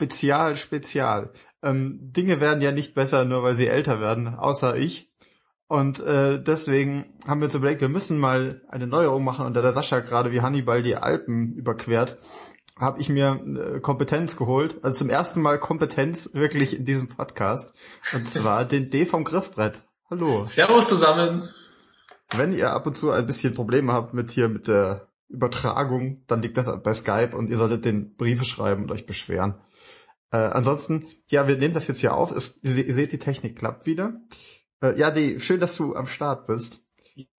Spezial, 0.00 0.56
Spezial. 0.56 1.30
Ähm, 1.62 1.98
Dinge 2.00 2.40
werden 2.40 2.62
ja 2.62 2.72
nicht 2.72 2.94
besser, 2.94 3.26
nur 3.26 3.42
weil 3.42 3.54
sie 3.54 3.66
älter 3.66 4.00
werden, 4.00 4.34
außer 4.34 4.76
ich. 4.76 5.12
Und 5.68 6.00
äh, 6.00 6.42
deswegen 6.42 7.12
haben 7.28 7.42
wir 7.42 7.44
uns 7.44 7.54
überlegt, 7.54 7.82
wir 7.82 7.90
müssen 7.90 8.18
mal 8.18 8.62
eine 8.70 8.86
Neuerung 8.86 9.22
machen. 9.24 9.44
Und 9.44 9.52
da 9.52 9.60
der 9.60 9.74
Sascha 9.74 10.00
gerade 10.00 10.32
wie 10.32 10.40
Hannibal 10.40 10.82
die 10.82 10.96
Alpen 10.96 11.52
überquert, 11.52 12.16
habe 12.78 12.98
ich 12.98 13.10
mir 13.10 13.44
äh, 13.44 13.80
Kompetenz 13.80 14.38
geholt. 14.38 14.76
Also 14.82 15.04
zum 15.04 15.10
ersten 15.10 15.42
Mal 15.42 15.58
Kompetenz 15.58 16.32
wirklich 16.32 16.74
in 16.74 16.86
diesem 16.86 17.08
Podcast. 17.08 17.76
Und 18.14 18.26
zwar 18.26 18.64
den 18.64 18.88
D 18.88 19.04
vom 19.04 19.24
Griffbrett. 19.24 19.82
Hallo. 20.10 20.46
Servus 20.46 20.88
zusammen. 20.88 21.46
Wenn 22.34 22.54
ihr 22.54 22.72
ab 22.72 22.86
und 22.86 22.96
zu 22.96 23.10
ein 23.10 23.26
bisschen 23.26 23.52
Probleme 23.52 23.92
habt 23.92 24.14
mit 24.14 24.30
hier 24.30 24.48
mit 24.48 24.66
der 24.66 25.08
Übertragung, 25.28 26.24
dann 26.26 26.40
liegt 26.40 26.56
das 26.56 26.70
bei 26.82 26.94
Skype 26.94 27.36
und 27.36 27.50
ihr 27.50 27.58
solltet 27.58 27.84
den 27.84 28.16
Briefe 28.16 28.46
schreiben 28.46 28.84
und 28.84 28.92
euch 28.92 29.04
beschweren. 29.04 29.56
Äh, 30.32 30.38
ansonsten, 30.38 31.06
ja, 31.28 31.48
wir 31.48 31.56
nehmen 31.56 31.74
das 31.74 31.88
jetzt 31.88 32.00
hier 32.00 32.14
auf. 32.14 32.30
Es, 32.30 32.62
ihr 32.62 32.94
seht, 32.94 33.12
die 33.12 33.18
Technik 33.18 33.58
klappt 33.58 33.86
wieder. 33.86 34.14
Äh, 34.82 34.98
ja, 34.98 35.10
die, 35.10 35.40
schön, 35.40 35.60
dass 35.60 35.76
du 35.76 35.96
am 35.96 36.06
Start 36.06 36.46
bist. 36.46 36.86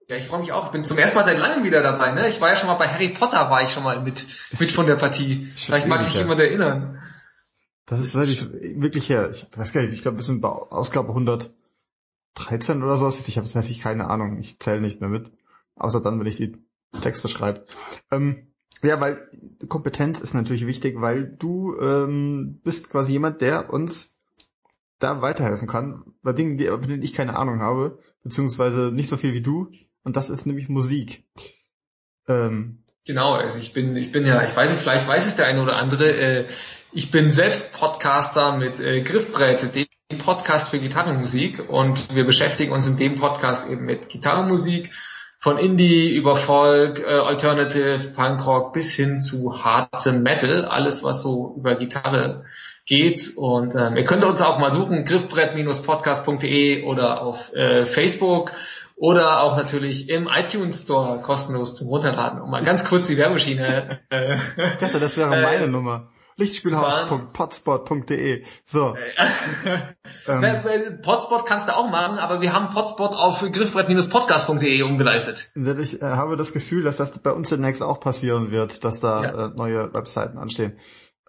Ja, 0.07 0.17
ich 0.17 0.27
freue 0.27 0.41
mich 0.41 0.51
auch. 0.51 0.65
Ich 0.65 0.71
bin 0.71 0.83
zum 0.83 0.97
ersten 0.97 1.17
Mal 1.17 1.25
seit 1.25 1.39
langem 1.39 1.63
wieder 1.63 1.81
dabei. 1.81 2.11
Ne? 2.11 2.27
Ich 2.27 2.41
war 2.41 2.49
ja 2.49 2.57
schon 2.57 2.67
mal 2.67 2.75
bei 2.75 2.87
Harry 2.89 3.09
Potter, 3.09 3.49
war 3.49 3.63
ich 3.63 3.69
schon 3.69 3.83
mal 3.83 4.01
mit, 4.01 4.25
mit 4.59 4.69
von 4.69 4.85
der 4.85 4.97
Partie. 4.97 5.49
Vielleicht 5.55 5.87
mag 5.87 6.01
sich 6.01 6.15
jemand 6.15 6.41
erinnern. 6.41 7.01
Das 7.85 8.01
ist 8.01 8.15
wirklich 8.15 9.09
her. 9.09 9.29
Ich 9.31 9.47
weiß 9.55 9.71
gar 9.71 9.81
nicht, 9.81 9.93
ich 9.93 10.01
glaube, 10.01 10.17
wir 10.17 10.23
sind 10.23 10.41
bei 10.41 10.49
Ausgabe 10.49 11.09
113 11.09 12.83
oder 12.83 12.97
sowas. 12.97 13.25
Ich 13.27 13.37
habe 13.37 13.45
jetzt 13.45 13.55
natürlich 13.55 13.79
keine 13.79 14.09
Ahnung. 14.09 14.37
Ich 14.39 14.59
zähle 14.59 14.81
nicht 14.81 14.99
mehr 14.99 15.09
mit. 15.09 15.31
Außer 15.75 16.01
dann, 16.01 16.19
wenn 16.19 16.27
ich 16.27 16.37
die 16.37 16.57
Texte 17.01 17.29
schreibe. 17.29 17.65
Ähm, 18.11 18.50
ja, 18.83 18.99
weil 18.99 19.29
Kompetenz 19.67 20.21
ist 20.21 20.33
natürlich 20.33 20.65
wichtig, 20.65 20.99
weil 20.99 21.25
du 21.25 21.77
ähm, 21.79 22.59
bist 22.63 22.89
quasi 22.89 23.11
jemand, 23.13 23.41
der 23.41 23.71
uns 23.71 24.17
da 24.99 25.21
weiterhelfen 25.21 25.67
kann, 25.67 26.03
bei 26.21 26.33
Dingen, 26.33 26.57
die, 26.57 26.67
von 26.67 26.81
denen 26.81 27.03
ich 27.03 27.13
keine 27.13 27.37
Ahnung 27.37 27.59
habe, 27.59 27.99
beziehungsweise 28.23 28.91
nicht 28.91 29.09
so 29.09 29.17
viel 29.17 29.33
wie 29.33 29.41
du. 29.41 29.71
Und 30.03 30.15
das 30.15 30.29
ist 30.29 30.45
nämlich 30.45 30.69
Musik. 30.69 31.23
Ähm, 32.27 32.83
genau, 33.05 33.33
also 33.33 33.59
ich 33.59 33.73
bin, 33.73 33.95
ich 33.95 34.11
bin 34.11 34.25
ja, 34.25 34.43
ich 34.43 34.55
weiß 34.55 34.69
nicht, 34.69 34.81
vielleicht 34.81 35.07
weiß 35.07 35.25
es 35.25 35.35
der 35.35 35.47
eine 35.47 35.61
oder 35.61 35.77
andere, 35.77 36.11
äh, 36.11 36.47
ich 36.91 37.11
bin 37.11 37.31
selbst 37.31 37.73
Podcaster 37.73 38.57
mit 38.57 38.79
äh, 38.79 39.01
Griffbrett, 39.01 39.75
dem 39.75 40.17
Podcast 40.17 40.69
für 40.69 40.79
Gitarrenmusik 40.79 41.69
und 41.69 42.13
wir 42.15 42.25
beschäftigen 42.25 42.73
uns 42.73 42.85
in 42.87 42.97
dem 42.97 43.15
Podcast 43.15 43.69
eben 43.69 43.85
mit 43.85 44.09
Gitarrenmusik 44.09 44.91
von 45.41 45.57
Indie 45.57 46.15
über 46.15 46.35
Folk, 46.35 46.99
äh, 46.99 47.05
Alternative, 47.05 47.97
Punkrock 48.15 48.73
bis 48.73 48.93
hin 48.93 49.19
zu 49.19 49.63
hartem 49.63 50.21
Metal, 50.21 50.65
alles 50.65 51.03
was 51.03 51.23
so 51.23 51.55
über 51.57 51.73
Gitarre 51.75 52.45
geht. 52.85 53.33
Und 53.37 53.73
ähm, 53.73 53.97
ihr 53.97 54.03
könnt 54.03 54.23
uns 54.23 54.39
auch 54.41 54.59
mal 54.59 54.71
suchen, 54.71 55.03
griffbrett-podcast.de 55.03 56.83
oder 56.83 57.23
auf 57.23 57.53
äh, 57.55 57.85
Facebook 57.85 58.51
oder 58.95 59.41
auch 59.41 59.57
natürlich 59.57 60.09
im 60.09 60.29
iTunes 60.31 60.83
Store 60.83 61.19
kostenlos 61.23 61.73
zum 61.73 61.87
Runterladen. 61.87 62.39
Um 62.39 62.51
mal 62.51 62.63
ganz 62.63 62.85
kurz 62.85 63.07
die 63.07 63.17
Werbeschiene. 63.17 63.99
Äh, 64.11 64.35
ich 64.35 64.75
dachte, 64.75 64.99
das 64.99 65.17
wäre 65.17 65.35
äh, 65.35 65.41
meine 65.41 65.67
Nummer. 65.67 66.09
Lichtspielhaus.potspot.de. 66.37 68.43
So. 68.63 68.95
ähm, 70.27 71.01
Potspot 71.01 71.45
kannst 71.45 71.67
du 71.67 71.75
auch 71.75 71.89
machen, 71.89 72.17
aber 72.17 72.41
wir 72.41 72.53
haben 72.53 72.73
Potspot 72.73 73.13
auf 73.13 73.39
griffbrett-podcast.de 73.39 74.81
umgeleistet. 74.83 75.51
Ich 75.55 76.01
äh, 76.01 76.05
habe 76.05 76.37
das 76.37 76.53
Gefühl, 76.53 76.83
dass 76.83 76.97
das 76.97 77.19
bei 77.19 77.31
uns 77.31 77.49
demnächst 77.49 77.83
auch 77.83 77.99
passieren 77.99 78.51
wird, 78.51 78.83
dass 78.83 78.99
da 78.99 79.23
ja. 79.23 79.47
äh, 79.47 79.49
neue 79.55 79.93
Webseiten 79.93 80.37
anstehen. 80.37 80.77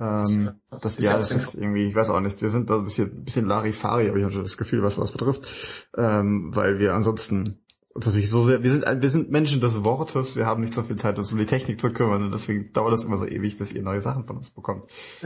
Ähm, 0.00 0.52
das, 0.70 0.80
das, 0.80 0.98
ja, 0.98 1.18
das 1.18 1.30
ist 1.30 1.54
irgendwie, 1.54 1.88
ich 1.88 1.94
weiß 1.94 2.10
auch 2.10 2.20
nicht, 2.20 2.40
wir 2.40 2.48
sind 2.48 2.70
da 2.70 2.76
ein 2.76 2.84
bisschen, 2.84 3.18
ein 3.18 3.24
bisschen 3.24 3.46
Larifari, 3.46 4.08
aber 4.08 4.16
ich 4.16 4.24
habe 4.24 4.32
schon 4.32 4.42
das 4.42 4.56
Gefühl, 4.56 4.82
was 4.82 4.98
was 4.98 5.12
betrifft, 5.12 5.88
ähm, 5.96 6.50
weil 6.54 6.78
wir 6.78 6.94
ansonsten 6.94 7.61
uns 7.94 8.06
natürlich 8.06 8.30
so 8.30 8.42
sehr, 8.42 8.62
wir 8.62 8.70
sind, 8.70 8.84
wir 8.86 9.10
sind 9.10 9.30
Menschen 9.30 9.60
des 9.60 9.84
Wortes, 9.84 10.36
wir 10.36 10.46
haben 10.46 10.62
nicht 10.62 10.74
so 10.74 10.82
viel 10.82 10.96
Zeit, 10.96 11.18
uns 11.18 11.30
um 11.32 11.38
die 11.38 11.46
Technik 11.46 11.80
zu 11.80 11.92
kümmern 11.92 12.22
und 12.22 12.32
deswegen 12.32 12.72
dauert 12.72 12.92
das 12.92 13.04
immer 13.04 13.18
so 13.18 13.26
ewig, 13.26 13.58
bis 13.58 13.72
ihr 13.72 13.82
neue 13.82 14.00
Sachen 14.00 14.24
von 14.24 14.38
uns 14.38 14.50
bekommt. 14.50 14.84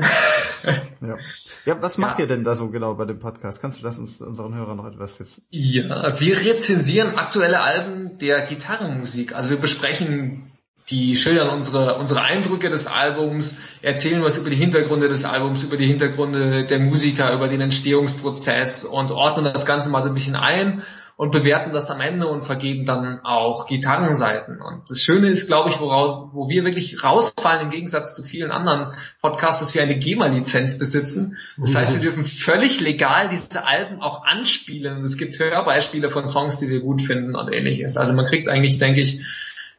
ja. 1.00 1.16
ja, 1.64 1.82
was 1.82 1.98
macht 1.98 2.18
ja. 2.18 2.24
ihr 2.24 2.28
denn 2.28 2.44
da 2.44 2.54
so 2.54 2.68
genau 2.70 2.94
bei 2.94 3.04
dem 3.04 3.18
Podcast? 3.18 3.60
Kannst 3.60 3.78
du 3.78 3.82
das 3.84 3.98
uns, 3.98 4.20
unseren 4.20 4.54
Hörern 4.54 4.76
noch 4.76 4.86
etwas 4.86 5.18
jetzt? 5.18 5.42
Ja, 5.50 6.18
wir 6.18 6.38
rezensieren 6.44 7.16
aktuelle 7.16 7.60
Alben 7.60 8.18
der 8.18 8.42
Gitarrenmusik. 8.46 9.34
Also 9.34 9.50
wir 9.50 9.58
besprechen 9.58 10.50
die 10.90 11.16
schildern 11.16 11.50
unsere, 11.50 11.96
unsere 11.96 12.22
Eindrücke 12.22 12.68
des 12.68 12.86
Albums, 12.86 13.58
erzählen 13.82 14.22
was 14.22 14.38
über 14.38 14.50
die 14.50 14.56
Hintergründe 14.56 15.08
des 15.08 15.24
Albums, 15.24 15.64
über 15.64 15.76
die 15.76 15.86
Hintergründe 15.86 16.64
der 16.64 16.78
Musiker, 16.78 17.32
über 17.32 17.48
den 17.48 17.60
Entstehungsprozess 17.60 18.84
und 18.84 19.10
ordnen 19.10 19.44
das 19.52 19.66
Ganze 19.66 19.90
mal 19.90 20.00
so 20.00 20.08
ein 20.08 20.14
bisschen 20.14 20.36
ein 20.36 20.82
und 21.16 21.32
bewerten 21.32 21.72
das 21.72 21.90
am 21.90 22.02
Ende 22.02 22.26
und 22.26 22.44
vergeben 22.44 22.84
dann 22.84 23.20
auch 23.24 23.66
Gitarrenseiten. 23.66 24.60
Und 24.60 24.90
das 24.90 25.00
Schöne 25.00 25.28
ist, 25.28 25.46
glaube 25.46 25.70
ich, 25.70 25.80
woraus, 25.80 26.28
wo 26.34 26.50
wir 26.50 26.64
wirklich 26.64 27.02
rausfallen 27.02 27.62
im 27.62 27.70
Gegensatz 27.70 28.14
zu 28.14 28.22
vielen 28.22 28.50
anderen 28.50 28.94
Podcasts, 29.22 29.60
dass 29.60 29.74
wir 29.74 29.82
eine 29.82 29.98
GEMA-Lizenz 29.98 30.78
besitzen. 30.78 31.38
Das 31.56 31.74
heißt, 31.74 31.94
wir 31.94 32.00
dürfen 32.00 32.24
völlig 32.24 32.80
legal 32.80 33.30
diese 33.30 33.64
Alben 33.66 34.02
auch 34.02 34.24
anspielen. 34.24 35.02
Es 35.04 35.16
gibt 35.16 35.38
Hörbeispiele 35.38 36.10
von 36.10 36.26
Songs, 36.26 36.58
die 36.58 36.68
wir 36.68 36.80
gut 36.80 37.00
finden 37.00 37.34
und 37.34 37.50
ähnliches. 37.50 37.96
Also 37.96 38.12
man 38.12 38.26
kriegt 38.26 38.48
eigentlich, 38.50 38.78
denke 38.78 39.00
ich, 39.00 39.24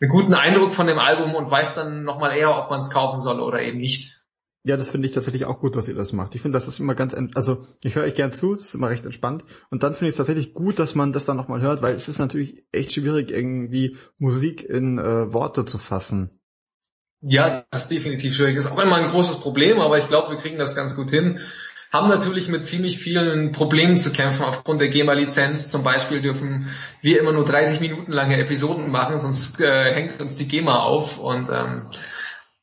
einen 0.02 0.10
guten 0.10 0.34
Eindruck 0.34 0.74
von 0.74 0.88
dem 0.88 0.98
Album 0.98 1.36
und 1.36 1.50
weiß 1.50 1.76
dann 1.76 2.04
nochmal 2.04 2.36
eher, 2.36 2.58
ob 2.58 2.72
man 2.72 2.80
es 2.80 2.90
kaufen 2.90 3.22
soll 3.22 3.40
oder 3.42 3.62
eben 3.62 3.78
nicht. 3.78 4.17
Ja, 4.68 4.76
das 4.76 4.90
finde 4.90 5.08
ich 5.08 5.14
tatsächlich 5.14 5.46
auch 5.46 5.62
gut, 5.62 5.78
dass 5.78 5.88
ihr 5.88 5.96
das 5.96 6.12
macht. 6.12 6.36
Ich 6.36 6.42
finde, 6.42 6.58
das 6.58 6.68
ist 6.68 6.82
immer 6.82 6.94
ganz, 6.94 7.16
also 7.36 7.66
ich 7.86 7.96
höre 7.96 8.04
euch 8.04 8.16
gern 8.16 8.34
zu, 8.34 8.54
das 8.54 8.66
ist 8.66 8.76
immer 8.76 8.90
recht 8.90 9.06
entspannt. 9.06 9.46
Und 9.70 9.82
dann 9.82 9.94
finde 9.94 10.08
ich 10.08 10.12
es 10.12 10.18
tatsächlich 10.18 10.54
gut, 10.54 10.78
dass 10.78 10.94
man 10.94 11.14
das 11.14 11.26
dann 11.26 11.38
nochmal 11.38 11.62
hört, 11.62 11.82
weil 11.82 11.96
es 11.96 12.10
ist 12.10 12.20
natürlich 12.20 12.66
echt 12.74 12.92
schwierig, 12.92 13.32
irgendwie 13.32 13.96
Musik 14.18 14.66
in 14.66 14.98
äh, 14.98 15.32
Worte 15.32 15.64
zu 15.64 15.78
fassen. 15.78 16.42
Ja, 17.22 17.64
das 17.72 17.84
ist 17.84 17.92
definitiv 17.92 18.36
schwierig. 18.36 18.58
Ist 18.58 18.70
auch 18.70 18.78
immer 18.78 18.98
ein 18.98 19.10
großes 19.10 19.40
Problem, 19.40 19.80
aber 19.80 20.00
ich 20.00 20.10
glaube, 20.10 20.32
wir 20.32 20.38
kriegen 20.38 20.58
das 20.58 20.76
ganz 20.76 20.98
gut 20.98 21.12
hin. 21.12 21.40
Haben 21.94 22.10
natürlich 22.10 22.50
mit 22.50 22.66
ziemlich 22.66 22.98
vielen 22.98 23.54
Problemen 23.54 23.96
zu 23.96 24.12
kämpfen 24.12 24.44
aufgrund 24.44 24.82
der 24.82 24.90
GEMA-Lizenz. 24.90 25.70
Zum 25.70 25.86
Beispiel 25.86 26.22
dürfen 26.22 26.68
wir 27.00 27.22
immer 27.22 27.32
nur 27.32 27.46
30 27.46 27.80
Minuten 27.80 28.12
lange 28.12 28.38
Episoden 28.38 28.92
machen, 28.92 29.22
sonst 29.22 29.62
äh, 29.62 29.94
hängt 29.94 30.20
uns 30.20 30.36
die 30.36 30.50
GEMA 30.50 30.82
auf 30.82 31.20
und 31.20 31.48
ähm, 31.50 31.90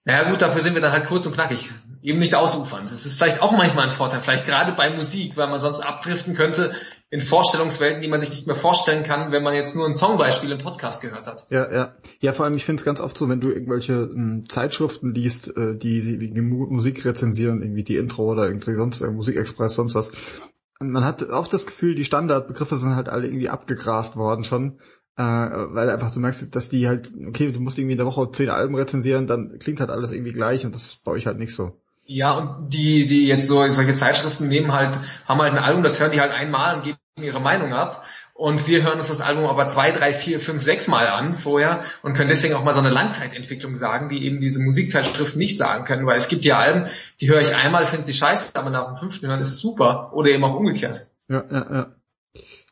naja 0.04 0.30
gut, 0.30 0.42
dafür 0.42 0.60
sind 0.60 0.74
wir 0.74 0.82
dann 0.82 0.92
halt 0.92 1.06
kurz 1.06 1.24
und 1.24 1.32
knackig. 1.32 1.70
Eben 2.04 2.18
nicht 2.18 2.34
ausufern. 2.34 2.82
Das 2.82 3.06
ist 3.06 3.16
vielleicht 3.16 3.40
auch 3.40 3.52
manchmal 3.52 3.86
ein 3.86 3.90
Vorteil, 3.90 4.20
vielleicht 4.20 4.44
gerade 4.44 4.72
bei 4.72 4.90
Musik, 4.90 5.38
weil 5.38 5.48
man 5.48 5.58
sonst 5.58 5.80
abdriften 5.80 6.34
könnte 6.34 6.74
in 7.08 7.22
Vorstellungswelten, 7.22 8.02
die 8.02 8.08
man 8.08 8.20
sich 8.20 8.28
nicht 8.28 8.46
mehr 8.46 8.56
vorstellen 8.56 9.04
kann, 9.04 9.32
wenn 9.32 9.42
man 9.42 9.54
jetzt 9.54 9.74
nur 9.74 9.86
ein 9.86 9.94
Songbeispiel 9.94 10.52
im 10.52 10.58
Podcast 10.58 11.00
gehört 11.00 11.26
hat. 11.26 11.46
Ja, 11.48 11.72
ja. 11.72 11.94
Ja, 12.20 12.34
vor 12.34 12.44
allem, 12.44 12.56
ich 12.56 12.64
finde 12.66 12.80
es 12.80 12.84
ganz 12.84 13.00
oft 13.00 13.16
so, 13.16 13.30
wenn 13.30 13.40
du 13.40 13.48
irgendwelche 13.48 13.94
m, 13.94 14.42
hm, 14.42 14.50
Zeitschriften 14.50 15.14
liest, 15.14 15.56
äh, 15.56 15.76
die, 15.78 16.18
die 16.18 16.40
Musik 16.42 17.02
rezensieren, 17.06 17.62
irgendwie 17.62 17.84
die 17.84 17.96
Intro 17.96 18.24
oder 18.24 18.48
irgendwie 18.48 18.74
sonst 18.74 19.00
äh, 19.00 19.10
Musikexpress, 19.10 19.74
sonst 19.74 19.94
was. 19.94 20.12
Man 20.80 21.06
hat 21.06 21.22
oft 21.22 21.54
das 21.54 21.64
Gefühl, 21.64 21.94
die 21.94 22.04
Standardbegriffe 22.04 22.76
sind 22.76 22.96
halt 22.96 23.08
alle 23.08 23.28
irgendwie 23.28 23.48
abgegrast 23.48 24.16
worden 24.16 24.44
schon 24.44 24.78
äh, 25.16 25.22
weil 25.22 25.90
einfach 25.90 26.12
du 26.12 26.20
merkst, 26.20 26.54
dass 26.54 26.68
die 26.68 26.88
halt, 26.88 27.12
okay, 27.28 27.52
du 27.52 27.60
musst 27.60 27.78
irgendwie 27.78 27.92
in 27.92 27.98
der 27.98 28.06
Woche 28.06 28.30
zehn 28.32 28.50
Alben 28.50 28.74
rezensieren, 28.74 29.26
dann 29.26 29.58
klingt 29.58 29.80
halt 29.80 29.90
alles 29.90 30.12
irgendwie 30.12 30.32
gleich 30.32 30.66
und 30.66 30.74
das 30.74 30.96
baue 30.96 31.18
ich 31.18 31.26
halt 31.26 31.38
nicht 31.38 31.54
so. 31.54 31.80
Ja, 32.06 32.32
und 32.32 32.70
die, 32.70 33.06
die 33.06 33.26
jetzt 33.26 33.46
so 33.46 33.66
solche 33.68 33.94
Zeitschriften 33.94 34.48
nehmen 34.48 34.72
halt, 34.72 34.98
haben 35.26 35.40
halt 35.40 35.52
ein 35.52 35.58
Album, 35.58 35.82
das 35.82 36.00
hören 36.00 36.12
die 36.12 36.20
halt 36.20 36.32
einmal 36.32 36.76
und 36.76 36.82
geben 36.82 36.98
ihre 37.16 37.40
Meinung 37.40 37.72
ab. 37.72 38.04
Und 38.34 38.66
wir 38.66 38.82
hören 38.82 38.98
uns 38.98 39.06
das 39.06 39.20
Album 39.20 39.44
aber 39.46 39.68
zwei, 39.68 39.92
drei, 39.92 40.12
vier, 40.12 40.40
fünf, 40.40 40.62
sechs 40.62 40.88
Mal 40.88 41.06
an 41.06 41.36
vorher 41.36 41.84
und 42.02 42.14
können 42.14 42.28
deswegen 42.28 42.54
auch 42.54 42.64
mal 42.64 42.72
so 42.72 42.80
eine 42.80 42.90
Langzeitentwicklung 42.90 43.76
sagen, 43.76 44.08
die 44.08 44.24
eben 44.24 44.40
diese 44.40 44.60
Musikzeitschriften 44.60 45.38
nicht 45.38 45.56
sagen 45.56 45.84
können, 45.84 46.04
weil 46.04 46.18
es 46.18 46.26
gibt 46.26 46.44
ja 46.44 46.58
Alben, 46.58 46.90
die 47.20 47.28
höre 47.28 47.40
ich 47.40 47.54
einmal, 47.54 47.86
finde 47.86 48.04
sie 48.04 48.12
scheiße, 48.12 48.56
aber 48.56 48.70
nach 48.70 48.86
dem 48.86 48.96
fünften 48.96 49.28
Hören 49.28 49.40
ist 49.40 49.52
es 49.52 49.60
super. 49.60 50.10
Oder 50.14 50.30
eben 50.30 50.42
auch 50.42 50.56
umgekehrt. 50.56 51.06
Ja, 51.28 51.44
ja, 51.48 51.66
ja. 51.70 51.86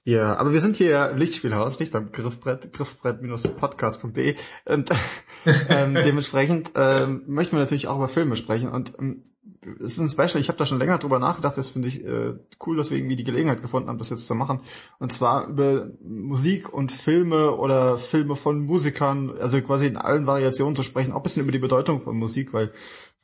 Ja, 0.04 0.36
aber 0.36 0.52
wir 0.52 0.60
sind 0.60 0.76
hier 0.76 1.10
im 1.10 1.18
Lichtspielhaus, 1.18 1.78
nicht 1.78 1.92
beim 1.92 2.10
Griffbrett, 2.10 2.72
griffbrett-podcast.de 2.72 4.34
und 4.64 4.90
ähm, 5.68 5.94
dementsprechend 5.94 6.72
ähm, 6.74 7.22
möchten 7.28 7.52
wir 7.52 7.60
natürlich 7.60 7.86
auch 7.86 7.96
über 7.96 8.08
Filme 8.08 8.34
sprechen. 8.34 8.68
Und 8.68 8.98
ähm, 8.98 9.22
es 9.80 9.92
ist 9.92 9.98
ein 9.98 10.08
Special, 10.08 10.40
ich 10.40 10.48
habe 10.48 10.58
da 10.58 10.66
schon 10.66 10.80
länger 10.80 10.98
drüber 10.98 11.20
nachgedacht, 11.20 11.56
das 11.56 11.68
finde 11.68 11.86
ich 11.86 12.04
äh, 12.04 12.34
cool, 12.66 12.76
dass 12.76 12.90
wir 12.90 12.98
irgendwie 12.98 13.14
die 13.14 13.22
Gelegenheit 13.22 13.62
gefunden 13.62 13.88
haben, 13.88 13.98
das 13.98 14.10
jetzt 14.10 14.26
zu 14.26 14.34
machen. 14.34 14.60
Und 14.98 15.12
zwar 15.12 15.46
über 15.46 15.88
Musik 16.02 16.72
und 16.72 16.90
Filme 16.90 17.56
oder 17.56 17.96
Filme 17.96 18.34
von 18.34 18.60
Musikern, 18.60 19.30
also 19.38 19.60
quasi 19.62 19.86
in 19.86 19.96
allen 19.96 20.26
Variationen 20.26 20.74
zu 20.74 20.82
sprechen, 20.82 21.12
auch 21.12 21.18
ein 21.18 21.22
bisschen 21.22 21.44
über 21.44 21.52
die 21.52 21.60
Bedeutung 21.60 22.00
von 22.00 22.16
Musik, 22.16 22.52
weil 22.52 22.72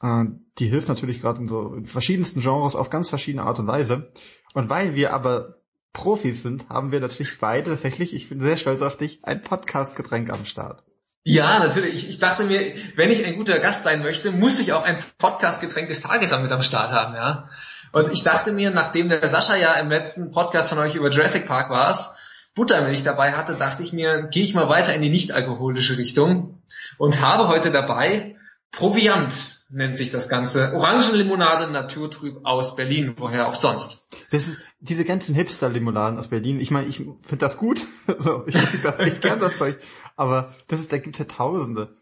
äh, 0.01 0.27
die 0.59 0.69
hilft 0.69 0.87
natürlich 0.87 1.21
gerade 1.21 1.41
in 1.41 1.49
so 1.49 1.75
in 1.75 1.87
verschiedensten 1.87 2.41
Genres 2.41 2.77
auf 2.77 2.89
ganz 2.89 3.09
verschiedene 3.09 3.43
Art 3.43 3.59
und 3.59 3.67
Weise. 3.67 4.13
Und 4.55 4.69
weil 4.69 4.95
wir 4.95 5.13
aber 5.13 5.58
Profis 5.93 6.43
sind, 6.43 6.69
haben 6.69 6.93
wir 6.93 7.01
natürlich 7.01 7.39
beide 7.39 7.71
tatsächlich, 7.71 8.15
ich 8.15 8.29
bin 8.29 8.41
sehr 8.41 8.57
stolz 8.57 8.83
auf 8.83 8.97
dich, 8.97 9.21
ein 9.25 9.43
Podcast-Getränk 9.43 10.31
am 10.31 10.45
Start. 10.45 10.83
Ja, 11.25 11.59
natürlich. 11.59 11.95
Ich, 11.95 12.09
ich 12.09 12.19
dachte 12.19 12.45
mir, 12.45 12.75
wenn 12.97 13.11
ich 13.11 13.25
ein 13.25 13.37
guter 13.37 13.59
Gast 13.59 13.85
sein 13.85 14.03
möchte, 14.03 14.31
muss 14.31 14.59
ich 14.61 14.73
auch 14.73 14.85
ein 14.85 14.99
Podcast-Getränk 15.19 15.89
des 15.89 16.01
Tages 16.01 16.37
mit 16.39 16.53
am 16.53 16.63
Start 16.63 16.93
haben, 16.93 17.15
ja. 17.15 17.51
Und 17.93 18.13
ich 18.13 18.23
dachte 18.23 18.53
mir, 18.53 18.71
nachdem 18.71 19.09
der 19.09 19.27
Sascha 19.29 19.57
ja 19.57 19.75
im 19.75 19.89
letzten 19.89 20.31
Podcast 20.31 20.69
von 20.69 20.79
euch 20.79 20.95
über 20.95 21.11
Jurassic 21.11 21.47
Park 21.47 21.71
war, 21.71 22.17
Buttermilch 22.55 23.03
dabei 23.03 23.33
hatte, 23.33 23.55
dachte 23.55 23.83
ich 23.83 23.93
mir, 23.93 24.29
gehe 24.31 24.43
ich 24.43 24.55
mal 24.55 24.69
weiter 24.69 24.95
in 24.95 25.03
die 25.03 25.11
nicht-alkoholische 25.11 25.97
Richtung 25.97 26.63
und 26.99 27.21
habe 27.21 27.49
heute 27.49 27.71
dabei 27.71 28.37
Proviant 28.73 29.58
nennt 29.69 29.97
sich 29.97 30.11
das 30.11 30.29
Ganze. 30.29 30.75
Orangenlimonade 30.75 31.71
Naturtrüb 31.71 32.45
aus 32.45 32.77
Berlin, 32.77 33.15
woher 33.19 33.49
auch 33.49 33.55
sonst. 33.55 34.09
Das 34.31 34.49
ist 34.49 34.59
diese 34.81 35.05
ganzen 35.05 35.35
Hipster-Limonaden 35.35 36.19
aus 36.19 36.29
Berlin. 36.29 36.61
Ich 36.61 36.71
meine, 36.71 36.87
ich 36.87 36.97
finde 36.97 37.37
das 37.37 37.57
gut. 37.57 37.81
so, 38.19 38.47
ich 38.47 38.57
finde 38.57 38.87
das 38.87 38.99
echt 38.99 39.21
gern, 39.21 39.41
das 39.41 39.59
Zeug. 39.59 39.79
Aber 40.17 40.55
das 40.69 40.81
ist, 40.81 40.93
da 40.93 40.99
gibt's 40.99 41.19
ja 41.19 41.27
Tausende. 41.27 41.97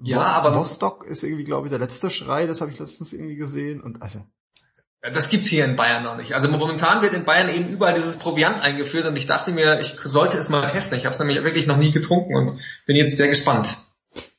Ja, 0.00 0.22
Rost, 0.22 0.36
aber 0.36 0.56
Rostock 0.56 1.06
ist 1.06 1.22
irgendwie, 1.22 1.44
glaube 1.44 1.66
ich, 1.66 1.70
der 1.70 1.78
letzte 1.78 2.10
Schrei. 2.10 2.46
Das 2.46 2.60
habe 2.60 2.70
ich 2.70 2.78
letztens 2.78 3.12
irgendwie 3.12 3.36
gesehen. 3.36 3.80
Und 3.80 4.02
also 4.02 4.24
das 5.12 5.28
gibt's 5.28 5.48
hier 5.48 5.66
in 5.66 5.76
Bayern 5.76 6.02
noch 6.02 6.16
nicht. 6.16 6.32
Also 6.32 6.48
momentan 6.48 7.02
wird 7.02 7.12
in 7.12 7.24
Bayern 7.24 7.50
eben 7.50 7.68
überall 7.68 7.94
dieses 7.94 8.16
Proviant 8.16 8.60
eingeführt 8.60 9.04
und 9.04 9.16
ich 9.16 9.26
dachte 9.26 9.52
mir, 9.52 9.78
ich 9.80 9.94
sollte 10.04 10.38
es 10.38 10.48
mal 10.48 10.66
testen. 10.66 10.96
Ich 10.96 11.04
habe 11.04 11.12
es 11.12 11.18
nämlich 11.18 11.42
wirklich 11.44 11.66
noch 11.66 11.76
nie 11.76 11.90
getrunken 11.90 12.34
und 12.34 12.52
bin 12.86 12.96
jetzt 12.96 13.16
sehr 13.16 13.28
gespannt. 13.28 13.76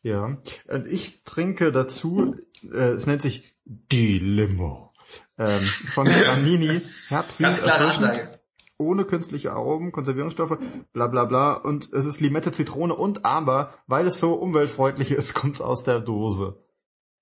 Ja, 0.06 0.38
und 0.68 0.86
ich 0.86 1.24
trinke 1.24 1.72
dazu, 1.72 2.36
äh, 2.72 2.92
es 2.92 3.08
nennt 3.08 3.24
sich 3.24 3.56
die 3.66 4.20
Limo 4.20 4.94
ähm, 5.40 5.66
von 5.66 6.06
Granini, 6.24 6.84
herbsüß, 7.08 7.58
erfrischend, 7.58 8.30
ohne 8.78 9.06
künstliche 9.06 9.54
Aromen, 9.54 9.92
Konservierungsstoffe, 9.92 10.60
bla 10.94 11.08
bla 11.08 11.26
bla 11.26 11.54
und 11.54 11.92
es 11.92 12.06
ist 12.06 12.22
Limette, 12.22 12.52
Zitrone 12.52 12.94
und 12.94 13.26
aber, 13.26 13.74
weil 13.88 14.06
es 14.06 14.20
so 14.20 14.36
umweltfreundlich 14.36 15.10
ist, 15.10 15.34
kommt's 15.34 15.60
aus 15.60 15.84
der 15.86 16.02
Dose. 16.02 16.64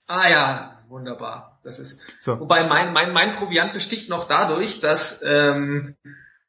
Ah 0.07 0.29
ja, 0.29 0.83
wunderbar. 0.89 1.61
Das 1.63 1.79
ist. 1.79 2.01
So. 2.19 2.37
Wobei 2.41 2.67
mein, 2.67 2.91
mein, 2.91 3.13
mein 3.13 3.31
Proviant 3.31 3.71
besticht 3.71 4.09
noch 4.09 4.25
dadurch, 4.25 4.81
dass 4.81 5.23
ähm, 5.25 5.95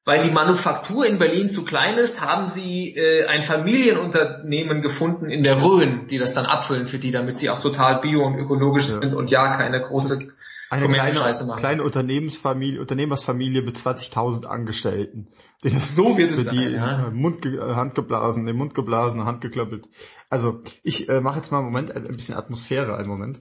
weil 0.04 0.22
die 0.22 0.30
Manufaktur 0.30 1.06
in 1.06 1.18
Berlin 1.18 1.48
zu 1.48 1.64
klein 1.64 1.96
ist, 1.96 2.20
haben 2.20 2.46
sie 2.46 2.94
äh, 2.94 3.26
ein 3.26 3.42
Familienunternehmen 3.42 4.82
gefunden 4.82 5.30
in 5.30 5.42
der 5.42 5.62
Rhön, 5.62 6.06
die 6.08 6.18
das 6.18 6.34
dann 6.34 6.46
abfüllen 6.46 6.86
für 6.86 6.98
die, 6.98 7.10
damit 7.10 7.38
sie 7.38 7.48
auch 7.50 7.60
total 7.60 8.00
bio 8.00 8.24
und 8.24 8.38
ökologisch 8.38 8.88
ja. 8.88 9.00
sind 9.00 9.14
und 9.14 9.30
ja 9.30 9.56
keine 9.56 9.80
große 9.80 10.34
eine 10.70 10.88
kleine, 10.88 11.56
kleine 11.56 11.82
Unternehmensfamilie, 11.84 12.80
Unternehmersfamilie 12.80 13.62
mit 13.62 13.76
20.000 13.76 14.46
Angestellten. 14.46 15.28
so 15.62 16.18
wird 16.18 16.32
es 16.32 16.48
die 16.48 16.64
sein, 16.64 16.74
ja. 16.74 17.10
Mund, 17.12 17.46
äh, 17.46 17.58
Hand 17.60 17.94
geblasen, 17.94 18.44
den 18.44 18.56
Mund 18.56 18.74
geblasen, 18.74 19.24
Hand 19.24 19.40
geklöppelt. 19.40 19.88
Also 20.30 20.62
ich 20.82 21.08
äh, 21.08 21.20
mache 21.20 21.36
jetzt 21.36 21.52
mal 21.52 21.58
einen 21.58 21.66
Moment 21.66 21.92
ein, 21.92 22.06
ein 22.06 22.16
bisschen 22.16 22.34
Atmosphäre, 22.34 22.96
einen 22.96 23.08
Moment. 23.08 23.40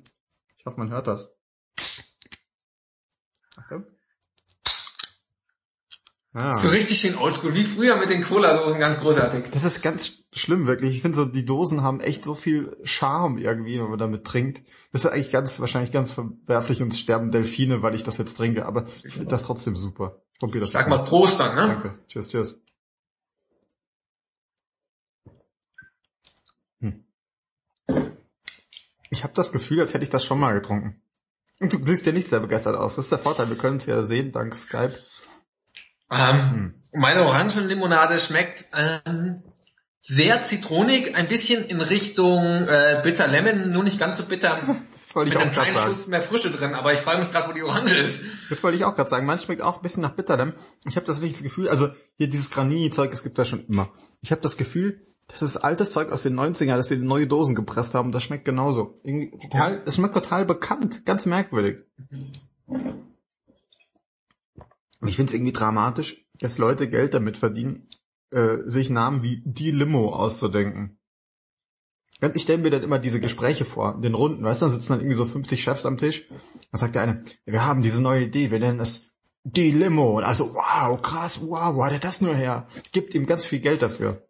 Ich 0.57 0.65
hoffe, 0.65 0.79
man 0.79 0.91
hört 0.91 1.07
das. 1.07 1.35
Okay. 3.57 3.83
Ah. 6.35 6.55
So 6.55 6.69
richtig 6.69 6.99
schön 6.99 7.15
oldschool, 7.15 7.53
wie 7.53 7.63
früher 7.63 7.95
mit 7.97 8.09
den 8.09 8.23
Cola-Dosen, 8.23 8.79
ganz 8.79 8.99
großartig. 8.99 9.51
Das 9.51 9.63
ist 9.63 9.83
ganz 9.83 10.23
schlimm, 10.33 10.65
wirklich. 10.65 10.95
Ich 10.95 11.03
finde 11.03 11.15
so, 11.15 11.25
die 11.25 11.45
Dosen 11.45 11.83
haben 11.83 11.99
echt 11.99 12.23
so 12.23 12.33
viel 12.33 12.75
Charme 12.83 13.37
irgendwie, 13.37 13.79
wenn 13.79 13.89
man 13.89 13.99
damit 13.99 14.25
trinkt. 14.25 14.63
Das 14.91 15.05
ist 15.05 15.11
eigentlich 15.11 15.31
ganz, 15.31 15.59
wahrscheinlich 15.59 15.91
ganz 15.91 16.11
verwerflich 16.11 16.81
und 16.81 16.91
es 16.91 16.99
sterben 16.99 17.29
Delfine, 17.29 17.83
weil 17.83 17.93
ich 17.93 18.03
das 18.03 18.17
jetzt 18.17 18.35
trinke, 18.35 18.65
aber 18.65 18.87
ich 19.03 19.13
finde 19.13 19.29
das 19.29 19.43
trotzdem 19.43 19.77
super. 19.77 20.23
Probier 20.39 20.61
das. 20.61 20.71
Sag 20.71 20.89
mal 20.89 21.03
Prost 21.03 21.39
dann, 21.39 21.55
ne? 21.55 21.67
Danke. 21.67 21.99
Cheers, 22.07 22.27
cheers. 22.29 22.59
Hm. 26.79 27.05
Ich 29.11 29.23
habe 29.23 29.33
das 29.35 29.51
Gefühl, 29.51 29.81
als 29.81 29.93
hätte 29.93 30.03
ich 30.03 30.09
das 30.09 30.25
schon 30.25 30.39
mal 30.39 30.53
getrunken. 30.55 30.99
Und 31.59 31.73
du 31.73 31.85
siehst 31.85 32.07
ja 32.07 32.11
nicht 32.11 32.27
sehr 32.27 32.39
begeistert 32.39 32.75
aus. 32.75 32.95
Das 32.95 33.05
ist 33.05 33.11
der 33.11 33.19
Vorteil, 33.19 33.49
wir 33.49 33.57
können 33.57 33.77
es 33.77 33.85
ja 33.85 34.01
sehen, 34.01 34.31
dank 34.31 34.55
Skype. 34.55 34.97
Ähm, 36.13 36.51
hm. 36.51 36.73
Meine 36.93 37.23
Orangenlimonade 37.23 38.19
schmeckt 38.19 38.65
ähm, 38.73 39.43
sehr 39.99 40.43
zitronig, 40.43 41.15
ein 41.15 41.27
bisschen 41.27 41.63
in 41.63 41.79
Richtung 41.81 42.67
äh, 42.67 42.99
Bitter 43.03 43.27
Lemon, 43.27 43.71
nur 43.71 43.83
nicht 43.83 43.99
ganz 43.99 44.17
so 44.17 44.25
bitter. 44.25 44.59
Das 45.03 45.15
wollte 45.15 45.31
ich 45.31 45.37
mit 45.37 45.45
auch 45.45 45.51
gerade 45.51 45.73
sagen. 45.73 45.95
Schuss 45.95 46.07
mehr 46.07 46.21
Frische 46.21 46.49
drin, 46.49 46.73
aber 46.75 46.93
ich 46.93 47.01
frage 47.01 47.21
mich 47.21 47.29
gerade, 47.29 47.49
wo 47.49 47.51
die 47.51 47.61
Orange 47.61 47.93
ist. 47.97 48.23
Das 48.49 48.63
wollte 48.63 48.77
ich 48.77 48.85
auch 48.85 48.95
gerade 48.95 49.09
sagen. 49.09 49.25
Man 49.25 49.37
schmeckt 49.37 49.61
auch 49.61 49.75
ein 49.75 49.81
bisschen 49.81 50.01
nach 50.01 50.15
Bitterlem. 50.15 50.53
Ich 50.87 50.95
habe 50.95 51.05
das 51.05 51.17
wirklich 51.17 51.33
das 51.33 51.43
Gefühl, 51.43 51.67
also 51.67 51.89
hier 52.15 52.29
dieses 52.29 52.51
Granini-Zeug, 52.51 53.11
das 53.11 53.21
gibt 53.21 53.37
da 53.37 53.43
schon 53.43 53.65
immer. 53.67 53.89
Ich 54.21 54.31
habe 54.31 54.39
das 54.39 54.55
Gefühl, 54.55 55.01
das 55.27 55.41
ist 55.41 55.57
altes 55.57 55.91
Zeug 55.91 56.09
aus 56.09 56.23
den 56.23 56.39
90ern, 56.39 56.77
dass 56.77 56.87
sie 56.87 56.95
neue 56.95 57.27
Dosen 57.27 57.53
gepresst 57.53 57.95
haben. 57.95 58.13
Das 58.13 58.23
schmeckt 58.23 58.45
genauso. 58.45 58.95
Irgendwie 59.03 59.37
total, 59.37 59.81
das 59.83 59.95
schmeckt 59.95 60.13
total 60.13 60.45
bekannt. 60.45 61.05
Ganz 61.05 61.25
merkwürdig. 61.25 61.79
Ich 65.07 65.15
finde 65.15 65.29
es 65.29 65.33
irgendwie 65.33 65.53
dramatisch, 65.53 66.25
dass 66.39 66.57
Leute 66.57 66.89
Geld 66.89 67.13
damit 67.13 67.37
verdienen, 67.37 67.87
äh, 68.31 68.57
sich 68.65 68.89
Namen 68.89 69.23
wie 69.23 69.41
die 69.45 69.71
Limo 69.71 70.13
auszudenken. 70.13 70.99
Ich 72.33 72.43
stelle 72.43 72.61
mir 72.61 72.69
dann 72.69 72.83
immer 72.83 72.99
diese 72.99 73.19
Gespräche 73.19 73.65
vor, 73.65 73.95
in 73.95 74.01
den 74.01 74.13
Runden, 74.13 74.43
weißt 74.43 74.61
du, 74.61 74.67
dann 74.67 74.75
sitzen 74.75 74.93
dann 74.93 75.01
irgendwie 75.01 75.17
so 75.17 75.25
50 75.25 75.61
Chefs 75.61 75.85
am 75.85 75.97
Tisch. 75.97 76.29
Dann 76.29 76.79
sagt 76.79 76.95
der 76.95 77.01
eine, 77.01 77.23
wir 77.45 77.65
haben 77.65 77.81
diese 77.81 78.01
neue 78.01 78.23
Idee, 78.23 78.49
wir 78.49 78.59
nennen 78.59 78.79
es 78.79 79.11
die 79.43 79.71
Limo. 79.71 80.17
Und 80.17 80.23
also, 80.23 80.53
wow, 80.53 81.01
krass, 81.01 81.41
wow, 81.41 81.75
wo 81.75 81.83
hat 81.83 81.91
er 81.91 81.99
das 81.99 82.21
nur 82.21 82.35
her? 82.35 82.67
Gibt 82.93 83.13
ihm 83.13 83.25
ganz 83.25 83.45
viel 83.45 83.59
Geld 83.59 83.81
dafür. 83.81 84.25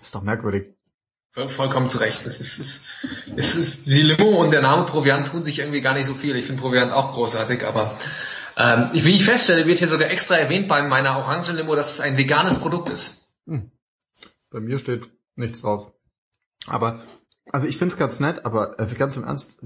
ist 0.00 0.14
doch 0.14 0.22
merkwürdig. 0.22 0.76
Vollkommen 1.32 1.90
zu 1.90 1.98
Recht. 1.98 2.24
Es 2.24 2.40
ist, 2.40 2.58
es, 2.58 2.58
ist, 2.58 2.84
es 3.36 3.56
ist 3.56 3.86
die 3.88 4.02
Limo 4.02 4.40
und 4.40 4.54
der 4.54 4.62
Name 4.62 4.86
Proviant 4.86 5.28
tun 5.28 5.44
sich 5.44 5.58
irgendwie 5.58 5.82
gar 5.82 5.92
nicht 5.92 6.06
so 6.06 6.14
viel. 6.14 6.34
Ich 6.36 6.46
finde 6.46 6.62
Proviant 6.62 6.92
auch 6.92 7.12
großartig, 7.12 7.66
aber 7.66 7.98
ähm, 8.56 8.90
wie 8.92 9.14
ich 9.14 9.24
feststelle, 9.24 9.66
wird 9.66 9.78
hier 9.78 9.88
sogar 9.88 10.10
extra 10.10 10.36
erwähnt 10.36 10.68
bei 10.68 10.82
meiner 10.82 11.18
Orangenlimo, 11.18 11.74
dass 11.74 11.94
es 11.94 12.00
ein 12.00 12.16
veganes 12.16 12.58
Produkt 12.58 12.88
ist. 12.88 13.34
Hm. 13.46 13.70
Bei 14.50 14.60
mir 14.60 14.78
steht 14.78 15.08
nichts 15.34 15.60
drauf. 15.60 15.92
Aber, 16.66 17.02
also 17.52 17.66
ich 17.66 17.76
find's 17.76 17.96
ganz 17.96 18.18
nett, 18.18 18.46
aber 18.46 18.78
also 18.78 18.96
ganz 18.96 19.16
im 19.16 19.24
Ernst, 19.24 19.60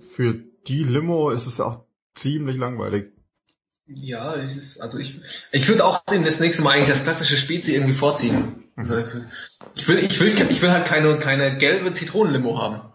für 0.00 0.34
die 0.66 0.84
Limo 0.84 1.30
ist 1.30 1.46
es 1.46 1.60
auch 1.60 1.86
ziemlich 2.14 2.56
langweilig. 2.56 3.12
Ja, 3.86 4.36
ich 4.36 4.56
ist, 4.56 4.80
also 4.80 4.98
ich, 4.98 5.20
ich 5.52 5.68
würde 5.68 5.84
auch 5.84 6.02
das 6.06 6.40
nächste 6.40 6.62
Mal 6.62 6.70
eigentlich 6.70 6.88
das 6.88 7.02
klassische 7.02 7.36
Spezi 7.36 7.74
irgendwie 7.74 7.92
vorziehen. 7.92 8.64
Also 8.76 8.98
ich 9.74 9.86
will, 9.88 9.98
ich 9.98 10.20
will, 10.20 10.50
ich 10.50 10.62
will 10.62 10.70
halt 10.70 10.86
keine, 10.86 11.18
keine 11.18 11.58
gelbe 11.58 11.92
Zitronenlimo 11.92 12.58
haben. 12.58 12.92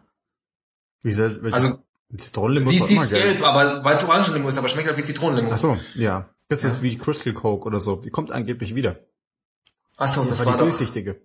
Wie 1.03 1.13
welche? 1.41 1.55
Also 1.55 1.83
Zitronenlimo 2.17 2.71
ist, 2.71 2.81
ist, 2.81 2.91
ist 2.91 3.09
gelb, 3.09 3.11
gelb, 3.11 3.43
aber 3.43 3.83
weil 3.83 3.95
es 3.95 4.03
Orangenlimo 4.03 4.49
ist, 4.49 4.57
aber 4.57 4.67
schmeckt 4.67 4.87
halt 4.87 4.97
wie 4.97 5.03
Zitronenlimo. 5.03 5.51
Ach 5.53 5.57
so, 5.57 5.77
ja. 5.95 6.29
Das 6.47 6.63
ja. 6.63 6.69
ist 6.69 6.81
wie 6.81 6.97
Crystal 6.97 7.33
Coke 7.33 7.65
oder 7.65 7.79
so. 7.79 7.97
Die 7.97 8.09
kommt 8.09 8.31
angeblich 8.31 8.73
wieder. 8.73 8.99
Ach 9.97 10.09
so, 10.09 10.21
das, 10.21 10.29
das 10.29 10.39
war, 10.39 10.45
war 10.47 10.53
die 10.53 10.59
durchsichtige. 10.59 11.21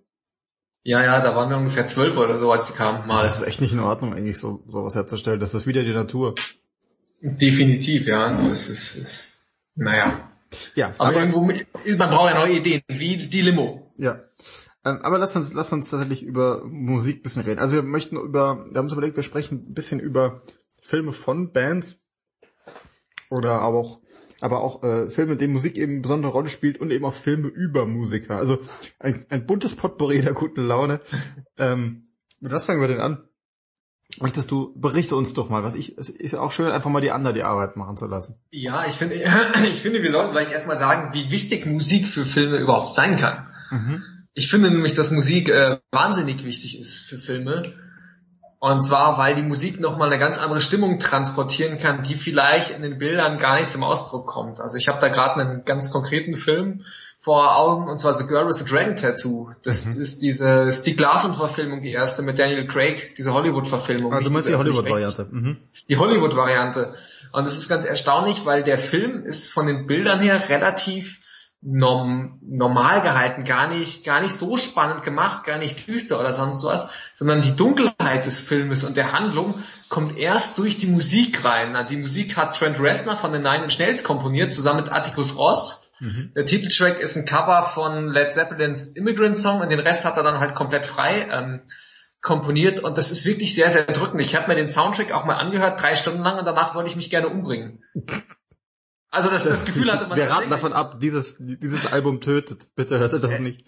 Ja, 0.83 1.03
ja, 1.03 1.19
da 1.21 1.35
waren 1.35 1.49
wir 1.49 1.57
ungefähr 1.57 1.87
zwölf 1.87 2.15
oder 2.15 2.37
so, 2.37 2.51
als 2.51 2.67
die 2.67 2.73
kamen 2.73 3.07
mal. 3.07 3.23
Das 3.23 3.39
ist 3.39 3.47
echt 3.47 3.59
nicht 3.59 3.73
in 3.73 3.79
Ordnung, 3.79 4.13
eigentlich 4.13 4.37
so 4.37 4.63
sowas 4.67 4.93
herzustellen. 4.93 5.39
Das 5.39 5.55
ist 5.55 5.65
wieder 5.65 5.83
die 5.83 5.93
Natur. 5.93 6.35
Definitiv, 7.21 8.05
ja. 8.05 8.39
Das 8.43 8.69
ist, 8.69 8.95
ist 8.95 9.35
naja. 9.73 10.29
Ja, 10.75 10.93
aber, 10.99 11.09
aber 11.09 11.19
irgendwo, 11.19 11.41
man 11.41 12.09
braucht 12.09 12.31
ja 12.31 12.39
neue 12.39 12.57
Ideen, 12.57 12.83
wie 12.87 13.27
die 13.27 13.41
Limo. 13.41 13.91
Ja. 13.97 14.19
Ähm, 14.85 14.99
aber 15.01 15.17
lass 15.17 15.35
uns, 15.35 15.53
lass 15.53 15.73
uns 15.73 15.89
tatsächlich 15.89 16.21
über 16.21 16.63
Musik 16.65 17.23
bisschen 17.23 17.41
reden. 17.41 17.59
Also 17.59 17.73
wir 17.73 17.83
möchten 17.83 18.17
über, 18.17 18.67
wir 18.69 18.77
haben 18.77 18.85
uns 18.85 18.93
überlegt, 18.93 19.15
wir 19.15 19.23
sprechen 19.23 19.65
ein 19.69 19.73
bisschen 19.73 19.99
über 19.99 20.43
Filme 20.85 21.11
von 21.13 21.51
Bands 21.51 21.99
oder 23.29 23.59
aber 23.61 23.79
auch 23.79 23.99
aber 24.41 24.61
auch 24.61 24.83
äh, 24.83 25.09
Filme, 25.09 25.33
in 25.33 25.37
denen 25.39 25.53
Musik 25.53 25.77
eben 25.77 25.93
eine 25.93 26.01
besondere 26.01 26.31
Rolle 26.31 26.49
spielt 26.49 26.79
und 26.79 26.91
eben 26.91 27.05
auch 27.05 27.13
Filme 27.13 27.47
über 27.47 27.85
Musiker. 27.85 28.37
Also 28.37 28.59
ein, 28.99 29.25
ein 29.29 29.45
buntes 29.45 29.75
Potpourri 29.75 30.21
der 30.21 30.33
guten 30.33 30.67
Laune. 30.67 30.99
ähm, 31.57 32.09
mit 32.39 32.51
was 32.51 32.65
fangen 32.65 32.81
wir 32.81 32.89
denn 32.89 32.99
an? 32.99 33.23
Möchtest 34.19 34.51
du, 34.51 34.73
berichte 34.79 35.15
uns 35.15 35.33
doch 35.33 35.49
mal, 35.49 35.63
was 35.63 35.73
ich, 35.73 35.97
es 35.97 36.09
ist 36.09 36.35
auch 36.35 36.51
schön, 36.51 36.67
einfach 36.67 36.89
mal 36.89 37.01
die 37.01 37.11
anderen 37.11 37.33
die 37.33 37.43
Arbeit 37.43 37.75
machen 37.75 37.97
zu 37.97 38.05
lassen. 38.05 38.39
Ja, 38.51 38.85
ich 38.85 38.95
finde, 38.95 39.15
ich 39.71 39.81
finde, 39.81 40.03
wir 40.03 40.11
sollten 40.11 40.33
vielleicht 40.33 40.51
erstmal 40.51 40.77
sagen, 40.77 41.13
wie 41.13 41.31
wichtig 41.31 41.65
Musik 41.65 42.05
für 42.05 42.25
Filme 42.25 42.57
überhaupt 42.57 42.93
sein 42.93 43.17
kann. 43.17 43.47
Mhm. 43.71 44.03
Ich 44.33 44.49
finde 44.49 44.69
nämlich, 44.69 44.93
dass 44.93 45.11
Musik 45.11 45.49
äh, 45.49 45.79
wahnsinnig 45.91 46.45
wichtig 46.45 46.77
ist 46.77 46.99
für 46.99 47.17
Filme. 47.17 47.73
Und 48.59 48.81
zwar, 48.81 49.17
weil 49.17 49.35
die 49.35 49.43
Musik 49.43 49.79
nochmal 49.79 50.09
eine 50.09 50.19
ganz 50.19 50.37
andere 50.37 50.61
Stimmung 50.61 50.97
transportieren 50.99 51.77
kann, 51.77 52.03
die 52.03 52.15
vielleicht 52.15 52.71
in 52.71 52.81
den 52.81 52.97
Bildern 52.97 53.37
gar 53.37 53.59
nicht 53.59 53.69
zum 53.69 53.83
Ausdruck 53.83 54.25
kommt. 54.25 54.59
Also 54.59 54.77
ich 54.77 54.87
habe 54.87 54.99
da 54.99 55.09
gerade 55.09 55.39
einen 55.39 55.61
ganz 55.61 55.91
konkreten 55.91 56.35
Film 56.35 56.85
vor 57.17 57.57
Augen, 57.57 57.89
und 57.89 57.99
zwar 57.99 58.13
The 58.13 58.25
Girl 58.25 58.47
with 58.47 58.57
the 58.57 58.65
Dragon 58.65 58.95
Tattoo. 58.95 59.49
Das 59.63 59.85
mhm. 59.85 59.99
ist 59.99 60.21
diese 60.21 60.71
Stieg 60.71 60.99
Larsson-Verfilmung, 60.99 61.81
die 61.81 61.91
erste 61.91 62.21
mit 62.21 62.39
Daniel 62.39 62.67
Craig, 62.67 63.15
diese 63.15 63.33
Hollywood-Verfilmung. 63.33 64.13
Also 64.13 64.29
du 64.29 64.33
meinst 64.33 64.47
die 64.47 64.55
Hollywood-Variante. 64.55 65.27
Mhm. 65.29 65.57
Die 65.87 65.97
Hollywood-Variante. 65.97 66.93
Und 67.31 67.47
das 67.47 67.57
ist 67.57 67.69
ganz 67.69 67.85
erstaunlich, 67.85 68.45
weil 68.45 68.63
der 68.63 68.77
Film 68.77 69.23
ist 69.23 69.51
von 69.51 69.67
den 69.67 69.85
Bildern 69.85 70.19
her 70.19 70.49
relativ 70.49 71.19
norm, 71.65 72.39
normal 72.41 73.01
gehalten, 73.01 73.43
gar 73.43 73.67
nicht, 73.67 74.05
gar 74.05 74.21
nicht 74.21 74.35
so 74.35 74.55
spannend 74.57 75.01
gemacht, 75.01 75.43
gar 75.43 75.57
nicht 75.57 75.87
düster 75.87 76.19
oder 76.19 76.31
sonst 76.31 76.63
was, 76.63 76.89
sondern 77.15 77.41
die 77.41 77.55
Dunkelheit 77.55 78.25
des 78.25 78.39
Filmes 78.39 78.83
und 78.83 78.95
der 78.95 79.11
Handlung 79.11 79.55
kommt 79.89 80.15
erst 80.17 80.59
durch 80.59 80.77
die 80.77 80.87
Musik 80.87 81.43
rein. 81.43 81.75
Die 81.89 81.97
Musik 81.97 82.37
hat 82.37 82.55
Trent 82.55 82.79
Reznor 82.79 83.17
von 83.17 83.33
den 83.33 83.41
Nine 83.41 83.63
Inch 83.63 83.79
Nails 83.79 84.03
komponiert, 84.03 84.53
zusammen 84.53 84.83
mit 84.83 84.91
Atticus 84.91 85.35
Ross. 85.37 85.89
Mhm. 85.99 86.33
Der 86.35 86.45
Titeltrack 86.45 86.99
ist 86.99 87.15
ein 87.15 87.25
Cover 87.25 87.63
von 87.63 88.09
Led 88.09 88.31
Zeppelins 88.31 88.85
Immigrant 88.95 89.35
Song 89.35 89.61
und 89.61 89.71
den 89.71 89.79
Rest 89.79 90.05
hat 90.05 90.17
er 90.17 90.23
dann 90.23 90.39
halt 90.39 90.53
komplett 90.53 90.85
frei 90.85 91.27
ähm, 91.31 91.61
komponiert 92.21 92.79
und 92.79 92.97
das 92.97 93.09
ist 93.09 93.25
wirklich 93.25 93.55
sehr, 93.55 93.69
sehr 93.69 93.85
drückend. 93.85 94.21
Ich 94.21 94.35
habe 94.35 94.47
mir 94.47 94.55
den 94.55 94.67
Soundtrack 94.67 95.11
auch 95.13 95.25
mal 95.25 95.35
angehört, 95.35 95.81
drei 95.81 95.95
Stunden 95.95 96.21
lang 96.21 96.37
und 96.37 96.45
danach 96.45 96.75
wollte 96.75 96.89
ich 96.89 96.95
mich 96.95 97.09
gerne 97.09 97.29
umbringen. 97.29 97.83
Also 99.15 99.29
das, 99.29 99.43
das 99.43 99.63
Gefühl 99.63 99.91
hatte 99.91 100.07
man. 100.07 100.17
Wir 100.17 100.29
raten 100.29 100.49
davon 100.49 100.73
ab, 100.73 100.99
dieses, 100.99 101.37
dieses 101.39 101.85
Album 101.85 102.19
tötet. 102.19 102.67
Bitte 102.75 102.99
hört 102.99 103.13
das 103.13 103.39
nicht. 103.39 103.63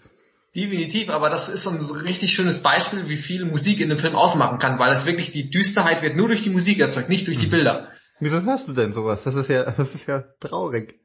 Definitiv, 0.54 1.10
aber 1.10 1.30
das 1.30 1.48
ist 1.48 1.64
so 1.64 1.70
ein 1.70 1.78
richtig 2.02 2.32
schönes 2.32 2.62
Beispiel, 2.62 3.08
wie 3.08 3.16
viel 3.16 3.44
Musik 3.44 3.80
in 3.80 3.88
dem 3.88 3.98
Film 3.98 4.14
ausmachen 4.14 4.58
kann, 4.58 4.78
weil 4.78 4.92
es 4.92 5.04
wirklich 5.04 5.30
die 5.30 5.50
Düsterheit 5.50 6.02
wird 6.02 6.16
nur 6.16 6.28
durch 6.28 6.42
die 6.42 6.50
Musik 6.50 6.80
erzeugt, 6.80 7.08
nicht 7.08 7.26
durch 7.26 7.38
die 7.38 7.46
mhm. 7.46 7.50
Bilder. 7.50 7.88
Wieso 8.20 8.42
hörst 8.42 8.68
du 8.68 8.72
denn 8.72 8.92
sowas? 8.92 9.24
Das 9.24 9.34
ist 9.34 9.48
ja, 9.48 9.70
das 9.70 9.94
ist 9.94 10.06
ja 10.06 10.24
traurig. 10.40 11.00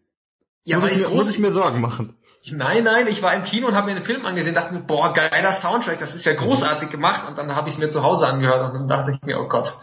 Ja, 0.63 0.77
muss, 0.77 0.85
weil 0.85 0.93
ich 0.93 0.99
mir, 0.99 1.09
muss 1.09 1.29
ich 1.29 1.39
mir 1.39 1.51
Sorgen 1.51 1.81
machen. 1.81 2.15
Nein, 2.51 2.83
nein, 2.83 3.07
ich 3.07 3.21
war 3.21 3.33
im 3.33 3.43
Kino 3.43 3.67
und 3.67 3.75
habe 3.75 3.87
mir 3.87 3.95
den 3.95 4.03
Film 4.03 4.25
angesehen, 4.25 4.55
dachte 4.55 4.73
mir, 4.73 4.81
boah, 4.81 5.13
geiler 5.13 5.53
Soundtrack, 5.53 5.99
das 5.99 6.15
ist 6.15 6.25
ja 6.25 6.33
großartig 6.33 6.89
gemacht 6.89 7.29
und 7.29 7.37
dann 7.37 7.55
habe 7.55 7.69
ich 7.69 7.75
es 7.75 7.79
mir 7.79 7.89
zu 7.89 8.03
Hause 8.03 8.27
angehört 8.27 8.67
und 8.67 8.73
dann 8.73 8.87
dachte 8.87 9.11
ich 9.11 9.21
mir, 9.25 9.39
oh 9.39 9.47
Gott. 9.47 9.73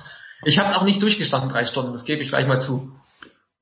Ich 0.44 0.58
habe 0.58 0.68
es 0.68 0.74
auch 0.74 0.82
nicht 0.84 1.02
durchgestanden, 1.02 1.50
drei 1.50 1.64
Stunden, 1.64 1.92
das 1.92 2.04
gebe 2.04 2.22
ich 2.22 2.28
gleich 2.28 2.46
mal 2.46 2.58
zu. 2.58 2.92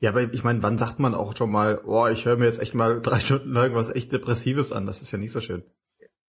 Ja, 0.01 0.11
aber 0.11 0.23
ich 0.33 0.45
meine, 0.45 0.63
wann 0.63 0.79
sagt 0.79 1.01
man 1.01 1.15
auch 1.15 1.37
schon 1.37 1.51
mal, 1.51 1.81
oh, 1.85 2.07
ich 2.07 2.25
höre 2.25 2.37
mir 2.37 2.45
jetzt 2.45 2.61
echt 2.61 2.75
mal 2.75 3.01
drei 3.01 3.19
Stunden 3.21 3.53
lang 3.53 3.75
was 3.75 3.95
echt 3.95 4.13
Depressives 4.13 4.73
an? 4.73 4.87
Das 4.87 5.03
ist 5.03 5.11
ja 5.11 5.19
nicht 5.19 5.33
so 5.33 5.41
schön. 5.41 5.65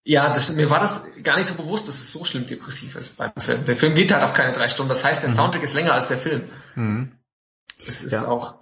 Ja, 0.04 0.32
das, 0.32 0.50
mir 0.52 0.70
war 0.70 0.80
das 0.80 1.04
gar 1.22 1.36
nicht 1.36 1.46
so 1.46 1.54
bewusst, 1.54 1.86
dass 1.86 2.00
es 2.00 2.10
so 2.10 2.24
schlimm 2.24 2.46
depressiv 2.46 2.96
ist 2.96 3.18
beim 3.18 3.32
Film. 3.36 3.64
Der 3.66 3.76
Film 3.76 3.94
geht 3.94 4.12
halt 4.12 4.24
auf 4.24 4.32
keine 4.32 4.52
drei 4.52 4.68
Stunden. 4.68 4.88
Das 4.88 5.04
heißt, 5.04 5.22
der 5.22 5.30
mhm. 5.30 5.34
Soundtrack 5.34 5.62
ist 5.62 5.74
länger 5.74 5.92
als 5.92 6.08
der 6.08 6.18
Film. 6.18 6.44
Mhm. 6.74 7.12
Das 7.86 8.02
ist 8.02 8.12
ja. 8.12 8.26
auch. 8.26 8.60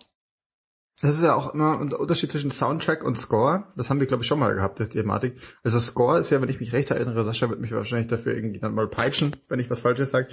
Das 1.00 1.14
ist 1.14 1.22
ja 1.22 1.34
auch 1.34 1.54
immer 1.54 1.80
ein 1.80 1.92
Unterschied 1.92 2.32
zwischen 2.32 2.50
Soundtrack 2.50 3.04
und 3.04 3.16
Score. 3.16 3.68
Das 3.76 3.88
haben 3.88 4.00
wir, 4.00 4.08
glaube 4.08 4.24
ich, 4.24 4.28
schon 4.28 4.40
mal 4.40 4.52
gehabt, 4.52 4.80
die 4.80 4.88
Thematik. 4.88 5.38
Also 5.62 5.78
Score 5.78 6.18
ist 6.18 6.30
ja, 6.30 6.42
wenn 6.42 6.48
ich 6.48 6.58
mich 6.58 6.72
recht 6.72 6.90
erinnere, 6.90 7.24
Sascha 7.24 7.48
wird 7.48 7.60
mich 7.60 7.70
wahrscheinlich 7.70 8.08
dafür 8.08 8.34
irgendwie 8.34 8.58
dann 8.58 8.74
mal 8.74 8.88
peitschen, 8.88 9.36
wenn 9.48 9.60
ich 9.60 9.70
was 9.70 9.78
Falsches 9.78 10.10
sage. 10.10 10.28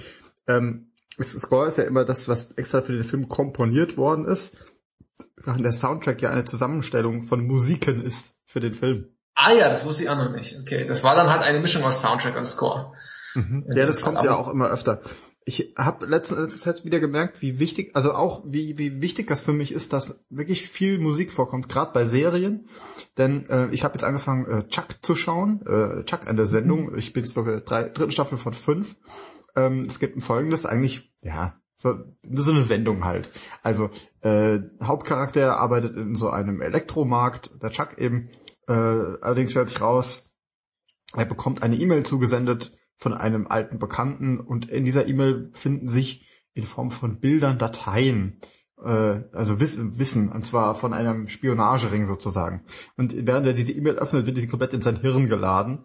Ähm, 0.48 0.90
Score 1.24 1.66
ist 1.66 1.78
ja 1.78 1.84
immer 1.84 2.04
das, 2.04 2.28
was 2.28 2.52
extra 2.52 2.82
für 2.82 2.92
den 2.92 3.04
Film 3.04 3.28
komponiert 3.28 3.96
worden 3.96 4.26
ist, 4.26 4.56
während 5.36 5.64
der 5.64 5.72
Soundtrack 5.72 6.20
ja 6.22 6.30
eine 6.30 6.44
Zusammenstellung 6.44 7.22
von 7.22 7.46
Musiken 7.46 8.02
ist 8.02 8.34
für 8.46 8.60
den 8.60 8.74
Film. 8.74 9.08
Ah 9.34 9.52
ja, 9.52 9.68
das 9.68 9.84
wusste 9.84 10.02
ich 10.02 10.08
auch 10.08 10.16
noch 10.16 10.32
nicht. 10.32 10.58
Okay, 10.60 10.84
das 10.86 11.04
war 11.04 11.14
dann 11.14 11.28
halt 11.28 11.42
eine 11.42 11.60
Mischung 11.60 11.84
aus 11.84 12.00
Soundtrack 12.00 12.36
und 12.36 12.46
Score. 12.46 12.92
Mhm. 13.34 13.66
Ja, 13.74 13.86
das 13.86 14.00
kommt 14.00 14.24
ja 14.24 14.34
auch 14.34 14.48
immer 14.48 14.70
öfter. 14.70 15.02
Ich 15.44 15.74
habe 15.76 16.06
letzte 16.06 16.48
Zeit 16.48 16.84
wieder 16.84 16.98
gemerkt, 16.98 17.40
wie 17.40 17.60
wichtig, 17.60 17.94
also 17.94 18.12
auch 18.14 18.42
wie, 18.46 18.78
wie 18.78 19.00
wichtig 19.00 19.28
das 19.28 19.40
für 19.40 19.52
mich 19.52 19.72
ist, 19.72 19.92
dass 19.92 20.24
wirklich 20.28 20.68
viel 20.68 20.98
Musik 20.98 21.32
vorkommt, 21.32 21.68
gerade 21.68 21.92
bei 21.92 22.04
Serien. 22.04 22.68
Denn 23.16 23.48
äh, 23.48 23.68
ich 23.70 23.84
habe 23.84 23.94
jetzt 23.94 24.02
angefangen, 24.02 24.46
äh, 24.46 24.68
Chuck 24.68 24.86
zu 25.02 25.14
schauen, 25.14 25.60
äh, 25.64 26.02
Chuck 26.04 26.26
an 26.26 26.36
der 26.36 26.46
Sendung. 26.46 26.96
Ich 26.96 27.12
bin 27.12 27.22
jetzt 27.22 27.36
ich 27.36 27.64
drei, 27.64 27.84
dritten 27.84 28.10
Staffel 28.10 28.38
von 28.38 28.54
fünf. 28.54 28.96
Ähm, 29.56 29.86
es 29.86 29.98
gibt 29.98 30.16
ein 30.16 30.20
folgendes, 30.20 30.66
eigentlich, 30.66 31.12
ja, 31.22 31.60
so, 31.76 31.94
so 32.34 32.50
eine 32.50 32.62
Sendung 32.62 33.04
halt. 33.04 33.28
Also, 33.62 33.90
äh, 34.20 34.60
Hauptcharakter 34.82 35.58
arbeitet 35.58 35.96
in 35.96 36.14
so 36.14 36.30
einem 36.30 36.60
Elektromarkt, 36.60 37.62
der 37.62 37.70
Chuck 37.70 37.98
eben. 37.98 38.30
Äh, 38.68 38.72
allerdings 38.72 39.50
stellt 39.50 39.68
sich 39.68 39.80
raus, 39.80 40.34
er 41.14 41.26
bekommt 41.26 41.62
eine 41.62 41.76
E-Mail 41.76 42.04
zugesendet 42.04 42.76
von 42.96 43.12
einem 43.12 43.46
alten 43.46 43.78
Bekannten 43.78 44.40
und 44.40 44.70
in 44.70 44.84
dieser 44.84 45.06
E-Mail 45.06 45.50
finden 45.54 45.88
sich 45.88 46.26
in 46.54 46.64
Form 46.64 46.90
von 46.90 47.20
Bildern 47.20 47.58
Dateien, 47.58 48.40
äh, 48.82 49.20
also 49.32 49.60
Wissen, 49.60 49.98
Wissen, 49.98 50.32
und 50.32 50.46
zwar 50.46 50.74
von 50.74 50.94
einem 50.94 51.28
Spionagering 51.28 52.06
sozusagen. 52.06 52.64
Und 52.96 53.14
während 53.26 53.46
er 53.46 53.52
diese 53.52 53.72
E-Mail 53.72 53.96
öffnet, 53.96 54.26
wird 54.26 54.38
die 54.38 54.48
komplett 54.48 54.72
in 54.72 54.80
sein 54.80 54.96
Hirn 54.96 55.28
geladen 55.28 55.84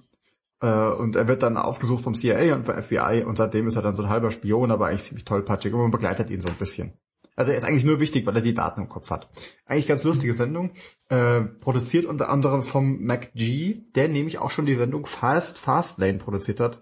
und 0.68 1.15
er 1.15 1.27
wird 1.27 1.41
dann 1.44 1.58
aufgesucht 1.58 2.03
vom 2.03 2.15
CIA 2.15 2.56
und 2.56 2.65
vom 2.65 2.75
FBI 2.75 3.24
und 3.25 3.38
seitdem 3.38 3.68
ist 3.68 3.75
er 3.75 3.82
dann 3.82 3.96
so 3.96 4.03
ein 4.03 4.10
halber 4.10 4.32
Spion, 4.32 4.72
aber 4.72 4.88
eigentlich 4.88 5.03
ziemlich 5.03 5.25
tollpatschig 5.25 5.74
und 5.74 5.82
man 5.82 5.91
begleitet 5.91 6.30
ihn 6.30 6.41
so 6.41 6.50
ein 6.50 6.56
bisschen. 6.56 6.94
Also 7.36 7.51
er 7.51 7.58
ist 7.58 7.63
eigentlich 7.63 7.86
nur 7.86 8.00
wichtig, 8.00 8.25
weil 8.25 8.36
er 8.36 8.41
die 8.41 8.53
Daten 8.53 8.82
im 8.82 8.89
Kopf 8.89 9.10
hat. 9.10 9.30
Eigentlich 9.65 9.88
ganz 9.88 10.03
lustige 10.03 10.34
Sendung. 10.34 10.72
Äh, 11.10 11.41
produziert 11.41 12.06
unter 12.06 12.30
anderem 12.30 12.62
vom 12.62 13.00
MacG, 13.00 13.82
der 13.96 14.10
nämlich 14.10 14.38
auch 14.38 14.51
schon 14.51 14.65
die 14.65 14.75
Sendung 14.75 15.06
Fast 15.06 15.58
Fastlane 15.58 16.18
produziert 16.18 16.60
hat. 16.60 16.82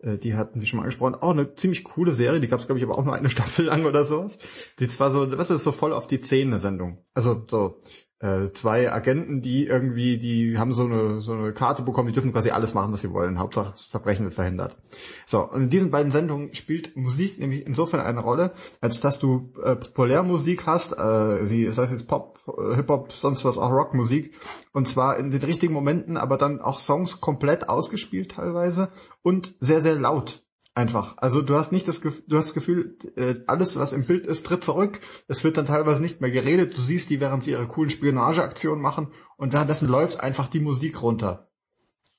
Äh, 0.00 0.18
die 0.18 0.34
hatten 0.34 0.60
wir 0.60 0.66
schon 0.66 0.76
mal 0.78 0.82
angesprochen. 0.84 1.14
Auch 1.14 1.30
eine 1.30 1.54
ziemlich 1.54 1.82
coole 1.82 2.12
Serie, 2.12 2.40
die 2.40 2.48
gab 2.48 2.60
es, 2.60 2.66
glaube 2.66 2.78
ich, 2.78 2.84
aber 2.84 2.98
auch 2.98 3.04
nur 3.04 3.14
eine 3.14 3.30
Staffel 3.30 3.64
lang 3.64 3.84
oder 3.86 4.04
sowas. 4.04 4.38
Die 4.78 4.86
zwar 4.86 5.10
so, 5.10 5.36
was 5.36 5.50
ist 5.50 5.64
so 5.64 5.72
voll 5.72 5.92
auf 5.92 6.06
die 6.06 6.20
Zähne 6.20 6.58
Sendung. 6.58 6.98
Also 7.14 7.44
so 7.48 7.80
äh, 8.18 8.50
zwei 8.52 8.90
Agenten, 8.90 9.42
die 9.42 9.66
irgendwie, 9.66 10.18
die 10.18 10.58
haben 10.58 10.72
so 10.72 10.84
eine, 10.84 11.20
so 11.20 11.32
eine 11.32 11.52
Karte 11.52 11.82
bekommen, 11.82 12.08
die 12.08 12.14
dürfen 12.14 12.32
quasi 12.32 12.50
alles 12.50 12.72
machen, 12.72 12.92
was 12.92 13.02
sie 13.02 13.12
wollen. 13.12 13.38
Hauptsache 13.38 13.72
das 13.72 13.84
Verbrechen 13.84 14.24
wird 14.24 14.34
verhindert. 14.34 14.78
So, 15.26 15.42
und 15.42 15.64
in 15.64 15.70
diesen 15.70 15.90
beiden 15.90 16.10
Sendungen 16.10 16.54
spielt 16.54 16.96
Musik 16.96 17.38
nämlich 17.38 17.66
insofern 17.66 18.00
eine 18.00 18.20
Rolle, 18.20 18.52
als 18.80 19.00
dass 19.00 19.18
du 19.18 19.52
äh, 19.62 19.76
Populärmusik 19.76 20.66
hast, 20.66 20.98
äh, 20.98 21.44
sie, 21.44 21.66
das 21.66 21.76
heißt 21.76 21.92
jetzt 21.92 22.08
Pop, 22.08 22.40
äh, 22.48 22.76
Hip-Hop, 22.76 23.12
sonst 23.12 23.44
was, 23.44 23.58
auch 23.58 23.70
Rockmusik, 23.70 24.34
und 24.72 24.88
zwar 24.88 25.18
in 25.18 25.30
den 25.30 25.42
richtigen 25.42 25.74
Momenten, 25.74 26.16
aber 26.16 26.38
dann 26.38 26.60
auch 26.62 26.78
Songs 26.78 27.20
komplett 27.20 27.68
ausgespielt 27.68 28.32
teilweise 28.32 28.88
und 29.22 29.54
sehr, 29.60 29.82
sehr 29.82 29.94
laut 29.94 30.45
einfach. 30.76 31.14
Also 31.16 31.42
du 31.42 31.54
hast 31.54 31.72
nicht 31.72 31.88
das 31.88 32.00
Gefühl, 32.00 32.24
du 32.28 32.36
hast 32.36 32.46
das 32.46 32.54
Gefühl, 32.54 32.96
äh, 33.16 33.36
alles, 33.46 33.78
was 33.78 33.92
im 33.92 34.04
Bild 34.04 34.26
ist, 34.26 34.46
tritt 34.46 34.62
zurück. 34.62 35.00
Es 35.26 35.42
wird 35.42 35.56
dann 35.56 35.66
teilweise 35.66 36.02
nicht 36.02 36.20
mehr 36.20 36.30
geredet. 36.30 36.76
Du 36.76 36.80
siehst 36.80 37.10
die, 37.10 37.20
während 37.20 37.42
sie 37.42 37.52
ihre 37.52 37.66
coolen 37.66 37.90
Spionageaktionen 37.90 38.82
machen 38.82 39.08
und 39.36 39.52
währenddessen 39.52 39.88
läuft 39.88 40.20
einfach 40.20 40.48
die 40.48 40.60
Musik 40.60 41.02
runter. 41.02 41.48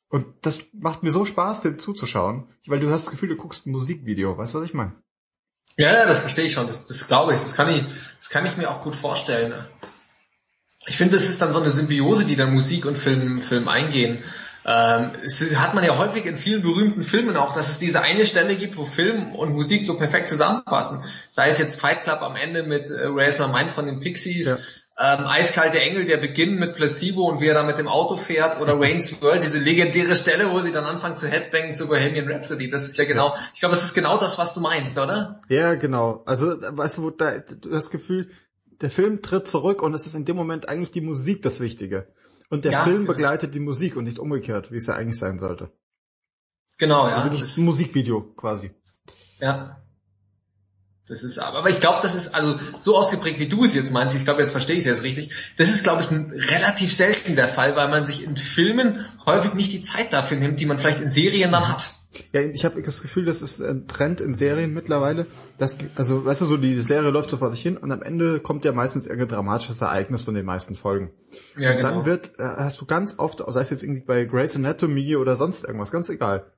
Und 0.09 0.25
das 0.41 0.59
macht 0.73 1.03
mir 1.03 1.11
so 1.11 1.25
Spaß, 1.25 1.61
dem 1.61 1.79
zuzuschauen, 1.79 2.47
weil 2.65 2.79
du 2.79 2.89
hast 2.89 3.05
das 3.05 3.11
Gefühl, 3.11 3.29
du 3.29 3.35
guckst 3.35 3.67
ein 3.67 3.71
Musikvideo. 3.71 4.37
Weißt 4.37 4.53
du, 4.53 4.59
was 4.59 4.65
ich 4.65 4.73
meine? 4.73 4.93
Ja, 5.77 6.05
das 6.05 6.21
verstehe 6.21 6.45
ich 6.45 6.53
schon. 6.53 6.65
Das, 6.67 6.85
das 6.85 7.07
glaube 7.07 7.33
ich. 7.33 7.41
Das 7.41 7.55
kann 7.55 7.69
ich, 7.69 7.83
das 8.17 8.29
kann 8.29 8.45
ich 8.45 8.57
mir 8.57 8.71
auch 8.71 8.81
gut 8.81 8.95
vorstellen. 8.95 9.65
Ich 10.87 10.97
finde, 10.97 11.15
das 11.15 11.25
ist 11.25 11.41
dann 11.41 11.51
so 11.51 11.59
eine 11.59 11.71
Symbiose, 11.71 12.25
die 12.25 12.37
dann 12.37 12.53
Musik 12.53 12.85
und 12.85 12.97
Film, 12.97 13.41
Film 13.41 13.67
eingehen. 13.67 14.23
Ähm, 14.69 15.11
es 15.23 15.55
hat 15.55 15.75
man 15.75 15.85
ja 15.85 15.97
häufig 15.97 16.25
in 16.25 16.35
vielen 16.35 16.61
berühmten 16.61 17.03
Filmen 17.03 17.37
auch, 17.37 17.53
dass 17.53 17.69
es 17.69 17.79
diese 17.79 18.01
eine 18.01 18.25
Stelle 18.25 18.57
gibt, 18.57 18.75
wo 18.75 18.83
Film 18.83 19.33
und 19.33 19.53
Musik 19.53 19.81
so 19.81 19.97
perfekt 19.97 20.27
zusammenpassen. 20.27 21.01
Sei 21.29 21.47
es 21.47 21.57
jetzt 21.57 21.79
Fight 21.79 22.03
Club 22.03 22.21
am 22.21 22.35
Ende 22.35 22.63
mit 22.63 22.89
äh, 22.89 23.05
Raise 23.05 23.41
My 23.41 23.53
Mind 23.53 23.71
von 23.71 23.85
den 23.85 24.01
Pixies, 24.01 24.47
ja. 24.47 24.57
ähm, 25.15 25.25
Eiskalte 25.25 25.79
Engel, 25.79 26.03
der 26.03 26.17
Beginn 26.17 26.55
mit 26.55 26.75
Placebo 26.75 27.29
und 27.29 27.39
wie 27.39 27.47
er 27.47 27.53
da 27.53 27.63
mit 27.63 27.77
dem 27.77 27.87
Auto 27.87 28.17
fährt 28.17 28.59
oder 28.59 28.77
Wayne's 28.77 29.21
World, 29.21 29.41
diese 29.41 29.57
legendäre 29.57 30.17
Stelle, 30.17 30.51
wo 30.51 30.59
sie 30.59 30.73
dann 30.73 30.83
anfangen 30.83 31.15
zu 31.15 31.29
Headbangen 31.29 31.73
zu 31.73 31.87
Bohemian 31.87 32.29
Rhapsody. 32.29 32.69
Das 32.69 32.89
ist 32.89 32.97
ja 32.97 33.05
genau, 33.05 33.29
ja. 33.29 33.35
ich 33.53 33.61
glaube, 33.61 33.73
das 33.73 33.85
ist 33.85 33.93
genau 33.93 34.17
das, 34.17 34.37
was 34.37 34.53
du 34.53 34.59
meinst, 34.59 34.99
oder? 34.99 35.39
Ja, 35.47 35.75
genau. 35.75 36.23
Also, 36.25 36.57
weißt 36.61 36.97
du, 36.97 37.03
wo 37.03 37.09
da, 37.11 37.39
du 37.39 37.73
hast 37.73 37.85
das 37.85 37.89
Gefühl, 37.89 38.31
der 38.81 38.89
Film 38.89 39.21
tritt 39.21 39.47
zurück 39.47 39.81
und 39.81 39.93
es 39.93 40.07
ist 40.07 40.13
in 40.13 40.25
dem 40.25 40.35
Moment 40.35 40.67
eigentlich 40.67 40.91
die 40.91 40.99
Musik 40.99 41.41
das 41.41 41.61
Wichtige. 41.61 42.07
Und 42.49 42.65
der 42.65 42.71
ja, 42.71 42.83
Film 42.83 43.01
genau. 43.01 43.13
begleitet 43.13 43.53
die 43.55 43.59
Musik 43.59 43.95
und 43.95 44.05
nicht 44.05 44.19
umgekehrt, 44.19 44.71
wie 44.71 44.77
es 44.77 44.87
ja 44.87 44.95
eigentlich 44.95 45.17
sein 45.17 45.39
sollte. 45.39 45.71
Genau, 46.77 47.07
ja. 47.07 47.15
Also 47.15 47.31
wirklich 47.31 47.57
ein 47.57 47.65
Musikvideo 47.65 48.21
quasi. 48.35 48.71
Ja. 49.39 49.77
Das 51.07 51.23
ist 51.23 51.39
aber, 51.39 51.59
aber 51.59 51.69
ich 51.69 51.79
glaube, 51.79 51.99
das 52.01 52.15
ist 52.15 52.35
also 52.35 52.59
so 52.77 52.97
ausgeprägt, 52.97 53.39
wie 53.39 53.47
du 53.47 53.63
es 53.63 53.73
jetzt 53.73 53.91
meinst. 53.91 54.13
Ich 54.13 54.25
glaube, 54.25 54.41
jetzt 54.41 54.51
verstehe 54.51 54.75
ich 54.75 54.81
es 54.81 54.87
jetzt 54.87 55.03
richtig. 55.03 55.53
Das 55.55 55.69
ist, 55.69 55.83
glaube 55.83 56.01
ich, 56.01 56.11
ein, 56.11 56.31
relativ 56.31 56.93
selten 56.93 57.37
der 57.37 57.47
Fall, 57.47 57.77
weil 57.77 57.87
man 57.87 58.03
sich 58.03 58.23
in 58.23 58.35
Filmen 58.35 59.05
häufig 59.25 59.53
nicht 59.53 59.71
die 59.71 59.81
Zeit 59.81 60.11
dafür 60.11 60.37
nimmt, 60.37 60.59
die 60.59 60.65
man 60.65 60.77
vielleicht 60.77 60.99
in 60.99 61.07
Serien 61.07 61.53
dann 61.53 61.69
hat. 61.69 61.93
Ja, 62.31 62.41
ich 62.41 62.65
habe 62.65 62.81
das 62.81 63.01
Gefühl, 63.01 63.25
das 63.25 63.41
ist 63.41 63.61
ein 63.61 63.87
Trend 63.87 64.21
in 64.21 64.33
Serien 64.33 64.73
mittlerweile. 64.73 65.27
Dass, 65.57 65.77
also, 65.95 66.25
weißt 66.25 66.41
du, 66.41 66.45
so 66.45 66.57
die 66.57 66.81
Serie 66.81 67.09
läuft 67.09 67.29
so 67.29 67.37
vor 67.37 67.51
sich 67.51 67.61
hin 67.61 67.77
und 67.77 67.91
am 67.91 68.01
Ende 68.01 68.39
kommt 68.39 68.65
ja 68.65 68.71
meistens 68.71 69.05
irgendein 69.05 69.35
dramatisches 69.35 69.81
Ereignis 69.81 70.21
von 70.21 70.33
den 70.33 70.45
meisten 70.45 70.75
Folgen. 70.75 71.11
Ja, 71.57 71.71
und 71.71 71.77
genau. 71.77 71.89
dann 71.89 72.05
wird, 72.05 72.39
äh, 72.39 72.43
hast 72.43 72.79
du 72.81 72.85
ganz 72.85 73.19
oft, 73.19 73.43
sei 73.47 73.61
es 73.61 73.69
jetzt 73.69 73.83
irgendwie 73.83 74.05
bei 74.05 74.25
Grey's 74.25 74.55
Anatomy 74.55 75.15
oder 75.15 75.35
sonst 75.35 75.65
irgendwas, 75.65 75.91
ganz 75.91 76.09
egal, 76.09 76.51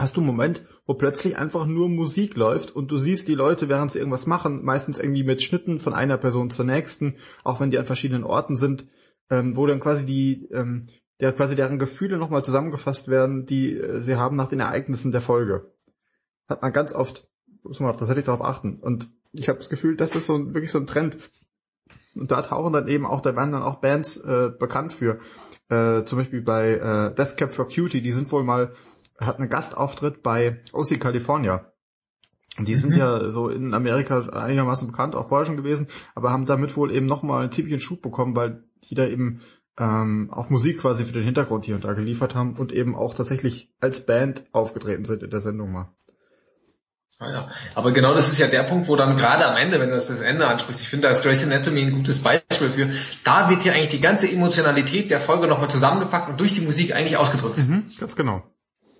hast 0.00 0.16
du 0.16 0.20
einen 0.20 0.26
Moment, 0.26 0.62
wo 0.86 0.94
plötzlich 0.94 1.36
einfach 1.36 1.66
nur 1.66 1.88
Musik 1.88 2.34
läuft 2.34 2.74
und 2.74 2.90
du 2.90 2.96
siehst 2.96 3.28
die 3.28 3.34
Leute, 3.34 3.68
während 3.68 3.92
sie 3.92 3.98
irgendwas 3.98 4.26
machen, 4.26 4.64
meistens 4.64 4.98
irgendwie 4.98 5.24
mit 5.24 5.42
Schnitten 5.42 5.78
von 5.78 5.94
einer 5.94 6.16
Person 6.16 6.50
zur 6.50 6.64
nächsten, 6.64 7.16
auch 7.44 7.60
wenn 7.60 7.70
die 7.70 7.78
an 7.78 7.84
verschiedenen 7.84 8.24
Orten 8.24 8.56
sind, 8.56 8.86
ähm, 9.30 9.56
wo 9.56 9.66
dann 9.66 9.78
quasi 9.78 10.06
die, 10.06 10.48
ähm, 10.52 10.86
der 11.20 11.32
quasi 11.32 11.56
deren 11.56 11.78
Gefühle 11.78 12.16
nochmal 12.16 12.44
zusammengefasst 12.44 13.08
werden, 13.08 13.46
die 13.46 13.76
äh, 13.76 14.02
sie 14.02 14.16
haben 14.16 14.36
nach 14.36 14.48
den 14.48 14.60
Ereignissen 14.60 15.12
der 15.12 15.20
Folge. 15.20 15.72
Hat 16.48 16.62
man 16.62 16.72
ganz 16.72 16.92
oft, 16.92 17.28
muss 17.62 17.80
man 17.80 17.96
tatsächlich 17.96 18.24
darauf 18.24 18.42
achten. 18.42 18.76
Und 18.76 19.08
ich 19.32 19.48
habe 19.48 19.58
das 19.58 19.68
Gefühl, 19.68 19.96
das 19.96 20.14
ist 20.14 20.26
so 20.26 20.34
ein, 20.34 20.54
wirklich 20.54 20.72
so 20.72 20.78
ein 20.78 20.86
Trend, 20.86 21.16
Und 22.14 22.30
da 22.30 22.42
tauchen 22.42 22.72
dann 22.72 22.88
eben 22.88 23.06
auch, 23.06 23.20
da 23.20 23.36
werden 23.36 23.52
dann 23.52 23.62
auch 23.62 23.80
Bands 23.80 24.16
äh, 24.16 24.50
bekannt 24.58 24.92
für. 24.92 25.20
Äh, 25.68 26.04
zum 26.04 26.18
Beispiel 26.18 26.42
bei 26.42 26.72
äh, 26.72 27.14
Death 27.14 27.36
Cab 27.36 27.52
for 27.52 27.68
Cutie, 27.68 28.02
die 28.02 28.12
sind 28.12 28.30
wohl 28.32 28.42
mal, 28.42 28.72
hat 29.18 29.38
einen 29.38 29.48
Gastauftritt 29.48 30.22
bei 30.22 30.62
OC 30.72 30.98
California. 30.98 31.72
Die 32.58 32.74
sind 32.74 32.90
mhm. 32.90 32.98
ja 32.98 33.30
so 33.30 33.48
in 33.48 33.74
Amerika 33.74 34.18
einigermaßen 34.18 34.88
bekannt, 34.88 35.14
auch 35.14 35.28
vorher 35.28 35.46
schon 35.46 35.56
gewesen, 35.56 35.86
aber 36.14 36.32
haben 36.32 36.46
damit 36.46 36.76
wohl 36.76 36.90
eben 36.90 37.06
nochmal 37.06 37.42
einen 37.42 37.52
ziemlichen 37.52 37.80
Schub 37.80 38.02
bekommen, 38.02 38.34
weil 38.34 38.64
die 38.88 38.94
da 38.94 39.06
eben 39.06 39.40
ähm, 39.80 40.30
auch 40.30 40.50
Musik 40.50 40.80
quasi 40.80 41.04
für 41.04 41.12
den 41.12 41.24
Hintergrund 41.24 41.64
hier 41.64 41.74
und 41.74 41.84
da 41.84 41.94
geliefert 41.94 42.34
haben 42.34 42.54
und 42.54 42.70
eben 42.70 42.94
auch 42.94 43.14
tatsächlich 43.14 43.70
als 43.80 44.04
Band 44.04 44.44
aufgetreten 44.52 45.06
sind 45.06 45.22
in 45.22 45.30
der 45.30 45.40
Sendung 45.40 45.72
mal. 45.72 45.88
Ah 47.18 47.30
ja, 47.30 47.48
aber 47.74 47.92
genau 47.92 48.14
das 48.14 48.30
ist 48.30 48.38
ja 48.38 48.46
der 48.46 48.62
Punkt, 48.62 48.88
wo 48.88 48.96
dann 48.96 49.14
gerade 49.14 49.44
am 49.46 49.56
Ende, 49.56 49.78
wenn 49.78 49.88
du 49.88 49.94
das, 49.94 50.08
das 50.08 50.20
Ende 50.20 50.46
ansprichst, 50.46 50.80
ich 50.80 50.88
finde, 50.88 51.08
da 51.08 51.10
ist 51.10 51.22
Grey's 51.22 51.42
Anatomy 51.42 51.82
ein 51.82 51.92
gutes 51.92 52.22
Beispiel 52.22 52.70
für, 52.70 52.90
da 53.24 53.50
wird 53.50 53.62
hier 53.62 53.74
eigentlich 53.74 53.88
die 53.88 54.00
ganze 54.00 54.30
Emotionalität 54.30 55.10
der 55.10 55.20
Folge 55.20 55.46
nochmal 55.46 55.68
zusammengepackt 55.68 56.30
und 56.30 56.40
durch 56.40 56.54
die 56.54 56.62
Musik 56.62 56.94
eigentlich 56.94 57.18
ausgedrückt. 57.18 57.58
Mhm, 57.58 57.84
ganz 57.98 58.16
genau. 58.16 58.42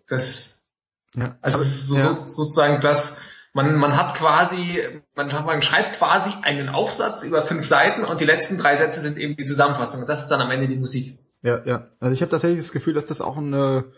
Das, 0.06 0.66
ja, 1.14 1.38
also 1.40 1.62
so, 1.62 1.96
ja. 1.96 2.26
sozusagen 2.26 2.80
das, 2.82 3.18
man, 3.52 3.76
man 3.76 3.96
hat 3.96 4.14
quasi, 4.16 4.80
man, 5.14 5.28
man 5.44 5.62
schreibt 5.62 5.96
quasi 5.96 6.30
einen 6.42 6.68
Aufsatz 6.68 7.24
über 7.24 7.42
fünf 7.42 7.66
Seiten 7.66 8.04
und 8.04 8.20
die 8.20 8.24
letzten 8.24 8.58
drei 8.58 8.76
Sätze 8.76 9.00
sind 9.00 9.18
eben 9.18 9.36
die 9.36 9.44
Zusammenfassung 9.44 10.00
und 10.00 10.08
das 10.08 10.20
ist 10.20 10.28
dann 10.28 10.40
am 10.40 10.50
Ende 10.50 10.68
die 10.68 10.76
Musik. 10.76 11.18
Ja, 11.42 11.64
ja. 11.64 11.88
Also 11.98 12.14
ich 12.14 12.20
habe 12.22 12.30
tatsächlich 12.30 12.60
das 12.60 12.72
Gefühl, 12.72 12.94
dass 12.94 13.06
das 13.06 13.20
auch 13.20 13.38
eine 13.38 13.92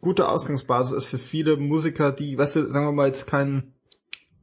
gute 0.00 0.28
Ausgangsbasis 0.28 0.96
ist 0.96 1.06
für 1.06 1.18
viele 1.18 1.56
Musiker, 1.56 2.12
die, 2.12 2.38
weißt 2.38 2.56
du, 2.56 2.70
sagen 2.70 2.86
wir 2.86 2.92
mal 2.92 3.08
jetzt 3.08 3.26
kein, 3.26 3.74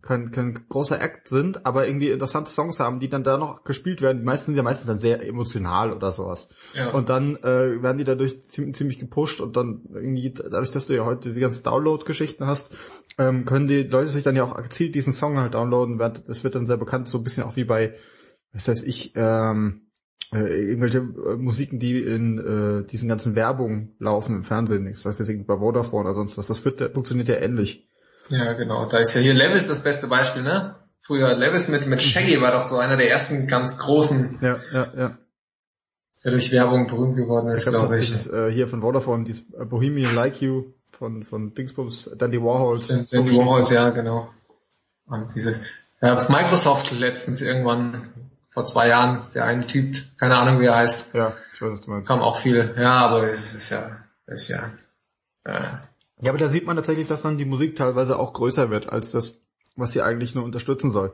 kein, 0.08 0.32
kein 0.32 0.66
großer 0.70 1.02
Act 1.02 1.28
sind, 1.28 1.66
aber 1.66 1.86
irgendwie 1.86 2.10
interessante 2.10 2.50
Songs 2.50 2.80
haben, 2.80 3.00
die 3.00 3.10
dann 3.10 3.24
da 3.24 3.38
noch 3.38 3.64
gespielt 3.64 4.02
werden. 4.02 4.20
Die 4.20 4.26
meisten 4.26 4.48
sind 4.48 4.56
ja 4.56 4.64
meistens 4.64 4.88
dann 4.88 4.98
sehr 4.98 5.28
emotional 5.28 5.92
oder 5.92 6.12
sowas. 6.12 6.50
Ja. 6.74 6.94
Und 6.94 7.10
dann 7.10 7.36
äh, 7.38 7.82
werden 7.84 7.98
die 7.98 8.06
dadurch 8.06 8.48
ziemlich, 8.48 8.76
ziemlich 8.76 9.00
gepusht 9.00 9.42
und 9.42 9.58
dann 9.58 9.82
irgendwie, 9.94 10.34
dadurch, 10.34 10.72
dass 10.72 10.88
du 10.88 10.96
ja 10.96 11.06
heute 11.06 11.28
diese 11.28 11.42
ganzen 11.42 11.64
Download-Geschichten 11.64 12.48
hast, 12.48 12.76
ähm, 13.18 13.46
können 13.46 13.68
die 13.68 13.84
Leute 13.84 14.10
sich 14.10 14.24
dann 14.24 14.36
ja 14.36 14.44
auch 14.44 14.56
gezielt 14.62 14.96
diesen 14.96 15.14
Song 15.14 15.38
halt 15.40 15.54
downloaden. 15.54 15.98
Das 15.98 16.44
wird 16.44 16.56
dann 16.56 16.66
sehr 16.66 16.78
bekannt, 16.78 17.10
so 17.10 17.18
ein 17.18 17.24
bisschen 17.24 17.44
auch 17.44 17.56
wie 17.58 17.66
bei, 17.66 17.94
was 18.54 18.68
heißt 18.70 18.88
ich, 18.88 19.12
ähm, 19.16 19.88
äh, 20.34 20.70
irgendwelche 20.70 21.00
äh, 21.00 21.36
Musiken, 21.36 21.80
die 21.80 22.00
in 22.00 22.38
äh, 22.38 22.88
diesen 22.88 23.10
ganzen 23.10 23.36
Werbungen 23.36 23.96
laufen 24.00 24.36
im 24.36 24.44
Fernsehen, 24.44 24.86
das 24.86 25.06
heißt 25.06 25.20
jetzt 25.20 25.30
irgendwie 25.30 25.48
bei 25.48 25.58
Vodafone 25.58 26.06
oder 26.06 26.14
sonst 26.14 26.38
was, 26.38 26.48
das 26.48 26.64
wird, 26.66 26.94
funktioniert 26.94 27.28
ja 27.28 27.36
ähnlich. 27.36 27.88
Ja, 28.30 28.54
genau. 28.54 28.88
Da 28.88 28.98
ist 28.98 29.14
ja 29.14 29.22
hier 29.22 29.34
Levis 29.34 29.68
das 29.68 29.82
beste 29.82 30.08
Beispiel, 30.08 30.44
ne? 30.44 30.76
Früher 31.00 31.36
Levis 31.36 31.68
mit, 31.70 31.88
mit 31.88 32.02
Shaggy 32.02 32.42
war 32.42 32.52
doch 32.52 32.70
so 32.70 32.78
einer 32.78 32.98
der 32.98 33.10
ersten 33.10 33.48
ganz 33.48 33.78
großen. 33.78 34.40
Ja, 34.42 34.60
ja, 34.74 34.88
ja. 34.98 35.18
Der 36.24 36.32
durch 36.32 36.52
Werbung 36.52 36.88
berühmt 36.88 37.16
geworden 37.16 37.50
ist, 37.50 37.66
glaube 37.66 38.00
ich. 38.00 38.08
Dieses, 38.08 38.32
äh, 38.32 38.52
hier 38.52 38.68
von 38.68 38.82
Vodafone, 38.82 39.24
dieses 39.24 39.54
Bohemian 39.70 40.14
Like 40.16 40.42
You 40.42 40.74
von, 40.92 41.24
von 41.24 41.54
Dingsbums, 41.54 42.10
Dandy 42.18 42.42
Warhols. 42.42 42.88
Dandy 42.88 43.08
so 43.08 43.40
Warhols, 43.40 43.70
ja, 43.70 43.90
genau. 43.92 44.30
Und 45.06 45.34
dieses, 45.34 45.60
ja, 46.02 46.16
Microsoft 46.28 46.92
letztens 46.92 47.42
irgendwann 47.42 48.10
vor 48.52 48.66
zwei 48.66 48.90
Jahren, 48.90 49.22
der 49.36 49.46
eine 49.46 49.68
Typ, 49.68 49.96
keine 50.20 50.36
Ahnung 50.36 50.60
wie 50.60 50.66
er 50.66 50.76
heißt. 50.76 51.14
Ja, 51.14 51.34
ich 51.54 51.62
weiß, 51.62 51.72
was 51.72 51.82
du 51.82 51.92
meinst. 51.92 52.08
Kam 52.10 52.22
auch 52.22 52.40
viel, 52.40 52.76
ja, 52.78 52.94
aber 52.94 53.24
es 53.30 53.54
ist 53.54 53.70
ja, 53.70 53.98
es 54.26 54.42
ist 54.42 54.48
ja, 54.50 54.72
äh. 55.46 55.78
Ja, 56.22 56.32
aber 56.32 56.40
da 56.40 56.50
sieht 56.50 56.66
man 56.66 56.76
tatsächlich, 56.76 57.08
dass 57.08 57.22
dann 57.22 57.38
die 57.38 57.46
Musik 57.46 57.76
teilweise 57.76 58.18
auch 58.18 58.34
größer 58.34 58.70
wird, 58.70 58.92
als 58.92 59.12
das, 59.12 59.40
was 59.76 59.92
sie 59.92 60.02
eigentlich 60.02 60.34
nur 60.34 60.44
unterstützen 60.44 60.92
soll. 60.92 61.14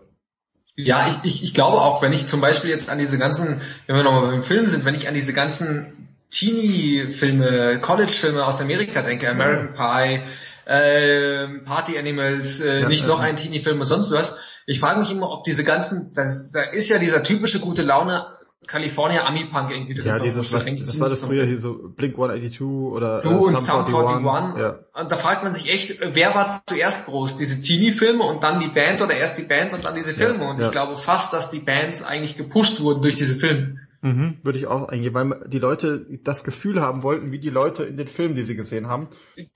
Ja, 0.76 1.08
ich, 1.08 1.32
ich, 1.32 1.44
ich 1.44 1.54
glaube 1.54 1.82
auch, 1.82 2.02
wenn 2.02 2.14
ich 2.14 2.28
zum 2.28 2.42
Beispiel 2.42 2.70
jetzt 2.70 2.90
an 2.90 2.98
diese 2.98 3.18
ganzen, 3.18 3.62
wenn 3.86 3.96
wir 3.96 4.04
nochmal 4.04 4.32
beim 4.32 4.44
Film 4.44 4.68
sind, 4.68 4.86
wenn 4.86 4.96
ich 4.96 5.08
an 5.08 5.14
diese 5.14 5.34
ganzen 5.34 6.08
Teenie-Filme, 6.32 7.80
College-Filme 7.80 8.44
aus 8.44 8.60
Amerika 8.60 9.04
denke, 9.04 9.30
American 9.30 9.76
Pie, 9.76 10.22
äh, 10.66 11.48
Party 11.66 11.98
Animals, 12.00 12.60
äh, 12.60 12.82
ja, 12.82 12.88
nicht 12.88 13.02
ja, 13.02 13.08
noch 13.08 13.20
ein 13.20 13.36
Teenie-Film 13.36 13.80
und 13.80 13.86
sonst 13.86 14.12
was. 14.12 14.64
Ich 14.66 14.80
frage 14.80 15.00
mich 15.00 15.12
immer, 15.12 15.30
ob 15.30 15.44
diese 15.44 15.64
ganzen, 15.64 16.12
das, 16.14 16.52
da 16.52 16.62
ist 16.62 16.90
ja 16.90 16.98
dieser 16.98 17.22
typische 17.22 17.60
gute 17.60 17.84
Laune 17.84 18.26
California 18.68 19.26
Ami 19.26 19.46
Punk 19.46 19.72
irgendwie 19.72 19.94
drin. 19.94 20.06
Ja, 20.06 20.20
dieses, 20.20 20.52
was, 20.54 20.66
das 20.66 21.00
war 21.00 21.10
das 21.10 21.22
früher 21.22 21.46
hier 21.46 21.58
so 21.58 21.74
Blink 21.74 22.14
182 22.14 22.62
oder 22.62 23.22
du 23.22 23.30
äh, 23.30 23.34
und 23.34 23.42
Sum 23.42 23.56
41. 23.56 23.96
41. 23.96 24.62
Ja. 24.62 24.80
Und 24.94 25.12
da 25.12 25.18
fragt 25.18 25.44
man 25.44 25.54
sich 25.54 25.70
echt, 25.70 26.00
wer 26.02 26.36
war 26.36 26.62
zuerst 26.66 27.06
groß? 27.06 27.36
Diese 27.36 27.62
Teenie-Filme 27.62 28.24
und 28.24 28.44
dann 28.44 28.60
die 28.60 28.68
Band 28.68 29.02
oder 29.02 29.16
erst 29.16 29.38
die 29.38 29.44
Band 29.44 29.74
und 29.74 29.86
dann 29.86 29.96
diese 29.96 30.14
Filme? 30.14 30.44
Ja, 30.44 30.50
und 30.52 30.62
ich 30.62 30.72
glaube 30.72 30.98
fast, 30.98 31.34
dass 31.34 31.50
die 31.50 31.60
Bands 31.60 32.04
eigentlich 32.04 32.38
gepusht 32.38 32.82
wurden 32.82 33.02
durch 33.02 33.16
diese 33.16 33.36
Filme. 33.36 33.78
Mhm, 34.02 34.40
würde 34.44 34.60
ich 34.60 34.68
auch 34.68 34.90
eingehen, 34.90 35.14
weil 35.14 35.46
die 35.48 35.60
Leute 35.60 36.06
das 36.24 36.44
Gefühl 36.44 36.82
haben 36.82 37.04
wollten, 37.04 37.32
wie 37.32 37.40
die 37.40 37.50
Leute 37.50 37.84
in 37.84 37.96
den 37.96 38.08
Filmen, 38.08 38.36
die 38.36 38.44
sie 38.44 38.56
gesehen 38.56 38.88
haben. 38.88 39.08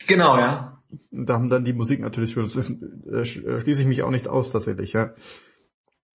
Genau, 0.08 0.38
ja. 0.38 0.82
Und 1.12 1.28
da 1.28 1.34
haben 1.34 1.50
dann 1.50 1.66
die 1.66 1.74
Musik 1.74 2.00
natürlich 2.00 2.34
für 2.34 2.40
uns. 2.40 2.54
Das 2.54 2.70
ist, 2.70 2.82
äh, 3.12 3.26
schließe 3.26 3.82
ich 3.82 3.88
mich 3.88 4.04
auch 4.04 4.10
nicht 4.10 4.30
aus 4.30 4.52
tatsächlich, 4.52 4.94
ja. 4.94 5.14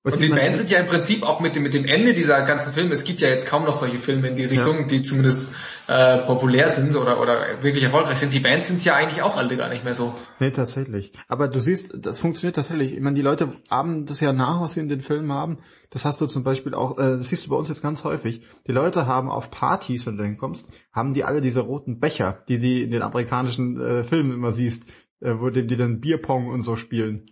Was 0.04 0.16
und 0.16 0.22
die 0.22 0.30
Bands 0.30 0.58
sind 0.58 0.68
ja 0.68 0.80
im 0.80 0.88
Prinzip 0.88 1.22
auch 1.22 1.38
mit 1.38 1.54
dem, 1.54 1.62
mit 1.62 1.74
dem 1.74 1.84
Ende 1.84 2.12
dieser 2.12 2.44
ganzen 2.44 2.72
Filme, 2.72 2.92
es 2.92 3.04
gibt 3.04 3.20
ja 3.20 3.28
jetzt 3.28 3.46
kaum 3.46 3.64
noch 3.64 3.76
solche 3.76 3.98
Filme 3.98 4.28
in 4.28 4.34
die 4.34 4.44
Richtung, 4.44 4.80
ja. 4.80 4.86
die 4.86 5.02
zumindest 5.02 5.52
äh, 5.86 6.18
populär 6.18 6.68
sind 6.70 6.96
oder, 6.96 7.20
oder 7.20 7.62
wirklich 7.62 7.84
erfolgreich 7.84 8.18
sind. 8.18 8.34
Die 8.34 8.40
Bands 8.40 8.66
sind 8.66 8.84
ja 8.84 8.96
eigentlich 8.96 9.22
auch 9.22 9.36
alle 9.36 9.56
gar 9.56 9.68
nicht 9.68 9.84
mehr 9.84 9.94
so. 9.94 10.12
Nee, 10.40 10.50
tatsächlich. 10.50 11.12
Aber 11.28 11.46
du 11.46 11.60
siehst, 11.60 11.94
das 11.96 12.18
funktioniert 12.18 12.56
tatsächlich. 12.56 12.94
Ich 12.94 13.00
meine, 13.00 13.14
die 13.14 13.22
Leute 13.22 13.52
haben 13.70 14.04
das 14.04 14.18
ja 14.18 14.32
nach, 14.32 14.60
was 14.60 14.72
sie 14.72 14.80
in 14.80 14.88
den 14.88 15.02
Filmen 15.02 15.30
haben. 15.30 15.58
Das 15.90 16.04
hast 16.04 16.20
du 16.20 16.26
zum 16.26 16.42
Beispiel 16.42 16.74
auch, 16.74 16.98
äh, 16.98 17.18
das 17.18 17.28
siehst 17.28 17.46
du 17.46 17.50
bei 17.50 17.56
uns 17.56 17.68
jetzt 17.68 17.82
ganz 17.82 18.02
häufig. 18.02 18.42
Die 18.66 18.72
Leute 18.72 19.06
haben 19.06 19.30
auf 19.30 19.52
Partys, 19.52 20.04
wenn 20.04 20.16
du 20.16 20.24
hinkommst, 20.24 20.68
haben 20.92 21.14
die 21.14 21.22
alle 21.22 21.40
diese 21.40 21.60
roten 21.60 22.00
Becher, 22.00 22.42
die 22.48 22.58
die 22.58 22.82
in 22.82 22.90
den 22.90 23.02
amerikanischen 23.02 23.80
äh, 23.80 24.02
Filmen 24.02 24.32
immer 24.32 24.50
siehst, 24.50 24.82
äh, 25.20 25.34
wo 25.38 25.50
die, 25.50 25.64
die 25.64 25.76
dann 25.76 26.00
Bierpong 26.00 26.48
und 26.48 26.62
so 26.62 26.74
spielen. 26.74 27.26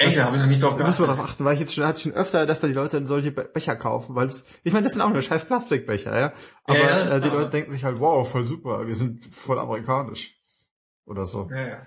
Echt, 0.00 0.16
da 0.16 0.26
habe 0.26 0.36
ich 0.36 0.42
noch 0.42 0.48
nicht 0.48 0.62
drauf 0.62 0.76
geachtet. 0.76 0.86
Muss 0.86 0.98
man 1.00 1.08
darauf 1.08 1.24
achten, 1.24 1.44
weil 1.44 1.54
ich 1.54 1.60
jetzt 1.60 1.74
schon, 1.74 1.84
hatte 1.84 2.00
schon 2.00 2.12
öfter, 2.12 2.46
dass 2.46 2.60
da 2.60 2.68
die 2.68 2.72
Leute 2.72 3.04
solche 3.04 3.32
Becher 3.32 3.74
kaufen, 3.74 4.14
weil 4.14 4.28
es, 4.28 4.46
ich 4.62 4.72
meine, 4.72 4.84
das 4.84 4.92
sind 4.92 5.02
auch 5.02 5.10
nur 5.10 5.22
scheiß 5.22 5.44
Plastikbecher, 5.46 6.16
ja. 6.16 6.32
Aber 6.62 6.78
ja, 6.78 7.16
äh, 7.16 7.20
die 7.20 7.26
aber 7.26 7.38
Leute 7.40 7.50
denken 7.50 7.72
sich 7.72 7.82
halt, 7.82 7.98
wow, 7.98 8.28
voll 8.28 8.44
super, 8.44 8.86
wir 8.86 8.94
sind 8.94 9.26
voll 9.26 9.58
amerikanisch. 9.58 10.36
Oder 11.04 11.26
so. 11.26 11.50
Ja, 11.50 11.66
ja. 11.66 11.82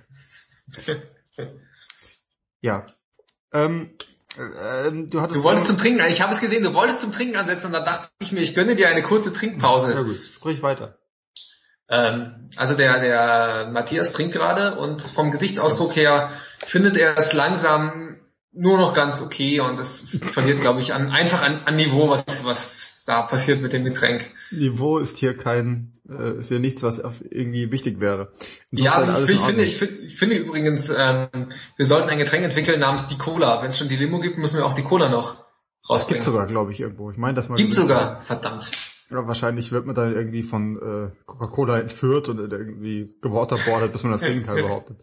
ja. 2.62 2.86
Ähm, 3.54 3.92
äh, 4.38 4.92
du, 4.92 5.06
du 5.06 5.44
wolltest 5.44 5.68
zum 5.68 5.78
Trinken, 5.78 6.06
ich 6.10 6.22
habe 6.22 6.34
es 6.34 6.42
gesehen, 6.42 6.64
du 6.64 6.74
wolltest 6.74 7.00
zum 7.00 7.14
Trinken 7.14 7.38
ansetzen 7.38 7.68
und 7.68 7.74
da 7.74 7.82
dachte 7.82 8.10
ich 8.20 8.34
mir, 8.34 8.42
ich 8.42 8.56
gönne 8.56 8.76
dir 8.76 8.90
eine 8.90 9.04
kurze 9.04 9.32
Trinkpause. 9.32 9.94
Ja 9.94 10.02
gut, 10.02 10.18
sprich 10.18 10.62
weiter. 10.62 10.98
Ähm, 11.92 12.50
also 12.56 12.76
der, 12.76 13.00
der 13.02 13.70
Matthias 13.72 14.14
trinkt 14.14 14.34
gerade 14.34 14.80
und 14.80 15.02
vom 15.02 15.32
Gesichtsausdruck 15.32 15.96
her 15.96 16.32
findet 16.66 16.98
er 16.98 17.18
es 17.18 17.34
langsam 17.34 18.18
nur 18.54 18.78
noch 18.78 18.94
ganz 18.94 19.22
okay 19.22 19.60
und 19.60 19.78
es, 19.78 20.20
verliert, 20.34 20.62
glaube 20.62 20.80
ich, 20.80 20.94
an, 20.94 21.10
einfach 21.12 21.42
an, 21.42 21.62
an 21.66 21.76
Niveau, 21.76 22.10
was, 22.10 22.46
was 22.46 23.04
da 23.06 23.24
passiert 23.24 23.62
mit 23.62 23.74
dem 23.74 23.84
Getränk. 23.84 24.30
Niveau 24.52 25.00
ist 25.00 25.18
hier 25.18 25.36
kein, 25.36 25.94
äh, 26.10 26.38
ist 26.38 26.52
ja 26.52 26.60
nichts, 26.60 26.84
was 26.84 27.02
irgendwie 27.30 27.72
wichtig 27.72 28.00
wäre. 28.00 28.32
ja, 28.72 29.22
ich, 29.24 29.30
ich, 29.30 29.40
finde, 29.40 29.66
ich, 29.66 29.78
finde, 29.78 29.96
ich 30.02 30.18
finde 30.18 30.36
übrigens, 30.38 30.90
ähm, 30.90 31.50
wir 31.78 31.86
sollten 31.86 32.10
ein 32.10 32.20
Getränk 32.20 32.44
entwickeln 32.44 32.80
namens 32.80 33.08
die 33.08 33.18
Cola. 33.18 33.62
Wenn 33.62 33.70
es 33.70 33.78
schon 33.78 33.90
die 33.90 33.96
Limo 33.96 34.20
gibt, 34.20 34.38
müssen 34.38 34.58
wir 34.58 34.66
auch 34.66 34.74
die 34.74 34.84
Cola 34.84 35.10
noch 35.10 35.44
rausbringen. 35.90 36.20
Gibt 36.20 36.26
sogar, 36.26 36.48
glaube 36.48 36.72
ich, 36.72 36.80
irgendwo. 36.80 37.12
Ich 37.12 37.18
meine, 37.18 37.34
das 37.34 37.50
mal. 37.50 37.56
Gibt 37.56 37.74
sogar, 37.74 38.22
verdammt. 38.22 38.72
Ja, 39.12 39.28
wahrscheinlich 39.28 39.72
wird 39.72 39.86
man 39.86 39.96
dann 39.96 40.14
irgendwie 40.14 40.44
von 40.44 40.78
äh, 40.78 41.12
Coca-Cola 41.26 41.80
entführt 41.80 42.30
und 42.30 42.40
irgendwie 42.40 43.14
gewaterboardet, 43.22 43.92
bis 43.92 44.04
man 44.04 44.14
das 44.14 44.22
Gegenteil 44.22 44.64
behauptet. 44.64 44.98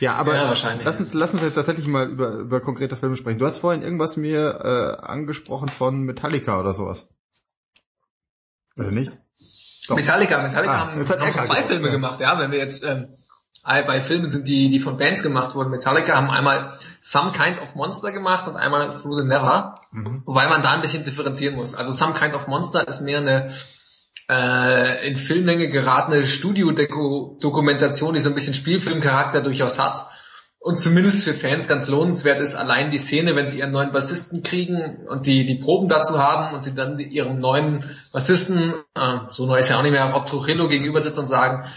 Ja, 0.00 0.14
aber 0.14 0.34
ja, 0.34 0.52
lass, 0.82 0.98
uns, 0.98 1.14
lass 1.14 1.32
uns 1.32 1.42
jetzt 1.42 1.54
tatsächlich 1.54 1.86
mal 1.86 2.08
über, 2.08 2.32
über 2.32 2.60
konkrete 2.60 2.96
Filme 2.96 3.14
sprechen. 3.14 3.38
Du 3.38 3.46
hast 3.46 3.58
vorhin 3.58 3.82
irgendwas 3.82 4.16
mir 4.16 4.98
äh, 5.00 5.06
angesprochen 5.06 5.68
von 5.68 6.02
Metallica 6.02 6.58
oder 6.58 6.72
sowas. 6.72 7.08
Oder 8.76 8.90
nicht? 8.90 9.12
Doch. 9.88 9.96
Metallica, 9.96 10.42
Metallica 10.42 10.72
ah, 10.72 10.90
haben, 10.90 11.08
haben 11.08 11.46
zwei 11.46 11.62
Filme 11.62 11.86
ja. 11.86 11.92
gemacht, 11.92 12.20
ja, 12.20 12.38
wenn 12.40 12.50
wir 12.50 12.58
jetzt 12.58 12.82
ähm, 12.82 13.14
bei 13.66 14.00
Filmen 14.00 14.30
sind, 14.30 14.46
die, 14.46 14.70
die 14.70 14.80
von 14.80 14.96
Bands 14.96 15.22
gemacht 15.22 15.54
wurden. 15.54 15.70
Metallica 15.70 16.14
haben 16.14 16.30
einmal 16.30 16.78
Some 17.00 17.32
Kind 17.32 17.60
of 17.60 17.74
Monster 17.74 18.12
gemacht 18.12 18.46
und 18.48 18.56
einmal 18.56 18.88
Through 18.90 19.22
the 19.22 19.26
Never, 19.26 19.80
mhm. 19.90 20.22
wobei 20.24 20.48
man 20.48 20.62
da 20.62 20.72
ein 20.72 20.80
bisschen 20.80 21.04
differenzieren 21.04 21.56
muss. 21.56 21.74
Also 21.74 21.92
Some 21.92 22.14
Kind 22.14 22.34
of 22.34 22.46
Monster 22.46 22.86
ist 22.86 23.00
mehr 23.00 23.18
eine 23.18 23.52
äh, 24.28 25.08
in 25.08 25.16
Filmlänge 25.16 25.68
geratene 25.68 26.26
Studio-Dokumentation, 26.26 28.14
die 28.14 28.20
so 28.20 28.30
ein 28.30 28.34
bisschen 28.34 28.54
Spielfilmcharakter 28.54 29.40
durchaus 29.40 29.78
hat 29.78 30.06
und 30.66 30.76
zumindest 30.76 31.22
für 31.22 31.32
Fans 31.32 31.68
ganz 31.68 31.86
lohnenswert 31.86 32.40
ist, 32.40 32.56
allein 32.56 32.90
die 32.90 32.98
Szene, 32.98 33.36
wenn 33.36 33.48
sie 33.48 33.60
ihren 33.60 33.70
neuen 33.70 33.92
Bassisten 33.92 34.42
kriegen 34.42 35.06
und 35.08 35.26
die, 35.26 35.44
die 35.44 35.60
Proben 35.60 35.86
dazu 35.86 36.18
haben 36.18 36.52
und 36.54 36.62
sie 36.62 36.74
dann 36.74 36.98
ihrem 36.98 37.38
neuen 37.38 37.84
Bassisten, 38.12 38.74
äh, 38.96 39.18
so 39.28 39.46
neu 39.46 39.58
ist 39.58 39.70
ja 39.70 39.78
auch 39.78 39.82
nicht 39.82 39.92
mehr, 39.92 40.12
Rob 40.12 40.26
Trujillo 40.26 40.66
gegenüber 40.66 41.00
sitzen 41.00 41.20
und 41.20 41.28
sagen, 41.28 41.68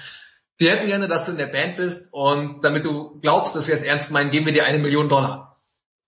wir 0.59 0.71
hätten 0.71 0.87
gerne, 0.87 1.07
dass 1.07 1.25
du 1.25 1.31
in 1.31 1.37
der 1.37 1.47
Band 1.47 1.77
bist 1.77 2.13
und 2.13 2.63
damit 2.63 2.83
du 2.83 3.19
glaubst, 3.21 3.55
dass 3.55 3.67
wir 3.67 3.73
es 3.73 3.81
ernst 3.81 4.11
meinen, 4.11 4.29
geben 4.29 4.45
wir 4.45 4.53
dir 4.53 4.65
eine 4.65 4.77
Million 4.77 5.07
Dollar. 5.07 5.55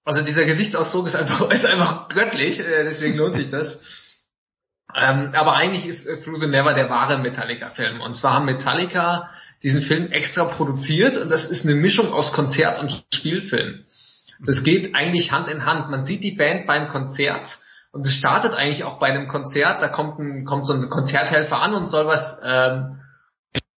Also 0.04 0.22
dieser 0.22 0.46
Gesichtsausdruck 0.46 1.08
ist 1.08 1.16
einfach, 1.16 1.50
ist 1.52 1.66
einfach 1.66 2.10
göttlich, 2.10 2.60
äh, 2.60 2.84
deswegen 2.84 3.18
lohnt 3.18 3.36
sich 3.36 3.50
das. 3.50 4.22
Ähm, 4.94 5.32
aber 5.34 5.54
eigentlich 5.54 5.86
ist 5.86 6.06
äh, 6.06 6.20
Through 6.20 6.42
the 6.42 6.48
Never 6.48 6.74
der 6.74 6.90
wahre 6.90 7.18
Metallica-Film. 7.18 8.02
Und 8.02 8.16
zwar 8.18 8.34
haben 8.34 8.46
Metallica 8.46 9.30
diesen 9.64 9.82
Film 9.82 10.12
extra 10.12 10.44
produziert 10.44 11.18
und 11.18 11.30
das 11.30 11.46
ist 11.46 11.66
eine 11.66 11.76
Mischung 11.76 12.12
aus 12.12 12.34
Konzert 12.34 12.78
und 12.78 13.06
Spielfilm. 13.14 13.86
Das 14.44 14.64
geht 14.64 14.96
eigentlich 14.96 15.32
Hand 15.32 15.48
in 15.48 15.66
Hand. 15.66 15.90
Man 15.90 16.04
sieht 16.04 16.24
die 16.24 16.32
Band 16.32 16.66
beim 16.66 16.90
Konzert 16.90 17.60
und 17.94 18.06
es 18.06 18.16
startet 18.16 18.56
eigentlich 18.56 18.84
auch 18.84 19.00
bei 19.00 19.08
einem 19.08 19.30
Konzert. 19.30 19.82
Da 19.82 19.88
kommt, 19.88 20.20
ein, 20.20 20.44
kommt 20.44 20.68
so 20.68 20.74
ein 20.74 20.90
Konzerthelfer 20.90 21.62
an 21.62 21.74
und 21.74 21.86
soll 21.86 22.06
was 22.06 22.42
ähm, 22.44 23.00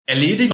erledigen. 0.06 0.52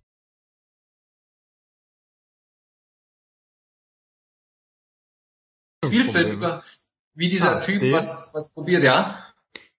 Spielfilm 5.88 6.32
über, 6.32 6.62
wie 7.14 7.28
dieser 7.28 7.56
ah, 7.56 7.60
Typ 7.60 7.82
was, 7.92 8.30
was 8.32 8.50
probiert, 8.50 8.82
ja. 8.82 9.18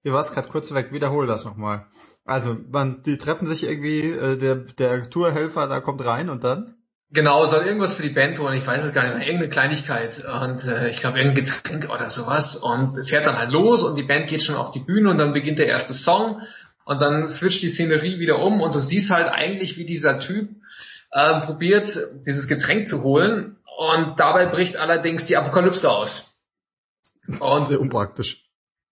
Ihr 0.03 0.13
warst 0.13 0.33
gerade 0.33 0.47
kurz 0.47 0.73
weg, 0.73 0.91
wiederhol 0.91 1.27
das 1.27 1.45
nochmal. 1.45 1.85
Also, 2.25 2.55
man, 2.71 3.01
die 3.03 3.17
treffen 3.17 3.47
sich 3.47 3.63
irgendwie, 3.63 4.01
äh, 4.01 4.37
der, 4.37 4.55
der 4.55 5.09
Tourhelfer 5.09 5.67
da 5.67 5.79
kommt 5.79 6.05
rein 6.05 6.29
und 6.29 6.43
dann? 6.43 6.75
Genau, 7.11 7.43
soll 7.45 7.65
irgendwas 7.65 7.95
für 7.95 8.03
die 8.03 8.09
Band 8.09 8.37
holen, 8.37 8.55
ich 8.55 8.67
weiß 8.67 8.85
es 8.85 8.93
gar 8.93 9.03
nicht 9.03 9.15
mehr, 9.15 9.25
irgendeine 9.25 9.49
Kleinigkeit 9.49 10.23
und 10.43 10.63
äh, 10.67 10.89
ich 10.89 10.99
glaube 10.99 11.17
irgendein 11.17 11.43
Getränk 11.43 11.89
oder 11.89 12.07
sowas 12.11 12.55
und 12.55 13.07
fährt 13.07 13.25
dann 13.25 13.39
halt 13.39 13.49
los 13.49 13.81
und 13.81 13.95
die 13.95 14.03
Band 14.03 14.29
geht 14.29 14.43
schon 14.43 14.55
auf 14.55 14.69
die 14.69 14.81
Bühne 14.81 15.09
und 15.09 15.17
dann 15.17 15.33
beginnt 15.33 15.57
der 15.57 15.65
erste 15.65 15.95
Song 15.95 16.39
und 16.85 17.01
dann 17.01 17.27
switcht 17.27 17.63
die 17.63 17.71
Szenerie 17.71 18.19
wieder 18.19 18.37
um 18.37 18.61
und 18.61 18.75
du 18.75 18.79
siehst 18.79 19.09
halt 19.09 19.27
eigentlich, 19.27 19.77
wie 19.77 19.85
dieser 19.85 20.19
Typ 20.19 20.49
äh, 21.11 21.39
probiert, 21.39 21.99
dieses 22.27 22.47
Getränk 22.47 22.87
zu 22.87 23.01
holen 23.01 23.57
und 23.79 24.19
dabei 24.19 24.45
bricht 24.45 24.75
allerdings 24.75 25.23
die 25.23 25.37
Apokalypse 25.37 25.89
aus. 25.89 26.43
Und 27.39 27.65
sehr 27.65 27.79
unpraktisch. 27.79 28.43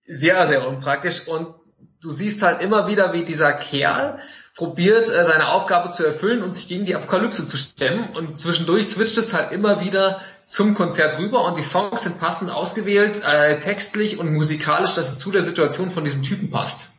Sehr, 0.08 0.48
sehr 0.48 0.66
unpraktisch 0.66 1.28
und 1.28 1.54
du 2.02 2.14
siehst 2.14 2.42
halt 2.42 2.62
immer 2.62 2.88
wieder, 2.88 3.12
wie 3.12 3.26
dieser 3.26 3.52
Kerl 3.52 4.18
probiert, 4.56 5.10
äh, 5.10 5.26
seine 5.26 5.50
Aufgabe 5.50 5.90
zu 5.90 6.06
erfüllen 6.06 6.42
und 6.42 6.54
sich 6.54 6.70
gegen 6.70 6.86
die 6.86 6.96
Apokalypse 6.96 7.46
zu 7.46 7.58
stemmen. 7.58 8.08
Und 8.16 8.40
zwischendurch 8.40 8.88
switcht 8.88 9.18
es 9.18 9.34
halt 9.34 9.52
immer 9.52 9.82
wieder 9.82 10.22
zum 10.48 10.74
Konzert 10.74 11.20
rüber 11.20 11.44
und 11.44 11.58
die 11.58 11.64
Songs 11.64 12.04
sind 12.04 12.18
passend 12.18 12.50
ausgewählt, 12.50 13.22
äh, 13.26 13.60
textlich 13.60 14.18
und 14.18 14.34
musikalisch, 14.34 14.96
dass 14.96 15.10
es 15.10 15.20
zu 15.20 15.32
der 15.32 15.44
Situation 15.44 15.92
von 15.92 16.06
diesem 16.06 16.24
Typen 16.24 16.50
passt. 16.50 16.92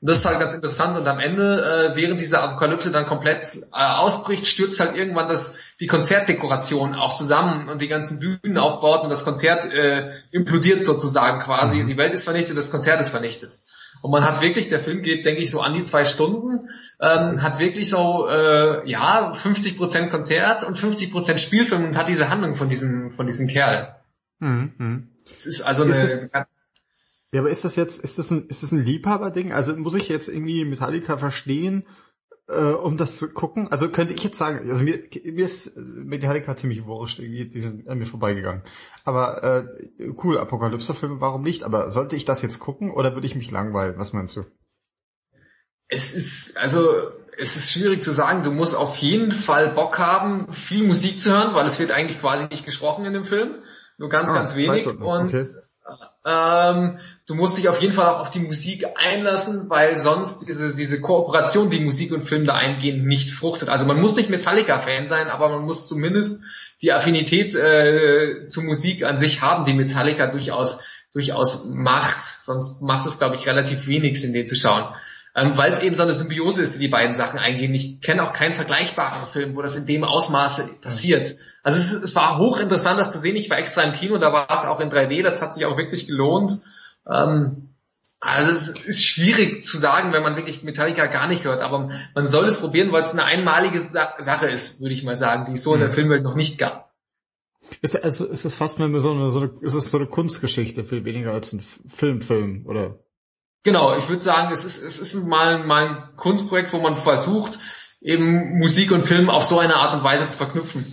Und 0.00 0.08
das 0.08 0.18
ist 0.18 0.24
halt 0.24 0.40
ganz 0.40 0.54
interessant 0.54 0.96
und 0.96 1.06
am 1.06 1.18
Ende, 1.18 1.92
äh, 1.92 1.96
während 1.96 2.20
diese 2.20 2.40
Apokalypse 2.40 2.90
dann 2.90 3.04
komplett 3.04 3.44
äh, 3.74 3.84
ausbricht, 3.84 4.46
stürzt 4.46 4.80
halt 4.80 4.96
irgendwann 4.96 5.28
das, 5.28 5.54
die 5.78 5.86
Konzertdekoration 5.86 6.94
auch 6.94 7.14
zusammen 7.14 7.68
und 7.68 7.82
die 7.82 7.88
ganzen 7.88 8.18
Bühnen 8.18 8.56
aufbaut 8.56 9.02
und 9.02 9.10
das 9.10 9.24
Konzert 9.24 9.70
äh, 9.70 10.10
implodiert 10.30 10.84
sozusagen 10.84 11.40
quasi. 11.40 11.82
Mhm. 11.82 11.86
Die 11.86 11.98
Welt 11.98 12.14
ist 12.14 12.24
vernichtet, 12.24 12.56
das 12.56 12.70
Konzert 12.70 12.98
ist 13.00 13.10
vernichtet. 13.10 13.58
Und 14.00 14.10
man 14.10 14.24
hat 14.24 14.40
wirklich, 14.40 14.68
der 14.68 14.80
Film 14.80 15.02
geht, 15.02 15.26
denke 15.26 15.42
ich, 15.42 15.50
so 15.50 15.60
an 15.60 15.74
die 15.74 15.82
zwei 15.82 16.06
Stunden, 16.06 16.70
ähm, 16.98 17.42
hat 17.42 17.58
wirklich 17.58 17.90
so, 17.90 18.26
äh, 18.26 18.88
ja, 18.88 19.34
50 19.34 19.76
Prozent 19.76 20.10
Konzert 20.10 20.64
und 20.64 20.78
50 20.78 21.12
Prozent 21.12 21.40
Spielfilm 21.40 21.84
und 21.84 21.98
hat 21.98 22.08
diese 22.08 22.30
Handlung 22.30 22.54
von 22.54 22.70
diesem, 22.70 23.10
von 23.10 23.26
diesem 23.26 23.48
Kerl. 23.48 23.96
Mhm. 24.38 24.72
mhm. 24.78 25.08
Es 25.32 25.44
ist 25.46 25.60
also 25.60 25.84
ist 25.84 26.32
eine, 26.32 26.46
ja, 27.32 27.40
aber 27.40 27.50
ist 27.50 27.64
das 27.64 27.76
jetzt, 27.76 28.02
ist 28.02 28.18
das 28.18 28.30
ein, 28.30 28.46
ist 28.48 28.62
das 28.62 28.72
ein 28.72 28.84
Liebhaberding? 28.84 29.52
Also 29.52 29.76
muss 29.76 29.94
ich 29.94 30.08
jetzt 30.08 30.28
irgendwie 30.28 30.64
Metallica 30.64 31.16
verstehen, 31.16 31.86
äh, 32.48 32.72
um 32.72 32.96
das 32.96 33.16
zu 33.16 33.32
gucken? 33.32 33.68
Also 33.70 33.88
könnte 33.88 34.12
ich 34.12 34.24
jetzt 34.24 34.36
sagen, 34.36 34.68
also 34.68 34.82
mir, 34.82 35.04
mir 35.24 35.44
ist 35.44 35.76
Metallica 35.76 36.56
ziemlich 36.56 36.86
wurscht, 36.86 37.20
irgendwie, 37.20 37.48
die 37.48 37.60
sind 37.60 37.88
an 37.88 37.98
mir 37.98 38.06
vorbeigegangen. 38.06 38.62
Aber 39.04 39.44
äh, 39.44 40.12
cool, 40.22 40.38
Apokalypse-Filme, 40.38 41.20
warum 41.20 41.42
nicht? 41.42 41.62
Aber 41.62 41.92
sollte 41.92 42.16
ich 42.16 42.24
das 42.24 42.42
jetzt 42.42 42.58
gucken 42.58 42.90
oder 42.90 43.14
würde 43.14 43.28
ich 43.28 43.36
mich 43.36 43.52
langweilen? 43.52 43.94
Was 43.96 44.12
meinst 44.12 44.36
du? 44.36 44.44
Es 45.86 46.12
ist, 46.12 46.56
also 46.56 47.12
es 47.38 47.56
ist 47.56 47.72
schwierig 47.72 48.02
zu 48.02 48.12
sagen. 48.12 48.42
Du 48.42 48.50
musst 48.50 48.76
auf 48.76 48.96
jeden 48.96 49.30
Fall 49.30 49.72
Bock 49.72 49.98
haben, 49.98 50.52
viel 50.52 50.84
Musik 50.84 51.20
zu 51.20 51.30
hören, 51.30 51.54
weil 51.54 51.66
es 51.66 51.78
wird 51.78 51.92
eigentlich 51.92 52.20
quasi 52.20 52.46
nicht 52.50 52.64
gesprochen 52.64 53.04
in 53.04 53.12
dem 53.12 53.24
Film. 53.24 53.62
Nur 53.98 54.08
ganz, 54.08 54.30
ah, 54.30 54.34
ganz 54.34 54.56
wenig. 54.56 54.86
Und 54.86 55.02
okay. 55.02 55.46
Ähm, 56.24 56.98
du 57.26 57.34
musst 57.34 57.56
dich 57.56 57.68
auf 57.68 57.80
jeden 57.80 57.94
Fall 57.94 58.06
auch 58.06 58.20
auf 58.20 58.30
die 58.30 58.40
Musik 58.40 58.84
einlassen, 58.96 59.70
weil 59.70 59.98
sonst 59.98 60.46
diese, 60.46 60.74
diese 60.74 61.00
Kooperation, 61.00 61.70
die 61.70 61.80
Musik 61.80 62.12
und 62.12 62.22
Film 62.22 62.44
da 62.44 62.54
eingehen, 62.54 63.06
nicht 63.06 63.30
fruchtet. 63.30 63.68
Also 63.68 63.86
man 63.86 64.00
muss 64.00 64.16
nicht 64.16 64.30
Metallica-Fan 64.30 65.08
sein, 65.08 65.28
aber 65.28 65.48
man 65.48 65.64
muss 65.64 65.86
zumindest 65.86 66.42
die 66.82 66.92
Affinität 66.92 67.54
äh, 67.54 68.46
zur 68.46 68.64
Musik 68.64 69.04
an 69.04 69.18
sich 69.18 69.40
haben, 69.40 69.64
die 69.64 69.74
Metallica 69.74 70.26
durchaus 70.26 70.80
durchaus 71.12 71.64
macht. 71.64 72.22
Sonst 72.22 72.82
macht 72.82 73.04
es, 73.06 73.18
glaube 73.18 73.34
ich, 73.34 73.46
relativ 73.48 73.88
wenig 73.88 74.20
Sinn, 74.20 74.32
den 74.32 74.46
zu 74.46 74.54
schauen 74.54 74.94
ähm, 75.34 75.56
weil 75.56 75.72
es 75.72 75.80
eben 75.80 75.94
so 75.94 76.02
eine 76.02 76.14
Symbiose 76.14 76.62
ist, 76.62 76.74
die 76.74 76.80
die 76.80 76.88
beiden 76.88 77.14
Sachen 77.14 77.38
eingehen. 77.38 77.74
Ich 77.74 78.00
kenne 78.00 78.22
auch 78.22 78.32
keinen 78.32 78.54
vergleichbaren 78.54 79.28
Film, 79.32 79.54
wo 79.54 79.62
das 79.62 79.76
in 79.76 79.86
dem 79.86 80.04
Ausmaße 80.04 80.68
passiert. 80.80 81.36
Also 81.62 81.78
es, 81.78 81.92
es 81.92 82.14
war 82.14 82.38
hochinteressant, 82.38 82.98
das 82.98 83.12
zu 83.12 83.18
sehen. 83.18 83.36
Ich 83.36 83.50
war 83.50 83.58
extra 83.58 83.82
im 83.82 83.92
Kino, 83.92 84.18
da 84.18 84.32
war 84.32 84.46
es 84.50 84.64
auch 84.64 84.80
in 84.80 84.90
3D, 84.90 85.22
das 85.22 85.42
hat 85.42 85.52
sich 85.52 85.66
auch 85.66 85.76
wirklich 85.76 86.06
gelohnt. 86.06 86.52
Ähm, 87.10 87.74
also 88.20 88.52
es 88.52 88.68
ist 88.68 89.02
schwierig 89.02 89.64
zu 89.64 89.78
sagen, 89.78 90.12
wenn 90.12 90.22
man 90.22 90.36
wirklich 90.36 90.62
Metallica 90.62 91.06
gar 91.06 91.26
nicht 91.26 91.44
hört, 91.44 91.62
aber 91.62 91.88
man 92.14 92.26
soll 92.26 92.44
es 92.46 92.58
probieren, 92.58 92.92
weil 92.92 93.00
es 93.00 93.12
eine 93.12 93.24
einmalige 93.24 93.80
Sa 93.80 94.14
Sache 94.18 94.46
ist, 94.46 94.80
würde 94.80 94.92
ich 94.92 95.04
mal 95.04 95.16
sagen, 95.16 95.46
die 95.46 95.52
es 95.52 95.62
so 95.62 95.72
in 95.72 95.80
der 95.80 95.88
mhm. 95.88 95.94
Filmwelt 95.94 96.22
noch 96.22 96.34
nicht 96.34 96.58
gab. 96.58 96.90
Ist, 97.80 98.02
also 98.02 98.26
ist 98.26 98.44
es 98.44 98.54
fast 98.54 98.78
mehr 98.78 99.00
so 99.00 99.12
eine, 99.12 99.30
so 99.30 99.40
eine, 99.40 99.52
ist 99.62 99.74
es 99.74 99.90
so 99.90 99.96
eine 99.96 100.06
Kunstgeschichte, 100.06 100.84
viel 100.84 101.04
weniger 101.04 101.32
als 101.32 101.52
ein 101.52 101.60
Filmfilm, 101.60 102.66
oder? 102.66 102.98
Genau, 103.62 103.96
ich 103.96 104.08
würde 104.08 104.22
sagen, 104.22 104.52
es 104.52 104.64
ist, 104.64 104.82
es 104.82 104.98
ist 104.98 105.14
mal, 105.26 105.64
mal 105.64 105.86
ein 105.86 106.16
Kunstprojekt, 106.16 106.72
wo 106.72 106.78
man 106.78 106.96
versucht, 106.96 107.58
eben 108.00 108.58
Musik 108.58 108.90
und 108.90 109.06
Film 109.06 109.30
auf 109.30 109.44
so 109.44 109.58
eine 109.58 109.76
Art 109.76 109.94
und 109.94 110.04
Weise 110.04 110.28
zu 110.28 110.36
verknüpfen. 110.36 110.84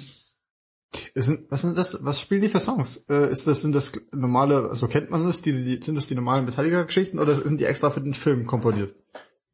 Ist, 1.14 1.32
was 1.50 1.62
sind 1.62 1.78
das, 1.78 2.04
was 2.06 2.22
spielen 2.22 2.42
die 2.42 2.48
für 2.48 2.60
Songs? 2.60 3.06
Äh, 3.10 3.30
ist 3.30 3.46
das, 3.48 3.62
sind 3.62 3.74
das 3.74 3.92
normale, 4.12 4.74
so 4.76 4.88
kennt 4.88 5.12
man 5.12 5.26
das, 5.26 5.42
die, 5.42 5.52
die, 5.52 5.84
sind 5.84 5.96
das 5.96 6.08
die 6.08 6.16
normalen 6.16 6.46
Metallica-Geschichten 6.46 7.20
oder 7.20 7.36
sind 7.36 7.60
die 7.60 7.66
extra 7.66 7.90
für 7.90 8.02
den 8.02 8.14
Film 8.14 8.46
komponiert? 8.46 8.96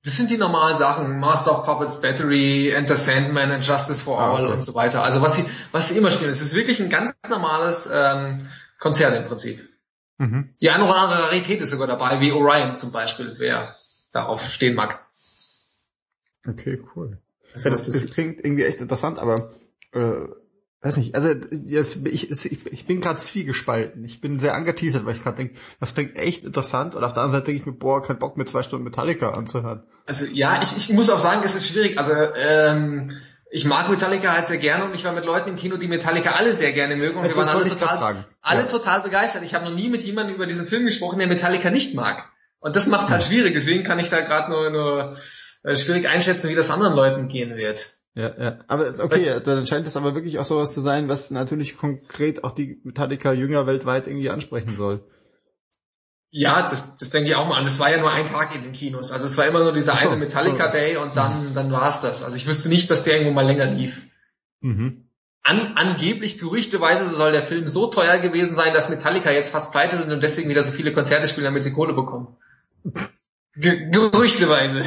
Das 0.06 0.18
sind 0.18 0.30
die 0.30 0.38
normalen 0.38 0.78
Sachen, 0.78 1.20
Master 1.20 1.58
of 1.58 1.66
Puppets, 1.66 2.02
Battery, 2.02 2.70
Enter 2.70 2.98
Sandman 2.98 3.52
and 3.52 3.66
Justice 3.66 4.04
for 4.04 4.20
ah, 4.20 4.36
All 4.36 4.44
okay. 4.44 4.54
und 4.54 4.62
so 4.62 4.76
weiter. 4.76 5.02
Also 5.02 5.22
was 5.22 5.36
sie, 5.36 5.46
was 5.72 5.88
sie 5.88 5.98
immer 5.98 6.12
spielen, 6.12 6.30
es 6.30 6.42
ist 6.42 6.54
wirklich 6.54 6.82
ein 6.82 6.90
ganz 6.90 7.16
normales 7.30 7.90
ähm, 7.92 8.48
Konzert 8.80 9.16
im 9.16 9.24
Prinzip. 9.24 9.62
Mhm. 10.18 10.56
Die 10.62 10.70
eine 10.70 10.84
oder 10.84 10.98
andere 10.98 11.24
Rarität 11.24 11.62
ist 11.62 11.72
sogar 11.72 11.88
dabei, 11.88 12.20
wie 12.20 12.32
Orion 12.32 12.76
zum 12.76 12.92
Beispiel, 12.92 13.34
wer 13.38 13.74
darauf 14.12 14.44
stehen 14.44 14.76
mag. 14.76 15.08
Okay, 16.48 16.80
cool. 16.96 17.18
Also, 17.54 17.70
das, 17.70 17.84
das, 17.86 17.94
das 17.94 18.14
klingt 18.14 18.44
irgendwie 18.44 18.66
echt 18.66 18.82
interessant, 18.82 19.20
aber 19.20 19.52
äh, 19.94 20.28
weiß 20.84 20.98
nicht, 20.98 21.16
also 21.16 21.30
jetzt 21.66 22.06
ich, 22.06 22.30
ich, 22.30 22.86
bin 22.86 23.00
gerade 23.00 23.18
zwiegespalten. 23.18 24.04
Ich 24.04 24.20
bin 24.20 24.40
sehr 24.40 24.54
angeteasert, 24.54 25.06
weil 25.06 25.14
ich 25.14 25.24
gerade 25.24 25.38
denke, 25.38 25.56
das 25.80 25.94
klingt 25.94 26.18
echt 26.18 26.44
interessant 26.44 26.96
und 26.96 27.04
auf 27.04 27.14
der 27.14 27.24
anderen 27.24 27.42
Seite 27.42 27.46
denke 27.46 27.62
ich 27.62 27.66
mir, 27.66 27.74
boah, 27.74 28.04
kein 28.04 28.20
Bock 28.20 28.36
mir 28.36 28.46
zwei 28.46 28.64
Stunden 28.64 28.84
Metallica 28.84 29.32
anzuhören. 29.32 29.84
Also 30.06 30.26
ja, 30.26 30.62
ich, 30.62 30.76
ich 30.76 30.90
muss 30.90 31.10
auch 31.10 31.20
sagen, 31.20 31.42
es 31.46 31.56
ist 31.56 31.68
schwierig. 31.68 31.98
Also 31.98 32.14
ähm, 32.14 33.12
ich 33.50 33.64
mag 33.64 33.90
Metallica 33.90 34.34
halt 34.34 34.48
sehr 34.48 34.58
gerne 34.58 34.84
und 34.86 34.94
ich 34.94 35.06
war 35.06 35.14
mit 35.14 35.24
Leuten 35.24 35.52
im 35.52 35.56
Kino, 35.56 35.78
die 35.78 35.88
Metallica 35.88 36.32
alle 36.32 36.54
sehr 36.54 36.74
gerne 36.74 36.98
mögen 36.98 37.18
und 37.18 37.24
wir 37.24 37.38
waren 37.38 37.48
alle 37.48 37.70
total, 37.70 38.26
alle 38.42 38.62
ja. 38.62 38.68
total 38.68 39.02
begeistert. 39.02 39.44
Ich 39.44 39.54
habe 39.54 39.64
noch 39.64 39.74
nie 39.74 39.90
mit 39.90 40.02
jemandem 40.02 40.36
über 40.36 40.48
diesen 40.48 40.68
Film 40.68 40.84
gesprochen, 40.84 41.20
der 41.20 41.28
Metallica 41.28 41.70
nicht 41.70 41.96
mag. 41.96 42.30
Und 42.60 42.76
das 42.76 42.88
macht 42.88 43.06
es 43.06 43.12
halt 43.12 43.24
schwierig. 43.24 43.54
Deswegen 43.54 43.84
kann 43.84 44.00
ich 44.00 44.10
da 44.10 44.22
gerade 44.22 44.50
nur, 44.50 44.70
nur 44.70 45.18
äh, 45.64 45.76
schwierig 45.78 46.08
einschätzen, 46.08 46.50
wie 46.50 46.56
das 46.56 46.72
anderen 46.72 46.94
Leuten 46.94 47.28
gehen 47.28 47.56
wird. 47.56 47.94
Ja, 48.16 48.32
ja. 48.38 48.60
Aber 48.68 48.94
okay, 49.00 49.40
dann 49.44 49.66
scheint 49.66 49.88
es 49.88 49.98
aber 49.98 50.14
wirklich 50.14 50.38
auch 50.38 50.46
sowas 50.46 50.74
zu 50.74 50.82
sein, 50.82 51.10
was 51.10 51.32
natürlich 51.32 51.78
konkret 51.78 52.44
auch 52.44 52.52
die 52.52 52.80
Metallica-Jünger 52.84 53.66
weltweit 53.66 54.08
irgendwie 54.08 54.30
ansprechen 54.30 54.76
soll. 54.76 55.04
Ja, 56.30 56.68
das, 56.68 56.96
das 56.96 57.10
denke 57.12 57.30
ich 57.30 57.36
auch 57.36 57.48
mal 57.48 57.58
an. 57.58 57.64
Das 57.64 57.80
war 57.80 57.92
ja 57.92 58.00
nur 58.00 58.12
ein 58.12 58.26
Tag 58.26 58.56
in 58.56 58.64
den 58.64 58.72
Kinos. 58.72 59.12
Also 59.12 59.26
es 59.26 59.38
war 59.38 59.46
immer 59.46 59.60
nur 59.60 59.72
dieser 59.72 59.96
so, 59.96 60.10
eine 60.10 60.18
Metallica 60.18 60.66
so. 60.66 60.72
Day 60.72 60.98
und 60.98 61.16
dann, 61.16 61.54
dann 61.54 61.72
war's 61.72 62.02
das. 62.02 62.24
Also 62.24 62.36
ich 62.36 62.48
wüsste 62.48 62.70
nicht, 62.70 62.90
dass 62.90 63.04
der 63.04 63.14
irgendwo 63.14 63.34
mal 63.34 63.46
länger 63.46 63.66
lief. 63.66 64.08
Mhm. 64.62 65.10
An, 65.44 65.74
angeblich 65.76 66.40
gerüchteweise 66.40 67.08
soll 67.08 67.34
der 67.34 67.44
Film 67.44 67.68
so 67.68 67.88
teuer 67.88 68.18
gewesen 68.18 68.56
sein, 68.56 68.74
dass 68.74 68.90
Metallica 68.90 69.30
jetzt 69.32 69.50
fast 69.50 69.72
pleite 69.72 69.98
sind 69.98 70.12
und 70.12 70.24
deswegen 70.24 70.50
wieder 70.50 70.64
so 70.64 70.72
viele 70.72 70.94
Konzerte 70.94 71.28
spielen, 71.28 71.46
damit 71.46 71.64
sie 71.64 71.74
Kohle 71.74 71.94
bekommen. 71.94 72.36
gerüchteweise. 73.56 74.86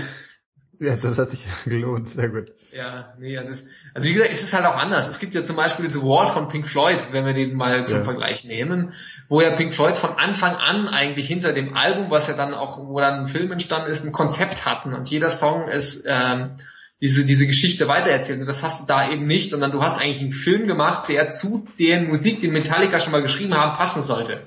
Ja, 0.78 0.96
das 0.96 1.18
hat 1.18 1.30
sich 1.30 1.46
gelohnt, 1.64 2.08
sehr 2.08 2.28
gut. 2.28 2.52
Ja, 2.72 3.14
nee, 3.18 3.32
ja, 3.32 3.42
das, 3.44 3.64
also 3.94 4.08
wie 4.08 4.14
gesagt, 4.14 4.32
es 4.32 4.42
ist 4.42 4.52
halt 4.52 4.66
auch 4.66 4.76
anders. 4.76 5.08
Es 5.08 5.18
gibt 5.18 5.34
ja 5.34 5.42
zum 5.42 5.56
Beispiel 5.56 5.88
The 5.88 6.02
Wall 6.02 6.26
von 6.26 6.48
Pink 6.48 6.68
Floyd, 6.68 7.08
wenn 7.12 7.24
wir 7.24 7.32
den 7.32 7.54
mal 7.54 7.86
zum 7.86 7.98
ja. 7.98 8.04
Vergleich 8.04 8.44
nehmen, 8.44 8.92
wo 9.28 9.40
ja 9.40 9.56
Pink 9.56 9.74
Floyd 9.74 9.96
von 9.96 10.10
Anfang 10.10 10.56
an 10.56 10.88
eigentlich 10.88 11.26
hinter 11.26 11.52
dem 11.52 11.74
Album, 11.74 12.10
was 12.10 12.28
ja 12.28 12.34
dann 12.34 12.52
auch, 12.52 12.78
wo 12.78 13.00
dann 13.00 13.20
ein 13.20 13.28
Film 13.28 13.50
entstanden 13.52 13.90
ist, 13.90 14.04
ein 14.04 14.12
Konzept 14.12 14.66
hatten 14.66 14.92
und 14.92 15.08
jeder 15.08 15.30
Song 15.30 15.68
ist, 15.68 16.04
ähm, 16.06 16.56
diese, 17.00 17.24
diese 17.24 17.46
Geschichte 17.46 17.88
weitererzählt. 17.88 18.40
Und 18.40 18.46
das 18.46 18.62
hast 18.62 18.82
du 18.82 18.86
da 18.86 19.10
eben 19.10 19.26
nicht, 19.26 19.50
sondern 19.50 19.70
du 19.70 19.82
hast 19.82 20.00
eigentlich 20.00 20.22
einen 20.22 20.32
Film 20.32 20.66
gemacht, 20.66 21.08
der 21.08 21.30
zu 21.30 21.68
der 21.78 22.02
Musik, 22.02 22.40
die 22.40 22.48
Metallica 22.48 23.00
schon 23.00 23.12
mal 23.12 23.22
geschrieben 23.22 23.54
haben, 23.54 23.76
passen 23.76 24.02
sollte. 24.02 24.46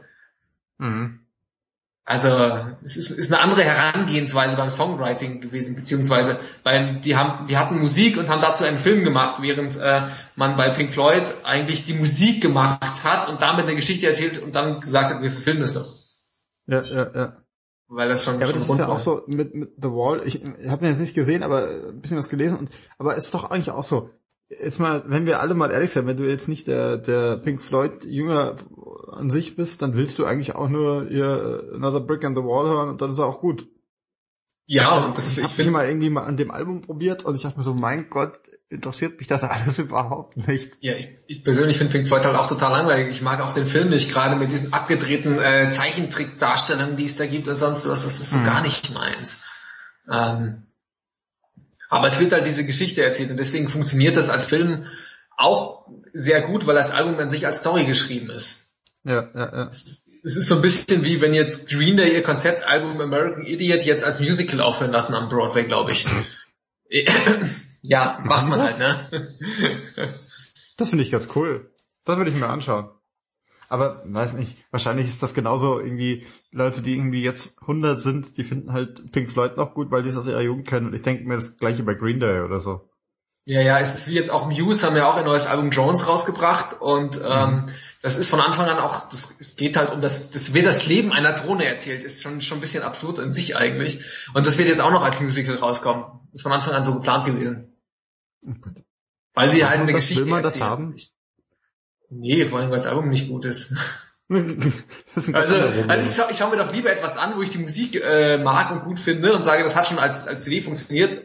Mhm. 0.78 1.20
Also 2.10 2.28
es 2.84 2.98
ist, 2.98 3.12
ist 3.12 3.32
eine 3.32 3.40
andere 3.40 3.64
Herangehensweise 3.64 4.58
beim 4.58 4.72
Songwriting 4.72 5.42
gewesen, 5.42 5.76
beziehungsweise 5.76 6.40
beim, 6.64 7.02
die 7.02 7.16
haben, 7.16 7.46
die 7.46 7.56
hatten 7.56 7.78
Musik 7.78 8.18
und 8.18 8.30
haben 8.30 8.42
dazu 8.42 8.64
einen 8.64 8.80
Film 8.80 9.04
gemacht, 9.04 9.44
während 9.44 9.78
äh, 9.78 10.08
man 10.36 10.58
bei 10.58 10.72
Pink 10.72 10.92
Floyd 10.92 11.36
eigentlich 11.44 11.86
die 11.86 11.94
Musik 11.94 12.42
gemacht 12.42 13.04
hat 13.04 13.30
und 13.30 13.44
damit 13.44 13.68
eine 13.68 13.76
Geschichte 13.76 14.08
erzählt 14.08 14.40
und 14.40 14.56
dann 14.56 14.82
gesagt 14.82 15.14
hat, 15.14 15.22
wir 15.22 15.30
verfilmen 15.30 15.62
das 15.62 15.76
doch. 15.76 15.86
Ja, 16.66 16.82
ja, 16.82 17.12
ja. 17.14 17.38
Weil 17.88 18.10
das 18.10 18.26
schon. 18.26 18.40
Ja, 18.40 18.48
aber 18.48 18.54
das 18.54 18.68
ist 18.68 18.80
ja 18.80 18.88
war. 18.88 18.96
auch 18.96 19.00
so 19.00 19.22
mit, 19.28 19.54
mit 19.54 19.74
The 19.78 19.90
Wall. 19.90 20.24
Ich, 20.26 20.44
ich 20.44 20.68
habe 20.68 20.84
mir 20.84 20.90
jetzt 20.90 21.02
nicht 21.02 21.14
gesehen, 21.14 21.44
aber 21.44 21.90
ein 21.90 22.02
bisschen 22.02 22.18
was 22.18 22.30
gelesen. 22.30 22.58
Und 22.58 22.72
aber 22.98 23.18
es 23.18 23.26
ist 23.26 23.36
doch 23.36 23.52
eigentlich 23.52 23.70
auch 23.70 23.84
so. 23.84 24.10
Jetzt 24.50 24.80
mal, 24.80 25.04
wenn 25.06 25.28
wir 25.28 25.42
alle 25.42 25.54
mal 25.54 25.70
ehrlich 25.70 25.92
sind, 25.92 26.08
wenn 26.08 26.18
du 26.18 26.28
jetzt 26.28 26.48
nicht 26.48 26.66
der 26.66 26.98
der 26.98 27.38
Pink 27.38 27.62
Floyd 27.62 28.04
Jünger 28.04 28.56
an 29.12 29.30
sich 29.30 29.56
bist, 29.56 29.82
dann 29.82 29.96
willst 29.96 30.20
du 30.20 30.26
eigentlich 30.26 30.56
auch 30.56 30.70
nur 30.70 31.10
ihr 31.10 31.70
Another 31.74 32.00
Brick 32.00 32.24
in 32.24 32.36
the 32.36 32.42
Wall 32.42 32.70
hören 32.70 32.90
und 32.90 33.02
dann 33.02 33.12
ist 33.12 33.20
er 33.20 33.26
auch 33.26 33.42
gut. 33.42 33.68
Ja, 34.66 34.92
also, 34.92 35.10
das, 35.10 35.38
ich, 35.38 35.44
ich 35.44 35.60
habe 35.60 35.72
mal 35.72 35.88
irgendwie 35.88 36.12
mal 36.12 36.26
an 36.26 36.38
dem 36.38 36.52
Album 36.52 36.82
probiert 36.82 37.26
und 37.26 37.36
ich 37.36 37.42
dachte 37.42 37.58
mir 37.58 37.64
so, 37.64 37.74
mein 37.74 38.10
Gott, 38.10 38.40
interessiert 38.70 39.18
mich 39.18 39.28
das 39.28 39.44
alles 39.44 39.78
überhaupt 39.80 40.38
nicht. 40.48 40.74
Ja, 40.80 40.94
ich, 40.96 41.10
ich 41.28 41.44
persönlich 41.44 41.78
finde 41.78 41.94
Pink 41.94 42.08
Floyd 42.08 42.24
halt 42.24 42.36
auch 42.36 42.48
total 42.48 42.72
langweilig. 42.72 43.10
Ich 43.10 43.22
mag 43.22 43.42
auch 43.42 43.54
den 43.54 43.66
Film 43.66 43.90
nicht, 43.90 44.12
gerade 44.12 44.36
mit 44.36 44.52
diesen 44.52 44.72
abgedrehten 44.72 45.40
äh, 45.40 45.72
Zeichentrickdarstellungen, 45.72 46.98
die 46.98 47.06
es 47.06 47.18
da 47.18 47.26
gibt 47.26 47.48
und 47.48 47.56
sonst 47.56 47.90
was. 47.90 48.04
Das 48.04 48.20
ist 48.20 48.30
so 48.30 48.38
mhm. 48.38 48.46
gar 48.46 48.62
nicht 48.62 48.94
meins. 48.94 49.42
Ähm, 50.12 50.68
aber 51.90 52.08
es 52.08 52.20
wird 52.20 52.32
halt 52.32 52.46
diese 52.46 52.66
Geschichte 52.66 53.04
erzählt 53.04 53.32
und 53.32 53.38
deswegen 53.38 53.70
funktioniert 53.70 54.16
das 54.16 54.30
als 54.30 54.46
Film 54.46 54.86
auch 55.36 55.88
sehr 56.14 56.42
gut, 56.42 56.68
weil 56.68 56.76
das 56.76 56.92
Album 56.92 57.18
an 57.18 57.32
sich 57.32 57.48
als 57.48 57.60
Story 57.60 57.86
geschrieben 57.86 58.30
ist. 58.30 58.69
Ja, 59.04 59.30
ja, 59.34 59.56
ja. 59.56 59.68
Es, 59.68 60.08
ist 60.22 60.48
so 60.48 60.56
ein 60.56 60.62
bisschen 60.62 61.04
wie 61.04 61.22
wenn 61.22 61.34
jetzt 61.34 61.70
Green 61.70 61.96
Day 61.96 62.14
ihr 62.14 62.24
Konzeptalbum 62.24 63.00
American 63.00 63.46
Idiot 63.46 63.84
jetzt 63.84 64.04
als 64.04 64.20
Musical 64.20 64.60
aufhören 64.60 64.92
lassen 64.92 65.14
am 65.16 65.30
Broadway, 65.30 65.66
glaube 65.66 65.92
ich. 65.92 66.06
Ja, 67.82 68.22
macht 68.26 68.48
man 68.48 68.62
halt, 68.62 68.80
ne? 68.80 69.30
das 70.78 70.90
finde 70.90 71.04
ich 71.04 71.12
ganz 71.12 71.30
cool. 71.36 71.72
Das 72.04 72.18
würde 72.18 72.30
ich 72.30 72.36
mir 72.36 72.48
anschauen. 72.48 72.90
Aber 73.70 74.02
weiß 74.04 74.34
nicht, 74.34 74.58
wahrscheinlich 74.72 75.08
ist 75.08 75.22
das 75.22 75.36
genauso 75.36 75.80
irgendwie 75.80 76.26
Leute, 76.52 76.82
die 76.82 76.96
irgendwie 76.96 77.24
jetzt 77.24 77.62
100 77.62 78.02
sind, 78.02 78.38
die 78.38 78.44
finden 78.44 78.74
halt 78.74 79.12
Pink 79.12 79.30
Floyd 79.30 79.58
noch 79.58 79.76
gut, 79.76 79.92
weil 79.92 80.02
die 80.02 80.10
es 80.10 80.18
aus 80.18 80.26
ihrer 80.26 80.42
Jugend 80.42 80.68
kennen. 80.68 80.88
Und 80.88 80.96
ich 80.96 81.04
denke 81.04 81.24
mir 81.26 81.36
das 81.36 81.58
gleiche 81.58 81.84
bei 81.84 81.94
Green 81.94 82.20
Day 82.20 82.42
oder 82.42 82.60
so. 82.60 82.90
Ja, 83.50 83.62
ja, 83.62 83.80
es 83.80 83.96
ist 83.96 84.08
wie 84.08 84.14
jetzt 84.14 84.30
auch 84.30 84.48
Muse 84.48 84.86
haben 84.86 84.96
ja 84.96 85.10
auch 85.10 85.16
ein 85.16 85.26
neues 85.26 85.48
Album 85.48 85.72
Jones 85.72 86.06
rausgebracht 86.06 86.80
und 86.82 87.20
ähm, 87.26 87.50
mhm. 87.50 87.66
das 88.04 88.16
ist 88.16 88.30
von 88.30 88.40
Anfang 88.40 88.68
an 88.68 88.78
auch, 88.78 89.10
das, 89.10 89.34
es 89.40 89.56
geht 89.56 89.76
halt 89.76 89.92
um 89.92 90.02
das, 90.02 90.30
das 90.30 90.54
wird 90.54 90.68
das 90.68 90.86
Leben 90.86 91.12
einer 91.12 91.34
Drohne 91.34 91.66
erzählt, 91.66 92.04
ist 92.04 92.22
schon 92.22 92.42
schon 92.42 92.60
ein 92.60 92.62
bisschen 92.62 92.84
absurd 92.84 93.18
in 93.18 93.34
sich 93.34 93.58
eigentlich 93.58 94.06
und 94.36 94.46
das 94.46 94.60
wird 94.60 94.68
jetzt 94.68 94.82
auch 94.82 94.92
noch 94.92 95.02
als 95.02 95.20
Musical 95.20 95.56
rauskommen, 95.56 96.06
ist 96.32 96.44
von 96.44 96.52
Anfang 96.52 96.76
an 96.76 96.84
so 96.84 96.94
geplant 96.94 97.26
gewesen. 97.26 97.74
Oh 98.48 98.54
weil 99.34 99.50
sie 99.50 99.66
halt 99.66 99.80
eine 99.80 99.92
das 99.92 100.02
Geschichte 100.02 100.26
will 100.26 100.32
man 100.32 100.44
das 100.44 100.62
haben? 100.62 100.96
Nee, 102.12 102.46
vor 102.46 102.60
allem 102.60 102.70
weil 102.70 102.78
das 102.78 102.86
Album 102.86 103.10
nicht 103.10 103.30
gut 103.30 103.46
ist. 103.46 103.74
ist 105.16 105.34
also, 105.34 105.56
also 105.56 106.06
ich, 106.06 106.16
scha 106.16 106.30
ich 106.30 106.38
schaue 106.38 106.52
mir 106.56 106.64
doch 106.64 106.72
lieber 106.72 106.92
etwas 106.92 107.18
an, 107.18 107.36
wo 107.36 107.42
ich 107.42 107.50
die 107.50 107.58
Musik 107.58 107.96
äh, 107.96 108.38
mag 108.38 108.70
und 108.72 108.84
gut 108.84 109.00
finde 109.00 109.34
und 109.34 109.42
sage, 109.42 109.64
das 109.64 109.76
hat 109.76 109.88
schon 109.88 109.98
als, 109.98 110.28
als 110.28 110.44
CD 110.44 110.62
funktioniert, 110.62 111.24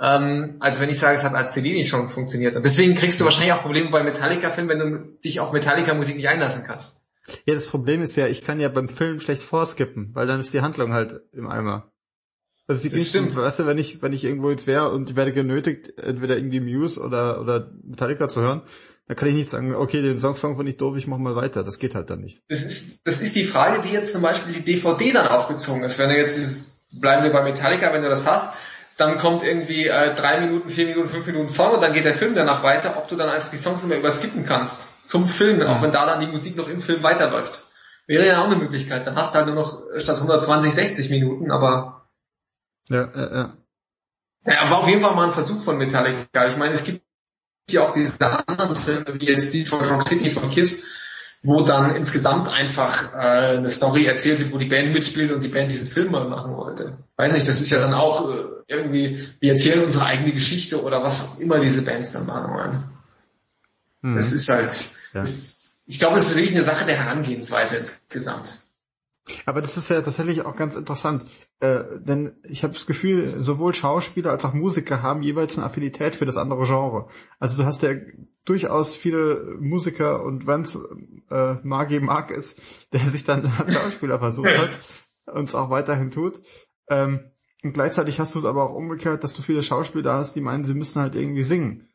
ähm, 0.00 0.56
als 0.60 0.80
wenn 0.80 0.88
ich 0.88 0.98
sage, 0.98 1.16
es 1.16 1.24
hat 1.24 1.34
als 1.34 1.52
CD 1.52 1.72
nicht 1.72 1.88
schon 1.88 2.08
funktioniert. 2.08 2.56
Und 2.56 2.64
deswegen 2.64 2.94
kriegst 2.94 3.20
du 3.20 3.24
wahrscheinlich 3.24 3.52
auch 3.52 3.62
Probleme 3.62 3.90
bei 3.90 4.02
Metallica-Filmen, 4.02 4.68
wenn 4.70 4.78
du 4.78 4.98
dich 5.24 5.40
auf 5.40 5.52
Metallica-Musik 5.52 6.16
nicht 6.16 6.28
einlassen 6.28 6.64
kannst. 6.66 7.02
Ja, 7.46 7.54
das 7.54 7.68
Problem 7.68 8.02
ist 8.02 8.16
ja, 8.16 8.26
ich 8.26 8.42
kann 8.42 8.60
ja 8.60 8.68
beim 8.68 8.88
Film 8.88 9.20
schlecht 9.20 9.42
vorskippen, 9.42 10.10
weil 10.14 10.26
dann 10.26 10.40
ist 10.40 10.52
die 10.52 10.60
Handlung 10.60 10.92
halt 10.92 11.22
im 11.32 11.48
Eimer. 11.48 11.90
Also 12.66 12.82
die 12.82 12.94
das 12.94 13.08
stimmt. 13.08 13.36
Weißt 13.36 13.60
du, 13.60 13.66
wenn 13.66 13.78
ich, 13.78 14.02
wenn 14.02 14.12
ich 14.12 14.24
irgendwo 14.24 14.50
jetzt 14.50 14.66
wäre 14.66 14.90
und 14.90 15.10
ich 15.10 15.16
werde 15.16 15.32
genötigt, 15.32 15.98
entweder 15.98 16.36
irgendwie 16.36 16.60
Muse 16.60 17.00
oder, 17.00 17.40
oder 17.40 17.70
Metallica 17.82 18.28
zu 18.28 18.40
hören, 18.40 18.62
dann 19.06 19.16
kann 19.16 19.28
ich 19.28 19.34
nicht 19.34 19.50
sagen, 19.50 19.74
okay, 19.74 20.00
den 20.00 20.18
Song, 20.18 20.34
Song 20.34 20.56
finde 20.56 20.70
ich 20.70 20.78
doof, 20.78 20.96
ich 20.96 21.06
mach 21.06 21.18
mal 21.18 21.36
weiter. 21.36 21.62
Das 21.62 21.78
geht 21.78 21.94
halt 21.94 22.08
dann 22.08 22.20
nicht. 22.20 22.42
Das 22.48 22.62
ist, 22.62 23.00
das 23.04 23.20
ist 23.20 23.36
die 23.36 23.44
Frage, 23.44 23.84
wie 23.84 23.92
jetzt 23.92 24.12
zum 24.12 24.22
Beispiel 24.22 24.54
die 24.54 24.62
DVD 24.62 25.12
dann 25.12 25.28
aufgezogen 25.28 25.82
ist. 25.84 25.98
Wenn 25.98 26.08
du 26.08 26.16
jetzt 26.16 26.36
dieses, 26.36 26.78
bleiben 27.00 27.22
wir 27.22 27.32
bei 27.32 27.42
Metallica, 27.42 27.92
wenn 27.92 28.02
du 28.02 28.08
das 28.08 28.26
hast, 28.26 28.54
dann 28.96 29.18
kommt 29.18 29.42
irgendwie 29.42 29.88
äh, 29.88 30.14
drei 30.14 30.40
Minuten, 30.40 30.70
vier 30.70 30.86
Minuten, 30.86 31.08
fünf 31.08 31.26
Minuten 31.26 31.48
Song 31.48 31.72
und 31.72 31.82
dann 31.82 31.92
geht 31.92 32.04
der 32.04 32.14
Film 32.14 32.34
danach 32.34 32.62
weiter, 32.62 32.96
ob 32.96 33.08
du 33.08 33.16
dann 33.16 33.28
einfach 33.28 33.50
die 33.50 33.58
Songs 33.58 33.82
immer 33.82 33.96
überskippen 33.96 34.44
kannst 34.44 34.88
zum 35.04 35.28
Film, 35.28 35.58
mhm. 35.58 35.66
auch 35.66 35.82
wenn 35.82 35.92
da 35.92 36.06
dann 36.06 36.20
die 36.20 36.26
Musik 36.26 36.56
noch 36.56 36.68
im 36.68 36.80
Film 36.80 37.02
weiterläuft. 37.02 37.60
Wäre 38.06 38.26
ja 38.26 38.40
auch 38.40 38.46
eine 38.46 38.56
Möglichkeit. 38.56 39.06
Dann 39.06 39.16
hast 39.16 39.34
du 39.34 39.38
halt 39.38 39.46
nur 39.46 39.56
noch 39.56 39.82
statt 39.98 40.16
120, 40.16 40.72
60 40.72 41.10
Minuten, 41.10 41.50
aber 41.50 42.06
ja, 42.88 43.08
ja, 43.14 43.34
ja. 43.34 43.52
Ja, 44.46 44.70
war 44.70 44.80
auf 44.80 44.88
jeden 44.88 45.00
Fall 45.00 45.14
mal 45.14 45.26
ein 45.26 45.32
Versuch 45.32 45.62
von 45.62 45.78
Metallica. 45.78 46.46
Ich 46.46 46.58
meine, 46.58 46.74
es 46.74 46.84
gibt 46.84 47.02
ja 47.70 47.86
auch 47.86 47.92
diese 47.92 48.18
anderen 48.46 48.76
Filme 48.76 49.18
wie 49.18 49.26
jetzt 49.26 49.54
Detroit 49.54 49.90
Rock 49.90 50.06
City 50.06 50.30
von 50.30 50.50
Kiss, 50.50 50.86
wo 51.44 51.62
dann 51.62 51.94
insgesamt 51.94 52.48
einfach 52.48 53.12
äh, 53.12 53.58
eine 53.58 53.68
Story 53.68 54.06
erzählt 54.06 54.38
wird, 54.38 54.52
wo 54.52 54.56
die 54.56 54.64
Band 54.64 54.94
mitspielt 54.94 55.30
und 55.30 55.44
die 55.44 55.48
Band 55.48 55.70
diesen 55.70 55.88
Film 55.88 56.10
mal 56.10 56.26
machen 56.26 56.56
wollte. 56.56 56.96
Weiß 57.16 57.32
nicht, 57.32 57.46
das 57.46 57.60
ist 57.60 57.70
ja 57.70 57.80
dann 57.80 57.92
auch 57.92 58.30
äh, 58.30 58.44
irgendwie, 58.66 59.22
wir 59.40 59.52
erzählen 59.52 59.84
unsere 59.84 60.06
eigene 60.06 60.32
Geschichte 60.32 60.82
oder 60.82 61.02
was 61.02 61.22
auch 61.22 61.38
immer 61.38 61.58
diese 61.58 61.82
Bands 61.82 62.12
dann 62.12 62.24
machen 62.24 62.54
wollen. 62.54 62.84
Hm. 64.02 64.16
Das 64.16 64.32
ist 64.32 64.48
halt, 64.48 64.72
ja. 65.12 65.20
das, 65.20 65.66
ich 65.86 65.98
glaube, 65.98 66.18
es 66.18 66.28
ist 66.28 66.36
wirklich 66.36 66.54
eine 66.54 66.64
Sache 66.64 66.86
der 66.86 66.96
Herangehensweise 66.96 67.76
insgesamt. 67.76 68.63
Aber 69.46 69.62
das 69.62 69.76
ist 69.76 69.88
ja 69.88 70.02
tatsächlich 70.02 70.42
auch 70.42 70.54
ganz 70.54 70.76
interessant, 70.76 71.26
äh, 71.60 71.84
denn 71.98 72.34
ich 72.42 72.62
habe 72.62 72.74
das 72.74 72.86
Gefühl, 72.86 73.38
sowohl 73.38 73.74
Schauspieler 73.74 74.30
als 74.30 74.44
auch 74.44 74.52
Musiker 74.52 75.02
haben 75.02 75.22
jeweils 75.22 75.56
eine 75.56 75.66
Affinität 75.66 76.16
für 76.16 76.26
das 76.26 76.36
andere 76.36 76.64
Genre. 76.64 77.08
Also 77.38 77.56
du 77.56 77.64
hast 77.64 77.82
ja 77.82 77.94
durchaus 78.44 78.94
viele 78.94 79.56
Musiker 79.60 80.22
und 80.22 80.46
wenn 80.46 80.62
es 80.62 80.78
äh, 81.30 81.54
Magi 81.62 82.00
Mark 82.00 82.30
ist, 82.30 82.60
der 82.92 83.00
sich 83.00 83.24
dann 83.24 83.50
als 83.58 83.72
Schauspieler 83.72 84.18
versucht 84.18 84.58
hat 84.58 84.78
und 85.34 85.48
es 85.48 85.54
auch 85.54 85.70
weiterhin 85.70 86.10
tut. 86.10 86.40
Ähm, 86.88 87.30
und 87.62 87.72
gleichzeitig 87.72 88.20
hast 88.20 88.34
du 88.34 88.38
es 88.38 88.44
aber 88.44 88.68
auch 88.68 88.74
umgekehrt, 88.74 89.24
dass 89.24 89.32
du 89.32 89.40
viele 89.40 89.62
Schauspieler 89.62 90.14
hast, 90.14 90.36
die 90.36 90.42
meinen, 90.42 90.64
sie 90.64 90.74
müssen 90.74 91.00
halt 91.00 91.14
irgendwie 91.14 91.44
singen. 91.44 91.88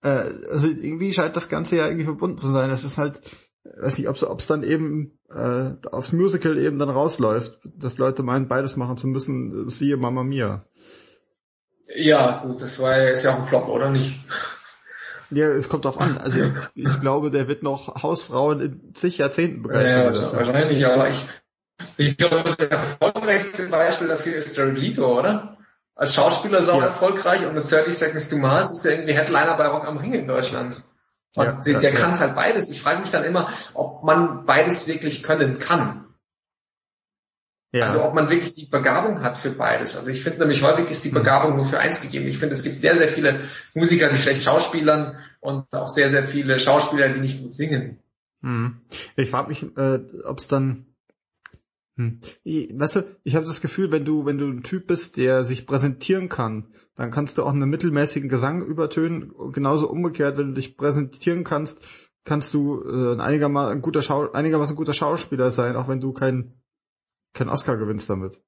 Äh, 0.00 0.24
also 0.50 0.66
irgendwie 0.66 1.12
scheint 1.12 1.36
das 1.36 1.50
Ganze 1.50 1.76
ja 1.76 1.86
irgendwie 1.86 2.06
verbunden 2.06 2.38
zu 2.38 2.48
sein. 2.48 2.70
Es 2.70 2.84
ist 2.84 2.96
halt, 2.96 3.20
weiß 3.64 3.98
nicht, 3.98 4.08
ob 4.08 4.38
es 4.38 4.46
dann 4.46 4.62
eben 4.62 5.18
äh, 5.30 5.70
aufs 5.90 6.12
Musical 6.12 6.58
eben 6.58 6.78
dann 6.78 6.90
rausläuft, 6.90 7.60
dass 7.64 7.98
Leute 7.98 8.22
meinen, 8.22 8.48
beides 8.48 8.76
machen 8.76 8.96
zu 8.96 9.06
müssen, 9.06 9.68
siehe 9.68 9.96
Mama 9.96 10.22
Mia. 10.22 10.64
Ja, 11.94 12.42
gut, 12.44 12.62
das 12.62 12.78
war 12.78 13.10
ist 13.10 13.24
ja 13.24 13.34
auch 13.34 13.40
ein 13.40 13.46
Flop, 13.46 13.68
oder 13.68 13.90
nicht? 13.90 14.18
Ja, 15.34 15.46
es 15.46 15.70
kommt 15.70 15.86
drauf 15.86 15.98
an. 15.98 16.18
Also 16.18 16.40
ich, 16.40 16.52
ich 16.74 17.00
glaube, 17.00 17.30
der 17.30 17.48
wird 17.48 17.62
noch 17.62 18.02
Hausfrauen 18.02 18.60
in 18.60 18.94
zig 18.94 19.16
Jahrzehnten 19.16 19.62
begeistern. 19.62 20.14
Ja, 20.14 20.30
wahrscheinlich, 20.30 20.84
aber 20.84 21.08
ich, 21.08 21.26
ich 21.96 22.18
glaube, 22.18 22.42
das 22.44 22.56
erfolgreichste 22.56 23.66
Beispiel 23.68 24.08
dafür 24.08 24.36
ist 24.36 24.54
Jared 24.54 24.76
Leto, 24.76 25.18
oder? 25.18 25.56
Als 25.94 26.14
Schauspieler 26.14 26.58
ist 26.58 26.68
er 26.68 26.74
auch 26.74 26.80
ja. 26.80 26.88
erfolgreich 26.88 27.46
und 27.46 27.54
mit 27.54 27.70
30 27.70 27.96
Seconds 27.96 28.28
to 28.28 28.36
Mars 28.36 28.72
ist 28.72 28.84
er 28.84 28.92
irgendwie 28.92 29.14
Headliner 29.14 29.56
bei 29.56 29.68
Rock 29.68 29.86
am 29.86 29.96
Ring 29.96 30.12
in 30.12 30.26
Deutschland. 30.26 30.82
Und 31.34 31.44
ja, 31.44 31.52
der, 31.52 31.80
der 31.80 31.92
ja, 31.92 31.98
kann 31.98 32.12
es 32.12 32.20
halt 32.20 32.34
beides. 32.34 32.68
Ich 32.70 32.82
frage 32.82 33.00
mich 33.00 33.10
dann 33.10 33.24
immer, 33.24 33.50
ob 33.74 34.04
man 34.04 34.44
beides 34.44 34.86
wirklich 34.86 35.22
können 35.22 35.58
kann. 35.58 36.02
Ja. 37.74 37.86
Also 37.86 38.04
ob 38.04 38.12
man 38.12 38.28
wirklich 38.28 38.52
die 38.52 38.66
Begabung 38.66 39.22
hat 39.22 39.38
für 39.38 39.50
beides. 39.50 39.96
Also 39.96 40.10
ich 40.10 40.22
finde 40.22 40.40
nämlich 40.40 40.62
häufig 40.62 40.90
ist 40.90 41.04
die 41.04 41.08
hm. 41.08 41.14
Begabung 41.14 41.56
nur 41.56 41.64
für 41.64 41.78
eins 41.78 42.02
gegeben. 42.02 42.26
Ich 42.26 42.36
finde, 42.36 42.54
es 42.54 42.62
gibt 42.62 42.80
sehr, 42.80 42.96
sehr 42.96 43.08
viele 43.08 43.40
Musiker, 43.72 44.10
die 44.10 44.18
schlecht 44.18 44.42
schauspielern 44.42 45.16
und 45.40 45.64
auch 45.72 45.88
sehr, 45.88 46.10
sehr 46.10 46.24
viele 46.24 46.60
Schauspieler, 46.60 47.08
die 47.08 47.20
nicht 47.20 47.40
gut 47.40 47.54
singen. 47.54 47.98
Hm. 48.42 48.82
Ich 49.16 49.30
frage 49.30 49.48
mich, 49.48 49.62
äh, 49.76 50.00
ob 50.24 50.38
es 50.38 50.48
dann 50.48 50.91
hm. 51.96 52.20
Weißt 52.44 52.96
du, 52.96 53.02
ich 53.22 53.34
habe 53.34 53.44
das 53.44 53.60
Gefühl, 53.60 53.92
wenn 53.92 54.04
du, 54.04 54.24
wenn 54.24 54.38
du 54.38 54.46
ein 54.46 54.62
Typ 54.62 54.86
bist, 54.86 55.18
der 55.18 55.44
sich 55.44 55.66
präsentieren 55.66 56.28
kann, 56.28 56.68
dann 56.96 57.10
kannst 57.10 57.36
du 57.36 57.42
auch 57.42 57.52
einen 57.52 57.68
mittelmäßigen 57.68 58.28
Gesang 58.28 58.62
übertönen. 58.62 59.32
Genauso 59.52 59.90
umgekehrt, 59.90 60.38
wenn 60.38 60.48
du 60.48 60.54
dich 60.54 60.76
präsentieren 60.76 61.44
kannst, 61.44 61.86
kannst 62.24 62.54
du 62.54 62.82
äh, 62.82 63.14
ein 63.14 63.20
einigermaßen 63.20 63.72
ein 63.72 63.82
guter, 63.82 64.34
einigermaßen 64.34 64.76
guter 64.76 64.94
Schauspieler 64.94 65.50
sein, 65.50 65.76
auch 65.76 65.88
wenn 65.88 66.00
du 66.00 66.12
kein, 66.12 66.54
kein 67.34 67.48
Oscar 67.48 67.76
gewinnst 67.76 68.08
damit. 68.08 68.40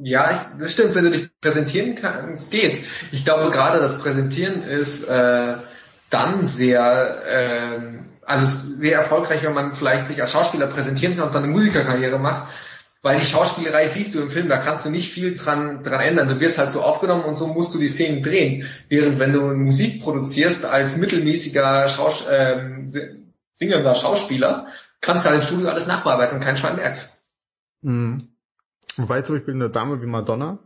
Ja, 0.00 0.30
ich, 0.30 0.60
das 0.60 0.72
stimmt, 0.72 0.94
wenn 0.94 1.04
du 1.04 1.10
dich 1.10 1.30
präsentieren 1.40 1.94
kannst, 1.94 2.50
geht's. 2.50 2.82
Ich 3.12 3.24
glaube 3.24 3.50
gerade 3.50 3.78
das 3.78 3.98
Präsentieren 3.98 4.62
ist 4.62 5.04
äh, 5.04 5.56
dann 6.10 6.44
sehr, 6.44 7.22
äh, 7.26 7.98
also 8.28 8.46
sehr 8.46 8.98
erfolgreich, 8.98 9.42
wenn 9.42 9.54
man 9.54 9.74
vielleicht 9.74 10.06
sich 10.06 10.20
als 10.20 10.32
Schauspieler 10.32 10.66
präsentieren 10.66 11.16
kann 11.16 11.26
und 11.26 11.34
dann 11.34 11.44
eine 11.44 11.52
Musikerkarriere 11.52 12.18
macht. 12.18 12.52
weil 13.00 13.18
die 13.18 13.24
Schauspielerei 13.24 13.86
siehst 13.86 14.14
du 14.14 14.20
im 14.20 14.30
Film, 14.30 14.48
da 14.48 14.58
kannst 14.58 14.84
du 14.84 14.90
nicht 14.90 15.12
viel 15.12 15.34
dran, 15.34 15.82
dran 15.82 16.00
ändern. 16.00 16.28
Du 16.28 16.40
wirst 16.40 16.58
halt 16.58 16.70
so 16.70 16.82
aufgenommen 16.82 17.24
und 17.24 17.36
so 17.36 17.46
musst 17.46 17.72
du 17.72 17.78
die 17.78 17.88
Szenen 17.88 18.22
drehen. 18.22 18.66
Während 18.88 19.18
wenn 19.18 19.32
du 19.32 19.40
Musik 19.54 20.02
produzierst 20.02 20.64
als 20.64 20.96
mittelmäßiger 20.96 21.88
Schaus 21.88 22.24
ähm, 22.30 22.86
singender 23.54 23.94
Schauspieler, 23.94 24.66
kannst 25.00 25.24
du 25.24 25.30
halt 25.30 25.40
im 25.40 25.46
Studio 25.46 25.68
alles 25.68 25.86
nachbearbeiten 25.86 26.38
und 26.38 26.44
kein 26.44 26.56
Schwein 26.56 26.76
merkst. 26.76 27.24
Mhm. 27.82 28.18
Wobei 28.96 29.22
zum 29.22 29.36
Beispiel 29.36 29.54
eine 29.54 29.70
Dame 29.70 30.02
wie 30.02 30.06
Madonna, 30.06 30.58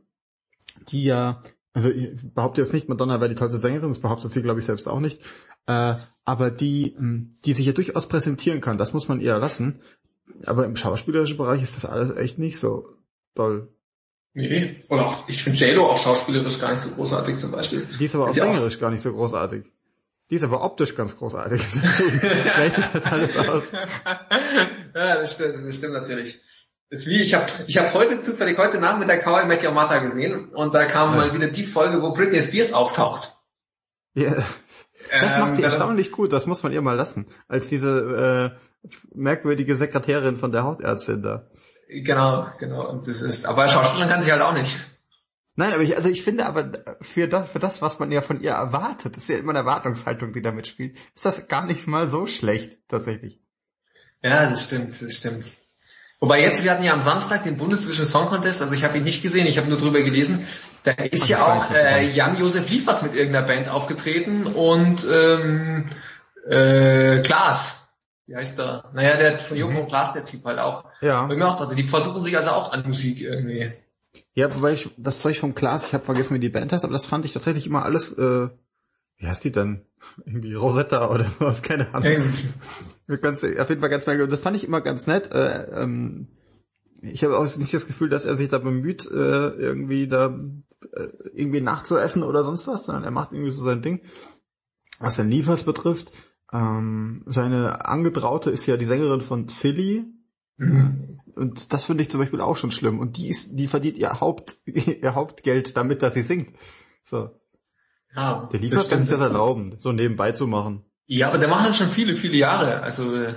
die 0.88 1.04
ja, 1.04 1.42
also 1.74 1.90
ich 1.90 2.10
behaupte 2.34 2.60
jetzt 2.60 2.72
nicht, 2.72 2.88
Madonna 2.88 3.20
wäre 3.20 3.30
die 3.30 3.34
tollste 3.34 3.58
Sängerin, 3.58 3.88
das 3.88 3.98
behauptet 3.98 4.30
sie 4.30 4.42
glaube 4.42 4.60
ich 4.60 4.66
selbst 4.66 4.88
auch 4.88 5.00
nicht, 5.00 5.20
äh, 5.66 5.94
aber 6.24 6.50
die, 6.50 6.94
ähm, 6.98 7.38
die 7.44 7.54
sich 7.54 7.66
ja 7.66 7.72
durchaus 7.72 8.08
präsentieren 8.08 8.60
kann, 8.60 8.78
das 8.78 8.92
muss 8.92 9.08
man 9.08 9.20
ihr 9.20 9.38
lassen. 9.38 9.80
Aber 10.46 10.64
im 10.64 10.76
schauspielerischen 10.76 11.36
Bereich 11.36 11.62
ist 11.62 11.76
das 11.76 11.84
alles 11.84 12.14
echt 12.16 12.38
nicht 12.38 12.58
so 12.58 12.96
toll. 13.34 13.68
Nee, 14.34 14.82
oder 14.88 15.06
auch, 15.06 15.28
ich 15.28 15.42
finde 15.42 15.58
JLo 15.58 15.86
auch 15.86 15.98
schauspielerisch 15.98 16.58
gar 16.58 16.72
nicht 16.72 16.82
so 16.82 16.90
großartig 16.90 17.36
zum 17.38 17.50
Beispiel. 17.50 17.86
Die 17.98 18.04
ist 18.04 18.14
aber 18.14 18.30
auch 18.30 18.34
sängerisch 18.34 18.76
auch. 18.76 18.80
gar 18.80 18.90
nicht 18.90 19.02
so 19.02 19.12
großartig. 19.12 19.64
Die 20.30 20.36
ist 20.36 20.44
aber 20.44 20.64
optisch 20.64 20.94
ganz 20.94 21.16
großartig. 21.16 21.60
Deswegen 21.74 22.20
gleicht 22.20 22.94
das 22.94 23.04
alles 23.04 23.36
aus. 23.36 23.64
ja, 23.72 25.16
das 25.16 25.32
stimmt, 25.32 25.66
das 25.66 25.76
stimmt 25.76 25.92
natürlich. 25.92 26.40
Das 26.92 27.00
ist 27.00 27.06
wie, 27.06 27.22
ich 27.22 27.32
habe 27.32 27.46
ich 27.68 27.78
hab 27.78 27.94
heute 27.94 28.20
zufällig 28.20 28.58
heute 28.58 28.78
Nachmittag 28.78 29.24
How 29.24 29.44
I 29.44 29.46
Met 29.46 29.64
Your 29.64 29.72
Mother 29.72 30.02
gesehen 30.02 30.50
und 30.50 30.74
da 30.74 30.84
kam 30.84 31.12
ja. 31.12 31.16
mal 31.16 31.34
wieder 31.34 31.46
die 31.46 31.64
Folge, 31.64 32.02
wo 32.02 32.12
Britney 32.12 32.42
Spears 32.42 32.74
auftaucht. 32.74 33.32
Ja, 34.12 34.34
das 34.34 35.32
ähm, 35.32 35.40
macht 35.40 35.54
sie 35.54 35.62
erstaunlich 35.62 36.12
gut, 36.12 36.34
das 36.34 36.44
muss 36.44 36.62
man 36.62 36.70
ihr 36.70 36.82
mal 36.82 36.94
lassen. 36.94 37.28
Als 37.48 37.70
diese 37.70 38.52
äh, 38.84 38.90
merkwürdige 39.14 39.74
Sekretärin 39.74 40.36
von 40.36 40.52
der 40.52 40.64
Hautärztin 40.64 41.22
da. 41.22 41.48
Genau, 41.88 42.46
genau. 42.58 42.86
Und 42.90 43.08
das 43.08 43.22
ist, 43.22 43.46
aber 43.46 43.68
Schauspielerin 43.68 44.10
kann 44.10 44.20
sie 44.20 44.30
halt 44.30 44.42
auch 44.42 44.52
nicht. 44.52 44.78
Nein, 45.54 45.72
aber 45.72 45.84
ich, 45.84 45.96
also 45.96 46.10
ich 46.10 46.22
finde 46.22 46.44
aber 46.44 46.72
für 47.00 47.26
das, 47.26 47.48
für 47.48 47.58
das, 47.58 47.80
was 47.80 48.00
man 48.00 48.12
ja 48.12 48.20
von 48.20 48.38
ihr 48.42 48.50
erwartet, 48.50 49.16
ist 49.16 49.30
ja 49.30 49.38
immer 49.38 49.52
eine 49.52 49.60
Erwartungshaltung, 49.60 50.34
die 50.34 50.42
da 50.42 50.52
mitspielt, 50.52 50.98
ist 51.14 51.24
das 51.24 51.48
gar 51.48 51.64
nicht 51.64 51.86
mal 51.86 52.06
so 52.10 52.26
schlecht, 52.26 52.76
tatsächlich. 52.86 53.40
Ja, 54.20 54.50
das 54.50 54.64
stimmt, 54.64 55.00
das 55.00 55.14
stimmt. 55.14 55.61
Wobei 56.22 56.40
jetzt, 56.40 56.62
wir 56.62 56.70
hatten 56.70 56.84
ja 56.84 56.92
am 56.92 57.02
Samstag 57.02 57.42
den 57.42 57.56
Bundesvision 57.56 58.06
Song 58.06 58.26
Contest, 58.26 58.62
also 58.62 58.72
ich 58.74 58.84
habe 58.84 58.96
ihn 58.96 59.04
nicht 59.04 59.22
gesehen, 59.22 59.46
ich 59.46 59.58
habe 59.58 59.68
nur 59.68 59.76
drüber 59.76 60.02
gelesen. 60.02 60.46
Da 60.84 60.92
ist 60.92 61.24
Ach, 61.24 61.28
ja 61.28 61.52
auch 61.52 61.74
äh, 61.74 62.08
Jan-Josef 62.10 62.70
Liefers 62.70 63.02
mit 63.02 63.14
irgendeiner 63.14 63.46
Band 63.46 63.68
aufgetreten 63.68 64.46
und 64.46 65.04
ähm, 65.12 65.84
äh, 66.48 67.22
Klaas 67.22 67.82
wie 68.26 68.36
heißt 68.36 68.58
der? 68.58 68.90
Naja, 68.94 69.16
der 69.16 69.38
von 69.38 69.56
Jung 69.56 69.74
mhm. 69.74 69.88
Glas, 69.88 70.12
der 70.12 70.24
Typ 70.24 70.44
halt 70.44 70.58
auch. 70.58 70.84
Ja. 71.00 71.28
Weil 71.28 71.36
mir 71.36 71.48
auch 71.48 71.56
dachte, 71.56 71.74
die 71.74 71.86
versuchen 71.86 72.22
sich 72.22 72.36
also 72.36 72.50
auch 72.50 72.72
an 72.72 72.86
Musik 72.86 73.20
irgendwie. 73.20 73.72
Ja, 74.34 74.54
wobei 74.54 74.72
ich, 74.72 74.90
das 74.96 75.20
Zeug 75.20 75.38
vom 75.38 75.54
Glas, 75.54 75.84
ich 75.84 75.94
habe 75.94 76.04
vergessen, 76.04 76.34
wie 76.34 76.40
die 76.40 76.48
Band 76.48 76.72
heißt, 76.72 76.84
aber 76.84 76.92
das 76.92 77.06
fand 77.06 77.24
ich 77.24 77.32
tatsächlich 77.32 77.66
immer 77.66 77.84
alles, 77.84 78.16
äh, 78.16 78.48
wie 79.22 79.28
heißt 79.28 79.44
die 79.44 79.52
denn? 79.52 79.82
Irgendwie 80.26 80.54
Rosetta 80.54 81.10
oder 81.10 81.24
sowas, 81.24 81.62
keine 81.62 81.94
Ahnung. 81.94 82.22
ganz, 83.20 83.44
auf 83.44 83.68
jeden 83.68 83.80
Fall 83.80 83.90
ganz 83.90 84.06
merkwürdig. 84.06 84.32
Das 84.32 84.40
fand 84.40 84.56
ich 84.56 84.64
immer 84.64 84.80
ganz 84.80 85.06
nett. 85.06 85.32
Äh, 85.32 85.82
ähm, 85.82 86.26
ich 87.00 87.22
habe 87.24 87.38
auch 87.38 87.56
nicht 87.56 87.72
das 87.72 87.86
Gefühl, 87.86 88.08
dass 88.08 88.24
er 88.24 88.36
sich 88.36 88.48
da 88.48 88.58
bemüht, 88.58 89.06
äh, 89.10 89.48
irgendwie 89.48 90.08
da 90.08 90.38
äh, 90.92 91.08
irgendwie 91.34 91.60
nachzuäffen 91.60 92.24
oder 92.24 92.42
sonst 92.42 92.66
was, 92.66 92.84
sondern 92.84 93.04
er 93.04 93.10
macht 93.12 93.32
irgendwie 93.32 93.50
so 93.52 93.62
sein 93.62 93.82
Ding. 93.82 94.00
Was 94.98 95.16
den 95.16 95.28
Liefers 95.28 95.62
betrifft, 95.62 96.12
ähm, 96.52 97.22
seine 97.26 97.86
Angetraute 97.86 98.50
ist 98.50 98.66
ja 98.66 98.76
die 98.76 98.84
Sängerin 98.84 99.20
von 99.20 99.48
Silly. 99.48 100.04
Mhm. 100.56 101.20
Und 101.34 101.72
das 101.72 101.86
finde 101.86 102.02
ich 102.02 102.10
zum 102.10 102.20
Beispiel 102.20 102.40
auch 102.40 102.56
schon 102.56 102.72
schlimm. 102.72 102.98
Und 102.98 103.16
die 103.16 103.28
ist, 103.28 103.56
die 103.56 103.68
verdient 103.68 103.98
ihr 103.98 104.20
Haupt, 104.20 104.56
ihr 104.66 105.14
Hauptgeld 105.14 105.76
damit, 105.76 106.02
dass 106.02 106.14
sie 106.14 106.22
singt. 106.22 106.54
So. 107.04 107.30
Ja, 108.14 108.48
der 108.52 108.60
Liefers 108.60 108.90
kann 108.90 109.02
sich 109.02 109.10
das 109.10 109.20
erlauben, 109.20 109.74
so 109.78 109.92
nebenbei 109.92 110.32
zu 110.32 110.46
machen. 110.46 110.84
Ja, 111.06 111.28
aber 111.28 111.38
der 111.38 111.48
macht 111.48 111.68
das 111.68 111.76
schon 111.76 111.90
viele, 111.90 112.14
viele 112.14 112.36
Jahre. 112.36 112.82
Also 112.82 113.14
äh, 113.14 113.34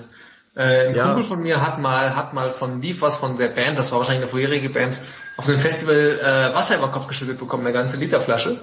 ein 0.56 0.96
ja. 0.96 1.06
Kumpel 1.08 1.24
von 1.24 1.42
mir 1.42 1.62
hat 1.62 1.80
mal, 1.80 2.16
hat 2.16 2.34
mal 2.34 2.52
von 2.52 2.82
Liefers, 2.82 3.18
von 3.18 3.38
der 3.38 3.50
Band, 3.50 3.78
das 3.78 3.92
war 3.92 4.00
wahrscheinlich 4.00 4.24
eine 4.24 4.32
vorherige 4.32 4.70
Band, 4.70 5.00
auf 5.38 5.48
einem 5.48 5.60
Festival 5.60 6.20
äh, 6.20 6.56
Wasser 6.56 6.78
über 6.78 6.88
den 6.88 6.94
Kopf 6.94 7.08
geschüttet 7.08 7.38
bekommen, 7.38 7.66
eine 7.66 7.74
ganze 7.74 7.98
Literflasche. 7.98 8.62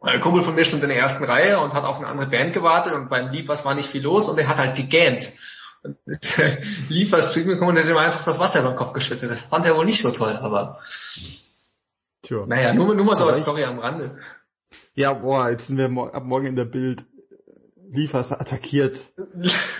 Ein 0.00 0.20
Kumpel 0.20 0.42
von 0.42 0.54
mir 0.54 0.64
stand 0.64 0.82
in 0.82 0.90
der 0.90 0.98
ersten 0.98 1.24
Reihe 1.24 1.58
und 1.60 1.74
hat 1.74 1.84
auf 1.84 1.98
eine 1.98 2.06
andere 2.06 2.28
Band 2.28 2.52
gewartet 2.52 2.94
und 2.94 3.08
beim 3.08 3.30
Liefers 3.30 3.64
war 3.64 3.74
nicht 3.74 3.90
viel 3.90 4.02
los 4.02 4.28
und 4.28 4.38
er 4.38 4.48
hat 4.48 4.58
halt 4.58 4.76
gegähnt. 4.76 5.32
Und 5.82 5.96
Liefers 6.88 7.32
zu 7.32 7.40
ihm 7.40 7.48
gekommen 7.48 7.76
und 7.76 7.82
hat 7.82 7.88
ihm 7.88 7.96
einfach 7.96 8.24
das 8.24 8.38
Wasser 8.38 8.60
über 8.60 8.70
den 8.70 8.76
Kopf 8.76 8.92
geschüttet. 8.92 9.30
Das 9.30 9.40
fand 9.40 9.66
er 9.66 9.76
wohl 9.76 9.84
nicht 9.84 10.02
so 10.02 10.10
toll, 10.10 10.36
aber 10.36 10.78
Tja. 12.22 12.44
naja, 12.46 12.74
nur, 12.74 12.94
nur 12.94 13.04
mal 13.04 13.14
so 13.14 13.26
als 13.26 13.42
Story 13.42 13.64
am 13.64 13.78
Rande. 13.78 14.18
Ja, 14.96 15.12
boah, 15.12 15.50
jetzt 15.50 15.66
sind 15.66 15.76
wir 15.76 16.14
ab 16.14 16.24
morgen 16.24 16.46
in 16.46 16.56
der 16.56 16.64
Bild. 16.64 17.04
Liefers 17.88 18.32
attackiert 18.32 19.12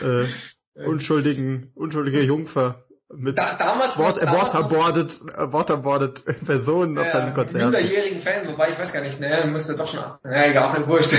äh, 0.00 0.26
unschuldigen, 0.86 1.72
unschuldige 1.74 2.22
Jungfer 2.22 2.84
mit 3.12 3.38
da, 3.38 3.56
damals, 3.56 3.96
Wort, 3.98 4.22
damals 4.22 4.54
waterboarded, 4.54 5.20
äh, 5.36 5.52
waterboarded 5.52 6.24
Personen 6.46 6.98
auf 6.98 7.08
seinem 7.08 7.34
Konzert. 7.34 7.64
Minderjährigen 7.64 8.20
Fan, 8.20 8.46
wobei 8.46 8.70
ich 8.70 8.78
weiß 8.78 8.92
gar 8.92 9.00
nicht, 9.00 9.18
ne, 9.18 9.30
müsste 9.50 9.74
doch 9.74 9.88
schon, 9.88 10.00
ja, 10.00 10.44
egal, 10.44 10.82
auch 10.82 10.88
wurscht. 10.88 11.16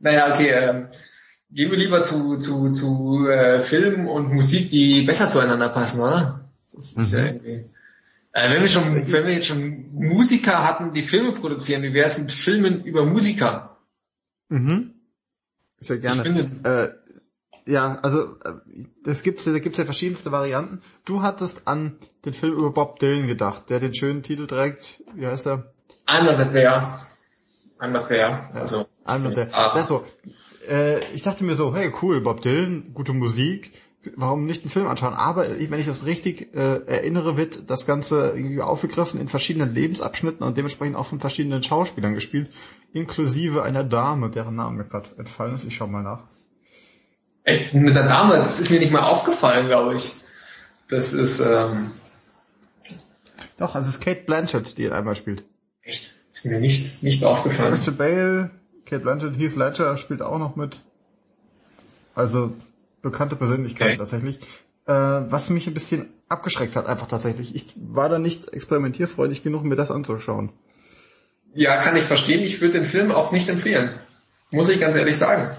naja, 0.00 0.32
okay, 0.32 0.48
ähm, 0.48 0.88
gehen 1.50 1.70
wir 1.70 1.78
lieber 1.78 2.02
zu, 2.02 2.38
zu, 2.38 2.70
zu 2.70 3.28
äh, 3.28 3.60
Filmen 3.60 4.08
und 4.08 4.32
Musik, 4.32 4.70
die 4.70 5.02
besser 5.02 5.28
zueinander 5.28 5.68
passen, 5.68 6.00
oder? 6.00 6.40
Das 6.72 6.92
ist 6.92 7.12
mhm. 7.12 7.18
ja 7.18 7.24
irgendwie. 7.24 7.70
Äh, 8.36 8.50
wenn 8.50 8.60
wir 8.60 8.68
schon, 8.68 8.94
wenn 8.94 9.24
wir 9.24 9.32
jetzt 9.32 9.46
schon 9.46 9.86
Musiker 9.94 10.62
hatten, 10.62 10.92
die 10.92 11.00
Filme 11.00 11.32
produzieren, 11.32 11.82
wie 11.82 11.94
wäre 11.94 12.06
es 12.06 12.18
mit 12.18 12.30
Filmen 12.30 12.84
über 12.84 13.06
Musiker? 13.06 13.78
Mhm. 14.50 14.92
Sehr 15.80 15.96
gerne. 15.96 16.20
Ich 16.20 16.28
finde, 16.28 17.00
äh, 17.66 17.70
ja, 17.70 17.98
also 18.02 18.36
es 19.06 19.22
gibt 19.22 19.46
da 19.46 19.58
gibt's 19.58 19.78
ja 19.78 19.86
verschiedenste 19.86 20.32
Varianten. 20.32 20.82
Du 21.06 21.22
hattest 21.22 21.66
an 21.66 21.96
den 22.26 22.34
Film 22.34 22.52
über 22.52 22.70
Bob 22.72 22.98
Dylan 22.98 23.26
gedacht, 23.26 23.70
der 23.70 23.80
den 23.80 23.94
schönen 23.94 24.22
Titel 24.22 24.46
trägt. 24.46 25.02
Wie 25.14 25.26
heißt 25.26 25.46
er? 25.46 25.72
Not 26.06 26.50
there. 26.52 26.98
Not 27.80 28.08
there. 28.08 28.50
Also, 28.52 28.86
not 29.18 29.32
there. 29.32 29.48
Ah. 29.54 29.68
Also, 29.68 30.04
äh, 30.68 30.98
ich 31.14 31.22
dachte 31.22 31.42
mir 31.42 31.54
so, 31.54 31.74
hey 31.74 31.90
cool, 32.02 32.20
Bob 32.20 32.42
Dylan, 32.42 32.92
gute 32.92 33.14
Musik. 33.14 33.72
Warum 34.14 34.46
nicht 34.46 34.62
einen 34.62 34.70
Film 34.70 34.86
anschauen? 34.86 35.14
Aber 35.14 35.46
wenn 35.48 35.80
ich 35.80 35.86
das 35.86 36.06
richtig 36.06 36.54
äh, 36.54 36.84
erinnere, 36.86 37.36
wird 37.36 37.68
das 37.70 37.86
Ganze 37.86 38.32
irgendwie 38.34 38.60
aufgegriffen 38.62 39.20
in 39.20 39.28
verschiedenen 39.28 39.74
Lebensabschnitten 39.74 40.46
und 40.46 40.56
dementsprechend 40.56 40.96
auch 40.96 41.06
von 41.06 41.20
verschiedenen 41.20 41.62
Schauspielern 41.62 42.14
gespielt, 42.14 42.50
inklusive 42.92 43.62
einer 43.62 43.84
Dame, 43.84 44.30
deren 44.30 44.54
Name 44.54 44.78
mir 44.78 44.84
gerade 44.84 45.10
entfallen 45.18 45.54
ist. 45.54 45.64
Ich 45.64 45.74
schau 45.74 45.86
mal 45.86 46.02
nach. 46.02 46.24
Echt, 47.44 47.74
mit 47.74 47.94
der 47.94 48.06
Dame, 48.08 48.36
das 48.36 48.60
ist 48.60 48.70
mir 48.70 48.80
nicht 48.80 48.92
mal 48.92 49.04
aufgefallen, 49.04 49.66
glaube 49.66 49.94
ich. 49.94 50.12
Das 50.88 51.12
ist, 51.12 51.40
ähm, 51.40 51.92
Doch, 53.56 53.74
es 53.74 53.86
ist 53.86 54.00
Kate 54.00 54.22
Blanchett, 54.26 54.78
die 54.78 54.84
ihn 54.84 54.92
einmal 54.92 55.16
spielt. 55.16 55.44
Echt? 55.82 56.14
Ist 56.32 56.44
mir 56.44 56.60
nicht, 56.60 57.02
nicht 57.02 57.24
aufgefallen. 57.24 57.74
Richard 57.74 57.98
Bale, 57.98 58.50
Kate 58.84 59.02
Blanchett, 59.02 59.38
Heath 59.38 59.56
Ledger 59.56 59.96
spielt 59.96 60.22
auch 60.22 60.38
noch 60.38 60.56
mit. 60.56 60.80
Also, 62.14 62.52
bekannte 63.10 63.36
Persönlichkeit 63.36 63.88
okay. 63.88 63.98
tatsächlich. 63.98 64.38
Äh, 64.86 64.92
was 64.92 65.50
mich 65.50 65.66
ein 65.66 65.74
bisschen 65.74 66.10
abgeschreckt 66.28 66.76
hat, 66.76 66.86
einfach 66.86 67.08
tatsächlich. 67.08 67.54
Ich 67.54 67.66
war 67.76 68.08
da 68.08 68.18
nicht 68.18 68.52
experimentierfreudig 68.52 69.42
genug, 69.42 69.64
mir 69.64 69.76
das 69.76 69.90
anzuschauen. 69.90 70.52
Ja, 71.54 71.80
kann 71.82 71.96
ich 71.96 72.04
verstehen. 72.04 72.42
Ich 72.42 72.60
würde 72.60 72.78
den 72.78 72.86
Film 72.86 73.10
auch 73.10 73.32
nicht 73.32 73.48
empfehlen. 73.48 73.90
Muss 74.50 74.68
ich 74.68 74.78
ganz 74.78 74.94
ehrlich 74.94 75.16
sagen 75.16 75.56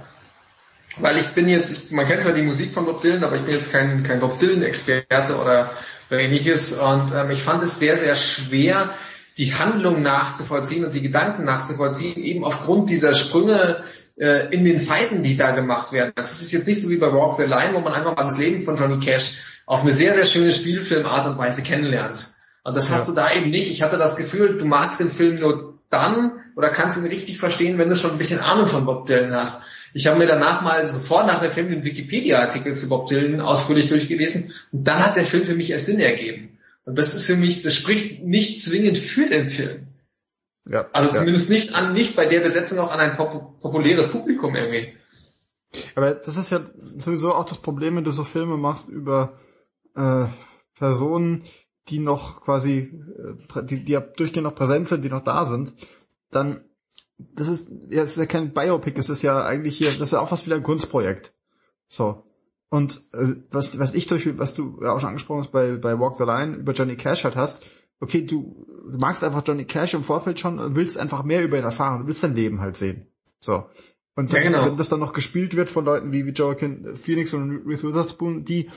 weil 0.99 1.17
ich 1.17 1.27
bin 1.29 1.47
jetzt, 1.47 1.71
ich, 1.71 1.91
man 1.91 2.05
kennt 2.05 2.21
zwar 2.21 2.33
die 2.33 2.41
Musik 2.41 2.73
von 2.73 2.85
Bob 2.85 3.01
Dylan, 3.01 3.23
aber 3.23 3.35
ich 3.35 3.43
bin 3.43 3.55
jetzt 3.55 3.71
kein, 3.71 4.03
kein 4.03 4.19
Bob 4.19 4.39
Dylan-Experte 4.39 5.35
oder, 5.35 5.71
oder 6.09 6.19
ähnliches 6.19 6.73
und 6.73 7.13
ähm, 7.13 7.29
ich 7.31 7.43
fand 7.43 7.61
es 7.61 7.79
sehr, 7.79 7.97
sehr 7.97 8.15
schwer, 8.15 8.89
die 9.37 9.53
Handlung 9.53 10.01
nachzuvollziehen 10.01 10.85
und 10.85 10.95
die 10.95 11.01
Gedanken 11.01 11.43
nachzuvollziehen, 11.43 12.23
eben 12.23 12.43
aufgrund 12.43 12.89
dieser 12.89 13.13
Sprünge 13.13 13.83
äh, 14.17 14.53
in 14.53 14.65
den 14.65 14.79
Zeiten, 14.79 15.23
die 15.23 15.37
da 15.37 15.51
gemacht 15.51 15.91
werden. 15.91 16.11
Das 16.15 16.41
ist 16.41 16.51
jetzt 16.51 16.67
nicht 16.67 16.81
so 16.81 16.89
wie 16.89 16.97
bei 16.97 17.07
Walk 17.07 17.37
the 17.37 17.43
Line, 17.43 17.73
wo 17.73 17.79
man 17.79 17.93
einfach 17.93 18.15
mal 18.15 18.23
das 18.23 18.37
Leben 18.37 18.61
von 18.61 18.75
Johnny 18.75 18.99
Cash 18.99 19.61
auf 19.65 19.81
eine 19.81 19.93
sehr, 19.93 20.13
sehr 20.13 20.25
schöne 20.25 20.51
Spielfilmart 20.51 21.27
und 21.27 21.37
Weise 21.37 21.61
kennenlernt. 21.61 22.29
Und 22.63 22.75
das 22.75 22.89
ja. 22.89 22.95
hast 22.95 23.07
du 23.07 23.13
da 23.13 23.31
eben 23.33 23.49
nicht. 23.49 23.69
Ich 23.69 23.81
hatte 23.81 23.97
das 23.97 24.15
Gefühl, 24.15 24.57
du 24.57 24.65
magst 24.65 24.99
den 24.99 25.09
Film 25.09 25.39
nur 25.39 25.79
dann 25.89 26.33
oder 26.55 26.69
kannst 26.69 26.97
ihn 26.97 27.05
richtig 27.05 27.37
verstehen, 27.37 27.77
wenn 27.77 27.89
du 27.89 27.95
schon 27.95 28.11
ein 28.11 28.17
bisschen 28.17 28.39
Ahnung 28.39 28.67
von 28.67 28.85
Bob 28.85 29.05
Dylan 29.05 29.33
hast. 29.33 29.61
Ich 29.93 30.07
habe 30.07 30.17
mir 30.17 30.27
danach 30.27 30.61
mal 30.61 30.85
sofort 30.85 31.27
nach 31.27 31.41
dem 31.41 31.51
Film 31.51 31.69
den 31.69 31.83
Wikipedia-Artikel 31.83 32.75
zu 32.75 32.89
Bob 32.89 33.07
Dylan 33.07 33.39
ausführlich 33.39 33.87
durchgelesen 33.87 34.51
und 34.71 34.87
dann 34.87 35.05
hat 35.05 35.15
der 35.15 35.25
Film 35.25 35.45
für 35.45 35.55
mich 35.55 35.71
erst 35.71 35.85
Sinn 35.85 35.99
ergeben. 35.99 36.57
Und 36.85 36.97
das 36.97 37.13
ist 37.13 37.25
für 37.25 37.35
mich, 37.35 37.61
das 37.61 37.75
spricht 37.75 38.23
nicht 38.23 38.61
zwingend 38.61 38.97
für 38.97 39.27
den 39.27 39.47
Film. 39.47 39.86
Ja, 40.69 40.87
also 40.91 41.11
ja. 41.11 41.19
zumindest 41.19 41.49
nicht 41.49 41.73
an, 41.75 41.93
nicht 41.93 42.15
bei 42.15 42.25
der 42.25 42.41
Besetzung 42.41 42.79
auch 42.79 42.91
an 42.91 42.99
ein 42.99 43.15
pop 43.15 43.59
populäres 43.59 44.09
Publikum 44.09 44.55
irgendwie. 44.55 44.93
Aber 45.95 46.11
das 46.11 46.37
ist 46.37 46.49
ja 46.49 46.59
sowieso 46.97 47.33
auch 47.33 47.45
das 47.45 47.59
Problem, 47.59 47.95
wenn 47.95 48.03
du 48.03 48.11
so 48.11 48.23
Filme 48.23 48.57
machst 48.57 48.89
über 48.89 49.37
äh, 49.95 50.25
Personen, 50.75 51.43
die 51.89 51.99
noch 51.99 52.41
quasi, 52.41 52.91
äh, 53.55 53.63
die, 53.63 53.83
die 53.83 53.91
ja 53.91 54.01
durchgehend 54.01 54.45
noch 54.45 54.55
präsent 54.55 54.87
sind, 54.87 55.03
die 55.03 55.09
noch 55.09 55.23
da 55.23 55.45
sind, 55.45 55.73
dann, 56.31 56.63
das 57.17 57.47
ist, 57.47 57.71
ja, 57.89 58.01
das 58.01 58.11
ist 58.11 58.17
ja 58.17 58.25
kein 58.25 58.53
Biopic, 58.53 58.99
es 58.99 59.09
ist 59.09 59.21
ja 59.21 59.45
eigentlich 59.45 59.77
hier, 59.77 59.91
das 59.91 60.09
ist 60.09 60.13
ja 60.13 60.19
auch 60.19 60.29
fast 60.29 60.45
wieder 60.45 60.55
ein 60.55 60.63
Kunstprojekt. 60.63 61.33
So. 61.87 62.23
Und 62.69 63.03
äh, 63.13 63.35
was, 63.49 63.79
was 63.79 63.93
ich 63.93 64.07
durch, 64.07 64.37
was 64.37 64.53
du 64.53 64.79
ja 64.83 64.91
auch 64.91 64.99
schon 64.99 65.09
angesprochen 65.09 65.39
hast 65.39 65.51
bei, 65.51 65.77
bei 65.77 65.97
Walk 65.99 66.17
the 66.17 66.25
Line 66.25 66.55
über 66.55 66.73
Johnny 66.73 66.97
Cash 66.97 67.23
halt 67.23 67.37
hast, 67.37 67.65
okay, 67.99 68.25
du, 68.25 68.65
magst 68.99 69.23
einfach 69.23 69.43
Johnny 69.45 69.65
Cash 69.65 69.93
im 69.93 70.03
Vorfeld 70.03 70.39
schon 70.39 70.59
und 70.59 70.75
willst 70.75 70.97
einfach 70.97 71.23
mehr 71.23 71.43
über 71.43 71.57
ihn 71.57 71.63
erfahren, 71.63 72.01
du 72.01 72.07
willst 72.07 72.21
sein 72.21 72.35
Leben 72.35 72.61
halt 72.61 72.77
sehen. 72.77 73.07
So. 73.39 73.65
Und 74.15 74.33
das, 74.33 74.43
ja, 74.43 74.49
genau. 74.49 74.65
wenn 74.65 74.77
das 74.77 74.89
dann 74.89 74.99
noch 74.99 75.13
gespielt 75.13 75.55
wird 75.55 75.69
von 75.69 75.85
Leuten 75.85 76.11
wie, 76.11 76.25
wie 76.25 76.31
Joaquin 76.31 76.95
Phoenix 76.95 77.33
und 77.33 77.63
Ruth 77.65 77.83
Witherspoon, 77.83 78.45
die 78.45 78.69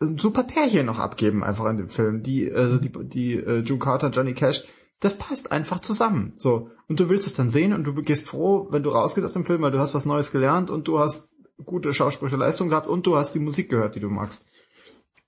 ein 0.00 0.18
super 0.18 0.42
Pärchen 0.42 0.86
noch 0.86 0.98
abgeben 0.98 1.44
einfach 1.44 1.66
in 1.66 1.76
dem 1.76 1.88
Film, 1.88 2.22
die, 2.22 2.48
äh, 2.48 2.80
die, 2.80 2.90
die 2.90 3.34
äh, 3.34 3.60
June 3.60 3.78
Carter, 3.78 4.10
Johnny 4.10 4.34
Cash, 4.34 4.64
das 4.98 5.16
passt 5.16 5.52
einfach 5.52 5.80
zusammen. 5.80 6.34
So. 6.38 6.70
Und 6.88 6.98
du 6.98 7.08
willst 7.08 7.26
es 7.26 7.34
dann 7.34 7.50
sehen 7.50 7.72
und 7.72 7.84
du 7.84 7.94
gehst 7.94 8.26
froh, 8.26 8.66
wenn 8.70 8.82
du 8.82 8.90
rausgehst 8.90 9.24
aus 9.24 9.32
dem 9.32 9.44
Film, 9.44 9.62
weil 9.62 9.70
du 9.70 9.78
hast 9.78 9.94
was 9.94 10.06
Neues 10.06 10.32
gelernt 10.32 10.70
und 10.70 10.88
du 10.88 10.98
hast 10.98 11.34
gute 11.64 11.92
schauspielerische 11.92 12.36
Leistung 12.36 12.68
gehabt 12.68 12.88
und 12.88 13.06
du 13.06 13.16
hast 13.16 13.34
die 13.34 13.38
Musik 13.38 13.68
gehört, 13.68 13.94
die 13.94 14.00
du 14.00 14.08
magst. 14.08 14.46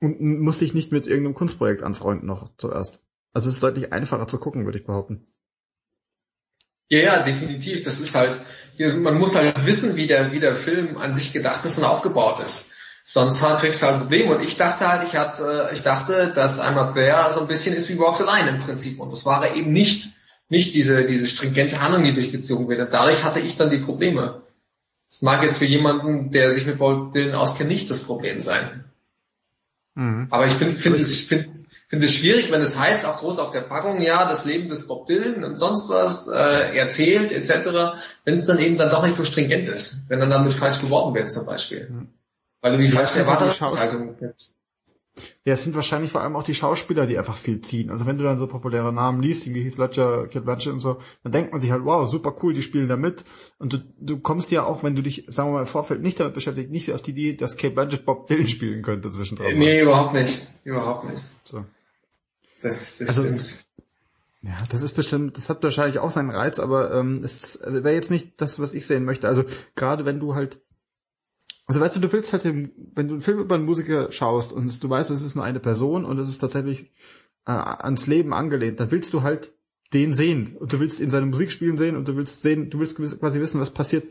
Und 0.01 0.21
musst 0.21 0.61
dich 0.61 0.75
nicht 0.75 0.93
mit 0.93 1.07
irgendeinem 1.07 1.35
Kunstprojekt 1.35 1.83
anfreunden 1.83 2.27
noch 2.27 2.51
zuerst. 2.59 3.06
Also 3.37 3.51
es 3.51 3.57
ist 3.57 3.63
deutlich 3.63 3.93
einfacher 3.93 4.27
zu 4.27 4.39
gucken, 4.39 4.65
würde 4.65 4.79
ich 4.79 4.87
behaupten. 4.87 5.27
Ja, 6.89 7.01
ja, 7.01 7.23
definitiv. 7.23 7.85
Das 7.85 8.01
ist 8.01 8.15
halt, 8.15 8.41
man 8.97 9.19
muss 9.19 9.35
halt 9.35 9.67
wissen, 9.67 9.95
wie 9.95 10.07
der, 10.07 10.33
wie 10.33 10.41
der 10.41 10.57
Film 10.57 10.97
an 10.97 11.13
sich 11.13 11.35
gedacht 11.35 11.63
ist 11.67 11.77
und 11.77 11.85
aufgebaut 11.85 12.41
ist. 12.41 12.71
Sonst 13.05 13.43
halt 13.43 13.61
kriegst 13.61 13.83
du 13.83 13.89
halt 13.89 13.99
Probleme. 13.99 14.35
Und 14.35 14.43
ich 14.43 14.57
dachte 14.57 14.89
halt, 14.89 15.07
ich 15.07 15.17
hatte, 15.17 15.69
ich 15.75 15.83
dachte, 15.83 16.33
dass 16.35 16.59
einmal 16.59 16.95
There 16.95 17.31
so 17.31 17.41
ein 17.41 17.47
bisschen 17.47 17.77
ist 17.77 17.91
wie 17.91 17.99
Walks 17.99 18.21
Line 18.21 18.49
im 18.49 18.63
Prinzip. 18.63 18.99
Und 18.99 19.13
das 19.13 19.27
war 19.27 19.45
er 19.45 19.55
eben 19.55 19.71
nicht. 19.71 20.09
Nicht 20.49 20.75
diese, 20.75 21.05
diese 21.05 21.27
stringente 21.27 21.83
Handlung, 21.83 22.05
die 22.05 22.15
durchgezogen 22.15 22.71
wird. 22.71 22.81
Und 22.81 22.95
dadurch 22.95 23.23
hatte 23.23 23.41
ich 23.41 23.57
dann 23.57 23.69
die 23.69 23.85
Probleme. 23.85 24.45
Das 25.11 25.21
mag 25.21 25.43
jetzt 25.43 25.59
für 25.59 25.67
jemanden, 25.67 26.31
der 26.31 26.53
sich 26.53 26.65
mit 26.65 26.79
Bob 26.79 27.13
Dylan 27.13 27.35
auskennt, 27.35 27.69
nicht 27.69 27.91
das 27.91 28.03
Problem 28.03 28.41
sein. 28.41 28.87
Mhm. 29.95 30.29
Aber 30.31 30.47
ich 30.47 30.55
finde 30.55 30.75
find 30.75 30.97
es, 30.97 31.21
find, 31.21 31.56
find 31.87 32.03
es 32.03 32.13
schwierig, 32.13 32.51
wenn 32.51 32.61
es 32.63 32.79
heißt, 32.79 33.05
auch 33.07 33.19
groß 33.19 33.39
auf 33.39 33.51
der 33.51 33.63
Packung, 33.63 34.01
ja, 34.01 34.29
das 34.29 34.45
Leben 34.45 34.69
des 34.69 34.87
Bob 34.89 35.07
Dylan 35.07 35.45
und 35.45 35.57
sonst 35.57 35.89
was 35.89 36.27
äh, 36.29 36.77
erzählt, 36.77 37.33
etc., 37.33 38.01
wenn 38.25 38.39
es 38.39 38.47
dann 38.47 38.59
eben 38.59 38.77
dann 38.77 38.91
doch 38.91 39.05
nicht 39.05 39.15
so 39.15 39.25
stringent 39.25 39.69
ist, 39.69 40.09
wenn 40.09 40.21
dann 40.21 40.31
damit 40.31 40.53
falsch 40.53 40.81
geworben 40.81 41.15
wird 41.15 41.31
zum 41.31 41.47
Beispiel. 41.47 41.89
Mhm. 41.89 42.09
Weil 42.61 42.73
du 42.73 42.79
die 42.79 42.89
falsche 42.89 43.21
Erwartungshaltung 43.21 44.17
gibst. 44.19 44.55
Ja, 45.45 45.55
es 45.55 45.65
sind 45.65 45.75
wahrscheinlich 45.75 46.11
vor 46.11 46.21
allem 46.21 46.37
auch 46.37 46.43
die 46.43 46.55
Schauspieler, 46.55 47.07
die 47.07 47.17
einfach 47.17 47.37
viel 47.37 47.63
ziehen. 47.63 47.91
Also 47.91 48.05
wenn 48.05 48.19
du 48.19 48.25
dann 48.25 48.39
so 48.39 48.47
populäre 48.47 48.93
Namen 48.93 49.23
liest, 49.23 49.47
wie 49.47 49.63
Heath 49.63 49.79
Ledger, 49.79 50.27
Kid 50.27 50.45
Blanchett 50.45 50.75
und 50.75 50.81
so, 50.81 50.99
dann 51.23 51.33
denkt 51.33 51.53
man 51.53 51.61
sich 51.61 51.71
halt, 51.71 51.85
wow, 51.85 52.07
super 52.07 52.35
cool, 52.43 52.53
die 52.53 52.63
spielen 52.63 52.89
da 52.89 52.97
mit. 52.97 53.25
Und 53.59 53.73
du, 53.73 53.79
du 53.99 54.19
kommst 54.19 54.51
ja 54.51 54.65
auch, 54.65 54.83
wenn 54.83 54.95
du 54.95 55.03
dich, 55.03 55.25
sagen 55.29 55.49
wir 55.51 55.55
mal, 55.55 55.61
im 55.61 55.67
Vorfeld 55.67 56.03
nicht 56.03 56.21
damit 56.21 56.35
beschäftigt, 56.35 56.71
nicht 56.71 56.93
auf 56.93 57.01
die 57.01 57.13
Idee, 57.13 57.35
dass 57.35 57.57
Kate 57.57 57.73
Blanchett 57.73 58.05
Bob 58.05 58.27
Dylan 58.27 58.49
spielen 58.49 58.83
könnte 58.83 59.11
zwischendrin. 59.11 59.59
Nee, 59.59 59.81
überhaupt 59.81 60.13
nicht. 60.13 60.43
Überhaupt 60.65 61.09
nicht. 61.09 61.25
So. 61.45 61.65
Das, 62.67 62.99
das 62.99 63.09
also, 63.09 63.23
stimmt. 63.23 63.65
Ja, 64.43 64.57
das 64.71 64.83
ist 64.83 64.93
bestimmt, 64.93 65.37
das 65.37 65.49
hat 65.49 65.63
wahrscheinlich 65.63 65.99
auch 65.99 66.11
seinen 66.11 66.31
Reiz, 66.31 66.59
aber 66.59 66.95
ähm, 66.95 67.25
es 67.25 67.61
wäre 67.65 67.95
jetzt 67.95 68.11
nicht 68.11 68.41
das, 68.41 68.61
was 68.61 68.75
ich 68.75 68.87
sehen 68.87 69.05
möchte. 69.05 69.27
Also 69.27 69.45
gerade 69.75 70.05
wenn 70.05 70.21
du 70.21 70.35
halt 70.35 70.61
also 71.67 71.81
weißt 71.81 71.97
du, 71.97 72.01
du 72.01 72.13
willst 72.13 72.33
halt, 72.33 72.45
den, 72.45 72.71
wenn 72.95 73.09
du 73.09 73.15
einen 73.15 73.21
Film 73.21 73.41
über 73.41 73.57
einen 73.57 73.65
Musiker 73.65 74.13
schaust 74.13 74.53
und 74.53 74.83
du 74.83 74.89
weißt, 74.89 75.11
es 75.11 75.25
ist 75.25 75.35
nur 75.35 75.45
eine 75.45 75.59
Person 75.59 76.05
und 76.05 76.19
es 76.19 76.29
ist 76.29 76.39
tatsächlich 76.39 76.93
äh, 77.45 77.51
ans 77.51 78.07
Leben 78.07 78.33
angelehnt, 78.33 78.79
dann 78.79 78.93
willst 78.93 79.13
du 79.13 79.23
halt 79.23 79.53
den 79.93 80.15
sehen 80.15 80.57
und 80.57 80.73
du 80.73 80.81
willst 80.81 81.01
in 81.01 81.11
seine 81.11 81.27
Musik 81.27 81.51
spielen 81.51 81.77
sehen 81.77 81.97
und 81.97 82.07
du 82.07 82.17
willst 82.17 82.43
sehen, 82.43 82.71
du 82.71 82.79
willst 82.79 82.97
quasi 82.97 83.41
wissen, 83.41 83.61
was 83.61 83.71
passiert 83.71 84.05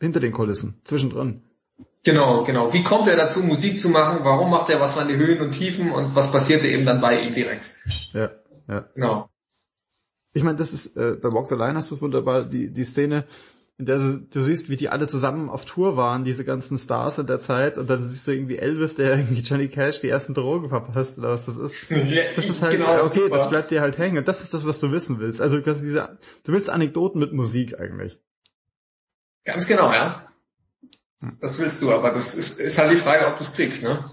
hinter 0.00 0.20
den 0.20 0.32
Kulissen, 0.32 0.80
zwischendrin. 0.84 1.42
Genau, 2.04 2.42
genau. 2.44 2.72
Wie 2.72 2.82
kommt 2.82 3.06
er 3.06 3.16
dazu, 3.16 3.42
Musik 3.42 3.80
zu 3.80 3.88
machen? 3.88 4.20
Warum 4.22 4.50
macht 4.50 4.68
er 4.70 4.80
was 4.80 4.94
von 4.94 5.06
den 5.06 5.18
Höhen 5.18 5.40
und 5.40 5.52
Tiefen 5.52 5.92
und 5.92 6.16
was 6.16 6.32
passierte 6.32 6.66
eben 6.66 6.84
dann 6.84 7.00
bei 7.00 7.20
ihm 7.20 7.34
direkt? 7.34 7.70
Ja, 8.12 8.30
ja. 8.68 8.88
Genau. 8.94 9.28
Ich 10.34 10.42
meine, 10.42 10.56
das 10.56 10.72
ist, 10.72 10.96
äh, 10.96 11.16
bei 11.20 11.30
Walk 11.30 11.48
the 11.48 11.54
Line 11.54 11.74
hast 11.74 11.90
du 11.90 11.94
es 11.94 12.02
wunderbar, 12.02 12.44
die, 12.44 12.72
die 12.72 12.84
Szene, 12.84 13.24
in 13.78 13.86
der 13.86 13.98
du, 13.98 14.20
du, 14.20 14.42
siehst, 14.42 14.68
wie 14.68 14.76
die 14.76 14.88
alle 14.88 15.06
zusammen 15.06 15.48
auf 15.48 15.64
Tour 15.64 15.96
waren, 15.96 16.24
diese 16.24 16.44
ganzen 16.44 16.76
Stars 16.76 17.18
in 17.18 17.26
der 17.26 17.40
Zeit, 17.40 17.78
und 17.78 17.88
dann 17.88 18.02
siehst 18.02 18.26
du 18.26 18.32
irgendwie 18.32 18.58
Elvis, 18.58 18.96
der 18.96 19.16
irgendwie 19.18 19.42
Johnny 19.42 19.68
Cash 19.68 20.00
die 20.00 20.08
ersten 20.08 20.34
Drogen 20.34 20.70
verpasst, 20.70 21.18
oder 21.18 21.28
was 21.28 21.46
das 21.46 21.56
ist. 21.56 21.90
Das 22.34 22.48
ist 22.48 22.62
halt, 22.62 22.72
genau, 22.72 23.04
okay, 23.04 23.20
super. 23.20 23.36
das 23.36 23.48
bleibt 23.48 23.70
dir 23.70 23.80
halt 23.80 23.98
hängen, 23.98 24.18
und 24.18 24.26
das 24.26 24.42
ist 24.42 24.54
das, 24.54 24.66
was 24.66 24.80
du 24.80 24.90
wissen 24.90 25.20
willst. 25.20 25.40
Also, 25.40 25.60
diese, 25.60 26.18
du 26.44 26.52
willst 26.52 26.68
Anekdoten 26.68 27.20
mit 27.20 27.32
Musik 27.32 27.78
eigentlich. 27.78 28.18
Ganz 29.44 29.66
genau, 29.66 29.92
ja. 29.92 30.31
Das 31.40 31.58
willst 31.58 31.80
du, 31.82 31.92
aber 31.92 32.10
das 32.10 32.34
ist, 32.34 32.58
ist 32.58 32.78
halt 32.78 32.92
die 32.92 32.96
Frage, 32.96 33.26
ob 33.26 33.38
du 33.38 33.44
es 33.44 33.52
kriegst, 33.52 33.82
ne? 33.82 34.10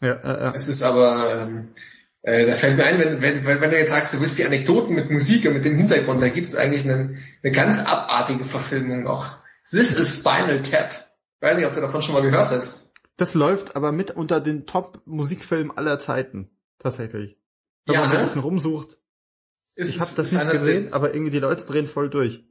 Ja, 0.00 0.20
ja, 0.22 0.40
ja. 0.40 0.52
Es 0.54 0.68
ist 0.68 0.82
aber, 0.82 1.42
ähm, 1.42 1.68
äh, 2.22 2.46
da 2.46 2.54
fällt 2.54 2.76
mir 2.76 2.84
ein, 2.84 2.98
wenn, 2.98 3.22
wenn, 3.22 3.60
wenn 3.60 3.70
du 3.70 3.78
jetzt 3.78 3.90
sagst, 3.90 4.14
du 4.14 4.20
willst 4.20 4.38
die 4.38 4.44
Anekdoten 4.44 4.94
mit 4.94 5.10
Musik 5.10 5.46
und 5.46 5.54
mit 5.54 5.64
dem 5.64 5.76
Hintergrund, 5.76 6.22
da 6.22 6.28
gibt 6.28 6.48
es 6.48 6.54
eigentlich 6.54 6.84
eine, 6.84 7.16
eine 7.42 7.52
ganz 7.52 7.80
abartige 7.80 8.44
Verfilmung 8.44 9.02
noch. 9.02 9.38
This 9.70 9.92
is 9.92 10.20
Spinal 10.20 10.62
Tap. 10.62 10.90
Ich 11.40 11.42
weiß 11.48 11.56
nicht, 11.56 11.66
ob 11.66 11.72
du 11.72 11.80
davon 11.80 12.02
schon 12.02 12.14
mal 12.14 12.22
gehört 12.22 12.50
hast. 12.50 12.90
Das 13.16 13.34
läuft 13.34 13.76
aber 13.76 13.92
mit 13.92 14.12
unter 14.12 14.40
den 14.40 14.66
Top-Musikfilmen 14.66 15.76
aller 15.76 15.98
Zeiten. 15.98 16.50
Tatsächlich. 16.78 17.36
Wenn 17.86 17.94
ja, 17.94 18.00
man 18.00 18.10
ne? 18.10 18.16
ein 18.16 18.24
bisschen 18.24 18.42
rumsucht. 18.42 18.98
Ist, 19.74 19.90
ich 19.90 20.00
habe 20.00 20.10
das 20.16 20.32
nicht 20.32 20.50
gesehen, 20.50 20.92
aber 20.92 21.14
irgendwie 21.14 21.32
die 21.32 21.38
Leute 21.38 21.64
drehen 21.64 21.88
voll 21.88 22.10
durch. 22.10 22.44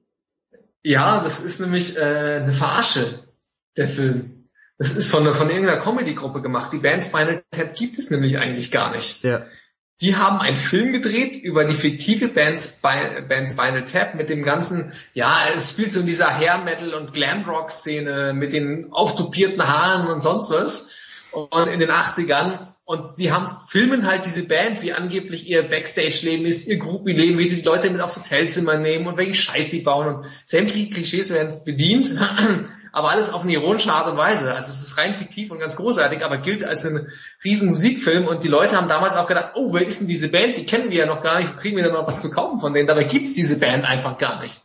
Ja, 0.84 1.22
das 1.22 1.40
ist 1.40 1.60
nämlich 1.60 1.98
äh, 1.98 2.42
eine 2.42 2.54
Verarsche, 2.54 3.08
der 3.78 3.88
Film. 3.88 4.38
Das 4.78 4.92
ist 4.92 5.10
von, 5.10 5.26
von 5.34 5.50
irgendeiner 5.50 5.80
Comedy-Gruppe 5.80 6.42
gemacht. 6.42 6.72
Die 6.72 6.78
Band 6.78 7.04
Spinal 7.04 7.44
Tap 7.52 7.76
gibt 7.76 7.98
es 7.98 8.12
nämlich 8.12 8.38
eigentlich 8.38 8.72
gar 8.72 8.92
nicht. 8.92 9.24
Ja. 9.24 9.46
Die 10.02 10.16
haben 10.16 10.40
einen 10.40 10.58
Film 10.58 10.94
gedreht 10.94 11.36
über 11.36 11.66
die 11.66 11.74
fiktive 11.74 12.28
Band, 12.28 12.62
Spy, 12.62 13.24
Band 13.28 13.50
Spinal 13.50 13.86
Tap 13.86 14.14
mit 14.14 14.30
dem 14.30 14.44
ganzen, 14.44 14.92
ja, 15.16 15.46
es 15.56 15.72
spielt 15.72 15.92
so 15.92 16.02
in 16.02 16.06
dieser 16.06 16.28
Hair 16.28 16.60
Metal 16.60 16.94
und 16.94 17.14
Glam 17.14 17.46
Rock 17.46 17.72
Szene 17.72 18.34
mit 18.34 18.54
den 18.54 18.92
auftopierten 18.92 19.68
Haaren 19.68 20.08
und 20.08 20.20
sonst 20.20 20.52
was. 20.52 20.92
Und 21.32 21.68
in 21.68 21.80
den 21.80 21.90
80ern. 21.90 22.60
Und 22.86 23.14
sie 23.14 23.32
haben 23.32 23.50
filmen 23.68 24.06
halt 24.06 24.26
diese 24.26 24.44
Band, 24.44 24.82
wie 24.82 24.94
angeblich 24.94 25.50
ihr 25.50 25.64
Backstage-Leben 25.64 26.46
ist, 26.46 26.68
ihr 26.68 26.78
Groupie-Leben, 26.78 27.38
wie 27.38 27.50
sie 27.50 27.58
die 27.58 27.68
Leute 27.68 27.90
mit 27.90 28.00
aufs 28.00 28.16
Hotelzimmer 28.16 28.78
nehmen 28.78 29.08
und 29.08 29.18
welchen 29.18 29.34
Scheiß 29.34 29.72
sie 29.72 29.82
bauen. 29.82 30.16
Und 30.16 30.26
sämtliche 30.46 30.92
Klischees 30.92 31.32
werden 31.32 31.54
bedient 31.66 32.18
aber 32.92 33.10
alles 33.10 33.30
auf 33.30 33.44
eine 33.44 33.54
ironische 33.54 33.92
Art 33.92 34.10
und 34.10 34.18
Weise. 34.18 34.54
Also 34.54 34.72
es 34.72 34.82
ist 34.82 34.98
rein 34.98 35.14
fiktiv 35.14 35.52
und 35.52 35.60
ganz 35.60 35.76
großartig, 35.76 36.24
aber 36.24 36.38
gilt 36.38 36.64
als 36.64 36.86
ein 36.86 37.08
riesen 37.44 37.70
Musikfilm 37.70 38.28
und 38.28 38.44
die 38.44 38.48
Leute 38.48 38.76
haben 38.76 38.88
damals 38.88 39.16
auch 39.16 39.28
gedacht, 39.28 39.54
oh, 39.56 39.74
wer 39.74 39.86
ist 39.86 40.02
denn 40.02 40.08
diese 40.08 40.30
Band? 40.30 40.58
Die 40.58 40.66
kennen 40.66 40.90
wir 40.90 40.98
ja 40.98 41.06
noch 41.06 41.22
gar 41.22 41.40
nicht, 41.40 41.58
kriegen 41.58 41.78
wir 41.78 41.84
denn 41.84 41.94
noch 41.94 42.08
was 42.08 42.22
zu 42.22 42.32
kaufen 42.32 42.60
von 42.60 42.74
denen? 42.74 42.88
Dabei 42.88 43.04
gibt's 43.04 43.34
diese 43.34 43.58
Band 43.60 43.86
einfach 43.86 44.18
gar 44.18 44.42
nicht. 44.42 44.62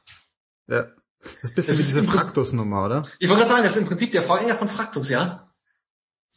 Ja. 0.66 0.86
Das 1.22 1.44
ist 1.44 1.54
bisschen 1.54 1.76
das 1.76 1.78
wie 1.78 1.86
diese 1.86 2.02
Fraktus-Nummer, 2.02 2.84
oder? 2.84 3.02
Ich 3.18 3.28
wollte 3.28 3.42
gerade 3.42 3.50
sagen, 3.50 3.62
das 3.62 3.72
ist 3.72 3.78
im 3.78 3.86
Prinzip 3.86 4.10
der 4.12 4.22
Vorgänger 4.22 4.56
von 4.56 4.68
Fraktus, 4.68 5.08
ja? 5.08 5.48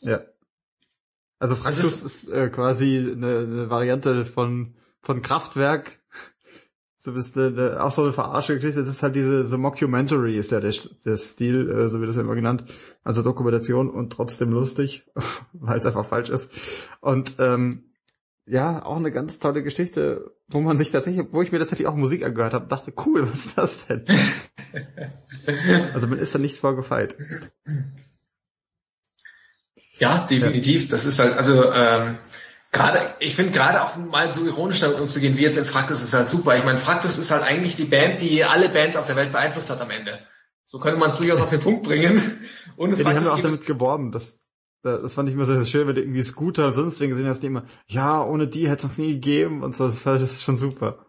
Ja. 0.02 0.22
Also 1.40 1.56
Fraktus 1.56 1.86
ist, 1.86 2.04
ist 2.04 2.32
äh, 2.32 2.50
quasi 2.50 2.98
eine, 2.98 3.40
eine 3.40 3.70
Variante 3.70 4.26
von, 4.26 4.76
von 5.02 5.22
Kraftwerk 5.22 6.00
so 7.06 7.14
bist 7.14 7.36
du 7.36 7.80
auch 7.80 7.92
so 7.92 8.02
eine 8.02 8.14
verarsche 8.14 8.56
Geschichte, 8.56 8.80
das 8.80 8.90
ist 8.90 9.04
halt 9.04 9.16
diese 9.16 9.46
so 9.46 9.60
Mockumentary 9.60 10.36
ist 10.38 10.52
ja 10.52 10.60
der, 10.60 10.74
der 11.06 11.18
Stil, 11.18 11.70
äh, 11.70 11.88
so 11.88 12.02
wie 12.02 12.08
das 12.08 12.16
ja 12.16 12.24
immer 12.24 12.34
genannt, 12.34 12.64
also 13.04 13.22
Dokumentation 13.22 13.92
und 13.92 14.12
trotzdem 14.12 14.52
lustig, 14.52 15.06
weil 15.54 15.78
es 15.78 15.86
einfach 15.86 16.08
falsch 16.08 16.32
ist. 16.32 16.52
Und 17.02 17.36
ähm, 17.38 17.84
ja, 18.48 18.84
auch 18.84 18.98
eine 18.98 19.12
ganz 19.12 19.38
tolle 19.38 19.62
Geschichte, 19.62 20.32
wo 20.48 20.62
man 20.62 20.80
sich 20.80 20.90
tatsächlich, 20.90 21.28
wo 21.32 21.44
ich 21.44 21.52
mir 21.52 21.60
tatsächlich 21.60 21.88
auch 21.88 21.96
Musik 21.96 22.26
angehört 22.26 22.54
habe, 22.54 22.68
dachte, 22.68 22.92
cool, 23.06 23.22
was 23.32 23.46
ist 23.46 23.58
das 23.58 23.86
denn? 23.86 24.04
also 25.94 26.08
man 26.08 26.18
ist 26.18 26.34
da 26.34 26.40
nicht 26.40 26.58
vorgefeit. 26.58 27.16
Ja, 30.00 30.26
definitiv. 30.26 30.88
Das 30.88 31.06
ist 31.06 31.20
halt, 31.20 31.38
also 31.38 31.72
ähm, 31.72 32.18
Gerade, 32.76 33.16
ich 33.20 33.38
finde 33.38 33.54
gerade 33.54 33.82
auch 33.82 33.96
mal 33.96 34.34
so 34.34 34.46
ironisch 34.46 34.82
damit 34.82 35.00
umzugehen, 35.00 35.38
wie 35.38 35.44
jetzt 35.44 35.58
in 35.58 35.64
Fraktus 35.64 36.04
ist 36.04 36.14
halt 36.14 36.28
super. 36.28 36.58
Ich 36.58 36.66
meine, 36.66 36.78
Fraktus 36.78 37.18
ist 37.18 37.32
halt 37.32 37.42
eigentlich 37.42 37.78
die 37.78 37.86
Band, 37.86 38.22
die 38.22 38.44
alle 38.44 38.68
Bands 38.68 38.98
auf 38.98 39.08
der 39.08 39.16
Welt 39.16 39.32
beeinflusst 39.32 39.70
hat 39.70 39.80
am 39.80 39.92
Ende. 39.92 40.20
So 40.66 40.80
könnte 40.80 41.00
man 41.00 41.10
es 41.10 41.16
durchaus 41.16 41.40
auf 41.40 41.50
den 41.50 41.62
Punkt 41.62 41.84
bringen. 41.84 42.22
Und 42.76 42.90
ja, 42.98 42.98
die 42.98 43.06
haben 43.06 43.28
auch 43.28 43.40
damit 43.40 43.66
geworben, 43.66 44.12
das, 44.12 44.42
das 44.84 45.14
fand 45.14 45.30
ich 45.30 45.36
immer 45.36 45.46
sehr, 45.46 45.56
sehr 45.56 45.66
schön, 45.66 45.88
wenn 45.88 45.96
du 45.96 46.02
irgendwie 46.02 46.22
Scooter 46.22 46.68
und 46.68 46.74
sonst 46.74 47.00
wen 47.00 47.12
gesehen 47.12 47.30
hast, 47.30 47.44
die 47.44 47.48
immer, 47.48 47.64
ja, 47.88 48.22
ohne 48.22 48.46
die 48.46 48.68
hätte 48.68 48.80
es 48.80 48.84
uns 48.84 48.98
nie 48.98 49.14
gegeben 49.14 49.64
und 49.64 49.74
so, 49.74 49.88
das 49.88 50.06
ist 50.06 50.44
schon 50.44 50.58
super. 50.58 51.06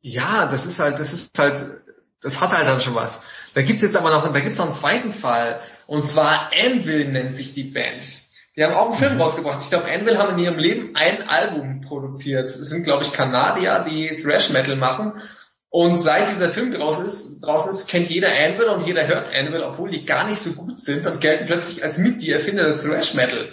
Ja, 0.00 0.46
das 0.46 0.66
ist 0.66 0.80
halt, 0.80 0.98
das 0.98 1.12
ist 1.12 1.38
halt, 1.38 1.84
das 2.20 2.40
hat 2.40 2.50
halt 2.50 2.66
dann 2.66 2.80
schon 2.80 2.96
was. 2.96 3.20
Da 3.54 3.62
gibt's 3.62 3.82
jetzt 3.84 3.96
aber 3.96 4.10
noch, 4.10 4.32
da 4.32 4.40
gibt's 4.40 4.58
noch 4.58 4.66
einen 4.66 4.74
zweiten 4.74 5.12
Fall, 5.12 5.60
und 5.86 6.04
zwar 6.04 6.50
Anvil 6.52 7.12
nennt 7.12 7.32
sich 7.32 7.54
die 7.54 7.62
Band. 7.62 8.25
Die 8.56 8.64
haben 8.64 8.74
auch 8.74 8.86
einen 8.86 8.94
Film 8.94 9.20
rausgebracht. 9.20 9.60
Ich 9.62 9.68
glaube, 9.68 9.84
Anvil 9.86 10.16
haben 10.16 10.38
in 10.38 10.44
ihrem 10.44 10.58
Leben 10.58 10.96
ein 10.96 11.28
Album 11.28 11.82
produziert. 11.82 12.44
Es 12.44 12.56
sind, 12.56 12.84
glaube 12.84 13.04
ich, 13.04 13.12
Kanadier, 13.12 13.84
die 13.88 14.20
Thrash 14.22 14.50
Metal 14.50 14.76
machen. 14.76 15.20
Und 15.68 15.98
seit 15.98 16.30
dieser 16.30 16.48
Film 16.48 16.72
draußen 16.72 17.04
ist, 17.04 17.40
draußen 17.40 17.68
ist, 17.68 17.86
kennt 17.86 18.08
jeder 18.08 18.28
Anvil 18.28 18.68
und 18.68 18.86
jeder 18.86 19.06
hört 19.06 19.34
Anvil, 19.34 19.62
obwohl 19.62 19.90
die 19.90 20.06
gar 20.06 20.26
nicht 20.26 20.40
so 20.40 20.52
gut 20.52 20.80
sind 20.80 21.06
und 21.06 21.20
gelten 21.20 21.46
plötzlich 21.46 21.84
als 21.84 21.98
mit 21.98 22.22
die 22.22 22.32
Erfinder 22.32 22.64
der 22.64 22.80
Thrash 22.80 23.12
Metal. 23.12 23.52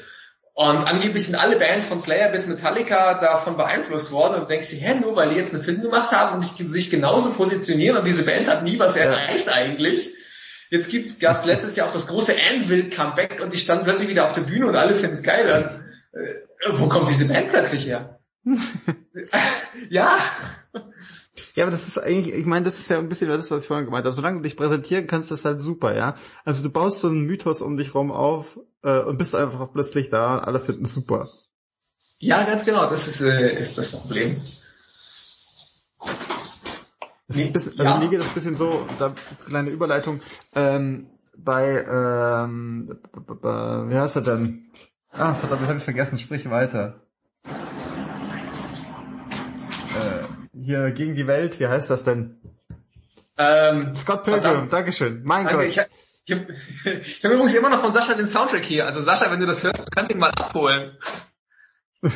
Und 0.53 0.87
angeblich 0.87 1.25
sind 1.25 1.35
alle 1.35 1.57
Bands 1.57 1.87
von 1.87 1.99
Slayer 1.99 2.31
bis 2.31 2.47
Metallica 2.47 3.15
davon 3.15 3.57
beeinflusst 3.57 4.11
worden 4.11 4.39
und 4.39 4.49
denkst 4.49 4.69
dir, 4.69 4.79
hä, 4.79 4.99
nur 5.01 5.15
weil 5.15 5.33
die 5.33 5.35
jetzt 5.35 5.53
einen 5.53 5.63
Film 5.63 5.81
gemacht 5.81 6.11
haben 6.11 6.35
und 6.35 6.43
sich 6.43 6.89
genauso 6.91 7.31
positionieren 7.31 7.97
und 7.97 8.05
diese 8.05 8.23
Band 8.23 8.47
hat 8.47 8.63
nie 8.63 8.79
was 8.79 8.95
erreicht 8.95 9.51
eigentlich. 9.51 10.13
Jetzt 10.73 10.89
gibt's, 10.89 11.19
gab's 11.19 11.45
letztes 11.45 11.75
Jahr 11.75 11.87
auch 11.87 11.93
das 11.93 12.07
große 12.07 12.33
Anvil-Comeback 12.51 13.43
und 13.43 13.53
die 13.53 13.59
standen 13.59 13.83
plötzlich 13.83 14.09
wieder 14.09 14.25
auf 14.25 14.33
der 14.33 14.41
Bühne 14.41 14.65
und 14.65 14.75
alle 14.75 14.95
finden 14.95 15.11
es 15.11 15.21
geil. 15.21 15.45
Und, 16.11 16.19
äh, 16.19 16.79
wo 16.79 16.87
kommt 16.87 17.07
diese 17.09 17.27
Band 17.27 17.49
plötzlich 17.49 17.85
her? 17.85 18.19
ja. 19.91 20.17
Ja, 21.53 21.65
aber 21.65 21.69
das 21.69 21.87
ist 21.87 21.99
eigentlich, 21.99 22.33
ich 22.33 22.47
meine, 22.47 22.65
das 22.65 22.79
ist 22.79 22.89
ja 22.89 22.97
ein 22.97 23.07
bisschen 23.07 23.29
das, 23.29 23.51
was 23.51 23.61
ich 23.61 23.67
vorhin 23.67 23.85
gemeint 23.85 24.03
habe. 24.05 24.15
Solange 24.15 24.37
du 24.37 24.43
dich 24.43 24.57
präsentieren 24.57 25.05
kannst, 25.05 25.31
ist 25.31 25.45
das 25.45 25.51
halt 25.51 25.61
super, 25.61 25.95
ja. 25.95 26.15
Also 26.43 26.63
du 26.63 26.71
baust 26.71 27.01
so 27.01 27.07
einen 27.07 27.21
Mythos 27.21 27.61
um 27.61 27.77
dich 27.77 27.93
rum 27.93 28.11
auf 28.11 28.59
äh, 28.81 29.01
und 29.01 29.19
bist 29.19 29.35
einfach 29.35 29.71
plötzlich 29.73 30.09
da 30.09 30.37
und 30.37 30.39
alle 30.39 30.59
finden 30.59 30.85
es 30.85 30.93
super. 30.93 31.29
Ja, 32.17 32.45
ganz 32.45 32.65
genau, 32.65 32.89
das 32.89 33.07
ist, 33.07 33.21
äh, 33.21 33.59
ist 33.59 33.77
das 33.77 33.91
Problem. 33.91 34.41
Nee, 37.27 37.45
bisschen, 37.47 37.79
also 37.79 37.91
ja. 37.91 37.97
mir 37.97 38.09
geht 38.09 38.19
das 38.19 38.27
ein 38.27 38.33
bisschen 38.33 38.55
so, 38.55 38.85
da 38.99 39.15
kleine 39.45 39.69
Überleitung, 39.69 40.19
ähm, 40.55 41.07
bei, 41.37 41.83
ähm, 41.83 42.99
wie 43.13 43.97
heißt 43.97 44.17
er 44.17 44.21
denn? 44.21 44.71
Ah, 45.11 45.33
verdammt, 45.33 45.61
das 45.61 45.69
habe 45.69 45.77
ich 45.77 45.83
vergessen, 45.83 46.19
sprich 46.19 46.49
weiter. 46.49 47.01
Äh, 49.95 50.23
hier 50.53 50.91
gegen 50.91 51.15
die 51.15 51.27
Welt, 51.27 51.59
wie 51.59 51.67
heißt 51.67 51.89
das 51.89 52.03
denn? 52.03 52.41
Ähm, 53.37 53.95
Scott 53.95 54.23
Pilgrim, 54.23 54.43
verdammt. 54.43 54.73
Dankeschön. 54.73 55.23
Mein 55.25 55.45
Danke, 55.45 55.59
Gott. 55.59 55.67
Ich, 55.67 55.79
ich 56.25 56.33
habe 56.33 56.47
hab 57.23 57.31
übrigens 57.31 57.53
immer 57.53 57.69
noch 57.69 57.81
von 57.81 57.91
Sascha 57.91 58.13
den 58.15 58.27
Soundtrack 58.27 58.63
hier. 58.63 58.85
Also 58.85 59.01
Sascha, 59.01 59.31
wenn 59.31 59.39
du 59.39 59.45
das 59.45 59.63
hörst, 59.63 59.87
du 59.87 59.91
kannst 59.91 60.11
ihn 60.11 60.19
mal 60.19 60.31
abholen. 60.31 60.97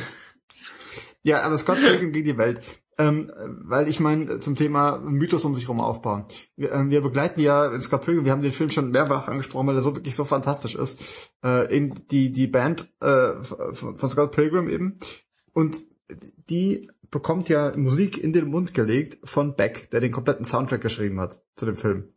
ja, 1.24 1.41
aber 1.41 1.58
Scott 1.58 1.78
Pilgrim 1.78 2.12
gegen 2.12 2.26
die 2.26 2.38
Welt. 2.38 2.62
Ähm, 3.00 3.32
weil 3.64 3.88
ich 3.88 4.00
meine, 4.00 4.39
zum 4.39 4.56
Thema 4.56 4.98
Mythos 4.98 5.45
um 5.45 5.54
sich 5.54 5.66
herum 5.66 5.82
aufbauen. 5.82 6.26
Wir, 6.56 6.72
äh, 6.72 6.89
wir 6.89 7.02
begleiten 7.02 7.39
ja 7.39 7.68
in 7.68 7.80
Scott 7.82 8.04
Pilgrim, 8.04 8.26
wir 8.26 8.32
haben 8.32 8.41
den 8.41 8.54
Film 8.54 8.72
schon 8.72 8.89
mehrfach 8.89 9.28
angesprochen, 9.28 9.68
weil 9.68 9.76
er 9.76 9.84
so 9.84 9.95
wirklich 9.95 10.16
so 10.16 10.26
fantastisch 10.26 10.74
ist. 10.74 11.02
Äh, 11.43 11.76
in 11.76 11.93
die, 12.10 12.32
die 12.32 12.48
Band 12.48 12.91
äh, 13.02 13.43
von 13.43 14.10
Scott 14.10 14.32
Pilgrim 14.32 14.68
eben. 14.68 14.98
Und 15.54 15.78
die 16.50 16.89
bekommt 17.12 17.50
ja 17.50 17.72
Musik 17.76 18.18
in 18.18 18.34
den 18.34 18.50
Mund 18.50 18.74
gelegt 18.74 19.20
von 19.24 19.56
Beck, 19.56 19.91
der 19.91 20.00
den 20.00 20.12
kompletten 20.12 20.45
Soundtrack 20.45 20.82
geschrieben 20.82 21.20
hat 21.20 21.41
zu 21.56 21.66
dem 21.66 21.76
Film. 21.76 22.10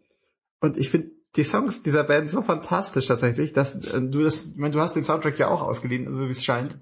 Und 0.61 0.77
ich 0.77 0.91
finde 0.91 1.11
die 1.37 1.45
Songs 1.45 1.83
dieser 1.83 2.05
Band 2.05 2.31
so 2.31 2.43
fantastisch 2.43 3.07
tatsächlich, 3.07 3.53
dass 3.53 3.75
äh, 3.75 4.01
du 4.01 4.23
das, 4.23 4.53
ich 4.53 4.57
meine, 4.57 4.73
du 4.73 4.81
hast 4.81 4.97
den 4.97 5.05
Soundtrack 5.05 5.39
ja 5.39 5.49
auch 5.49 5.63
ausgeliehen, 5.63 6.15
so 6.15 6.27
wie 6.27 6.31
es 6.31 6.45
scheint. 6.45 6.79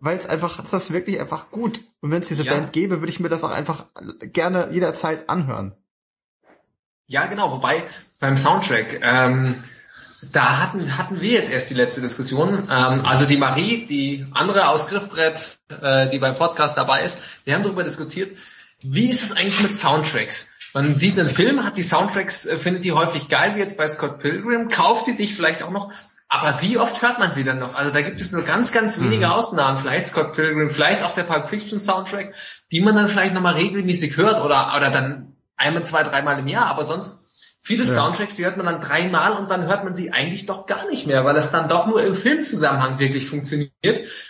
Weil 0.00 0.16
es 0.16 0.26
einfach, 0.26 0.62
das 0.62 0.72
ist 0.72 0.92
wirklich 0.92 1.20
einfach 1.20 1.50
gut. 1.50 1.80
Und 2.00 2.10
wenn 2.10 2.22
es 2.22 2.28
diese 2.28 2.44
ja. 2.44 2.52
Band 2.52 2.72
gäbe, 2.72 3.00
würde 3.00 3.10
ich 3.10 3.20
mir 3.20 3.28
das 3.28 3.44
auch 3.44 3.50
einfach 3.50 3.86
gerne 4.20 4.68
jederzeit 4.70 5.28
anhören. 5.28 5.74
Ja, 7.06 7.26
genau, 7.26 7.52
wobei 7.52 7.84
beim 8.20 8.36
Soundtrack, 8.36 9.00
ähm, 9.02 9.62
da 10.32 10.60
hatten, 10.60 10.98
hatten 10.98 11.20
wir 11.20 11.32
jetzt 11.32 11.50
erst 11.50 11.70
die 11.70 11.74
letzte 11.74 12.00
Diskussion. 12.00 12.68
Ähm, 12.70 13.04
also 13.04 13.26
die 13.26 13.36
Marie, 13.36 13.86
die 13.86 14.26
andere 14.32 14.68
aus 14.68 14.88
Griffbrett, 14.88 15.58
äh, 15.82 16.08
die 16.08 16.18
beim 16.18 16.36
Podcast 16.36 16.76
dabei 16.76 17.02
ist, 17.04 17.18
wir 17.44 17.54
haben 17.54 17.62
darüber 17.62 17.84
diskutiert, 17.84 18.36
wie 18.82 19.08
ist 19.08 19.22
es 19.22 19.32
eigentlich 19.32 19.60
mit 19.60 19.74
Soundtracks? 19.74 20.50
Man 20.74 20.96
sieht 20.96 21.18
einen 21.18 21.28
Film, 21.28 21.64
hat 21.64 21.76
die 21.76 21.82
Soundtracks, 21.82 22.44
äh, 22.46 22.58
findet 22.58 22.84
die 22.84 22.92
häufig 22.92 23.28
geil, 23.28 23.54
wie 23.54 23.60
jetzt 23.60 23.76
bei 23.76 23.86
Scott 23.86 24.18
Pilgrim, 24.18 24.68
kauft 24.68 25.04
sie 25.04 25.12
sich 25.12 25.34
vielleicht 25.34 25.62
auch 25.62 25.70
noch, 25.70 25.92
aber 26.28 26.60
wie 26.60 26.78
oft 26.78 27.00
hört 27.02 27.18
man 27.18 27.32
sie 27.32 27.44
dann 27.44 27.58
noch? 27.58 27.76
Also 27.76 27.92
da 27.92 28.02
gibt 28.02 28.20
es 28.20 28.32
nur 28.32 28.42
ganz, 28.42 28.72
ganz 28.72 29.00
wenige 29.00 29.26
mhm. 29.26 29.32
Ausnahmen, 29.32 29.80
vielleicht 29.80 30.08
Scott 30.08 30.34
Pilgrim, 30.34 30.70
vielleicht 30.70 31.02
auch 31.02 31.12
der 31.14 31.22
Pulp 31.22 31.48
Fiction 31.48 31.78
Soundtrack, 31.78 32.34
die 32.72 32.80
man 32.80 32.96
dann 32.96 33.08
vielleicht 33.08 33.34
nochmal 33.34 33.54
regelmäßig 33.54 34.16
hört 34.16 34.40
oder, 34.40 34.74
oder 34.76 34.90
dann 34.90 35.36
einmal, 35.56 35.84
zwei, 35.84 36.02
dreimal 36.02 36.38
im 36.38 36.48
Jahr, 36.48 36.66
aber 36.66 36.84
sonst 36.84 37.26
Viele 37.66 37.82
ja. 37.82 37.94
Soundtracks, 37.94 38.36
die 38.36 38.44
hört 38.44 38.56
man 38.56 38.66
dann 38.66 38.80
dreimal 38.80 39.32
und 39.32 39.50
dann 39.50 39.66
hört 39.66 39.82
man 39.82 39.92
sie 39.92 40.12
eigentlich 40.12 40.46
doch 40.46 40.66
gar 40.66 40.86
nicht 40.86 41.08
mehr, 41.08 41.24
weil 41.24 41.34
es 41.34 41.50
dann 41.50 41.68
doch 41.68 41.88
nur 41.88 42.00
im 42.00 42.14
Filmzusammenhang 42.14 43.00
wirklich 43.00 43.28
funktioniert, 43.28 43.72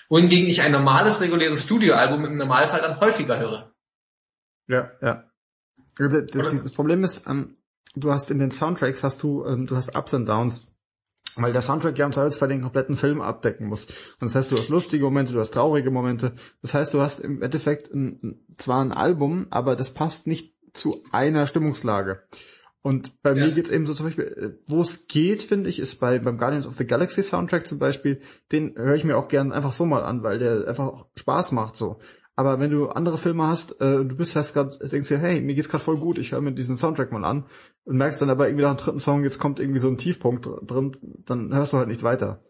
wohingegen 0.08 0.48
ich 0.48 0.62
ein 0.62 0.72
normales, 0.72 1.20
reguläres 1.20 1.64
Studioalbum 1.64 2.24
im 2.24 2.38
Normalfall 2.38 2.80
dann 2.80 2.98
häufiger 2.98 3.38
höre. 3.38 3.74
Ja, 4.68 4.90
ja. 5.02 5.24
Dieses 5.98 6.72
Problem 6.72 7.04
ist, 7.04 7.28
ähm, 7.28 7.58
du 7.94 8.10
hast 8.10 8.30
in 8.30 8.38
den 8.38 8.50
Soundtracks 8.50 9.02
hast 9.02 9.22
du, 9.22 9.44
ähm, 9.44 9.66
du 9.66 9.76
hast 9.76 9.94
Ups 9.94 10.14
und 10.14 10.26
Downs. 10.26 10.62
Weil 11.36 11.52
der 11.52 11.62
Soundtrack 11.62 11.98
ja 11.98 12.06
im 12.06 12.12
Zweifelsfall 12.12 12.48
den 12.48 12.62
kompletten 12.62 12.96
Film 12.96 13.20
abdecken 13.20 13.66
muss. 13.66 13.86
Und 13.86 14.22
das 14.22 14.34
heißt, 14.34 14.50
du 14.50 14.58
hast 14.58 14.68
lustige 14.68 15.04
Momente, 15.04 15.32
du 15.32 15.38
hast 15.38 15.52
traurige 15.52 15.90
Momente. 15.90 16.32
Das 16.62 16.74
heißt, 16.74 16.94
du 16.94 17.00
hast 17.00 17.20
im 17.20 17.42
Endeffekt 17.42 17.92
ein, 17.92 18.40
zwar 18.56 18.82
ein 18.82 18.92
Album, 18.92 19.46
aber 19.50 19.76
das 19.76 19.92
passt 19.92 20.26
nicht 20.26 20.54
zu 20.72 21.02
einer 21.12 21.46
Stimmungslage. 21.46 22.22
Und 22.86 23.20
bei 23.22 23.32
ja. 23.32 23.46
mir 23.46 23.52
geht's 23.52 23.70
eben 23.70 23.84
so 23.84 23.94
zum 23.94 24.06
Beispiel, 24.06 24.24
äh, 24.24 24.62
wo 24.68 24.80
es 24.80 25.08
geht, 25.08 25.42
finde 25.42 25.68
ich, 25.68 25.80
ist 25.80 25.96
bei 25.96 26.20
beim 26.20 26.38
Guardians 26.38 26.68
of 26.68 26.76
the 26.76 26.86
Galaxy 26.86 27.20
Soundtrack 27.20 27.66
zum 27.66 27.80
Beispiel, 27.80 28.20
den 28.52 28.76
höre 28.76 28.94
ich 28.94 29.02
mir 29.02 29.16
auch 29.18 29.26
gern 29.26 29.50
einfach 29.50 29.72
so 29.72 29.84
mal 29.86 30.04
an, 30.04 30.22
weil 30.22 30.38
der 30.38 30.68
einfach 30.68 30.86
auch 30.86 31.06
Spaß 31.16 31.50
macht 31.50 31.76
so. 31.76 31.98
Aber 32.38 32.60
wenn 32.60 32.70
du 32.70 32.90
andere 32.90 33.16
Filme 33.16 33.46
hast, 33.46 33.80
äh, 33.80 34.04
du 34.04 34.14
bist 34.14 34.36
hast 34.36 34.52
gerade, 34.52 34.76
denkst 34.88 35.08
dir, 35.08 35.18
hey, 35.18 35.40
mir 35.40 35.54
geht's 35.54 35.70
gerade 35.70 35.82
voll 35.82 35.96
gut, 35.96 36.18
ich 36.18 36.32
höre 36.32 36.42
mir 36.42 36.52
diesen 36.52 36.76
Soundtrack 36.76 37.10
mal 37.10 37.24
an 37.24 37.46
und 37.84 37.96
merkst 37.96 38.20
dann 38.20 38.28
aber 38.28 38.46
irgendwie 38.46 38.64
nach 38.64 38.76
dem 38.76 38.84
dritten 38.84 39.00
Song, 39.00 39.24
jetzt 39.24 39.38
kommt 39.38 39.58
irgendwie 39.58 39.78
so 39.78 39.88
ein 39.88 39.96
Tiefpunkt 39.96 40.46
drin, 40.70 40.92
dann 41.24 41.54
hörst 41.54 41.72
du 41.72 41.78
halt 41.78 41.88
nicht 41.88 42.02
weiter. 42.02 42.42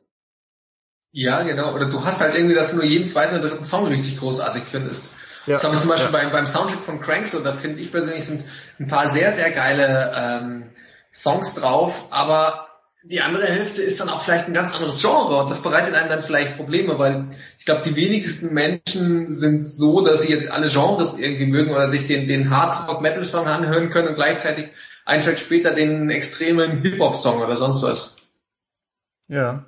Ja, 1.13 1.45
genau. 1.45 1.73
Oder 1.73 1.89
du 1.89 2.05
hast 2.05 2.21
halt 2.21 2.35
irgendwie, 2.35 2.57
dass 2.57 2.73
du 2.73 2.77
nur 2.77 2.85
jeden 2.85 3.07
zweiten 3.07 3.39
oder 3.39 3.49
dritten 3.49 3.65
Song 3.65 3.87
richtig 3.87 4.19
großartig 4.19 4.65
findest. 4.65 5.15
Ja, 5.47 5.55
das 5.55 5.65
haben 5.65 5.73
wir 5.73 5.81
zum 5.81 5.91
Beispiel 5.91 6.13
ja. 6.13 6.19
beim, 6.19 6.33
beim 6.33 6.47
Soundtrack 6.47 6.81
von 6.81 7.01
Crank 7.01 7.29
so, 7.29 7.41
da 7.41 7.53
finde 7.53 7.81
ich 7.81 7.93
persönlich 7.93 8.25
sind 8.25 8.45
ein 8.81 8.89
paar 8.89 9.09
sehr, 9.09 9.31
sehr 9.31 9.53
geile 9.53 10.13
ähm, 10.17 10.65
Songs 11.13 11.55
drauf, 11.55 12.09
aber 12.11 12.66
die 13.09 13.21
andere 13.21 13.47
Hälfte 13.47 13.83
ist 13.83 14.01
dann 14.01 14.09
auch 14.09 14.23
vielleicht 14.23 14.49
ein 14.49 14.53
ganz 14.53 14.73
anderes 14.73 15.01
Genre 15.01 15.41
und 15.41 15.51
das 15.51 15.63
bereitet 15.63 15.95
einem 15.95 16.09
dann 16.09 16.23
vielleicht 16.23 16.57
Probleme, 16.57 16.99
weil 16.99 17.31
ich 17.59 17.65
glaube, 17.65 17.83
die 17.83 17.95
wenigsten 17.95 18.53
Menschen 18.53 19.33
sind 19.33 19.67
so, 19.67 20.01
dass 20.01 20.23
sie 20.23 20.33
jetzt 20.33 20.51
alle 20.51 20.69
Genres 20.69 21.17
irgendwie 21.17 21.47
mögen 21.47 21.71
oder 21.71 21.89
sich 21.89 22.07
den, 22.07 22.27
den 22.27 22.51
Hard-Rock-Metal-Song 22.51 23.47
anhören 23.47 23.91
können 23.91 24.09
und 24.09 24.17
gleichzeitig 24.17 24.67
einen 25.05 25.23
Tag 25.23 25.39
später 25.39 25.73
den 25.73 26.11
extremen 26.11 26.83
Hip-Hop-Song 26.83 27.41
oder 27.41 27.57
sonst 27.57 27.83
was. 27.83 28.29
Ja. 29.29 29.67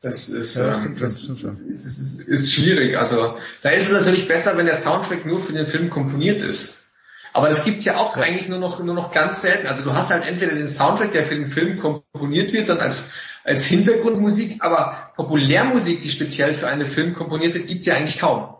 Das 0.00 0.28
ist, 0.28 0.56
ja, 0.56 0.66
das, 0.66 0.84
ähm, 0.84 0.96
das, 0.98 1.26
das 1.26 1.86
ist, 1.86 1.98
ist, 1.98 2.20
ist, 2.28 2.52
schwierig. 2.52 2.98
Also 2.98 3.36
da 3.62 3.70
ist 3.70 3.86
es 3.86 3.92
natürlich 3.92 4.26
besser, 4.28 4.56
wenn 4.56 4.66
der 4.66 4.74
Soundtrack 4.74 5.26
nur 5.26 5.40
für 5.40 5.52
den 5.52 5.66
Film 5.66 5.90
komponiert 5.90 6.40
ist. 6.40 6.81
Aber 7.32 7.48
das 7.48 7.64
gibt's 7.64 7.84
ja 7.84 7.96
auch 7.96 8.16
ja. 8.16 8.22
eigentlich 8.24 8.48
nur 8.48 8.58
noch 8.58 8.82
nur 8.82 8.94
noch 8.94 9.10
ganz 9.12 9.42
selten. 9.42 9.66
Also 9.66 9.84
du 9.84 9.92
hast 9.92 10.10
halt 10.10 10.26
entweder 10.26 10.54
den 10.54 10.68
Soundtrack, 10.68 11.12
der 11.12 11.26
für 11.26 11.34
den 11.34 11.48
Film 11.48 11.78
komponiert 11.78 12.52
wird, 12.52 12.68
dann 12.68 12.80
als 12.80 13.10
als 13.44 13.64
Hintergrundmusik, 13.64 14.58
aber 14.60 15.12
Populärmusik, 15.16 16.00
die 16.02 16.10
speziell 16.10 16.54
für 16.54 16.68
einen 16.68 16.86
Film 16.86 17.14
komponiert 17.14 17.54
wird, 17.54 17.66
gibt's 17.66 17.86
ja 17.86 17.94
eigentlich 17.94 18.20
kaum. 18.20 18.54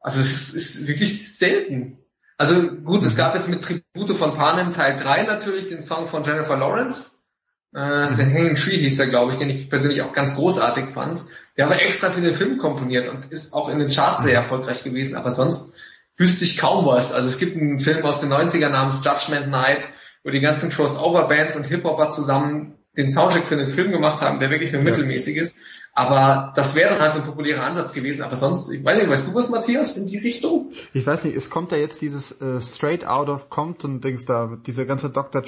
Also 0.00 0.20
es 0.20 0.32
ist, 0.32 0.54
ist 0.54 0.86
wirklich 0.86 1.36
selten. 1.36 1.98
Also 2.38 2.62
gut, 2.62 3.00
mhm. 3.00 3.06
es 3.06 3.16
gab 3.16 3.34
jetzt 3.34 3.48
mit 3.48 3.62
Tribute 3.62 4.16
von 4.16 4.34
Panem 4.34 4.72
Teil 4.72 4.96
3 4.96 5.24
natürlich 5.24 5.68
den 5.68 5.82
Song 5.82 6.08
von 6.08 6.22
Jennifer 6.22 6.56
Lawrence 6.56 7.14
äh, 7.74 8.08
The 8.08 8.22
Hanging 8.22 8.54
Tree 8.54 8.78
hieß 8.78 9.00
er, 9.00 9.08
glaube 9.08 9.32
ich, 9.32 9.38
den 9.38 9.50
ich 9.50 9.68
persönlich 9.68 10.02
auch 10.02 10.12
ganz 10.12 10.36
großartig 10.36 10.90
fand. 10.94 11.24
Der 11.56 11.68
war 11.68 11.80
extra 11.80 12.10
für 12.10 12.20
den 12.20 12.34
Film 12.34 12.58
komponiert 12.58 13.08
und 13.08 13.32
ist 13.32 13.52
auch 13.52 13.68
in 13.68 13.78
den 13.78 13.88
Charts 13.88 14.22
sehr 14.22 14.34
erfolgreich 14.34 14.84
gewesen, 14.84 15.16
aber 15.16 15.30
sonst 15.30 15.73
wüsste 16.16 16.44
ich 16.44 16.58
kaum 16.58 16.86
was. 16.86 17.12
Also 17.12 17.28
es 17.28 17.38
gibt 17.38 17.56
einen 17.56 17.80
Film 17.80 18.04
aus 18.04 18.20
den 18.20 18.32
90er 18.32 18.68
namens 18.68 19.04
Judgment 19.04 19.48
Night, 19.48 19.88
wo 20.22 20.30
die 20.30 20.40
ganzen 20.40 20.70
Crossover-Bands 20.70 21.56
und 21.56 21.64
Hip-Hopper 21.64 22.08
zusammen 22.08 22.78
den 22.96 23.10
Soundtrack 23.10 23.46
für 23.46 23.56
den 23.56 23.66
Film 23.66 23.90
gemacht 23.90 24.20
haben, 24.20 24.38
der 24.38 24.50
wirklich 24.50 24.72
nur 24.72 24.82
ja. 24.82 24.88
mittelmäßig 24.88 25.36
ist. 25.36 25.56
Aber 25.92 26.52
das 26.54 26.74
wäre 26.74 26.90
dann 26.90 27.00
halt 27.00 27.12
so 27.12 27.20
ein 27.20 27.24
populärer 27.24 27.64
Ansatz 27.64 27.92
gewesen. 27.92 28.22
Aber 28.22 28.36
sonst, 28.36 28.70
ich 28.70 28.84
weiß 28.84 28.98
nicht, 28.98 29.10
weißt 29.10 29.28
du 29.28 29.34
was, 29.34 29.48
Matthias, 29.48 29.96
in 29.96 30.06
die 30.06 30.18
Richtung? 30.18 30.70
Ich 30.92 31.06
weiß 31.06 31.24
nicht, 31.24 31.36
es 31.36 31.50
kommt 31.50 31.72
da 31.72 31.76
jetzt 31.76 32.02
dieses 32.02 32.40
äh, 32.40 32.60
Straight 32.60 33.04
Out 33.04 33.28
of 33.28 33.48
Compton-Dings 33.48 34.26
da, 34.26 34.56
diese 34.64 34.86
ganze 34.86 35.10
Dr. 35.10 35.42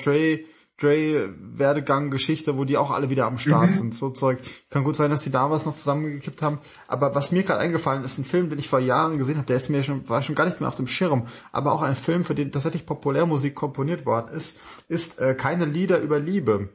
Dre 0.78 1.30
Dre-Werdegang-Geschichte, 1.56 2.58
wo 2.58 2.64
die 2.64 2.76
auch 2.76 2.90
alle 2.90 3.08
wieder 3.08 3.26
am 3.26 3.38
Start 3.38 3.70
mhm. 3.70 3.74
sind. 3.74 3.94
So 3.94 4.10
Zeug. 4.10 4.38
Kann 4.70 4.84
gut 4.84 4.96
sein, 4.96 5.10
dass 5.10 5.22
die 5.22 5.30
da 5.30 5.50
was 5.50 5.64
noch 5.64 5.76
zusammengekippt 5.76 6.42
haben. 6.42 6.58
Aber 6.86 7.14
was 7.14 7.32
mir 7.32 7.42
gerade 7.42 7.60
eingefallen 7.60 8.04
ist, 8.04 8.18
ein 8.18 8.24
Film, 8.24 8.50
den 8.50 8.58
ich 8.58 8.68
vor 8.68 8.80
Jahren 8.80 9.18
gesehen 9.18 9.36
habe, 9.36 9.46
der 9.46 9.56
ist 9.56 9.70
mir 9.70 9.82
schon, 9.82 10.08
war 10.08 10.22
schon 10.22 10.34
gar 10.34 10.44
nicht 10.44 10.60
mehr 10.60 10.68
auf 10.68 10.76
dem 10.76 10.86
Schirm. 10.86 11.26
Aber 11.52 11.72
auch 11.72 11.82
ein 11.82 11.96
Film, 11.96 12.24
für 12.24 12.34
den 12.34 12.52
tatsächlich 12.52 12.84
Populärmusik 12.84 13.54
komponiert 13.54 14.04
worden 14.04 14.34
ist, 14.34 14.60
ist 14.88 15.18
äh, 15.18 15.34
Keine 15.34 15.64
Lieder 15.64 16.00
über 16.00 16.18
Liebe. 16.18 16.70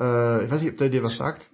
Äh, 0.00 0.44
ich 0.44 0.50
weiß 0.50 0.62
nicht, 0.62 0.72
ob 0.72 0.78
der 0.78 0.88
dir 0.88 1.02
was 1.02 1.16
sagt. 1.16 1.50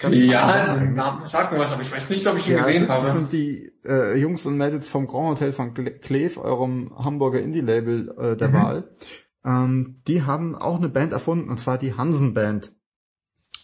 Ganz 0.00 0.18
ja, 0.18 0.76
Namen 0.76 1.26
sagt 1.26 1.52
mir 1.52 1.58
was, 1.58 1.72
aber 1.72 1.82
ich 1.82 1.92
weiß 1.92 2.08
nicht, 2.08 2.26
ob 2.26 2.36
ich 2.36 2.48
ihn 2.48 2.56
ja, 2.56 2.64
gesehen 2.64 2.86
das 2.86 2.90
habe. 2.90 3.02
Das 3.02 3.12
sind 3.12 3.32
die 3.32 3.72
äh, 3.84 4.16
Jungs 4.18 4.46
und 4.46 4.56
Mädels 4.56 4.88
vom 4.88 5.06
Grand 5.06 5.30
Hotel 5.30 5.52
von 5.52 5.74
Cleve, 5.74 6.40
eurem 6.40 6.92
Hamburger 6.96 7.40
Indie-Label 7.40 8.14
äh, 8.16 8.36
der 8.36 8.48
mhm. 8.48 8.52
Wahl. 8.54 8.90
Ähm, 9.44 10.02
die 10.06 10.22
haben 10.22 10.54
auch 10.56 10.76
eine 10.76 10.88
Band 10.88 11.12
erfunden, 11.12 11.50
und 11.50 11.58
zwar 11.58 11.78
die 11.78 11.94
Hansen 11.94 12.34
Band. 12.34 12.72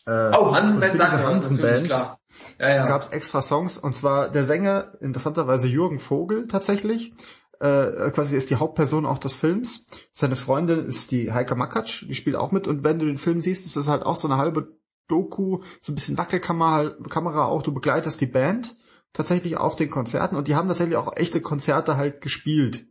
Äh, 0.06 0.30
oh, 0.32 0.54
Hansen 0.54 0.80
Band 0.80 0.96
sagt 0.96 1.14
mir 1.14 1.26
Hansen 1.26 1.58
Band 1.58 1.86
klar. 1.86 2.20
Ja, 2.58 2.68
ja. 2.68 2.86
gab 2.86 3.02
es 3.02 3.08
extra 3.08 3.42
Songs, 3.42 3.78
und 3.78 3.94
zwar 3.94 4.30
der 4.30 4.44
Sänger, 4.44 4.92
interessanterweise 5.00 5.66
Jürgen 5.66 5.98
Vogel 5.98 6.46
tatsächlich, 6.46 7.12
äh, 7.60 8.10
quasi 8.10 8.36
ist 8.36 8.50
die 8.50 8.56
Hauptperson 8.56 9.06
auch 9.06 9.18
des 9.18 9.34
Films. 9.34 9.86
Seine 10.12 10.36
Freundin 10.36 10.86
ist 10.86 11.10
die 11.10 11.32
Heike 11.32 11.54
Makatsch, 11.54 12.04
die 12.08 12.14
spielt 12.14 12.36
auch 12.36 12.52
mit 12.52 12.68
und 12.68 12.84
wenn 12.84 12.98
du 12.98 13.06
den 13.06 13.18
Film 13.18 13.40
siehst, 13.40 13.66
ist 13.66 13.76
das 13.76 13.88
halt 13.88 14.04
auch 14.04 14.16
so 14.16 14.28
eine 14.28 14.36
halbe 14.36 14.76
Doku, 15.08 15.60
so 15.80 15.92
ein 15.92 15.94
bisschen 15.94 16.18
Wackelkamera 16.18 16.94
Kamera 17.08 17.46
auch, 17.46 17.62
du 17.62 17.72
begleitest 17.72 18.20
die 18.20 18.26
Band 18.26 18.76
tatsächlich 19.12 19.56
auf 19.56 19.76
den 19.76 19.90
Konzerten 19.90 20.36
und 20.36 20.48
die 20.48 20.56
haben 20.56 20.68
tatsächlich 20.68 20.96
auch 20.96 21.16
echte 21.16 21.40
Konzerte 21.40 21.96
halt 21.96 22.20
gespielt 22.20 22.86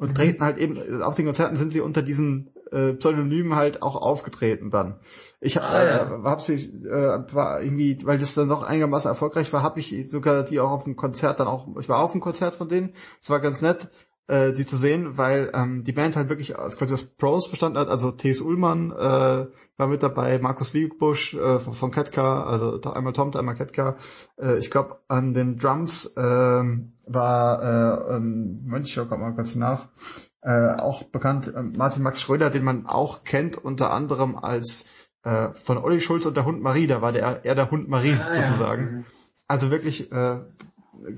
und 0.00 0.14
treten 0.14 0.42
halt 0.42 0.58
eben, 0.58 1.02
auf 1.02 1.14
den 1.14 1.26
Konzerten 1.26 1.56
sind 1.56 1.72
sie 1.72 1.82
unter 1.82 2.00
diesen 2.02 2.50
äh, 2.72 2.94
Pseudonymen 2.94 3.54
halt 3.54 3.82
auch 3.82 3.96
aufgetreten 3.96 4.70
dann. 4.70 4.98
Ich 5.40 5.60
ah, 5.60 5.82
äh, 5.82 6.22
hab 6.24 6.40
sie, 6.40 6.54
äh, 6.54 7.22
war 7.32 7.62
irgendwie, 7.62 7.98
weil 8.04 8.18
das 8.18 8.34
dann 8.34 8.48
noch 8.48 8.62
einigermaßen 8.62 9.10
erfolgreich 9.10 9.52
war, 9.52 9.62
habe 9.62 9.78
ich 9.78 10.10
sogar 10.10 10.42
die 10.42 10.58
auch 10.58 10.70
auf 10.70 10.84
dem 10.84 10.96
Konzert 10.96 11.38
dann 11.38 11.48
auch, 11.48 11.68
ich 11.78 11.88
war 11.88 12.02
auf 12.02 12.12
dem 12.12 12.22
Konzert 12.22 12.54
von 12.54 12.68
denen, 12.68 12.94
es 13.20 13.28
war 13.28 13.40
ganz 13.40 13.60
nett, 13.60 13.88
äh, 14.26 14.54
die 14.54 14.64
zu 14.64 14.76
sehen, 14.76 15.18
weil 15.18 15.50
ähm, 15.52 15.84
die 15.84 15.92
Band 15.92 16.16
halt 16.16 16.30
wirklich 16.30 16.56
aus 16.56 16.78
quasi 16.78 16.94
aus 16.94 17.02
Pros 17.02 17.50
bestanden 17.50 17.78
hat, 17.78 17.88
also 17.88 18.10
T.S. 18.10 18.40
Ullmann 18.40 18.92
äh, 18.92 19.46
war 19.80 19.88
mit 19.88 20.02
dabei, 20.02 20.38
Markus 20.38 20.74
Wiegbusch 20.74 21.34
äh, 21.34 21.58
von, 21.58 21.72
von 21.72 21.90
Ketka, 21.90 22.44
also 22.44 22.80
einmal 22.82 23.14
Tom, 23.14 23.34
einmal 23.34 23.56
Ketka. 23.56 23.96
Äh, 24.36 24.58
ich 24.58 24.70
glaube, 24.70 25.00
an 25.08 25.34
den 25.34 25.56
Drums 25.56 26.14
äh, 26.16 26.20
war 26.20 27.62
äh, 27.62 28.16
ähm, 28.16 28.60
Moment, 28.64 28.86
ich 28.86 28.94
grad 28.94 29.18
mal 29.18 29.34
kurz 29.34 29.56
nach, 29.56 29.88
äh, 30.42 30.74
auch 30.76 31.04
bekannt 31.04 31.52
äh, 31.54 31.62
Martin 31.62 32.02
Max 32.02 32.20
Schröder, 32.20 32.50
den 32.50 32.62
man 32.62 32.86
auch 32.86 33.24
kennt, 33.24 33.56
unter 33.56 33.90
anderem 33.90 34.36
als 34.36 34.86
äh, 35.24 35.48
von 35.54 35.78
Olli 35.78 36.00
Schulz 36.00 36.26
und 36.26 36.36
der 36.36 36.44
Hund 36.44 36.62
Marie, 36.62 36.86
da 36.86 37.02
war 37.02 37.12
der 37.12 37.44
eher 37.44 37.54
der 37.54 37.70
Hund 37.70 37.88
Marie 37.88 38.16
ah, 38.20 38.34
sozusagen. 38.34 38.82
Ja. 38.82 38.90
Mhm. 38.90 39.04
Also 39.48 39.70
wirklich 39.70 40.12
äh, 40.12 40.40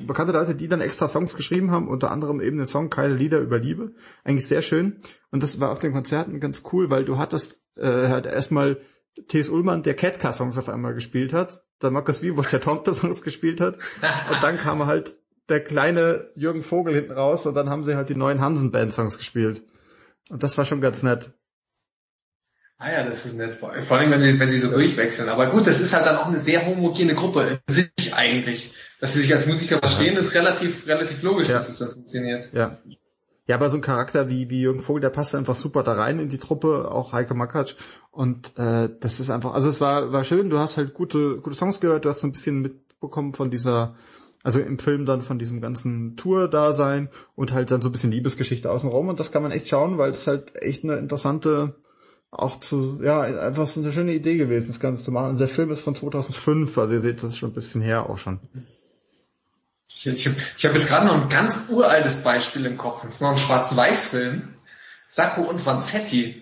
bekannte 0.07 0.33
Leute, 0.33 0.55
die 0.55 0.69
dann 0.69 0.81
extra 0.81 1.09
Songs 1.09 1.35
geschrieben 1.35 1.71
haben, 1.71 1.89
unter 1.89 2.11
anderem 2.11 2.41
eben 2.41 2.57
den 2.57 2.67
Song 2.67 2.91
Keine 2.91 3.15
Lieder 3.15 3.41
über 3.41 3.59
Liebe. 3.59 3.93
Eigentlich 4.25 4.47
sehr 4.47 4.63
schön. 4.63 4.99
Und 5.31 5.43
das 5.43 5.61
war 5.61 5.71
auf 5.71 5.81
den 5.81 5.93
Konzerten 5.93 6.41
ganz 6.41 6.63
cool, 6.73 6.91
weil 6.91 7.05
du 7.05 7.19
hattest 7.19 7.62
äh, 7.77 8.09
hat 8.09 8.27
erstmal 8.27 8.79
T.S. 9.29 9.49
Ullmann, 9.49 9.83
der 9.83 9.95
Catcar-Songs 9.95 10.59
auf 10.59 10.69
einmal 10.69 10.95
gespielt 10.95 11.33
hat, 11.33 11.63
dann 11.79 11.93
Markus 11.93 12.23
Wiebusch, 12.23 12.51
der 12.51 12.61
Tomte-Songs 12.61 13.23
gespielt 13.23 13.61
hat. 13.61 13.77
Und 13.77 14.43
dann 14.43 14.59
kam 14.59 14.87
halt 14.87 15.17
der 15.49 15.63
kleine 15.63 16.31
Jürgen 16.35 16.63
Vogel 16.63 16.95
hinten 16.95 17.13
raus 17.13 17.47
und 17.47 17.55
dann 17.55 17.69
haben 17.69 17.85
sie 17.85 17.97
halt 17.97 18.09
die 18.09 18.15
neuen 18.15 18.41
Hansen-Band-Songs 18.41 19.19
gespielt. 19.19 19.63
Und 20.31 20.43
das 20.43 20.57
war 20.57 20.65
schon 20.65 20.81
ganz 20.81 21.03
nett. 21.03 21.33
Ah 22.79 22.91
ja, 22.91 23.05
das 23.05 23.27
ist 23.27 23.35
nett. 23.35 23.55
Vor 23.55 23.71
allem, 23.71 24.11
wenn 24.11 24.21
sie, 24.21 24.41
wenn 24.41 24.51
sie 24.51 24.59
so 24.59 24.69
ja. 24.69 24.75
durchwechseln. 24.75 25.29
Aber 25.29 25.51
gut, 25.51 25.67
das 25.67 25.81
ist 25.81 25.93
halt 25.93 26.07
dann 26.07 26.17
auch 26.17 26.27
eine 26.27 26.41
sehr 26.41 26.67
homogene 26.67 27.15
Gruppe 27.15 27.61
in 27.67 27.73
sich 27.73 27.91
eigentlich. 28.13 28.75
Dass 28.99 29.13
sie 29.13 29.21
sich 29.21 29.33
als 29.33 29.47
Musiker 29.47 29.79
verstehen, 29.79 30.17
ist 30.17 30.35
relativ, 30.35 30.87
relativ 30.87 31.23
logisch, 31.23 31.49
ja. 31.49 31.55
dass 31.55 31.69
es 31.69 31.79
dann 31.79 31.93
funktioniert. 31.93 32.53
Ja. 32.53 32.79
Ja, 33.49 33.57
aber 33.57 33.69
so 33.69 33.77
ein 33.77 33.83
Charakter 33.83 34.29
wie, 34.29 34.51
wie 34.51 34.61
Jürgen 34.61 34.83
Vogel, 34.83 35.01
der 35.01 35.11
passt 35.11 35.35
einfach 35.35 35.57
super 35.57 35.83
da 35.83 35.95
rein 35.95 36.21
in 36.21 36.29
die 36.29 36.39
Truppe, 36.39 36.91
auch 36.91 37.13
Heike 37.13 37.35
Makatsch. 37.35 37.75
Und 38.11 38.57
äh, 38.57 38.89
das 39.01 39.19
ist 39.21 39.31
einfach, 39.31 39.55
also 39.55 39.69
es 39.69 39.81
war, 39.81 40.13
war 40.13 40.25
schön, 40.25 40.49
du 40.49 40.59
hast 40.59 40.77
halt 40.77 40.95
gute, 40.95 41.39
gute 41.39 41.57
Songs 41.57 41.81
gehört, 41.81 42.05
du 42.05 42.09
hast 42.09 42.21
so 42.21 42.29
ein 42.29 42.33
bisschen 42.33 42.61
mitbekommen 42.61 43.33
von 43.33 43.51
dieser, 43.51 43.97
also 44.45 44.61
im 44.61 44.79
Film 44.79 45.07
dann 45.07 45.23
von 45.23 45.39
diesem 45.39 45.61
ganzen 45.61 46.17
Tour-Dasein 46.17 47.09
und 47.35 47.53
halt 47.53 47.71
dann 47.73 47.83
so 47.83 47.89
ein 47.89 47.93
bisschen 47.93 48.13
Liebesgeschichte 48.13 48.71
außenrum 48.71 49.09
und 49.09 49.19
das 49.19 49.33
kann 49.33 49.43
man 49.43 49.51
echt 49.51 49.69
schauen, 49.69 49.99
weil 49.99 50.13
es 50.13 50.27
halt 50.27 50.53
echt 50.63 50.85
eine 50.85 50.97
interessante 50.97 51.75
auch 52.33 52.59
zu, 52.61 52.99
ja, 53.03 53.21
einfach 53.21 53.67
so 53.67 53.81
eine 53.81 53.93
schöne 53.93 54.15
Idee 54.15 54.37
gewesen, 54.39 54.67
das 54.67 54.81
Ganze 54.81 55.05
zu 55.05 55.13
machen. 55.13 55.33
Und 55.33 55.41
der 55.41 55.49
Film 55.49 55.71
ist 55.71 55.81
von 55.81 55.95
2005, 55.95 56.77
also 56.79 56.95
ihr 56.95 57.01
seht, 57.01 57.23
das 57.23 57.37
schon 57.37 57.51
ein 57.51 57.55
bisschen 57.55 57.83
her 57.83 58.09
auch 58.09 58.19
schon. 58.19 58.41
Ich, 60.05 60.27
ich, 60.27 60.35
ich 60.57 60.65
habe 60.65 60.75
jetzt 60.75 60.89
gerade 60.89 61.07
noch 61.07 61.15
ein 61.15 61.29
ganz 61.29 61.67
uraltes 61.69 62.23
Beispiel 62.23 62.67
im 62.67 62.77
Kopf. 62.77 63.03
Das 63.03 63.17
ist 63.17 63.21
noch 63.21 63.31
ein 63.31 63.39
Schwarz-Weiß-Film. 63.39 64.55
Sacco 65.07 65.43
und 65.43 65.65
Vanzetti. 65.65 66.41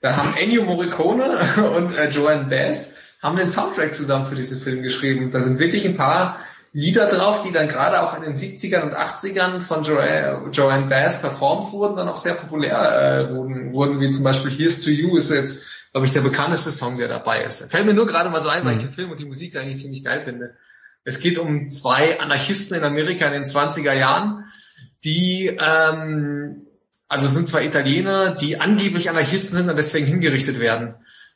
Da 0.00 0.16
haben 0.16 0.34
Ennio 0.36 0.64
Morricone 0.64 1.38
und 1.76 1.96
äh, 1.96 2.08
Joanne 2.08 2.48
Bass 2.48 2.94
haben 3.22 3.36
den 3.36 3.48
Soundtrack 3.48 3.94
zusammen 3.94 4.26
für 4.26 4.34
diesen 4.34 4.58
Film 4.58 4.82
geschrieben. 4.82 5.30
Da 5.30 5.40
sind 5.42 5.58
wirklich 5.58 5.86
ein 5.86 5.96
paar 5.96 6.38
Lieder 6.72 7.06
drauf, 7.06 7.42
die 7.42 7.52
dann 7.52 7.68
gerade 7.68 8.00
auch 8.00 8.16
in 8.16 8.22
den 8.22 8.36
70ern 8.36 8.82
und 8.82 8.94
80ern 8.94 9.60
von 9.60 9.82
Joanne, 9.82 10.50
Joanne 10.52 10.86
Bass 10.86 11.20
performt 11.20 11.72
wurden, 11.72 11.96
dann 11.96 12.08
auch 12.08 12.16
sehr 12.16 12.34
populär 12.34 13.28
äh, 13.28 13.34
wurden, 13.34 13.72
wurden, 13.72 14.00
wie 14.00 14.10
zum 14.10 14.24
Beispiel 14.24 14.50
Here's 14.50 14.80
to 14.80 14.90
You 14.90 15.16
ist 15.16 15.30
jetzt, 15.30 15.90
glaube 15.92 16.06
ich, 16.06 16.12
der 16.12 16.22
bekannteste 16.22 16.72
Song, 16.72 16.96
der 16.96 17.08
dabei 17.08 17.42
ist. 17.42 17.70
Fällt 17.70 17.86
mir 17.86 17.94
nur 17.94 18.06
gerade 18.06 18.30
mal 18.30 18.40
so 18.40 18.48
ein, 18.48 18.64
weil 18.64 18.72
ich 18.72 18.78
mhm. 18.78 18.86
den 18.86 18.92
Film 18.94 19.10
und 19.10 19.20
die 19.20 19.26
Musik 19.26 19.56
eigentlich 19.56 19.80
ziemlich 19.80 20.04
geil 20.04 20.20
finde. 20.20 20.54
Es 21.04 21.18
geht 21.18 21.38
um 21.38 21.68
zwei 21.70 22.20
Anarchisten 22.20 22.76
in 22.76 22.84
Amerika 22.84 23.26
in 23.26 23.32
den 23.32 23.44
20er 23.44 23.94
Jahren, 23.94 24.44
die 25.04 25.46
ähm, 25.46 26.66
also 27.08 27.26
sind 27.26 27.48
zwei 27.48 27.64
Italiener, 27.64 28.34
die 28.34 28.60
angeblich 28.60 29.10
Anarchisten 29.10 29.58
sind 29.58 29.68
und 29.68 29.76
deswegen 29.76 30.06
hingerichtet 30.06 30.60
werden. 30.60 30.94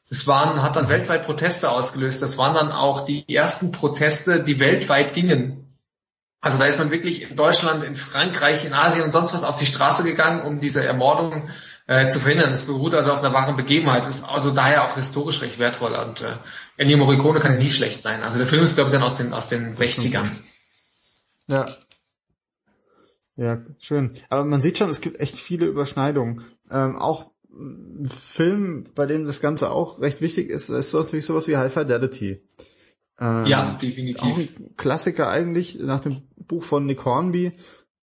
Das 0.09 0.27
waren, 0.27 0.63
hat 0.63 0.77
dann 0.77 0.89
weltweit 0.89 1.25
Proteste 1.25 1.71
ausgelöst. 1.71 2.23
Das 2.23 2.37
waren 2.37 2.55
dann 2.55 2.71
auch 2.71 3.01
die 3.05 3.29
ersten 3.35 3.73
Proteste, 3.73 4.43
die 4.43 4.61
weltweit 4.61 5.15
gingen. 5.15 5.79
Also 6.41 6.59
da 6.59 6.67
ist 6.67 6.79
man 6.79 6.91
wirklich 6.91 7.31
in 7.31 7.37
Deutschland, 7.37 7.83
in 7.85 7.97
Frankreich, 7.97 8.67
in 8.67 8.75
Asien 8.75 9.03
und 9.03 9.13
sonst 9.13 9.33
was 9.33 9.45
auf 9.45 9.57
die 9.57 9.65
Straße 9.65 10.05
gegangen, 10.05 10.43
um 10.43 10.61
diese 10.61 10.85
Ermordung 10.85 11.49
äh, 11.87 12.07
zu 12.09 12.21
verhindern. 12.21 12.53
Es 12.53 12.67
beruht 12.67 12.95
also 12.95 13.13
auf 13.13 13.21
einer 13.21 13.33
wahren 13.33 13.57
Begebenheit, 13.57 14.07
ist 14.07 14.29
also 14.29 14.51
daher 14.51 14.85
auch 14.85 14.95
historisch 14.95 15.41
recht 15.41 15.59
wertvoll. 15.59 15.95
Und 15.95 16.21
äh, 16.21 16.35
Ennio 16.77 16.97
Morricone 16.97 17.41
kann 17.41 17.59
nie 17.59 17.71
schlecht 17.71 18.01
sein. 18.01 18.23
Also 18.23 18.39
der 18.39 18.47
Film 18.47 18.63
ist, 18.63 18.75
glaube 18.75 18.91
ich, 18.91 18.93
dann 18.93 19.03
aus 19.03 19.17
den, 19.17 19.33
aus 19.33 19.49
den 19.49 19.73
60ern. 19.73 20.29
Ja. 21.49 21.67
Ja, 23.37 23.63
schön. 23.81 24.13
Aber 24.29 24.45
man 24.45 24.61
sieht 24.61 24.79
schon, 24.79 24.91
es 24.91 25.01
gibt 25.01 25.21
echt 25.21 25.37
viele 25.37 25.67
Überschneidungen. 25.67 26.45
Ähm, 26.71 26.97
auch 26.97 27.31
ein 27.53 28.07
Film, 28.07 28.87
bei 28.95 29.07
dem 29.07 29.27
das 29.27 29.41
Ganze 29.41 29.71
auch 29.71 30.01
recht 30.01 30.21
wichtig 30.21 30.51
ist, 30.51 30.69
ist 30.69 30.93
natürlich 30.93 31.27
sowas 31.27 31.49
wie 31.49 31.57
High 31.57 31.73
Fidelity. 31.73 32.43
Ähm, 33.21 33.47
ja, 33.47 33.77
definitiv. 33.81 34.23
Auch 34.23 34.39
ein 34.39 34.77
Klassiker 34.77 35.29
eigentlich, 35.29 35.79
nach 35.79 36.01
dem 36.01 36.23
Buch 36.37 36.65
von 36.65 36.87
Nick 36.87 37.05
Hornby. 37.05 37.53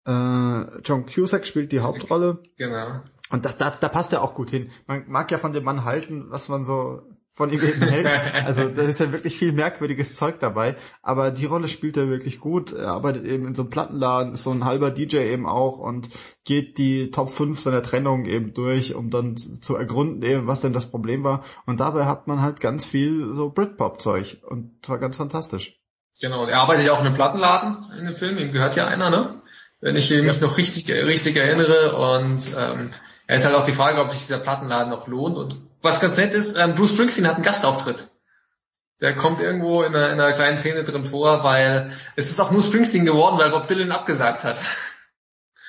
Äh, 0.06 0.80
John 0.84 1.06
Cusack 1.06 1.46
spielt 1.46 1.72
die 1.72 1.82
Hauptrolle. 1.82 2.42
Genau. 2.58 3.02
Und 3.30 3.46
das, 3.46 3.58
da, 3.58 3.72
da 3.72 3.90
passt 3.90 4.14
er 4.14 4.22
auch 4.22 4.34
gut 4.34 4.50
hin. 4.50 4.72
Man 4.88 5.06
mag 5.08 5.32
ja 5.32 5.38
von 5.38 5.54
dem 5.54 5.64
Mann 5.64 5.86
halten, 5.86 6.26
was 6.30 6.50
man 6.50 6.66
so 6.66 7.02
von 7.34 7.52
ihm 7.52 7.62
eben 7.62 7.82
hält. 7.82 8.08
Also 8.46 8.70
da 8.70 8.82
ist 8.82 9.00
ja 9.00 9.12
wirklich 9.12 9.38
viel 9.38 9.54
merkwürdiges 9.54 10.16
Zeug 10.16 10.40
dabei. 10.40 10.76
Aber 11.02 11.32
die 11.32 11.46
Rolle 11.46 11.68
spielt 11.68 11.98
er 11.98 12.10
wirklich 12.10 12.40
gut. 12.40 12.74
Er 12.74 12.92
arbeitet 12.92 13.26
eben 13.26 13.48
in 13.48 13.56
so 13.56 13.64
einem 13.64 13.70
Plattenladen, 13.70 14.34
ist 14.34 14.44
so 14.44 14.52
ein 14.52 14.66
halber 14.66 14.92
DJ 14.92 15.18
eben 15.18 15.48
auch 15.48 15.78
und 15.78 16.10
geht 16.44 16.78
die 16.78 17.12
Top 17.12 17.32
5 17.32 17.60
seiner 17.60 17.84
Trennung 17.84 18.26
eben 18.26 18.54
durch, 18.54 18.96
um 18.96 19.10
dann 19.10 19.38
zu 19.38 19.76
ergründen 19.76 20.22
eben, 20.24 20.48
was 20.48 20.62
denn 20.62 20.74
das 20.74 20.90
Problem 20.90 21.24
war. 21.24 21.44
Und 21.66 21.80
dabei 21.80 22.06
hat 22.06 22.28
man 22.28 22.42
halt 22.42 22.60
ganz 22.60 22.86
viel 22.86 23.34
so 23.34 23.50
Britpop-Zeug. 23.50 24.42
Und 24.48 24.86
zwar 24.86 24.98
ganz 24.98 25.18
fantastisch. 25.18 25.80
Genau, 26.20 26.46
er 26.46 26.60
arbeitet 26.60 26.86
ja 26.86 26.94
auch 26.94 27.00
in 27.00 27.08
einem 27.08 27.16
Plattenladen 27.16 27.78
in 27.98 28.06
dem 28.06 28.16
Film, 28.16 28.38
ihm 28.38 28.52
gehört 28.52 28.76
ja 28.76 28.88
einer, 28.88 29.10
ne? 29.10 29.42
Wenn 29.80 29.96
ich 29.96 30.12
mich 30.12 30.36
ja. 30.36 30.42
noch 30.42 30.58
richtig, 30.58 30.90
richtig 30.90 31.36
erinnere. 31.36 31.96
Und 31.96 32.42
ähm, 32.56 32.94
er 33.26 33.38
ist 33.38 33.46
halt 33.46 33.56
auch 33.56 33.66
die 33.66 33.72
Frage, 33.72 34.00
ob 34.00 34.12
sich 34.12 34.20
dieser 34.20 34.38
Plattenladen 34.38 34.92
noch 34.92 35.08
lohnt. 35.08 35.38
Und 35.38 35.56
was 35.82 36.00
ganz 36.00 36.18
nett 36.18 36.34
ist, 36.34 36.56
ähm, 36.56 36.76
Bruce 36.76 36.92
Springsteen 36.92 37.28
hat 37.28 37.36
einen 37.36 37.44
Gastauftritt. 37.44 38.08
Der 39.02 39.16
kommt 39.16 39.42
irgendwo 39.42 39.82
in 39.82 39.96
einer, 39.96 40.12
in 40.12 40.20
einer 40.20 40.34
kleinen 40.34 40.58
Szene 40.58 40.84
drin 40.84 41.06
vor, 41.06 41.44
weil 41.44 41.92
es 42.16 42.30
ist 42.30 42.40
auch 42.40 42.52
nur 42.52 42.62
Springsteen 42.62 43.04
geworden, 43.04 43.40
weil 43.40 43.50
Bob 43.50 43.68
Dylan 43.68 43.92
abgesagt 43.92 44.44
hat. 44.44 44.62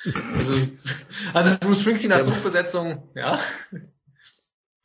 also, 0.37 0.67
also 1.33 1.57
Bruce 1.59 1.81
Springsteen 1.81 2.11
als 2.11 2.25
Suchbesetzung, 2.25 3.09
ja. 3.15 3.39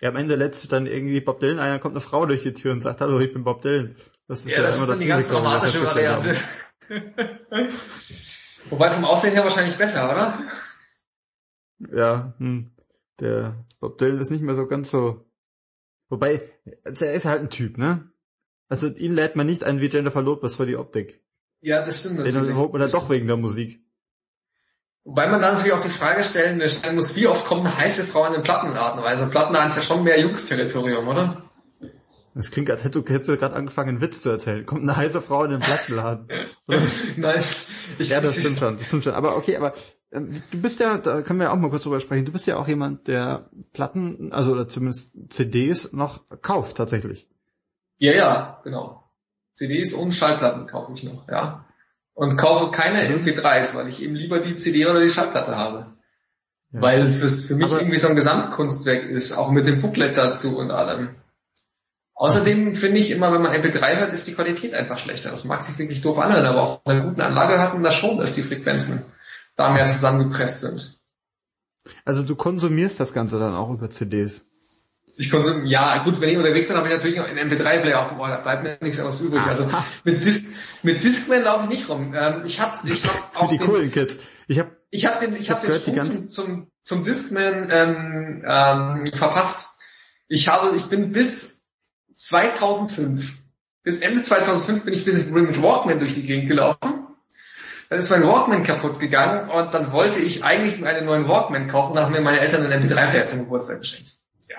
Ja, 0.01 0.09
am 0.11 0.17
Ende 0.17 0.37
letzt 0.37 0.71
dann 0.73 0.87
irgendwie 0.87 1.21
Bob 1.21 1.41
Dylan, 1.41 1.59
einer 1.59 1.79
kommt 1.79 1.95
eine 1.95 2.01
Frau 2.01 2.25
durch 2.25 2.43
die 2.43 2.55
Tür 2.55 2.73
und 2.73 2.81
sagt, 2.81 3.01
hallo, 3.01 3.21
ich 3.21 3.33
bin 3.33 3.45
Bob 3.45 3.61
Dylan. 3.61 3.97
Das 4.29 4.41
ist 4.41 4.49
ja, 4.49 4.59
ja 4.59 4.63
das 4.63 4.77
immer 4.77 4.85
ist 4.85 4.89
dann 4.89 4.91
das 4.91 4.99
die 5.01 5.07
ganz 5.07 5.29
dramatische 5.29 5.85
Variante. 5.85 6.37
Wobei 8.71 8.91
vom 8.91 9.05
Aussehen 9.05 9.33
her 9.33 9.43
wahrscheinlich 9.43 9.77
besser, 9.77 10.11
oder? 10.11 10.39
Ja, 11.95 12.35
hm. 12.39 12.71
Der 13.21 13.67
Bob 13.81 13.99
Dylan 13.99 14.19
ist 14.19 14.31
nicht 14.31 14.43
mehr 14.43 14.55
so 14.55 14.67
ganz 14.67 14.91
so. 14.91 15.25
Wobei, 16.09 16.43
er 16.65 17.13
ist 17.13 17.25
halt 17.25 17.43
ein 17.43 17.51
Typ, 17.51 17.79
ne? 17.79 18.11
Also 18.69 18.89
ihn 18.89 19.15
lädt 19.15 19.37
man 19.37 19.47
nicht 19.47 19.65
ein 19.65 19.81
wie 19.81 19.89
Jennifer 19.89 20.23
Lopez 20.23 20.57
für 20.57 20.67
die 20.67 20.77
Optik. 20.77 21.23
Ja, 21.61 21.85
das 21.85 22.01
stimmt 22.01 22.19
natürlich. 22.19 22.49
Den 22.49 22.57
holt 22.57 22.73
man 22.73 22.81
dann 22.81 22.91
doch 22.91 23.11
wegen 23.11 23.27
der 23.27 23.37
Musik. 23.37 23.83
Wobei 25.05 25.27
man 25.29 25.41
dann 25.41 25.55
natürlich 25.55 25.73
auch 25.73 25.83
die 25.83 25.89
Frage 25.89 26.23
stellen, 26.23 26.67
stellen 26.69 26.97
muss, 26.97 27.17
wie 27.17 27.27
oft 27.27 27.47
kommt 27.47 27.65
eine 27.65 27.77
heiße 27.77 28.05
Frau 28.05 28.27
in 28.27 28.35
den 28.35 28.43
Plattenladen? 28.43 29.03
Weil 29.03 29.17
so 29.17 29.25
ein 29.25 29.31
Plattenladen 29.31 29.69
ist 29.69 29.77
ja 29.77 29.83
schon 29.83 30.05
mehr 30.05 30.21
Jungsterritorium, 30.21 31.09
oder? 31.09 31.48
Das 32.39 32.53
klingt, 32.53 32.71
als 32.71 32.85
hättest 32.85 33.09
du, 33.09 33.13
hättest 33.13 33.29
du 33.29 33.37
gerade 33.37 33.57
angefangen, 33.57 33.89
einen 33.89 34.01
Witz 34.01 34.23
zu 34.23 34.31
erzählen. 34.31 34.65
Kommt 34.65 34.83
eine 34.83 34.97
heiße 34.97 35.21
Frau 35.21 35.43
in 35.43 35.51
den 35.51 35.59
Plattenladen. 35.59 36.29
Nein. 37.17 37.43
Ich, 37.99 38.11
ja, 38.11 38.21
das 38.21 38.39
stimmt 38.39 38.61
schon, 38.61 38.79
das 38.79 38.87
stimmt 38.87 39.03
schon. 39.03 39.15
Aber 39.15 39.37
okay, 39.37 39.57
aber 39.57 39.75
ähm, 40.13 40.41
du 40.53 40.63
bist 40.63 40.79
ja, 40.79 40.99
da 40.99 41.23
können 41.23 41.41
wir 41.41 41.47
ja 41.47 41.53
auch 41.53 41.57
mal 41.57 41.69
kurz 41.69 41.83
drüber 41.83 41.99
sprechen, 41.99 42.27
du 42.27 42.31
bist 42.31 42.47
ja 42.47 42.57
auch 42.57 42.69
jemand, 42.69 43.09
der 43.09 43.51
Platten, 43.73 44.33
also 44.33 44.53
oder 44.53 44.69
zumindest 44.69 45.17
CDs 45.31 45.93
noch 45.95 46.27
kauft 46.41 46.77
tatsächlich. 46.77 47.27
Ja, 47.97 48.13
ja, 48.13 48.61
genau. 48.63 49.03
CDs 49.55 49.93
und 49.93 50.13
Schallplatten 50.13 50.69
kaufe 50.69 50.93
ich 50.93 51.03
noch, 51.03 51.27
ja. 51.29 51.67
Und 52.15 52.37
kaufe 52.37 52.71
keine 52.71 53.03
MP3s, 53.03 53.75
weil 53.75 53.89
ich 53.89 54.01
eben 54.01 54.15
lieber 54.15 54.39
die 54.39 54.55
CD 54.55 54.87
oder 54.87 55.01
die 55.01 55.11
Schallplatte 55.11 55.57
habe. 55.57 55.97
Ja. 56.71 56.83
Weil 56.83 57.07
es 57.07 57.47
für 57.47 57.57
mich 57.57 57.67
aber 57.67 57.81
irgendwie 57.81 57.99
so 57.99 58.07
ein 58.07 58.15
Gesamtkunstwerk 58.15 59.07
ist, 59.07 59.33
auch 59.33 59.51
mit 59.51 59.67
dem 59.67 59.81
Booklet 59.81 60.17
dazu 60.17 60.57
und 60.57 60.71
allem. 60.71 61.17
Außerdem 62.19 62.73
finde 62.73 62.99
ich 62.99 63.13
immer, 63.13 63.33
wenn 63.33 63.43
man 63.43 63.53
MP3 63.53 64.01
hört, 64.01 64.13
ist 64.13 64.27
die 64.27 64.35
Qualität 64.35 64.75
einfach 64.75 64.99
schlechter. 64.99 65.31
Das 65.31 65.45
mag 65.45 65.63
sich 65.63 65.79
wirklich 65.79 66.01
doof 66.01 66.19
anhören, 66.19 66.47
aber 66.47 66.63
auch 66.63 66.81
eine 66.85 67.05
gute 67.05 67.25
Anlage 67.25 67.61
hat 67.61 67.75
man 67.75 67.85
das 67.85 67.95
schon, 67.95 68.19
dass 68.19 68.35
die 68.35 68.43
Frequenzen 68.43 69.05
da 69.55 69.71
mehr 69.71 69.87
zusammengepresst 69.87 70.61
sind. 70.61 70.99
Also 72.05 72.25
du 72.25 72.35
konsumierst 72.35 72.99
das 72.99 73.13
Ganze 73.13 73.39
dann 73.39 73.55
auch 73.55 73.71
über 73.71 73.89
CDs? 73.89 74.45
Ich 75.17 75.31
konsumiere, 75.31 75.69
ja, 75.69 76.03
gut, 76.03 76.21
wenn 76.21 76.31
ich 76.31 76.37
unterwegs 76.37 76.67
bin, 76.67 76.77
habe 76.77 76.89
ich 76.89 76.95
natürlich 76.95 77.19
noch 77.19 77.29
einen 77.29 77.53
MP3-Player 77.53 78.03
auf 78.03 78.09
dem 78.09 78.19
Ohr, 78.19 78.29
da 78.29 78.39
bleibt 78.39 78.65
mir 78.65 78.79
nichts 78.81 78.99
anderes 78.99 79.21
übrig. 79.21 79.43
Also 79.43 79.69
mit, 80.03 80.25
Dis 80.25 80.47
mit 80.83 81.05
Discman 81.05 81.45
laufe 81.45 81.65
ich 81.65 81.71
nicht 81.71 81.89
rum. 81.89 82.15
Ähm, 82.17 82.43
ich 82.45 82.59
habe 82.59 82.77
ich 82.89 83.05
hab 83.05 83.31
auch 83.37 83.47
Für 83.47 83.53
die 83.53 83.59
den, 83.59 83.67
coolen 83.69 83.91
Kids. 83.93 84.19
Ich 84.49 84.59
habe 84.59 84.77
ich 84.91 85.07
hab 85.07 85.21
den, 85.21 85.37
ich, 85.37 85.51
hab, 85.53 85.63
den 85.63 85.73
Sprung 85.73 86.31
zum, 86.31 86.71
zum 86.83 87.05
Discman 87.05 87.69
ähm, 87.71 88.45
ähm, 88.45 89.07
verpasst. 89.13 89.69
Ich 90.27 90.49
habe, 90.49 90.75
ich 90.75 90.89
bin 90.89 91.13
bis 91.13 91.58
2005, 92.19 93.39
bis 93.83 93.99
Ende 93.99 94.23
2005 94.23 94.85
bin 94.85 94.95
ich 94.95 95.07
mit 95.07 95.63
Walkman 95.63 95.99
durch 95.99 96.15
die 96.15 96.23
Gegend 96.23 96.49
gelaufen 96.49 96.99
dann 97.89 97.99
ist 97.99 98.11
mein 98.11 98.23
Walkman 98.23 98.65
kaputt 98.65 99.01
gegangen 99.01 99.51
und 99.51 99.73
dann 99.73 99.93
wollte 99.93 100.19
ich 100.19 100.45
eigentlich 100.45 100.85
einen 100.85 101.07
neuen 101.07 101.27
Walkman 101.27 101.69
kaufen, 101.69 101.95
dann 101.95 102.05
haben 102.05 102.13
mir 102.13 102.21
meine 102.21 102.41
Eltern 102.41 102.65
einen 102.65 102.83
MP3-Player 102.83 103.27
zum 103.27 103.41
Geburtstag 103.41 103.81
geschenkt. 103.81 104.15
Ja. 104.49 104.57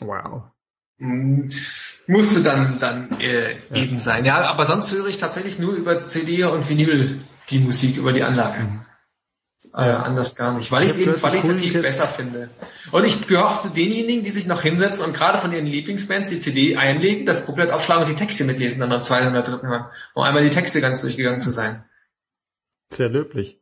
Wow. 0.00 0.42
Und 0.98 1.50
musste 2.06 2.42
dann 2.42 2.78
dann 2.78 3.18
äh, 3.20 3.52
ja. 3.52 3.76
eben 3.76 4.00
sein. 4.00 4.26
Ja, 4.26 4.42
aber 4.42 4.66
sonst 4.66 4.92
höre 4.92 5.06
ich 5.06 5.16
tatsächlich 5.16 5.58
nur 5.58 5.72
über 5.72 6.04
CD 6.04 6.44
und 6.44 6.68
Vinyl 6.68 7.22
die 7.48 7.60
Musik 7.60 7.96
über 7.96 8.12
die 8.12 8.22
Anlage. 8.22 8.60
Mhm. 8.60 8.80
Äh, 9.74 9.90
anders 9.90 10.36
gar 10.36 10.54
nicht, 10.54 10.72
weil 10.72 10.84
ich 10.84 10.90
es 10.90 10.98
eben 10.98 11.14
qualitativ 11.14 11.82
besser 11.82 12.06
finde. 12.06 12.48
Und 12.92 13.04
ich 13.04 13.26
gehöre 13.28 13.60
zu 13.60 13.68
denjenigen, 13.68 14.24
die 14.24 14.30
sich 14.30 14.46
noch 14.46 14.62
hinsetzen 14.62 15.04
und 15.04 15.12
gerade 15.12 15.36
von 15.38 15.52
ihren 15.52 15.66
Lieblingsbands 15.66 16.30
die 16.30 16.40
CD 16.40 16.76
einlegen, 16.76 17.26
das 17.26 17.44
Booklet 17.44 17.70
aufschlagen 17.70 18.04
und 18.04 18.08
die 18.08 18.14
Texte 18.14 18.44
mitlesen 18.44 18.80
dann 18.80 18.88
beim 18.88 19.02
zweiten 19.02 19.28
oder 19.28 19.42
dritten 19.42 19.68
Mal, 19.68 19.90
um 20.14 20.22
einmal 20.22 20.42
die 20.42 20.50
Texte 20.50 20.80
ganz 20.80 21.02
durchgegangen 21.02 21.42
zu 21.42 21.50
sein. 21.50 21.84
Sehr 22.88 23.10
löblich. 23.10 23.60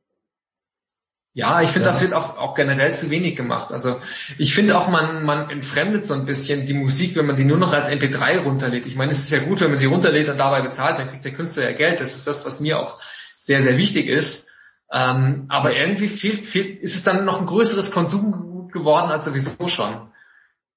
Ja, 1.35 1.63
ich 1.63 1.71
finde, 1.71 1.87
ja. 1.87 1.93
das 1.93 2.01
wird 2.01 2.15
auch, 2.15 2.39
auch 2.39 2.55
generell 2.55 2.95
zu 2.95 3.11
wenig 3.11 3.37
gemacht. 3.37 3.73
Also 3.73 4.01
ich 4.39 4.55
finde 4.55 4.79
auch, 4.79 4.89
man, 4.89 5.25
man 5.25 5.51
entfremdet 5.51 6.07
so 6.07 6.15
ein 6.15 6.27
bisschen 6.27 6.67
die 6.67 6.75
Musik, 6.75 7.17
wenn 7.17 7.27
man 7.27 7.37
die 7.37 7.45
nur 7.45 7.59
noch 7.59 7.73
als 7.73 7.89
MP3 7.89 8.39
runterlädt. 8.41 8.87
Ich 8.87 8.97
meine, 8.97 9.11
es 9.11 9.19
ist 9.19 9.31
ja 9.31 9.41
gut, 9.41 9.61
wenn 9.61 9.71
man 9.71 9.79
sie 9.79 9.87
runterlädt 9.87 10.29
und 10.29 10.39
dabei 10.39 10.63
bezahlt, 10.63 10.99
dann 10.99 11.09
kriegt 11.09 11.25
der 11.25 11.35
Künstler 11.35 11.65
ja 11.65 11.77
Geld. 11.77 12.01
Das 12.01 12.15
ist 12.15 12.27
das, 12.27 12.47
was 12.47 12.61
mir 12.61 12.79
auch 12.79 13.01
sehr, 13.39 13.63
sehr 13.63 13.77
wichtig 13.77 14.07
ist. 14.07 14.48
Ähm, 14.91 15.47
aber 15.49 15.77
irgendwie 15.77 16.09
fehlt, 16.09 16.45
fehlt, 16.45 16.81
ist 16.81 16.97
es 16.97 17.05
dann 17.05 17.25
noch 17.25 17.41
ein 17.41 17.47
größeres 17.47 17.91
Konsum 17.91 18.71
geworden 18.73 19.11
als 19.11 19.25
sowieso 19.25 19.69
schon. 19.69 20.09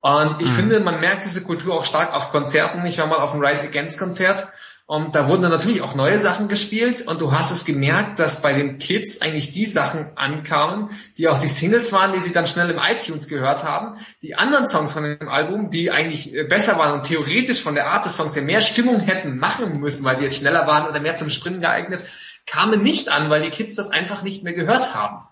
Und 0.02 0.42
ich 0.42 0.50
mhm. 0.50 0.56
finde, 0.56 0.80
man 0.80 1.00
merkt 1.00 1.26
diese 1.26 1.44
Kultur 1.44 1.76
auch 1.76 1.86
stark 1.86 2.16
auf 2.16 2.32
Konzerten. 2.32 2.86
Ich 2.86 2.98
war 2.98 3.08
mal 3.08 3.20
auf 3.20 3.32
dem 3.32 3.44
Rise 3.44 3.68
Against 3.68 4.00
Konzert 4.00 4.48
und 4.92 5.16
da 5.16 5.30
wurden 5.30 5.44
dann 5.44 5.52
natürlich 5.52 5.82
auch 5.84 5.96
neue 5.96 6.20
Sachen 6.20 6.50
gespielt 6.50 7.08
und 7.08 7.22
du 7.22 7.32
hast 7.32 7.50
es 7.50 7.64
gemerkt, 7.64 8.20
dass 8.20 8.42
bei 8.42 8.52
den 8.52 8.78
Kids 8.78 9.22
eigentlich 9.22 9.54
die 9.54 9.66
Sachen 9.66 10.18
ankamen, 10.18 10.90
die 11.18 11.30
auch 11.30 11.40
die 11.40 11.48
Singles 11.48 11.94
waren, 11.94 12.12
die 12.12 12.20
sie 12.20 12.34
dann 12.34 12.46
schnell 12.46 12.70
im 12.70 12.78
iTunes 12.78 13.30
gehört 13.30 13.64
haben. 13.64 13.98
Die 14.22 14.36
anderen 14.36 14.68
Songs 14.68 14.92
von 14.92 15.04
dem 15.04 15.30
Album, 15.30 15.70
die 15.70 15.92
eigentlich 15.92 16.36
äh, 16.36 16.44
besser 16.44 16.78
waren 16.78 16.96
und 16.96 17.06
theoretisch 17.06 17.64
von 17.64 17.74
der 17.74 17.88
Art 17.88 18.04
des 18.04 18.18
Songs 18.18 18.36
ja 18.36 18.42
mehr 18.42 18.60
Stimmung 18.60 19.00
hätten 19.00 19.38
machen 19.38 19.80
müssen, 19.80 20.04
weil 20.04 20.18
sie 20.18 20.26
jetzt 20.26 20.40
schneller 20.40 20.68
waren 20.68 20.90
oder 20.90 21.00
mehr 21.00 21.16
zum 21.16 21.30
Springen 21.30 21.62
geeignet, 21.62 22.04
kamen 22.46 22.84
nicht 22.84 23.08
an, 23.08 23.30
weil 23.30 23.44
die 23.44 23.50
Kids 23.50 23.76
das 23.76 23.92
einfach 23.92 24.24
nicht 24.24 24.44
mehr 24.44 24.52
gehört 24.52 24.94
haben. 24.94 25.26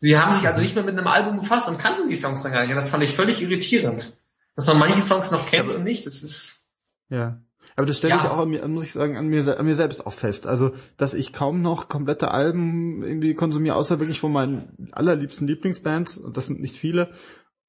Sie 0.00 0.18
haben 0.18 0.34
sich 0.34 0.46
also 0.46 0.60
nicht 0.60 0.74
mehr 0.74 0.84
mit 0.84 0.98
einem 0.98 1.06
Album 1.06 1.40
befasst 1.40 1.66
und 1.66 1.78
kannten 1.78 2.08
die 2.08 2.16
Songs 2.16 2.42
dann 2.42 2.52
gar 2.52 2.60
nicht. 2.60 2.70
Und 2.72 2.76
das 2.76 2.90
fand 2.90 3.02
ich 3.02 3.14
völlig 3.14 3.40
irritierend. 3.40 4.18
Dass 4.54 4.66
man 4.66 4.78
manche 4.78 5.00
Songs 5.00 5.30
noch 5.30 5.46
kennt 5.46 5.72
und 5.72 5.82
nicht. 5.82 6.06
Das 6.06 6.22
ist. 6.22 6.68
Ja. 7.08 7.38
Aber 7.78 7.86
das 7.86 7.98
stelle 7.98 8.14
ja. 8.14 8.20
ich 8.20 8.28
auch 8.28 8.38
an 8.38 8.48
mir, 8.48 8.66
muss 8.66 8.82
ich 8.82 8.92
sagen, 8.92 9.16
an 9.16 9.28
mir, 9.28 9.56
an 9.56 9.64
mir 9.64 9.76
selbst 9.76 10.04
auch 10.04 10.12
fest. 10.12 10.48
Also, 10.48 10.72
dass 10.96 11.14
ich 11.14 11.32
kaum 11.32 11.62
noch 11.62 11.88
komplette 11.88 12.32
Alben 12.32 13.04
irgendwie 13.04 13.34
konsumiere, 13.34 13.76
außer 13.76 14.00
wirklich 14.00 14.18
von 14.18 14.32
meinen 14.32 14.88
allerliebsten 14.90 15.46
Lieblingsbands, 15.46 16.18
und 16.18 16.36
das 16.36 16.46
sind 16.46 16.60
nicht 16.60 16.76
viele. 16.76 17.12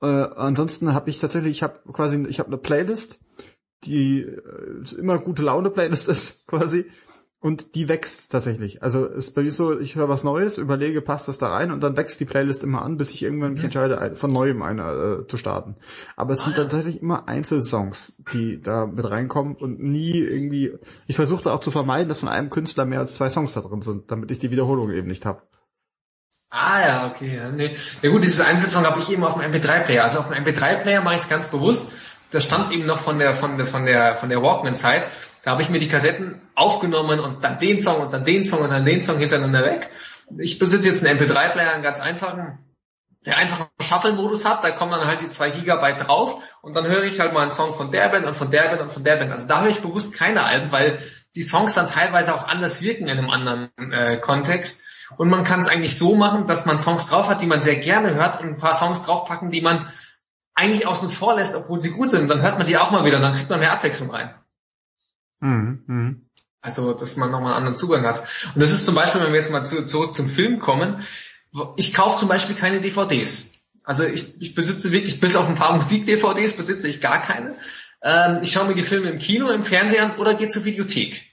Äh, 0.01 0.07
ansonsten 0.07 0.95
habe 0.95 1.11
ich 1.11 1.19
tatsächlich, 1.19 1.51
ich 1.51 1.61
habe 1.61 1.81
quasi, 1.93 2.25
ich 2.27 2.39
habe 2.39 2.47
eine 2.47 2.57
Playlist, 2.57 3.19
die 3.83 4.21
äh, 4.21 4.95
immer 4.97 5.19
gute 5.19 5.43
Laune 5.43 5.69
Playlist 5.69 6.09
ist, 6.09 6.47
quasi. 6.47 6.87
Und 7.41 7.75
die 7.75 7.87
wächst 7.87 8.33
tatsächlich. 8.33 8.83
Also 8.83 9.05
ist 9.05 9.33
bei 9.33 9.43
mir 9.43 9.53
so, 9.53 9.79
ich 9.79 9.95
höre 9.95 10.09
was 10.09 10.25
Neues, 10.25 10.57
überlege, 10.57 11.01
passt 11.01 11.29
das 11.29 11.37
da 11.37 11.47
rein 11.47 11.71
und 11.71 11.81
dann 11.81 11.95
wächst 11.95 12.19
die 12.19 12.25
Playlist 12.25 12.63
immer 12.63 12.81
an, 12.81 12.97
bis 12.97 13.11
ich 13.11 13.23
irgendwann 13.23 13.53
mich 13.53 13.61
mhm. 13.61 13.65
entscheide, 13.65 14.15
von 14.15 14.29
neuem 14.29 14.61
eine 14.61 15.21
äh, 15.21 15.27
zu 15.27 15.37
starten. 15.37 15.77
Aber 16.17 16.33
es 16.33 16.43
sind 16.43 16.55
ah. 16.55 16.63
tatsächlich 16.63 17.01
immer 17.01 17.29
Einzelsongs, 17.29 18.21
die 18.33 18.61
da 18.61 18.87
mit 18.87 19.09
reinkommen 19.09 19.55
und 19.55 19.79
nie 19.79 20.17
irgendwie. 20.17 20.73
Ich 21.07 21.15
versuchte 21.15 21.53
auch 21.53 21.61
zu 21.61 21.71
vermeiden, 21.71 22.09
dass 22.09 22.19
von 22.19 22.27
einem 22.27 22.49
Künstler 22.49 22.83
mehr 22.83 22.99
als 22.99 23.15
zwei 23.15 23.29
Songs 23.29 23.53
da 23.53 23.61
drin 23.61 23.81
sind, 23.81 24.11
damit 24.11 24.31
ich 24.31 24.39
die 24.39 24.51
Wiederholung 24.51 24.91
eben 24.91 25.07
nicht 25.07 25.25
habe. 25.25 25.41
Ah 26.49 26.81
ja, 26.81 27.11
okay. 27.11 27.37
Ja, 27.37 27.51
nee. 27.51 27.75
ja 28.01 28.09
gut, 28.09 28.23
dieses 28.23 28.41
Einzelsong 28.41 28.83
habe 28.83 28.99
ich 28.99 29.09
eben 29.11 29.23
auf 29.23 29.35
dem 29.39 29.49
MP3-Player. 29.49 30.03
Also 30.03 30.19
auf 30.19 30.29
dem 30.29 30.43
MP3-Player 30.43 31.01
mache 31.01 31.15
ich 31.15 31.21
es 31.21 31.29
ganz 31.29 31.47
bewusst. 31.47 31.89
Das 32.31 32.43
stammt 32.43 32.73
eben 32.73 32.85
noch 32.85 32.99
von 32.99 33.17
der 33.17 33.33
von 33.33 33.57
der 33.57 33.65
von 33.65 33.85
der 33.85 34.17
von 34.17 34.29
der 34.29 34.41
Walkman-Zeit. 34.41 35.09
Da 35.49 35.53
habe 35.53 35.63
ich 35.63 35.69
mir 35.69 35.79
die 35.79 35.87
Kassetten 35.87 36.39
aufgenommen 36.53 37.19
und 37.19 37.43
dann 37.43 37.57
den 37.57 37.79
Song 37.79 38.01
und 38.01 38.13
dann 38.13 38.23
den 38.23 38.45
Song 38.45 38.61
und 38.61 38.69
dann 38.69 38.85
den 38.85 39.03
Song 39.03 39.17
hintereinander 39.17 39.63
weg. 39.63 39.89
Ich 40.37 40.59
besitze 40.59 40.89
jetzt 40.89 41.03
einen 41.03 41.17
MP3-Player, 41.17 41.71
einen 41.71 41.81
ganz 41.81 41.99
einfachen, 41.99 42.59
der 43.25 43.35
einfach 43.35 43.61
einen 43.61 43.69
Shuffle-Modus 43.81 44.45
hat, 44.45 44.63
da 44.63 44.69
kommen 44.69 44.91
dann 44.91 45.07
halt 45.07 45.23
die 45.23 45.29
zwei 45.29 45.49
Gigabyte 45.49 46.05
drauf 46.05 46.43
und 46.61 46.77
dann 46.77 46.85
höre 46.85 47.01
ich 47.01 47.19
halt 47.19 47.33
mal 47.33 47.41
einen 47.41 47.51
Song 47.51 47.73
von 47.73 47.89
der 47.89 48.09
Band 48.09 48.27
und 48.27 48.35
von 48.35 48.51
der 48.51 48.67
Band 48.67 48.79
und 48.83 48.93
von 48.93 49.03
der 49.03 49.15
Band. 49.15 49.31
Also 49.31 49.47
da 49.47 49.61
höre 49.61 49.71
ich 49.71 49.81
bewusst 49.81 50.13
keine 50.13 50.43
Alben, 50.43 50.71
weil 50.71 50.99
die 51.33 51.41
Songs 51.41 51.73
dann 51.73 51.87
teilweise 51.87 52.35
auch 52.35 52.47
anders 52.47 52.83
wirken 52.83 53.07
in 53.07 53.17
einem 53.17 53.31
anderen 53.31 53.71
äh, 53.91 54.17
Kontext. 54.17 54.85
Und 55.17 55.29
man 55.29 55.43
kann 55.43 55.61
es 55.61 55.67
eigentlich 55.67 55.97
so 55.97 56.13
machen, 56.13 56.45
dass 56.45 56.67
man 56.67 56.77
Songs 56.77 57.07
drauf 57.07 57.27
hat, 57.27 57.41
die 57.41 57.47
man 57.47 57.63
sehr 57.63 57.77
gerne 57.77 58.13
hört 58.13 58.39
und 58.39 58.49
ein 58.49 58.57
paar 58.57 58.75
Songs 58.75 59.01
draufpacken, 59.01 59.49
die 59.49 59.61
man 59.61 59.91
eigentlich 60.53 60.85
außen 60.85 61.09
vor 61.09 61.37
lässt, 61.37 61.55
obwohl 61.55 61.81
sie 61.81 61.89
gut 61.89 62.11
sind. 62.11 62.27
Dann 62.27 62.43
hört 62.43 62.59
man 62.59 62.67
die 62.67 62.77
auch 62.77 62.91
mal 62.91 63.03
wieder, 63.03 63.19
dann 63.19 63.33
kriegt 63.33 63.49
man 63.49 63.59
mehr 63.59 63.73
Abwechslung 63.73 64.11
rein. 64.11 64.35
Mhm, 65.39 65.83
mh. 65.87 66.15
Also, 66.61 66.93
dass 66.93 67.15
man 67.15 67.31
nochmal 67.31 67.53
einen 67.53 67.57
anderen 67.57 67.77
Zugang 67.77 68.05
hat. 68.05 68.19
Und 68.53 68.61
das 68.61 68.71
ist 68.71 68.85
zum 68.85 68.95
Beispiel, 68.95 69.21
wenn 69.21 69.31
wir 69.31 69.39
jetzt 69.39 69.51
mal 69.51 69.65
zu, 69.65 69.85
zurück 69.85 70.13
zum 70.13 70.27
Film 70.27 70.59
kommen, 70.59 71.03
ich 71.77 71.93
kaufe 71.93 72.17
zum 72.17 72.27
Beispiel 72.27 72.55
keine 72.55 72.81
DVDs. 72.81 73.59
Also 73.83 74.03
ich, 74.03 74.39
ich 74.41 74.55
besitze 74.55 74.91
wirklich, 74.91 75.19
bis 75.19 75.35
auf 75.35 75.47
ein 75.47 75.55
paar 75.55 75.75
Musik-DVDs 75.75 76.53
besitze 76.53 76.87
ich 76.87 77.01
gar 77.01 77.21
keine. 77.21 77.55
Ähm, 78.03 78.39
ich 78.43 78.51
schaue 78.51 78.67
mir 78.67 78.75
die 78.75 78.83
Filme 78.83 79.09
im 79.09 79.19
Kino, 79.19 79.49
im 79.49 79.63
Fernsehen 79.63 80.11
an 80.11 80.17
oder 80.17 80.33
gehe 80.33 80.47
zur 80.47 80.65
Videothek. 80.65 81.23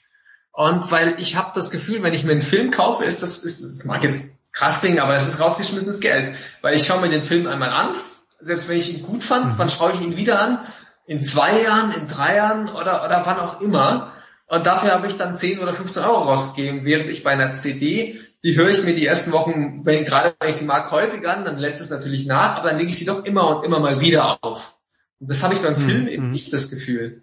Und 0.53 0.91
weil 0.91 1.17
ich 1.19 1.37
habe 1.37 1.51
das 1.55 1.71
Gefühl, 1.71 2.03
wenn 2.03 2.15
ich 2.15 2.25
mir 2.25 2.33
einen 2.33 2.41
Film 2.41 2.71
kaufe, 2.71 3.05
ist 3.05 3.23
das, 3.23 3.41
ist, 3.43 3.63
das 3.63 3.85
mag 3.85 4.03
jetzt 4.05 4.39
krass 4.53 4.81
klingen, 4.81 5.01
aber 5.01 5.15
es 5.15 5.27
ist 5.27 5.39
rausgeschmissenes 5.39 6.01
Geld. 6.01 6.35
Weil 6.63 6.75
ich 6.77 6.87
schaue 6.87 7.03
mir 7.03 7.11
den 7.11 7.23
Film 7.23 7.47
einmal 7.47 7.71
an, 7.71 7.95
selbst 8.41 8.69
wenn 8.69 8.79
ich 8.79 8.95
ihn 8.95 9.03
gut 9.03 9.23
fand, 9.23 9.53
mhm. 9.53 9.57
dann 9.59 9.69
schaue 9.69 9.93
ich 9.93 10.01
ihn 10.01 10.17
wieder 10.17 10.41
an 10.41 10.67
in 11.07 11.23
zwei 11.23 11.63
Jahren, 11.63 11.93
in 11.93 12.09
drei 12.09 12.37
Jahren 12.37 12.69
oder, 12.69 13.05
oder 13.05 13.23
wann 13.25 13.39
auch 13.39 13.61
immer. 13.61 14.13
Und 14.49 14.67
dafür 14.67 14.93
habe 14.93 15.07
ich 15.07 15.17
dann 15.17 15.35
10 15.35 15.59
oder 15.59 15.73
15 15.73 16.05
Euro 16.05 16.23
rausgegeben, 16.23 16.85
während 16.85 17.11
ich 17.11 17.25
bei 17.25 17.31
einer 17.31 17.55
CD, 17.55 18.21
die 18.45 18.57
höre 18.57 18.71
ich 18.71 18.85
mir 18.85 18.95
die 18.95 19.05
ersten 19.05 19.33
Wochen, 19.33 19.85
wenn 19.85 20.05
gerade 20.05 20.35
wenn 20.39 20.51
ich 20.51 20.57
sie 20.57 20.67
mag, 20.67 20.91
häufig 20.93 21.27
an, 21.27 21.45
dann 21.45 21.59
lässt 21.59 21.81
es 21.81 21.91
natürlich 21.91 22.27
nach, 22.27 22.57
aber 22.57 22.71
dann 22.71 22.79
lege 22.79 22.91
ich 22.91 22.99
sie 22.99 23.05
doch 23.05 23.25
immer 23.25 23.57
und 23.57 23.65
immer 23.65 23.81
mal 23.81 24.01
wieder 24.01 24.39
auf. 24.43 24.79
Und 25.19 25.31
das 25.31 25.43
habe 25.43 25.55
ich 25.55 25.63
beim 25.63 25.75
mhm. 25.75 25.89
Film 25.89 26.09
eben 26.09 26.31
nicht 26.31 26.53
das 26.53 26.71
Gefühl. 26.71 27.23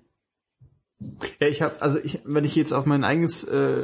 Ja, 1.39 1.47
ich 1.47 1.61
habe, 1.61 1.81
also 1.81 1.99
ich, 1.99 2.19
wenn 2.25 2.45
ich 2.45 2.55
jetzt 2.55 2.73
auf 2.73 2.85
mein 2.85 3.03
eigenes 3.03 3.43
äh, 3.43 3.83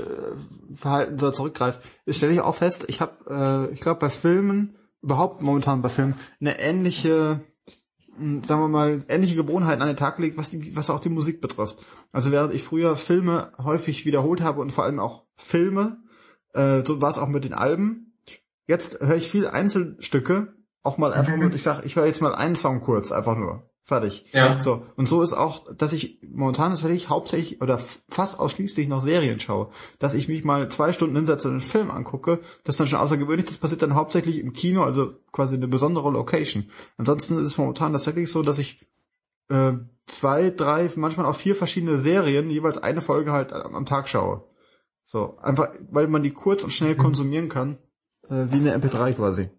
Verhalten 0.75 1.17
so 1.19 1.31
zurückgreife, 1.31 1.79
stelle 2.07 2.33
ich 2.33 2.41
auch 2.41 2.55
fest, 2.55 2.85
ich 2.87 3.01
habe, 3.01 3.69
äh, 3.69 3.73
ich 3.73 3.81
glaube 3.81 3.99
bei 3.99 4.09
Filmen, 4.09 4.75
überhaupt 5.01 5.41
momentan 5.41 5.81
bei 5.81 5.89
Filmen, 5.89 6.15
eine 6.39 6.59
ähnliche 6.59 7.41
sagen 8.43 8.61
wir 8.61 8.67
mal, 8.67 8.99
ähnliche 9.07 9.35
Gewohnheiten 9.35 9.81
an 9.81 9.87
den 9.87 9.97
Tag 9.97 10.19
legt, 10.19 10.37
was, 10.37 10.49
die, 10.49 10.75
was 10.75 10.89
auch 10.89 10.99
die 10.99 11.09
Musik 11.09 11.41
betrifft. 11.41 11.85
Also 12.11 12.31
während 12.31 12.53
ich 12.53 12.63
früher 12.63 12.95
Filme 12.95 13.51
häufig 13.57 14.05
wiederholt 14.05 14.41
habe 14.41 14.61
und 14.61 14.71
vor 14.71 14.83
allem 14.83 14.99
auch 14.99 15.25
Filme, 15.35 15.97
äh, 16.53 16.83
so 16.85 17.01
war 17.01 17.09
es 17.09 17.17
auch 17.17 17.27
mit 17.27 17.43
den 17.43 17.53
Alben. 17.53 18.13
Jetzt 18.67 18.99
höre 19.01 19.15
ich 19.15 19.29
viel 19.29 19.47
Einzelstücke, 19.47 20.53
auch 20.83 20.97
mal 20.97 21.13
einfach 21.13 21.35
nur, 21.35 21.53
ich 21.53 21.63
sag, 21.63 21.83
ich 21.85 21.95
höre 21.95 22.05
jetzt 22.05 22.21
mal 22.21 22.35
einen 22.35 22.55
Song 22.55 22.81
kurz, 22.81 23.11
einfach 23.11 23.35
nur. 23.35 23.68
Fertig. 23.89 24.23
Ja. 24.33 24.59
So. 24.59 24.83
Und 24.97 25.09
so 25.09 25.23
ist 25.23 25.33
auch, 25.33 25.65
dass 25.73 25.93
ich 25.93 26.19
momentan 26.21 26.71
ist 26.71 26.83
wirklich 26.83 27.09
hauptsächlich 27.09 27.59
oder 27.59 27.79
fast 27.79 28.39
ausschließlich 28.39 28.87
noch 28.87 29.01
Serien 29.01 29.39
schaue. 29.39 29.71
Dass 29.97 30.13
ich 30.13 30.27
mich 30.27 30.43
mal 30.43 30.69
zwei 30.69 30.93
Stunden 30.93 31.15
hinsetze 31.15 31.47
und 31.47 31.55
einen 31.55 31.63
Film 31.63 31.89
angucke, 31.89 32.37
das 32.63 32.75
ist 32.75 32.79
dann 32.79 32.85
schon 32.85 32.99
außergewöhnlich. 32.99 33.47
Das 33.47 33.57
passiert 33.57 33.81
dann 33.81 33.95
hauptsächlich 33.95 34.41
im 34.41 34.53
Kino, 34.53 34.83
also 34.83 35.15
quasi 35.31 35.55
eine 35.55 35.67
besondere 35.67 36.11
Location. 36.11 36.69
Ansonsten 36.97 37.39
ist 37.39 37.47
es 37.47 37.57
momentan 37.57 37.91
tatsächlich 37.91 38.29
so, 38.29 38.43
dass 38.43 38.59
ich 38.59 38.85
äh, 39.49 39.73
zwei, 40.05 40.51
drei, 40.51 40.87
manchmal 40.95 41.25
auch 41.25 41.35
vier 41.35 41.55
verschiedene 41.55 41.97
Serien, 41.97 42.51
jeweils 42.51 42.77
eine 42.77 43.01
Folge 43.01 43.31
halt 43.31 43.53
am 43.53 43.87
Tag 43.87 44.07
schaue. 44.07 44.43
So. 45.03 45.39
Einfach, 45.41 45.69
weil 45.89 46.05
man 46.05 46.21
die 46.21 46.29
kurz 46.29 46.63
und 46.63 46.69
schnell 46.69 46.93
mhm. 46.93 46.99
konsumieren 46.99 47.49
kann, 47.49 47.79
äh, 48.29 48.45
wie 48.49 48.57
eine 48.57 48.77
MP3 48.77 49.13
quasi. 49.13 49.49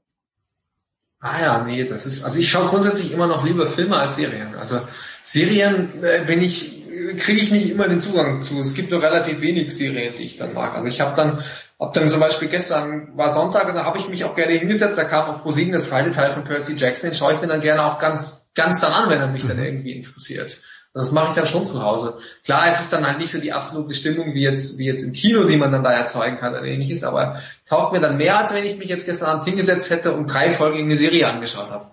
Ah 1.22 1.40
ja, 1.40 1.64
nee, 1.64 1.84
das 1.84 2.06
ist, 2.06 2.24
also 2.24 2.38
ich 2.38 2.48
schaue 2.48 2.68
grundsätzlich 2.68 3.12
immer 3.12 3.26
noch 3.26 3.44
lieber 3.44 3.66
Filme 3.66 3.96
als 3.96 4.14
Serien. 4.14 4.54
Also 4.54 4.80
Serien 5.22 6.02
äh, 6.02 6.24
bin 6.26 6.40
ich, 6.40 6.82
kriege 7.18 7.40
ich 7.40 7.50
nicht 7.50 7.68
immer 7.68 7.88
den 7.88 8.00
Zugang 8.00 8.40
zu. 8.40 8.58
Es 8.58 8.72
gibt 8.72 8.90
nur 8.90 9.02
relativ 9.02 9.42
wenig 9.42 9.76
Serien, 9.76 10.14
die 10.16 10.22
ich 10.22 10.36
dann 10.36 10.54
mag. 10.54 10.74
Also 10.74 10.86
ich 10.86 11.02
habe 11.02 11.14
dann, 11.14 11.44
hab 11.78 11.92
dann 11.92 12.08
zum 12.08 12.20
Beispiel 12.20 12.48
gestern 12.48 13.18
war 13.18 13.34
Sonntag 13.34 13.68
und 13.68 13.74
da 13.74 13.84
habe 13.84 13.98
ich 13.98 14.08
mich 14.08 14.24
auch 14.24 14.34
gerne 14.34 14.54
hingesetzt, 14.54 14.96
da 14.96 15.04
kam 15.04 15.28
auf 15.28 15.42
ProSieben 15.42 15.72
der 15.72 15.82
zweite 15.82 16.10
Teil 16.10 16.30
von 16.32 16.44
Percy 16.44 16.74
Jackson, 16.74 17.10
den 17.10 17.16
schaue 17.16 17.34
ich 17.34 17.40
mir 17.42 17.48
dann 17.48 17.60
gerne 17.60 17.84
auch 17.84 17.98
ganz, 17.98 18.50
ganz 18.54 18.80
dann 18.80 18.92
an, 18.94 19.10
wenn 19.10 19.20
er 19.20 19.28
mich 19.28 19.46
dann 19.46 19.58
mhm. 19.58 19.64
irgendwie 19.64 19.92
interessiert. 19.92 20.56
Und 20.92 21.00
das 21.00 21.12
mache 21.12 21.28
ich 21.28 21.34
dann 21.34 21.46
schon 21.46 21.66
zu 21.66 21.82
Hause. 21.82 22.18
Klar, 22.44 22.66
es 22.66 22.80
ist 22.80 22.92
dann 22.92 23.06
halt 23.06 23.18
nicht 23.18 23.30
so 23.30 23.40
die 23.40 23.52
absolute 23.52 23.94
Stimmung 23.94 24.34
wie 24.34 24.42
jetzt, 24.42 24.76
wie 24.78 24.86
jetzt 24.86 25.04
im 25.04 25.12
Kino, 25.12 25.44
die 25.44 25.56
man 25.56 25.70
dann 25.70 25.84
da 25.84 25.92
erzeugen 25.92 26.38
kann 26.38 26.52
oder 26.52 26.64
ähnliches, 26.64 27.04
aber 27.04 27.40
taugt 27.64 27.92
mir 27.92 28.00
dann 28.00 28.16
mehr, 28.16 28.38
als 28.38 28.52
wenn 28.52 28.66
ich 28.66 28.76
mich 28.76 28.88
jetzt 28.88 29.06
gestern 29.06 29.28
Abend 29.28 29.44
hingesetzt 29.44 29.90
hätte 29.90 30.12
und 30.12 30.26
drei 30.26 30.50
Folgen 30.50 30.78
in 30.78 30.86
eine 30.86 30.96
Serie 30.96 31.28
angeschaut 31.28 31.70
habe. 31.70 31.86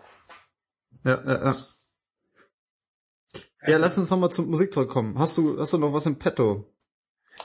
Ja, 1.04 1.22
ja, 1.26 1.46
ja. 1.46 1.56
Ja, 3.68 3.78
lass 3.78 3.98
uns 3.98 4.10
nochmal 4.10 4.32
zur 4.32 4.46
Musik 4.46 4.74
zurückkommen. 4.74 5.20
Hast 5.20 5.38
du, 5.38 5.60
hast 5.60 5.74
du 5.74 5.78
noch 5.78 5.94
was 5.94 6.06
im 6.06 6.18
Petto? 6.18 6.74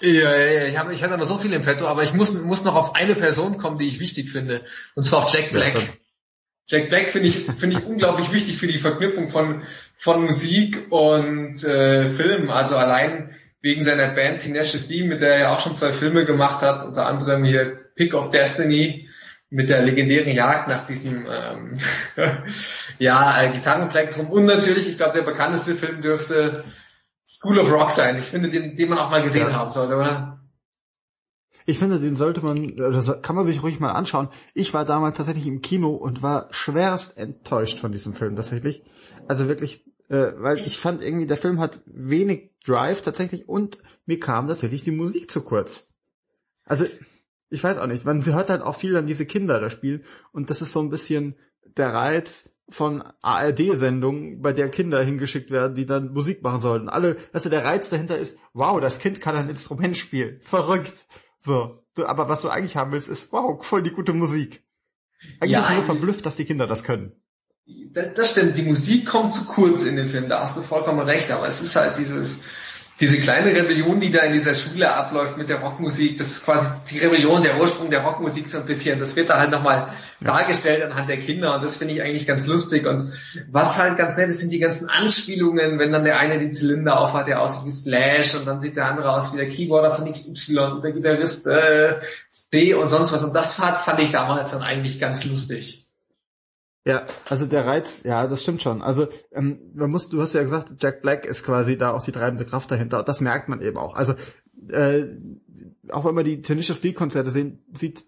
Ja, 0.01 0.35
ja, 0.35 0.37
ja. 0.37 0.67
Ich, 0.69 0.79
hab, 0.79 0.91
ich 0.91 1.03
hatte 1.03 1.19
noch 1.19 1.27
so 1.27 1.37
viel 1.37 1.53
im 1.53 1.63
Petto, 1.63 1.87
aber 1.87 2.03
ich 2.03 2.15
muss, 2.15 2.33
muss 2.33 2.65
noch 2.65 2.77
auf 2.77 2.95
eine 2.95 3.15
Person 3.15 3.59
kommen, 3.59 3.77
die 3.77 3.89
ich 3.89 3.99
wichtig 3.99 4.31
finde. 4.31 4.65
Und 4.95 5.03
zwar 5.03 5.25
auf 5.25 5.35
Jack 5.35 5.51
Black. 5.51 5.75
Ja, 5.75 5.81
Jack 6.67 6.89
Black 6.89 7.09
finde 7.09 7.29
ich, 7.29 7.37
finde 7.59 7.79
ich 7.79 7.87
unglaublich 7.87 8.33
wichtig 8.33 8.57
für 8.57 8.67
die 8.67 8.79
Verknüpfung 8.79 9.29
von, 9.29 9.63
von 9.95 10.25
Musik 10.25 10.91
und 10.91 11.63
äh, 11.65 12.11
Film. 12.11 12.51
Also 12.51 12.77
allein 12.77 13.35
wegen 13.61 13.85
seiner 13.85 14.09
Band 14.15 14.41
Tenacious 14.41 14.89
D, 14.89 15.05
mit 15.05 15.21
der 15.21 15.35
er 15.37 15.53
auch 15.53 15.61
schon 15.61 15.75
zwei 15.75 15.93
Filme 15.93 16.25
gemacht 16.25 16.63
hat, 16.63 16.85
unter 16.85 17.07
anderem 17.07 17.45
hier 17.45 17.79
Pick 17.95 18.15
of 18.15 18.31
Destiny 18.31 19.09
mit 19.51 19.69
der 19.69 19.83
legendären 19.83 20.33
Jagd 20.33 20.69
nach 20.69 20.87
diesem 20.87 21.27
ähm, 21.31 21.79
ja, 22.99 23.43
äh, 23.43 23.53
Gitarrenplektrum 23.53 24.31
und 24.31 24.47
natürlich, 24.47 24.89
ich 24.89 24.97
glaube, 24.97 25.13
der 25.13 25.25
bekannteste 25.25 25.75
Film 25.77 26.01
dürfte 26.01 26.65
School 27.27 27.59
of 27.59 27.71
Rock 27.71 27.93
sein. 27.93 28.19
Ich 28.19 28.25
finde, 28.27 28.49
den, 28.49 28.77
den 28.77 28.89
man 28.89 28.99
auch 28.99 29.11
mal 29.11 29.23
gesehen 29.23 29.49
ja. 29.49 29.53
haben 29.53 29.71
sollte, 29.71 29.97
oder? 29.97 30.42
Ich 31.67 31.79
finde, 31.79 31.99
den 31.99 32.17
sollte 32.17 32.45
man, 32.45 32.77
das 32.77 33.23
kann 33.23 33.37
man 33.37 33.47
sich 33.47 33.63
ruhig 33.63 33.81
mal 33.81 33.93
anschauen. 33.93 34.29
Ich 34.55 34.75
war 34.75 34.85
damals 34.85 35.17
tatsächlich 35.17 35.47
im 35.47 35.63
Kino 35.63 35.91
und 35.91 36.23
war 36.23 36.49
schwerst 36.51 37.19
enttäuscht 37.19 37.79
von 37.79 37.93
diesem 37.93 38.15
Film 38.15 38.37
tatsächlich. 38.37 38.83
Also 39.29 39.49
wirklich, 39.49 39.85
äh, 40.09 40.33
weil 40.37 40.59
ich 40.59 40.79
fand 40.79 41.03
irgendwie, 41.03 41.27
der 41.27 41.37
Film 41.37 41.61
hat 41.61 41.81
wenig 41.87 42.51
Drive 42.65 43.03
tatsächlich 43.03 43.49
und 43.49 43.79
mir 44.07 44.21
kam 44.21 44.49
tatsächlich 44.49 44.83
die 44.83 44.91
Musik 44.91 45.31
zu 45.31 45.43
kurz. 45.43 45.91
Also, 46.65 46.85
ich 47.51 47.63
weiß 47.63 47.79
auch 47.79 47.87
nicht, 47.87 48.05
man 48.05 48.25
hört 48.25 48.51
halt 48.51 48.63
auch 48.63 48.77
viel 48.77 48.97
an 48.97 49.07
diese 49.07 49.27
Kinder 49.27 49.61
da 49.61 49.69
spielen 49.69 50.05
und 50.33 50.51
das 50.51 50.63
ist 50.63 50.73
so 50.73 50.81
ein 50.81 50.91
bisschen 50.91 51.37
der 51.77 51.93
Reiz 51.93 52.57
von 52.69 53.03
ARD-Sendungen, 53.23 54.41
bei 54.41 54.53
der 54.53 54.71
Kinder 54.71 55.03
hingeschickt 55.03 55.51
werden, 55.51 55.75
die 55.75 55.87
dann 55.87 56.13
Musik 56.13 56.43
machen 56.43 56.61
sollten. 56.61 56.89
Alle, 56.89 57.17
also 57.33 57.51
der 57.51 57.65
Reiz 57.65 57.91
dahinter 57.91 58.19
ist, 58.19 58.39
wow, 58.55 58.81
das 58.81 58.99
Kind 58.99 59.21
kann 59.21 59.37
ein 59.37 59.51
Instrument 59.51 59.97
spielen. 59.97 60.41
Verrückt. 60.43 60.93
So, 61.45 61.85
aber 61.97 62.29
was 62.29 62.43
du 62.43 62.49
eigentlich 62.49 62.77
haben 62.77 62.93
willst, 62.93 63.09
ist, 63.09 63.33
wow, 63.33 63.65
voll 63.65 63.83
die 63.83 63.91
gute 63.91 64.13
Musik. 64.13 64.63
Eigentlich 65.41 65.53
ja, 65.53 65.75
nur 65.75 65.83
verblüfft, 65.83 66.25
dass 66.25 66.37
die 66.37 66.45
Kinder 66.45 66.67
das 66.67 66.85
können. 66.85 67.13
Das, 67.93 68.15
das 68.15 68.31
stimmt, 68.31 68.57
die 68.57 68.63
Musik 68.63 69.07
kommt 69.07 69.33
zu 69.33 69.45
kurz 69.45 69.83
in 69.83 69.97
dem 69.97 70.09
Film, 70.09 70.29
da 70.29 70.41
hast 70.41 70.57
du 70.57 70.63
vollkommen 70.63 71.01
recht, 71.01 71.31
aber 71.31 71.47
es 71.47 71.61
ist 71.61 71.77
halt 71.77 71.99
dieses, 71.99 72.41
diese 73.03 73.19
kleine 73.19 73.53
Rebellion, 73.53 73.99
die 73.99 74.13
da 74.13 74.21
in 74.21 74.33
dieser 74.33 74.55
Schule 74.55 74.95
abläuft 74.95 75.37
mit 75.37 75.49
der 75.49 75.59
Rockmusik, 75.59 76.19
das 76.19 76.31
ist 76.31 76.45
quasi 76.45 76.69
die 76.89 77.01
Rebellion, 77.01 77.43
der 77.43 77.59
Ursprung 77.59 77.91
der 77.91 78.03
Rockmusik 78.03 78.47
so 78.47 78.59
ein 78.59 78.65
bisschen. 78.65 79.01
Das 79.01 79.17
wird 79.17 79.29
da 79.29 79.41
halt 79.41 79.51
nochmal 79.51 79.89
ja. 80.21 80.27
dargestellt 80.27 80.85
anhand 80.85 81.09
der 81.09 81.19
Kinder 81.19 81.53
und 81.53 81.65
das 81.65 81.79
finde 81.79 81.95
ich 81.95 82.03
eigentlich 82.03 82.29
ganz 82.29 82.47
lustig. 82.47 82.87
Und 82.87 83.03
was 83.51 83.77
halt 83.77 83.99
ganz 83.99 84.17
nett 84.17 84.29
ist, 84.29 84.39
sind 84.39 84.53
die 84.53 84.61
ganzen 84.61 84.89
Anspielungen, 84.89 85.81
wenn 85.81 85.91
dann 85.91 86.05
der 86.05 86.21
eine 86.21 86.39
den 86.39 86.53
Zylinder 86.53 87.01
aufhat, 87.01 87.27
der 87.27 87.43
aussieht 87.43 87.67
wie 87.67 87.73
Slash 87.73 88.37
und 88.37 88.47
dann 88.47 88.61
sieht 88.61 88.77
der 88.77 88.87
andere 88.87 89.11
aus 89.11 89.33
wie 89.33 89.37
der 89.37 89.49
Keyboarder 89.49 89.91
von 89.91 90.11
XY 90.13 90.59
und 90.59 90.85
der 90.85 90.93
Gitarrist 90.93 91.49
äh, 91.49 91.99
C 92.31 92.75
und 92.75 92.89
sonst 92.89 93.13
was. 93.13 93.25
Und 93.25 93.35
das 93.35 93.55
fand, 93.55 93.79
fand 93.79 93.99
ich 93.99 94.13
damals 94.13 94.53
dann 94.53 94.63
eigentlich 94.63 95.01
ganz 95.01 95.25
lustig. 95.25 95.82
Ja, 96.85 97.05
also 97.29 97.47
der 97.47 97.65
Reiz, 97.65 98.03
ja, 98.03 98.27
das 98.27 98.43
stimmt 98.43 98.63
schon. 98.63 98.83
Also 98.83 99.07
ähm, 99.31 99.71
man 99.75 99.91
muss, 99.91 100.09
du 100.09 100.21
hast 100.21 100.35
ja 100.35 100.43
gesagt, 100.43 100.75
Jack 100.81 101.01
Black 101.03 101.27
ist 101.27 101.45
quasi 101.45 101.79
da 101.79 101.93
auch 101.93 102.03
die 102.03 102.13
treibende 102.13 102.45
Kraft 102.45 102.71
dahinter. 102.71 103.05
Das 103.05 103.21
merkt 103.21 103.49
man 103.49 103.63
eben 103.63 103.77
auch. 103.77 103.95
Also 103.95 104.15
äh, 104.69 105.05
auch 105.91 106.05
wenn 106.05 106.15
man 106.15 106.25
die 106.25 106.43
Tenacious 106.43 106.81
D 106.81 106.93
Konzerte 106.93 107.31
sehen, 107.31 107.65
sieht, 107.73 108.03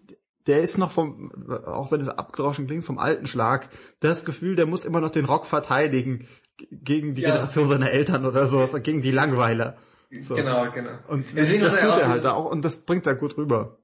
der 0.47 0.61
ist 0.61 0.77
noch 0.77 0.91
vom, 0.91 1.31
auch 1.65 1.91
wenn 1.91 2.01
es 2.01 2.09
abgedroschen 2.09 2.67
klingt, 2.67 2.83
vom 2.83 2.99
alten 2.99 3.27
Schlag. 3.27 3.69
Das 4.01 4.25
Gefühl, 4.25 4.55
der 4.55 4.65
muss 4.65 4.85
immer 4.85 4.99
noch 4.99 5.11
den 5.11 5.25
Rock 5.25 5.45
verteidigen 5.45 6.27
gegen 6.57 7.15
die 7.15 7.21
ja. 7.21 7.31
Generation 7.31 7.69
seiner 7.69 7.91
Eltern 7.91 8.25
oder 8.25 8.45
sowas, 8.45 8.71
gegen 8.83 9.01
die 9.01 9.11
Langweiler. 9.11 9.77
So. 10.21 10.35
Genau, 10.35 10.69
genau. 10.71 10.91
Und 11.07 11.25
Deswegen 11.35 11.63
das 11.63 11.75
tut 11.75 11.97
er 11.97 12.09
halt 12.09 12.25
auch 12.25 12.45
und 12.45 12.63
das 12.63 12.85
bringt 12.85 13.07
er 13.07 13.15
gut 13.15 13.37
rüber. 13.37 13.79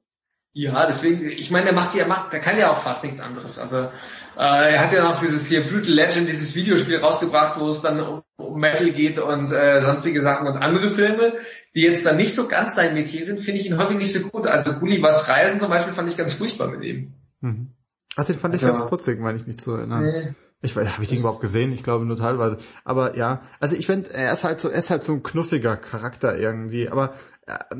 Ja, 0.53 0.85
deswegen, 0.85 1.29
ich 1.29 1.49
meine, 1.49 1.65
der 1.65 1.73
macht 1.73 1.95
ja, 1.95 2.05
macht, 2.07 2.33
der 2.33 2.41
kann 2.41 2.57
ja 2.57 2.71
auch 2.71 2.83
fast 2.83 3.03
nichts 3.03 3.21
anderes. 3.21 3.57
Also 3.57 3.89
äh, 4.37 4.73
er 4.73 4.79
hat 4.81 4.93
ja 4.93 5.03
noch 5.03 5.19
dieses 5.19 5.47
hier 5.47 5.61
Brutal 5.61 5.93
Legend, 5.93 6.29
dieses 6.29 6.55
Videospiel 6.55 6.97
rausgebracht, 6.97 7.59
wo 7.59 7.69
es 7.69 7.81
dann 7.81 7.99
um, 7.99 8.21
um 8.37 8.59
Metal 8.59 8.91
geht 8.91 9.19
und 9.19 9.51
äh, 9.51 9.81
sonstige 9.81 10.21
Sachen 10.21 10.47
und 10.47 10.57
andere 10.57 10.89
Filme, 10.89 11.37
die 11.75 11.81
jetzt 11.81 12.05
dann 12.05 12.17
nicht 12.17 12.33
so 12.33 12.47
ganz 12.47 12.75
sein 12.75 12.93
Metier 12.93 13.25
sind, 13.25 13.39
finde 13.39 13.59
ich 13.59 13.67
ihn 13.67 13.77
häufig 13.77 13.97
nicht 13.97 14.13
so 14.13 14.27
gut. 14.29 14.47
Also 14.47 14.73
Gullivers 14.73 15.27
Reisen 15.27 15.59
zum 15.59 15.69
Beispiel 15.69 15.93
fand 15.93 16.09
ich 16.09 16.17
ganz 16.17 16.33
furchtbar 16.33 16.69
mit 16.69 16.83
ihm. 16.83 17.13
Mhm. 17.41 17.71
Ach, 18.15 18.25
den 18.25 18.35
fand 18.35 18.53
also, 18.53 18.67
ich 18.67 18.73
ganz 18.73 18.89
putzig, 18.89 19.19
meine 19.19 19.37
ich 19.37 19.47
mich 19.47 19.59
zu 19.59 19.73
erinnern. 19.73 20.03
Nee. 20.03 20.33
Ich 20.63 20.75
weiß, 20.75 20.87
habe 20.89 21.03
ich 21.03 21.09
den 21.09 21.17
überhaupt 21.17 21.41
gesehen? 21.41 21.71
Ich 21.71 21.81
glaube 21.81 22.05
nur 22.05 22.17
teilweise. 22.17 22.57
Aber 22.83 23.17
ja, 23.17 23.41
also 23.59 23.75
ich 23.75 23.87
finde, 23.87 24.13
er 24.13 24.31
ist 24.31 24.43
halt 24.43 24.59
so, 24.59 24.69
er 24.69 24.77
ist 24.77 24.91
halt 24.91 25.03
so 25.03 25.13
ein 25.13 25.23
knuffiger 25.23 25.75
Charakter 25.75 26.37
irgendwie. 26.37 26.87
Aber 26.87 27.15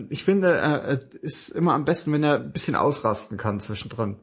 ich 0.10 0.24
finde, 0.24 0.58
er 0.58 1.00
ist 1.22 1.50
immer 1.50 1.74
am 1.74 1.86
besten, 1.86 2.12
wenn 2.12 2.24
er 2.24 2.36
ein 2.36 2.52
bisschen 2.52 2.76
ausrasten 2.76 3.38
kann 3.38 3.60
zwischendrin. 3.60 4.18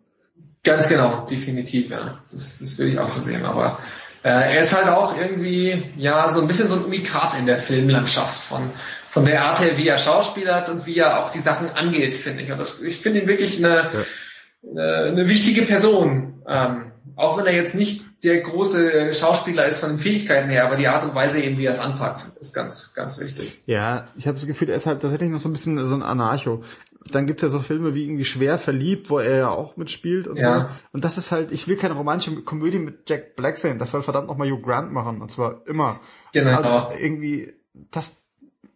Ganz 0.69 0.89
genau, 0.89 1.27
definitiv, 1.29 1.91
ja. 1.91 2.19
Das, 2.31 2.59
das 2.59 2.79
würde 2.79 2.93
ich 2.93 2.99
auch 2.99 3.09
so 3.09 3.23
sehen. 3.23 3.45
Aber 3.45 3.79
äh, 4.23 4.29
er 4.29 4.61
ist 4.61 4.77
halt 4.77 4.89
auch 4.89 5.16
irgendwie, 5.16 5.83
ja, 5.97 6.29
so 6.29 6.43
ein 6.43 6.47
bisschen 6.47 6.69
so 6.69 6.77
ein 6.77 6.85
Unikat 6.85 7.39
in 7.39 7.47
der 7.47 7.57
Filmlandschaft 7.57 8.43
von, 8.43 8.71
von 9.09 9.25
der 9.25 9.45
Art 9.45 9.61
her, 9.61 9.79
wie 9.79 9.89
er 9.89 9.97
schauspielert 9.97 10.69
und 10.69 10.85
wie 10.85 10.99
er 10.99 11.25
auch 11.25 11.31
die 11.31 11.41
Sachen 11.41 11.71
angeht, 11.71 12.16
finde 12.16 12.43
ich. 12.43 12.53
Und 12.53 12.61
das, 12.61 12.83
ich 12.83 12.99
finde 12.99 13.21
ihn 13.21 13.27
wirklich 13.27 13.64
eine, 13.64 13.91
ja. 13.93 14.71
eine, 14.71 15.11
eine 15.12 15.29
wichtige 15.29 15.62
Person. 15.62 16.43
Ähm, 16.47 16.93
auch 17.16 17.39
wenn 17.39 17.47
er 17.47 17.55
jetzt 17.55 17.75
nicht 17.75 18.03
der 18.23 18.41
große 18.41 19.14
Schauspieler 19.14 19.66
ist 19.66 19.79
von 19.79 19.91
den 19.91 19.99
Fähigkeiten 19.99 20.51
her, 20.51 20.66
aber 20.66 20.77
die 20.77 20.89
Art 20.89 21.05
und 21.05 21.14
Weise 21.14 21.41
eben, 21.41 21.57
wie 21.57 21.66
er 21.66 21.73
es 21.73 21.79
anpackt, 21.79 22.33
ist 22.41 22.53
ganz, 22.53 22.93
ganz 22.95 23.21
wichtig. 23.21 23.62
Ja, 23.66 24.09
ich 24.16 24.27
habe 24.27 24.37
das 24.37 24.47
Gefühl, 24.47 24.69
er 24.69 24.77
ist 24.77 24.87
halt 24.87 25.01
tatsächlich 25.01 25.31
noch 25.31 25.39
so 25.39 25.49
ein 25.49 25.53
bisschen 25.53 25.85
so 25.85 25.95
ein 25.95 26.03
Anarcho. 26.03 26.64
Dann 27.11 27.27
gibt's 27.27 27.43
ja 27.43 27.49
so 27.49 27.61
Filme 27.61 27.95
wie 27.95 28.05
irgendwie 28.05 28.25
Schwer 28.25 28.59
verliebt, 28.59 29.11
wo 29.11 29.19
er 29.19 29.37
ja 29.37 29.51
auch 29.51 29.77
mitspielt 29.77 30.29
und 30.29 30.37
ja. 30.39 30.61
so. 30.61 30.69
Und 30.93 31.05
das 31.05 31.19
ist 31.19 31.33
halt, 31.33 31.53
ich 31.53 31.69
will 31.69 31.77
keine 31.77 31.95
romantische 31.95 32.43
Komödie 32.43 32.79
mit 32.79 33.09
Jack 33.09 33.37
Black 33.37 33.59
sehen. 33.59 33.79
Das 33.79 33.91
soll 33.91 34.03
verdammt 34.03 34.29
nochmal 34.29 34.51
Hugh 34.51 34.63
Grant 34.63 34.93
machen. 34.93 35.23
Und 35.23 35.31
zwar 35.31 35.67
immer. 35.67 36.01
Genau. 36.33 36.89
Und 36.89 37.01
irgendwie, 37.01 37.53
das, 37.91 38.25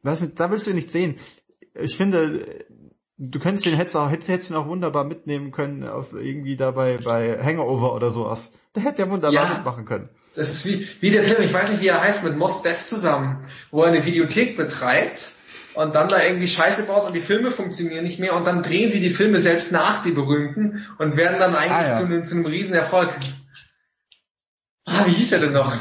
das, 0.03 0.25
da 0.35 0.51
willst 0.51 0.67
du 0.67 0.71
ihn 0.71 0.77
nicht 0.77 0.91
sehen. 0.91 1.19
Ich 1.75 1.97
finde, 1.97 2.47
du 3.19 3.39
könntest 3.39 3.67
den 3.67 3.75
hättest, 3.75 3.97
auch, 3.97 4.11
hättest, 4.11 4.31
hättest 4.31 4.51
ihn 4.51 4.57
auch 4.57 4.67
wunderbar 4.67 5.05
mitnehmen 5.05 5.53
können 5.53 5.85
auf 5.85 6.13
irgendwie 6.13 6.57
dabei 6.57 6.99
bei 6.99 7.39
Hangover 7.43 7.95
oder 7.95 8.11
sowas. 8.11 8.53
Der 8.75 8.83
hätte 8.83 9.03
ja 9.03 9.11
wunderbar 9.11 9.49
ja, 9.49 9.55
mitmachen 9.55 9.85
können. 9.85 10.09
Das 10.35 10.51
ist 10.51 10.65
wie, 10.65 10.87
wie 11.01 11.11
der 11.11 11.23
Film, 11.23 11.43
ich 11.43 11.53
weiß 11.53 11.71
nicht, 11.71 11.83
wie 11.83 11.89
er 11.89 12.01
heißt, 12.01 12.25
mit 12.25 12.37
Moss 12.37 12.63
Def 12.63 12.85
zusammen, 12.85 13.47
wo 13.71 13.83
er 13.83 13.89
eine 13.89 14.05
Videothek 14.05 14.57
betreibt 14.57 15.37
und 15.75 15.95
dann 15.95 16.09
da 16.09 16.23
irgendwie 16.23 16.49
Scheiße 16.49 16.85
baut 16.85 17.05
und 17.07 17.15
die 17.15 17.21
Filme 17.21 17.51
funktionieren 17.51 18.05
nicht 18.05 18.19
mehr 18.19 18.35
und 18.35 18.47
dann 18.47 18.63
drehen 18.63 18.91
sie 18.91 19.01
die 19.01 19.11
Filme 19.11 19.39
selbst 19.39 19.73
nach, 19.73 20.03
die 20.03 20.13
berühmten, 20.13 20.87
und 20.99 21.17
werden 21.17 21.39
dann 21.39 21.55
eigentlich 21.55 21.89
ah, 21.89 21.93
ja. 21.93 21.99
zu, 21.99 22.05
einem, 22.05 22.25
zu 22.25 22.37
einem 22.37 22.47
Riesenerfolg. 22.47 23.11
Ah, 24.85 25.07
wie 25.07 25.13
hieß 25.13 25.33
er 25.33 25.41
denn 25.41 25.53
noch? 25.53 25.73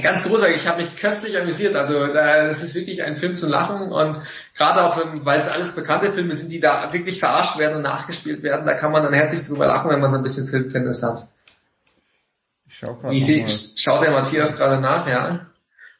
Ganz 0.00 0.22
großartig, 0.22 0.56
ich 0.56 0.66
habe 0.66 0.80
mich 0.80 0.96
köstlich 0.96 1.38
amüsiert. 1.38 1.76
Also 1.76 2.06
das 2.06 2.62
ist 2.62 2.74
wirklich 2.74 3.02
ein 3.02 3.18
Film 3.18 3.36
zu 3.36 3.46
lachen 3.46 3.92
und 3.92 4.18
gerade 4.56 4.84
auch, 4.84 4.98
weil 5.24 5.38
es 5.38 5.48
alles 5.48 5.74
bekannte 5.74 6.12
Filme 6.12 6.34
sind, 6.34 6.50
die 6.50 6.60
da 6.60 6.92
wirklich 6.94 7.18
verarscht 7.18 7.58
werden 7.58 7.76
und 7.76 7.82
nachgespielt 7.82 8.42
werden, 8.42 8.64
da 8.64 8.72
kann 8.72 8.92
man 8.92 9.02
dann 9.02 9.12
herzlich 9.12 9.42
drüber 9.42 9.66
lachen, 9.66 9.90
wenn 9.90 10.00
man 10.00 10.10
so 10.10 10.16
ein 10.16 10.22
bisschen 10.22 10.48
Filmtennis 10.48 11.02
hat. 11.02 11.28
Ich 12.66 12.78
schau 12.78 12.94
grad 12.94 13.14
sehe, 13.14 13.42
mal. 13.42 13.52
schaut 13.76 14.02
der 14.02 14.12
Matthias 14.12 14.56
gerade 14.56 14.80
nach, 14.80 15.06
ja. 15.08 15.46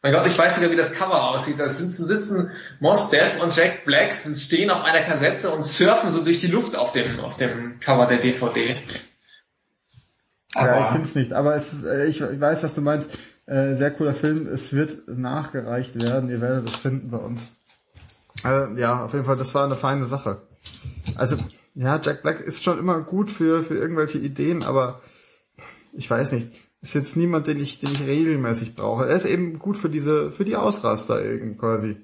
Mein 0.02 0.12
Gott, 0.12 0.26
ich 0.26 0.36
weiß 0.36 0.56
sogar, 0.56 0.70
wie 0.72 0.76
das 0.76 0.92
Cover 0.92 1.22
aussieht. 1.30 1.60
Da 1.60 1.68
sitzen, 1.68 2.06
sitzen 2.06 2.50
Mos 2.80 3.10
Def 3.10 3.40
und 3.40 3.54
Jack 3.56 3.84
Black, 3.84 4.12
sie 4.14 4.34
stehen 4.34 4.68
auf 4.70 4.82
einer 4.84 5.02
Kassette 5.02 5.50
und 5.50 5.62
surfen 5.64 6.10
so 6.10 6.24
durch 6.24 6.38
die 6.40 6.48
Luft 6.48 6.74
auf 6.76 6.90
dem, 6.92 7.20
auf 7.20 7.36
dem 7.36 7.78
Cover 7.78 8.06
der 8.06 8.18
DVD. 8.18 8.70
ja, 8.70 8.76
ich 10.54 10.56
Aber- 10.56 10.86
finde 10.92 11.06
es 11.08 11.14
nicht, 11.14 11.32
aber 11.32 11.54
es 11.54 11.72
ist, 11.72 11.84
äh, 11.84 12.06
ich, 12.06 12.20
ich 12.20 12.40
weiß, 12.40 12.62
was 12.64 12.74
du 12.74 12.80
meinst. 12.80 13.10
Äh, 13.46 13.74
sehr 13.74 13.90
cooler 13.90 14.14
Film. 14.14 14.46
Es 14.46 14.72
wird 14.72 15.06
nachgereicht 15.08 16.00
werden. 16.00 16.30
Ihr 16.30 16.40
werdet 16.40 16.68
es 16.68 16.76
finden 16.76 17.10
bei 17.10 17.18
uns. 17.18 17.50
Äh, 18.44 18.78
ja, 18.80 19.04
auf 19.04 19.12
jeden 19.12 19.24
Fall, 19.24 19.36
das 19.36 19.54
war 19.54 19.64
eine 19.64 19.74
feine 19.76 20.04
Sache. 20.04 20.42
Also, 21.16 21.36
ja, 21.74 22.00
Jack 22.02 22.22
Black 22.22 22.40
ist 22.40 22.62
schon 22.62 22.78
immer 22.78 23.00
gut 23.00 23.30
für, 23.32 23.62
für 23.62 23.74
irgendwelche 23.76 24.18
Ideen, 24.18 24.62
aber 24.62 25.00
ich 25.92 26.08
weiß 26.10 26.32
nicht. 26.32 26.48
Ist 26.82 26.94
jetzt 26.94 27.16
niemand, 27.16 27.46
den 27.46 27.60
ich, 27.60 27.78
den 27.78 27.92
ich 27.92 28.00
regelmäßig 28.00 28.74
brauche. 28.74 29.08
Er 29.08 29.14
ist 29.14 29.24
eben 29.24 29.60
gut 29.60 29.78
für 29.78 29.88
diese, 29.88 30.32
für 30.32 30.44
die 30.44 30.56
Ausraster 30.56 31.24
eben 31.24 31.56
quasi. 31.56 31.96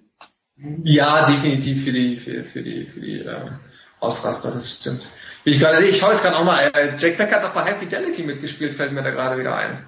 Ja, 0.84 1.26
definitiv 1.26 1.84
für 1.84 1.92
die, 1.92 2.16
für, 2.16 2.44
für 2.44 2.62
die, 2.62 2.86
für 2.86 3.00
die 3.00 3.20
äh, 3.20 3.50
Ausraster, 3.98 4.52
das 4.52 4.70
stimmt. 4.70 5.10
Wie 5.42 5.50
ich 5.50 5.58
gerade 5.58 5.78
sehe, 5.78 5.88
ich 5.88 5.98
schaue 5.98 6.12
jetzt 6.12 6.22
gerade 6.22 6.36
auch 6.36 6.44
mal, 6.44 6.70
äh, 6.72 6.96
Jack 6.96 7.16
Black 7.16 7.32
hat 7.32 7.42
doch 7.42 7.54
bei 7.54 7.64
High 7.64 7.78
Fidelity 7.78 8.22
mitgespielt, 8.22 8.72
fällt 8.72 8.92
mir 8.92 9.02
da 9.02 9.10
gerade 9.10 9.38
wieder 9.38 9.56
ein. 9.56 9.84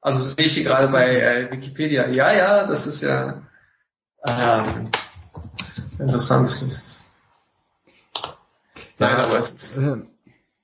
Also 0.00 0.24
sehe 0.24 0.46
ich 0.46 0.54
hier 0.54 0.64
gerade 0.64 0.88
bei 0.88 1.20
äh, 1.20 1.52
Wikipedia. 1.52 2.08
Ja, 2.08 2.32
ja, 2.32 2.66
das 2.66 2.86
ist 2.86 3.02
ja 3.02 3.42
ähm, 4.26 4.84
interessant. 5.98 6.48
Nein, 8.98 9.16
aber 9.16 9.38
es 9.38 9.52
ist, 9.52 9.76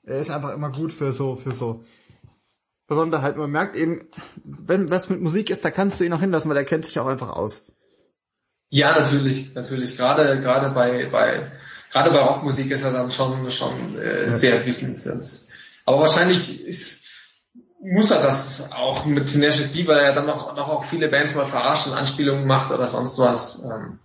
Er 0.05 0.21
ist 0.21 0.31
einfach 0.31 0.55
immer 0.55 0.71
gut 0.71 0.93
für 0.93 1.13
so, 1.13 1.37
für 1.37 1.53
so 1.53 1.85
Besonderheiten. 2.87 3.39
Man 3.41 3.51
merkt 3.51 3.77
eben, 3.77 4.07
wenn 4.45 4.91
was 4.91 5.09
mit 5.09 5.21
Musik 5.21 5.51
ist, 5.51 5.65
da 5.65 5.71
kannst 5.71 5.99
du 6.01 6.05
ihn 6.05 6.13
auch 6.13 6.21
hinlassen, 6.21 6.49
weil 6.51 6.57
er 6.57 6.65
kennt 6.65 6.85
sich 6.85 6.99
auch 6.99 7.07
einfach 7.07 7.31
aus. 7.31 7.65
ja, 8.71 8.99
natürlich, 8.99 9.55
natürlich. 9.55 9.97
Gerade, 9.97 10.41
gerade 10.41 10.71
bei, 10.71 11.07
bei, 11.11 11.51
gerade 11.93 12.11
bei 12.11 12.19
Rockmusik 12.21 12.71
ist 12.71 12.83
er 12.83 12.93
dann 12.93 13.11
schon, 13.11 13.51
schon 13.51 13.99
äh, 13.99 14.31
sehr 14.31 14.65
wissend. 14.67 15.03
Aber 15.85 16.01
wahrscheinlich 16.01 16.65
ist, 16.67 17.01
muss 17.81 18.11
er 18.11 18.21
das 18.23 18.73
auch 18.73 19.05
mit 19.05 19.29
Tenacious 19.31 19.73
D, 19.73 19.87
weil 19.87 19.99
er 19.99 20.13
dann 20.13 20.27
noch, 20.27 20.55
noch 20.57 20.69
auch 20.69 20.85
viele 20.85 21.09
Bands 21.09 21.35
mal 21.35 21.47
verarschen, 21.47 21.93
Anspielungen 21.93 22.47
macht 22.47 22.73
oder 22.73 22.87
sonst 22.89 23.19
was. 23.19 23.63
Ähm, 23.65 23.99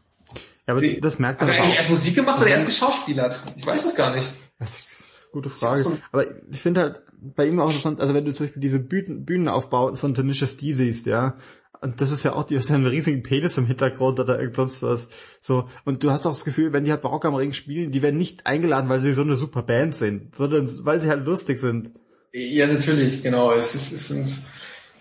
Ja, 0.68 0.74
aber 0.74 0.80
Sie- 0.80 1.00
das 1.02 1.18
merkt 1.20 1.42
hat 1.42 1.48
man 1.48 1.56
er 1.56 1.60
aber 1.60 1.66
eigentlich 1.66 1.78
erst 1.78 1.90
Musik 1.90 2.16
gemacht 2.16 2.40
oder 2.42 2.50
erst 2.50 2.66
geschauspielert? 2.68 3.40
Ich 3.56 3.66
weiß 3.66 3.84
es 3.86 3.96
gar 3.96 4.12
nicht. 4.12 4.32
Das 4.60 4.91
gute 5.32 5.50
Frage. 5.50 5.84
so- 5.84 5.98
Aber 6.12 6.26
ich 6.52 6.60
finde 6.62 6.82
halt 6.82 7.02
bei 7.20 7.46
ihm 7.48 7.60
auch 7.60 7.68
interessant, 7.70 8.00
also 8.02 8.14
wenn 8.14 8.26
du 8.26 8.34
zum 8.34 8.48
Beispiel 8.48 8.62
diese 8.62 8.80
Bühnen, 8.80 9.26
Bühnenaufbau 9.26 9.94
von 9.96 10.14
Tenacious 10.14 10.58
D 10.58 10.74
siehst, 10.74 11.06
ja, 11.06 11.38
und 11.82 12.00
das 12.00 12.12
ist 12.12 12.22
ja 12.24 12.34
auch, 12.34 12.44
die 12.44 12.56
ja 12.56 12.76
einen 12.76 12.86
riesigen 12.86 13.24
Penis 13.24 13.58
im 13.58 13.66
Hintergrund 13.66 14.20
oder 14.20 14.40
irgend 14.40 14.56
sonst 14.56 14.84
was. 14.84 15.10
So. 15.42 15.68
Und 15.84 16.04
du 16.04 16.12
hast 16.12 16.28
auch 16.28 16.32
das 16.32 16.46
Gefühl, 16.46 16.74
wenn 16.74 16.84
die 16.84 16.92
halt 16.92 17.02
Barock 17.02 17.26
am 17.26 17.34
Ring 17.34 17.54
spielen, 17.54 17.92
die 17.92 18.04
werden 18.04 18.20
nicht 18.20 18.46
eingeladen, 18.46 18.88
weil 18.88 19.00
sie 19.02 19.14
so 19.14 19.24
eine 19.24 19.36
super 19.36 19.64
Band 19.64 19.96
sind, 19.96 20.36
sondern 20.36 20.70
weil 20.86 21.00
sie 21.00 21.10
halt 21.10 21.26
lustig 21.26 21.58
sind. 21.60 21.92
Ja, 22.34 22.68
natürlich, 22.68 23.24
genau. 23.24 23.52
Es, 23.52 23.74
ist, 23.74 23.92
es 23.92 24.08
sind 24.10 24.44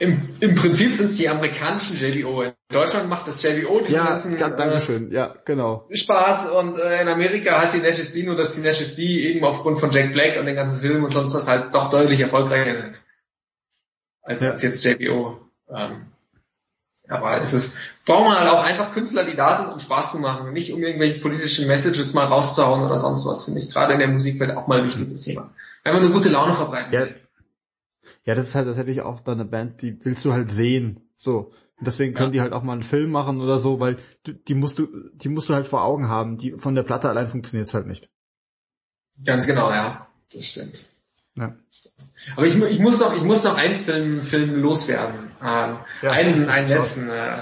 im, 0.01 0.34
im 0.40 0.55
Prinzip 0.55 0.92
sind 0.96 1.07
es 1.11 1.16
die 1.18 1.28
amerikanischen 1.28 1.94
JBO. 1.96 2.40
In 2.42 2.53
Deutschland 2.72 3.09
macht 3.11 3.28
das 3.28 3.42
JBO 3.42 3.80
diesen 3.80 3.94
Ja, 3.94 4.07
ganzen 4.07 4.36
ja, 4.38 4.48
Dankeschön. 4.48 5.11
Ja, 5.12 5.34
genau. 5.44 5.86
äh, 5.90 5.96
Spaß 5.96 6.51
und 6.53 6.78
äh, 6.78 7.03
in 7.03 7.09
Amerika 7.09 7.61
hat 7.61 7.74
die 7.74 7.78
Nash's 7.80 8.11
D 8.12 8.22
nur, 8.22 8.34
dass 8.34 8.55
die 8.55 8.62
Nash's 8.62 8.94
D 8.96 9.03
eben 9.28 9.44
aufgrund 9.44 9.78
von 9.78 9.90
Jack 9.90 10.12
Black 10.12 10.38
und 10.40 10.46
den 10.46 10.57
ganzen 10.57 10.80
Filmen 10.80 11.05
und 11.05 11.12
sonst 11.12 11.34
was 11.34 11.46
halt 11.46 11.74
doch 11.74 11.90
deutlich 11.90 12.18
erfolgreicher 12.20 12.74
sind 12.76 13.03
als, 14.22 14.42
Ja. 14.42 14.51
als 14.53 14.62
jetzt 14.62 14.82
JBO. 14.84 15.38
Ähm, 15.72 16.07
aber 17.09 17.36
es 17.38 17.53
ist, 17.53 17.76
braucht 18.07 18.24
man 18.24 18.38
halt 18.38 18.48
auch 18.48 18.64
einfach 18.64 18.94
Künstler, 18.94 19.24
die 19.24 19.36
da 19.36 19.57
sind, 19.57 19.70
um 19.72 19.80
Spaß 19.80 20.12
zu 20.12 20.18
machen, 20.18 20.46
und 20.46 20.53
nicht 20.55 20.72
um 20.72 20.82
irgendwelche 20.82 21.20
politischen 21.20 21.66
Messages 21.66 22.14
mal 22.14 22.24
rauszuhauen 22.26 22.82
oder 22.84 22.96
sonst 22.96 23.26
was. 23.26 23.44
Finde 23.44 23.61
ich 23.61 23.70
gerade 23.70 23.92
in 23.94 23.98
der 23.98 24.09
Musikwelt 24.09 24.57
auch 24.57 24.66
mal 24.66 24.82
wichtig, 24.84 25.09
das 25.11 25.22
Thema. 25.22 25.51
Wenn 25.84 25.92
man 25.94 26.05
eine 26.05 26.12
gute 26.12 26.30
Laune 26.30 26.55
verbreiten 26.55 26.92
Ja, 26.94 27.01
will. 27.01 27.16
Ja, 28.24 28.34
das 28.34 28.48
ist 28.48 28.54
halt 28.54 28.66
tatsächlich 28.66 29.00
auch 29.02 29.20
dann 29.20 29.40
eine 29.40 29.48
Band, 29.48 29.82
die 29.82 29.98
willst 30.04 30.24
du 30.24 30.32
halt 30.32 30.50
sehen. 30.50 31.00
So. 31.16 31.52
Und 31.78 31.86
deswegen 31.86 32.14
können 32.14 32.28
Ja. 32.28 32.32
die 32.32 32.40
halt 32.42 32.52
auch 32.52 32.62
mal 32.62 32.74
einen 32.74 32.82
Film 32.82 33.10
machen 33.10 33.40
oder 33.40 33.58
so, 33.58 33.80
weil 33.80 33.96
du, 34.24 34.32
die 34.34 34.54
musst 34.54 34.78
du, 34.78 34.88
die 35.14 35.28
musst 35.28 35.48
du 35.48 35.54
halt 35.54 35.66
vor 35.66 35.82
Augen 35.84 36.08
haben. 36.08 36.36
Die 36.36 36.52
von 36.58 36.74
der 36.74 36.82
Platte 36.82 37.08
allein 37.08 37.28
funktioniert's 37.28 37.72
halt 37.74 37.86
nicht. 37.86 38.10
Ganz 39.24 39.46
genau, 39.46 39.70
ja. 39.70 40.06
Das 40.32 40.44
stimmt. 40.44 40.90
Ja. 41.36 41.56
Aber 42.36 42.46
ich, 42.46 42.54
ich 42.54 42.78
muss 42.80 42.98
noch, 42.98 43.14
ich 43.16 43.22
muss 43.22 43.44
noch 43.44 43.56
einen 43.56 43.76
Film, 43.82 44.22
Film 44.22 44.54
loswerden. 44.56 45.30
Ähm, 45.42 45.78
Ja, 46.02 46.10
einen, 46.10 46.46
einen 46.48 46.68
letzten. 46.68 47.08
Äh, 47.08 47.40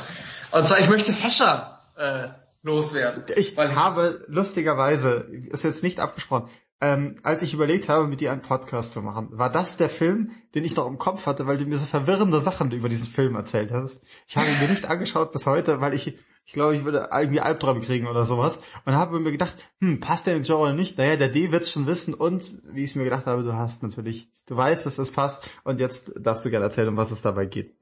und 0.53 0.65
zwar, 0.65 0.79
ich 0.81 0.89
möchte 0.89 1.13
Hescher 1.13 1.81
äh, 1.97 2.29
loswerden. 2.63 3.25
Ich 3.37 3.57
Weil 3.57 3.75
habe 3.75 4.25
lustigerweise, 4.29 5.29
ist 5.51 5.65
jetzt 5.65 5.83
nicht 5.83 6.01
abgesprochen, 6.01 6.49
ähm, 6.81 7.17
als 7.23 7.43
ich 7.43 7.55
überlegt 7.55 7.89
habe, 7.89 8.07
mit 8.07 8.21
dir 8.21 8.31
einen 8.31 8.43
Podcast 8.43 8.93
zu 8.93 9.03
machen, 9.03 9.29
war 9.33 9.51
das 9.51 9.77
der 9.77 9.91
Film, 9.91 10.31
den 10.55 10.65
ich 10.65 10.77
noch 10.77 10.87
im 10.87 10.99
Kopf 10.99 11.27
hatte, 11.27 11.47
weil 11.47 11.59
du 11.59 11.67
mir 11.67 11.77
so 11.77 11.87
verwirrende 11.87 12.41
Sachen 12.41 12.71
über 12.71 12.89
diesen 12.89 13.09
Film 13.09 13.35
erzählt 13.35 13.73
hast. 13.73 14.03
Ich 14.29 14.37
habe 14.37 14.49
ihn 14.49 14.61
mir 14.61 14.69
nicht 14.69 14.87
angeschaut 14.87 15.33
bis 15.33 15.47
heute, 15.47 15.81
weil 15.81 15.93
ich, 15.95 16.17
ich 16.45 16.53
glaube, 16.53 16.77
ich 16.77 16.85
würde 16.85 17.09
irgendwie 17.13 17.41
Albträume 17.41 17.81
kriegen 17.81 18.07
oder 18.07 18.25
sowas. 18.25 18.61
Und 18.85 18.95
habe 18.95 19.19
mir 19.19 19.33
gedacht, 19.33 19.57
hm, 19.81 19.99
passt 19.99 20.27
der 20.27 20.37
in 20.37 20.45
Joe 20.45 20.59
oder 20.59 20.73
nicht? 20.73 20.99
Naja, 20.99 21.17
der 21.17 21.31
D 21.31 21.51
wird's 21.51 21.73
schon 21.73 21.89
wissen 21.89 22.15
und, 22.15 22.45
wie 22.73 22.85
ich 22.85 22.91
es 22.91 22.97
mir 22.97 23.05
gedacht 23.05 23.27
habe, 23.27 23.43
du 23.43 23.55
hast 23.55 23.83
natürlich, 23.83 24.31
du 24.47 24.57
weißt, 24.57 24.87
dass 24.87 24.97
das 24.97 25.11
passt 25.11 25.49
und 25.65 25.81
jetzt 25.81 26.13
darfst 26.17 26.45
du 26.45 26.51
gerne 26.51 26.67
erzählen, 26.67 26.89
um 26.89 26.97
was 26.97 27.11
es 27.11 27.23
dabei 27.23 27.47
geht. 27.47 27.75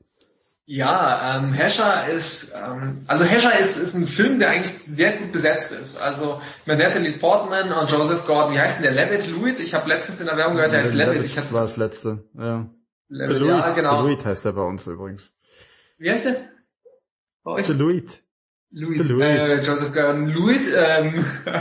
Ja, 0.69 1.39
ähm, 1.39 1.53
Hescher 1.53 2.09
ist, 2.09 2.53
ähm, 2.53 3.01
also 3.07 3.25
Hescher 3.25 3.57
ist, 3.57 3.77
ist 3.77 3.95
ein 3.95 4.09
Film, 4.09 4.41
der 4.41 4.51
eigentlich 4.51 4.77
sehr 4.83 5.12
gut 5.12 5.31
besetzt 5.31 5.71
ist. 5.71 5.97
Also 5.97 6.41
mit 6.67 6.79
Natalie 6.79 7.12
Portman 7.12 7.73
und 7.73 7.89
Joseph 7.89 8.25
Gordon, 8.25 8.53
wie 8.53 8.59
heißt 8.59 8.79
denn 8.83 8.93
der? 8.93 9.07
Levitt, 9.07 9.29
Lewitt? 9.29 9.61
Ich 9.61 9.75
habe 9.75 9.89
letztens 9.89 10.19
in 10.19 10.27
der 10.27 10.37
Werbung 10.37 10.57
gehört, 10.57 10.73
der 10.73 10.81
heißt 10.81 10.95
Levitt. 10.95 11.25
Ich 11.25 11.37
das 11.37 11.53
war 11.53 11.62
das 11.62 11.77
letzte, 11.77 12.25
ja. 12.37 12.69
Levitt 13.09 13.37
Deloitte, 13.37 13.69
ja, 13.69 13.75
genau. 13.75 14.03
Deloitte 14.03 14.25
heißt 14.25 14.45
er 14.45 14.53
bei 14.55 14.62
uns 14.62 14.89
übrigens. 14.89 15.35
Wie 15.99 16.11
heißt 16.11 16.25
der? 16.25 16.37
Bei 17.45 17.53
euch? 17.53 17.67
Deloitte. 17.67 18.14
Louis, 18.73 19.09
Louis. 19.09 19.25
äh, 19.25 19.61
Joseph 19.61 19.93
Gordon 19.93 20.31
Louis, 20.31 20.69
ähm, 20.75 21.25
äh, 21.47 21.61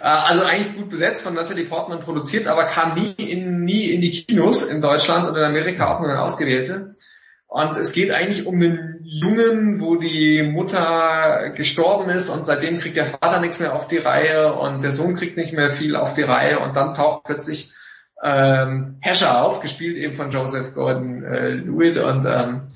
also 0.00 0.42
eigentlich 0.42 0.76
gut 0.76 0.90
besetzt 0.90 1.22
von 1.22 1.32
Natalie 1.32 1.64
Portman 1.64 2.00
produziert, 2.00 2.48
aber 2.48 2.66
kam 2.66 2.92
nie 2.92 3.14
in, 3.14 3.64
nie 3.64 3.86
in 3.86 4.02
die 4.02 4.10
Kinos 4.10 4.62
in 4.62 4.82
Deutschland 4.82 5.26
und 5.26 5.34
in 5.36 5.42
Amerika 5.42 5.94
auch 5.96 6.00
nur 6.00 6.10
in 6.10 6.18
ausgewählte. 6.18 6.96
Und 7.48 7.76
es 7.76 7.92
geht 7.92 8.10
eigentlich 8.10 8.46
um 8.46 8.56
einen 8.56 9.00
Jungen, 9.02 9.80
wo 9.80 9.96
die 9.96 10.42
Mutter 10.42 11.50
gestorben 11.54 12.10
ist 12.10 12.28
und 12.28 12.44
seitdem 12.44 12.78
kriegt 12.78 12.96
der 12.96 13.06
Vater 13.06 13.40
nichts 13.40 13.60
mehr 13.60 13.74
auf 13.74 13.86
die 13.86 13.98
Reihe 13.98 14.52
und 14.54 14.82
der 14.82 14.92
Sohn 14.92 15.14
kriegt 15.14 15.36
nicht 15.36 15.52
mehr 15.52 15.70
viel 15.70 15.94
auf 15.94 16.14
die 16.14 16.22
Reihe 16.22 16.58
und 16.58 16.74
dann 16.74 16.94
taucht 16.94 17.24
plötzlich 17.24 17.72
ähm, 18.22 18.98
Hescher 19.00 19.42
auf, 19.42 19.60
gespielt 19.60 19.96
eben 19.96 20.14
von 20.14 20.30
Joseph 20.30 20.74
Gordon 20.74 21.22
äh, 21.22 21.50
Lewitt 21.50 21.98
und 21.98 22.24
ähm, 22.24 22.68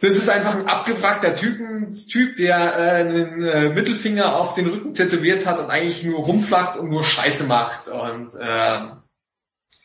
das 0.00 0.16
ist 0.16 0.28
einfach 0.28 0.54
ein 0.54 0.68
abgewrackter 0.68 1.34
Typen, 1.34 1.90
Typ, 1.90 2.36
der 2.36 2.56
äh, 2.56 2.90
einen 3.00 3.42
äh, 3.42 3.70
Mittelfinger 3.70 4.36
auf 4.36 4.52
den 4.52 4.66
Rücken 4.66 4.92
tätowiert 4.92 5.46
hat 5.46 5.58
und 5.58 5.70
eigentlich 5.70 6.04
nur 6.04 6.18
rumflacht 6.18 6.76
und 6.76 6.90
nur 6.90 7.04
Scheiße 7.04 7.44
macht. 7.44 7.88
Und 7.88 8.34
äh, 8.34 8.80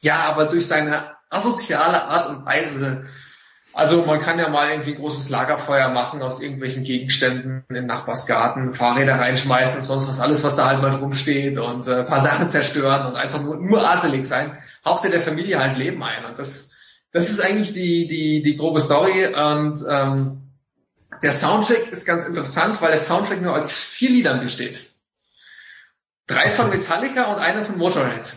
ja, 0.01 0.15
aber 0.25 0.45
durch 0.45 0.67
seine 0.67 1.15
asoziale 1.29 2.03
Art 2.03 2.29
und 2.29 2.45
Weise, 2.45 3.05
also 3.73 4.03
man 4.03 4.19
kann 4.19 4.39
ja 4.39 4.49
mal 4.49 4.71
irgendwie 4.71 4.95
großes 4.95 5.29
Lagerfeuer 5.29 5.89
machen 5.89 6.21
aus 6.21 6.41
irgendwelchen 6.41 6.83
Gegenständen 6.83 7.63
in 7.69 7.85
Nachbarsgarten, 7.85 8.73
Fahrräder 8.73 9.15
reinschmeißen 9.15 9.81
und 9.81 9.85
sonst 9.85 10.07
was, 10.07 10.19
alles 10.19 10.43
was 10.43 10.55
da 10.55 10.67
halt 10.67 10.81
mal 10.81 10.91
drum 10.91 11.13
steht 11.13 11.57
und 11.57 11.87
äh, 11.87 12.03
paar 12.03 12.21
Sachen 12.21 12.49
zerstören 12.49 13.05
und 13.05 13.15
einfach 13.15 13.41
nur, 13.41 13.57
nur 13.57 13.87
aselig 13.87 14.25
sein, 14.25 14.57
haucht 14.83 15.05
er 15.05 15.11
der 15.11 15.21
Familie 15.21 15.59
halt 15.59 15.77
Leben 15.77 16.03
ein. 16.03 16.25
Und 16.25 16.39
das 16.39 16.71
das 17.11 17.29
ist 17.29 17.39
eigentlich 17.39 17.73
die, 17.73 18.07
die, 18.07 18.43
die 18.43 18.57
grobe 18.57 18.79
Story 18.79 19.25
und 19.25 19.83
ähm, 19.89 20.41
der 21.23 21.31
Soundtrack 21.31 21.91
ist 21.91 22.05
ganz 22.05 22.25
interessant, 22.25 22.81
weil 22.81 22.91
der 22.91 22.99
Soundtrack 22.99 23.41
nur 23.41 23.57
aus 23.57 23.73
vier 23.73 24.11
Liedern 24.11 24.39
besteht. 24.39 24.91
Drei 26.27 26.51
von 26.51 26.69
Metallica 26.69 27.33
und 27.33 27.39
einer 27.39 27.65
von 27.65 27.77
Motorhead. 27.77 28.35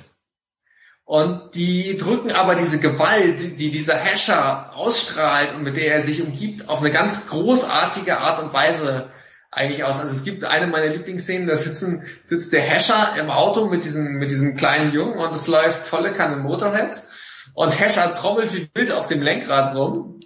Und 1.13 1.55
die 1.57 1.99
drücken 1.99 2.33
aber 2.33 2.55
diese 2.55 2.81
Gewalt, 2.81 3.39
die, 3.39 3.55
die 3.55 3.71
dieser 3.71 4.03
Hasher 4.03 4.75
ausstrahlt 4.75 5.55
und 5.55 5.63
mit 5.63 5.77
der 5.77 5.97
er 5.97 6.01
sich 6.01 6.23
umgibt, 6.23 6.71
auf 6.71 6.81
eine 6.81 6.91
ganz 6.91 7.29
großartige 7.29 8.17
Art 8.17 8.43
und 8.43 8.55
Weise 8.55 9.11
eigentlich 9.51 9.85
aus. 9.85 10.01
Also 10.01 10.11
es 10.11 10.25
gibt 10.25 10.43
eine 10.43 10.69
meiner 10.69 10.87
Lieblingsszenen, 10.87 11.47
da 11.47 11.55
sitzen, 11.55 12.07
sitzt 12.25 12.55
der 12.55 12.67
Hasher 12.67 13.15
im 13.21 13.29
Auto 13.29 13.67
mit 13.67 13.85
diesem, 13.85 14.15
mit 14.15 14.31
diesem 14.31 14.57
kleinen 14.57 14.95
Jungen 14.95 15.19
und 15.19 15.35
es 15.35 15.49
läuft 15.49 15.85
volle 15.87 16.15
Kanne 16.15 16.37
Motorhead. 16.37 17.03
Und 17.53 17.79
Hescher 17.79 18.15
trommelt 18.15 18.55
wie 18.55 18.71
wild 18.73 18.91
auf 18.91 19.07
dem 19.07 19.21
Lenkrad 19.21 19.77
rum. 19.77 20.19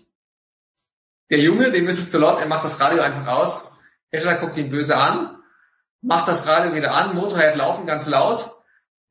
Der 1.30 1.40
Junge, 1.40 1.72
dem 1.72 1.88
ist 1.88 1.98
es 1.98 2.12
zu 2.12 2.18
laut, 2.18 2.38
er 2.38 2.46
macht 2.46 2.62
das 2.62 2.78
Radio 2.78 3.02
einfach 3.02 3.26
aus. 3.26 3.76
Hescher 4.12 4.36
guckt 4.36 4.56
ihn 4.56 4.70
böse 4.70 4.96
an, 4.96 5.36
macht 6.00 6.28
das 6.28 6.46
Radio 6.46 6.76
wieder 6.76 6.94
an, 6.94 7.16
Motorhead 7.16 7.56
laufen 7.56 7.86
ganz 7.86 8.06
laut, 8.06 8.55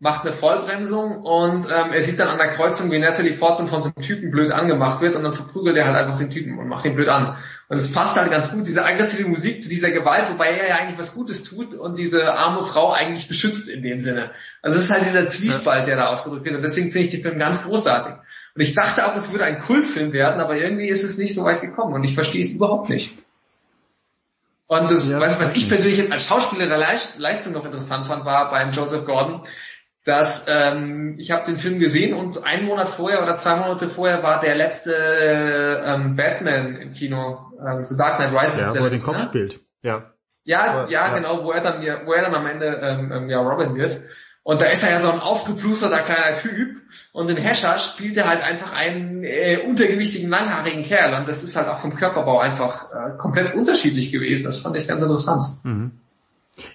macht 0.06 0.24
eine 0.24 0.34
Vollbremsung 0.34 1.24
und 1.24 1.66
ähm, 1.66 1.92
er 1.92 2.02
sieht 2.04 2.20
dann 2.20 2.28
an 2.28 2.38
der 2.38 2.52
Kreuzung, 2.52 2.92
wie 2.92 3.00
Natalie 3.00 3.34
Portman 3.34 3.68
von 3.68 3.82
so 3.82 3.90
einem 3.90 4.06
Typen 4.06 4.30
blöd 4.30 4.52
angemacht 4.52 5.02
wird 5.02 5.16
und 5.16 5.24
dann 5.24 5.34
verprügelt 5.34 5.76
er 5.76 5.88
halt 5.88 5.98
einfach 5.98 6.16
den 6.16 6.30
Typen 6.30 6.60
und 6.60 6.68
macht 6.68 6.86
ihn 6.86 6.94
blöd 6.94 7.10
an. 7.10 7.38
Und 7.70 7.78
es 7.78 7.92
passt 7.92 8.16
halt 8.16 8.30
ganz 8.30 8.52
gut, 8.52 8.68
diese 8.68 8.86
aggressive 8.86 9.28
Musik 9.28 9.64
zu 9.64 9.68
dieser 9.68 9.90
Gewalt, 9.90 10.30
wobei 10.30 10.52
er 10.52 10.70
ja 10.70 10.76
eigentlich 10.76 11.00
was 11.00 11.16
Gutes 11.16 11.44
tut 11.44 11.74
und 11.74 11.98
diese 11.98 12.36
arme 12.36 12.62
Frau 12.62 12.92
eigentlich 12.92 13.28
beschützt 13.28 13.68
in 13.68 13.82
dem 13.82 14.04
Sinne. 14.04 14.30
Also 14.62 14.78
es 14.78 14.86
ist 14.86 14.92
halt 14.92 15.06
dieser 15.06 15.28
Zwiespalt, 15.28 15.88
der 15.88 15.96
da 15.96 16.06
ausgedrückt 16.06 16.46
wird 16.46 16.56
und 16.56 16.62
deswegen 16.62 16.92
finde 16.92 17.08
ich 17.08 17.12
den 17.12 17.24
Film 17.24 17.40
ganz 17.40 17.64
großartig. 17.64 18.14
Und 18.54 18.62
ich 18.62 18.76
dachte 18.76 19.08
auch, 19.08 19.16
es 19.16 19.32
würde 19.32 19.46
ein 19.46 19.60
Kultfilm 19.60 20.14
werden, 20.14 20.40
aber 20.40 20.56
irgendwie 20.56 20.88
ist 20.88 21.04
es 21.04 21.18
nicht 21.18 21.34
so 21.34 21.44
weit 21.46 21.62
gekommen 21.62 21.96
und 21.96 22.04
ich 22.04 22.14
verstehe 22.14 22.46
es 22.46 22.52
überhaupt 22.52 22.92
nicht. 22.92 23.12
Und 24.68 24.90
das, 24.90 25.08
ja, 25.08 25.20
was, 25.20 25.40
was 25.40 25.56
ich 25.56 25.70
persönlich 25.70 25.98
jetzt 25.98 26.12
als 26.12 26.28
Schauspieler 26.28 26.66
Leistung 26.66 27.54
noch 27.54 27.66
interessant 27.66 28.08
fand, 28.08 28.26
war 28.26 28.50
beim 28.50 28.72
Joseph 28.72 29.06
Gordon, 29.06 29.42
dass 30.06 30.46
ähm, 30.48 31.16
ich 31.18 31.32
habe 31.32 31.46
den 31.46 31.58
Film 31.58 31.80
gesehen 31.80 32.14
und 32.14 32.44
einen 32.44 32.68
Monat 32.68 32.90
vorher 32.90 33.24
oder 33.24 33.38
zwei 33.38 33.56
Monate 33.56 33.90
vorher 33.90 34.22
war 34.22 34.40
der 34.40 34.56
letzte 34.56 34.94
ähm, 35.84 36.16
Batman 36.16 36.76
im 36.76 36.92
Kino, 36.92 37.52
ähm, 37.60 37.84
The 37.84 37.98
Dark 37.98 38.18
Knight 38.18 38.32
Rises. 38.32 38.62
Ja, 38.62 38.74
der 38.74 38.82
wo 38.82 38.86
er 38.86 38.92
den 38.92 39.02
Kopf 39.02 39.18
ne? 39.18 39.24
spielt. 39.24 39.60
Ja. 39.82 40.12
Ja, 40.44 40.64
Aber, 40.64 40.92
ja, 40.92 41.08
ja, 41.08 41.16
genau, 41.16 41.44
wo 41.44 41.52
er 41.52 41.62
dann, 41.62 41.82
wo 42.06 42.14
er 42.14 42.22
dann 42.22 42.36
am 42.36 42.46
Ende 42.46 42.68
ähm, 42.68 43.12
ähm, 43.12 43.30
ja 43.30 43.40
Robin 43.40 43.74
wird. 43.74 44.00
Und 44.44 44.62
da 44.62 44.66
ist 44.68 44.84
er 44.84 44.92
ja 44.92 45.00
so 45.00 45.10
ein 45.10 45.20
aufgeplusterter 45.20 46.04
kleiner 46.04 46.38
Typ 46.38 46.78
und 47.12 47.28
in 47.32 47.38
Hescher 47.38 47.80
spielt 47.80 48.16
er 48.16 48.28
halt 48.28 48.44
einfach 48.44 48.76
einen 48.76 49.24
äh, 49.24 49.58
untergewichtigen, 49.66 50.30
langhaarigen 50.30 50.84
Kerl 50.84 51.20
und 51.20 51.28
das 51.28 51.42
ist 51.42 51.56
halt 51.56 51.68
auch 51.68 51.80
vom 51.80 51.96
Körperbau 51.96 52.38
einfach 52.38 52.92
äh, 52.94 53.18
komplett 53.18 53.56
unterschiedlich 53.56 54.12
gewesen. 54.12 54.44
Das 54.44 54.60
fand 54.60 54.78
ich 54.78 54.88
ganz 54.88 55.02
interessant. 55.02 55.46
Mhm. 55.64 55.94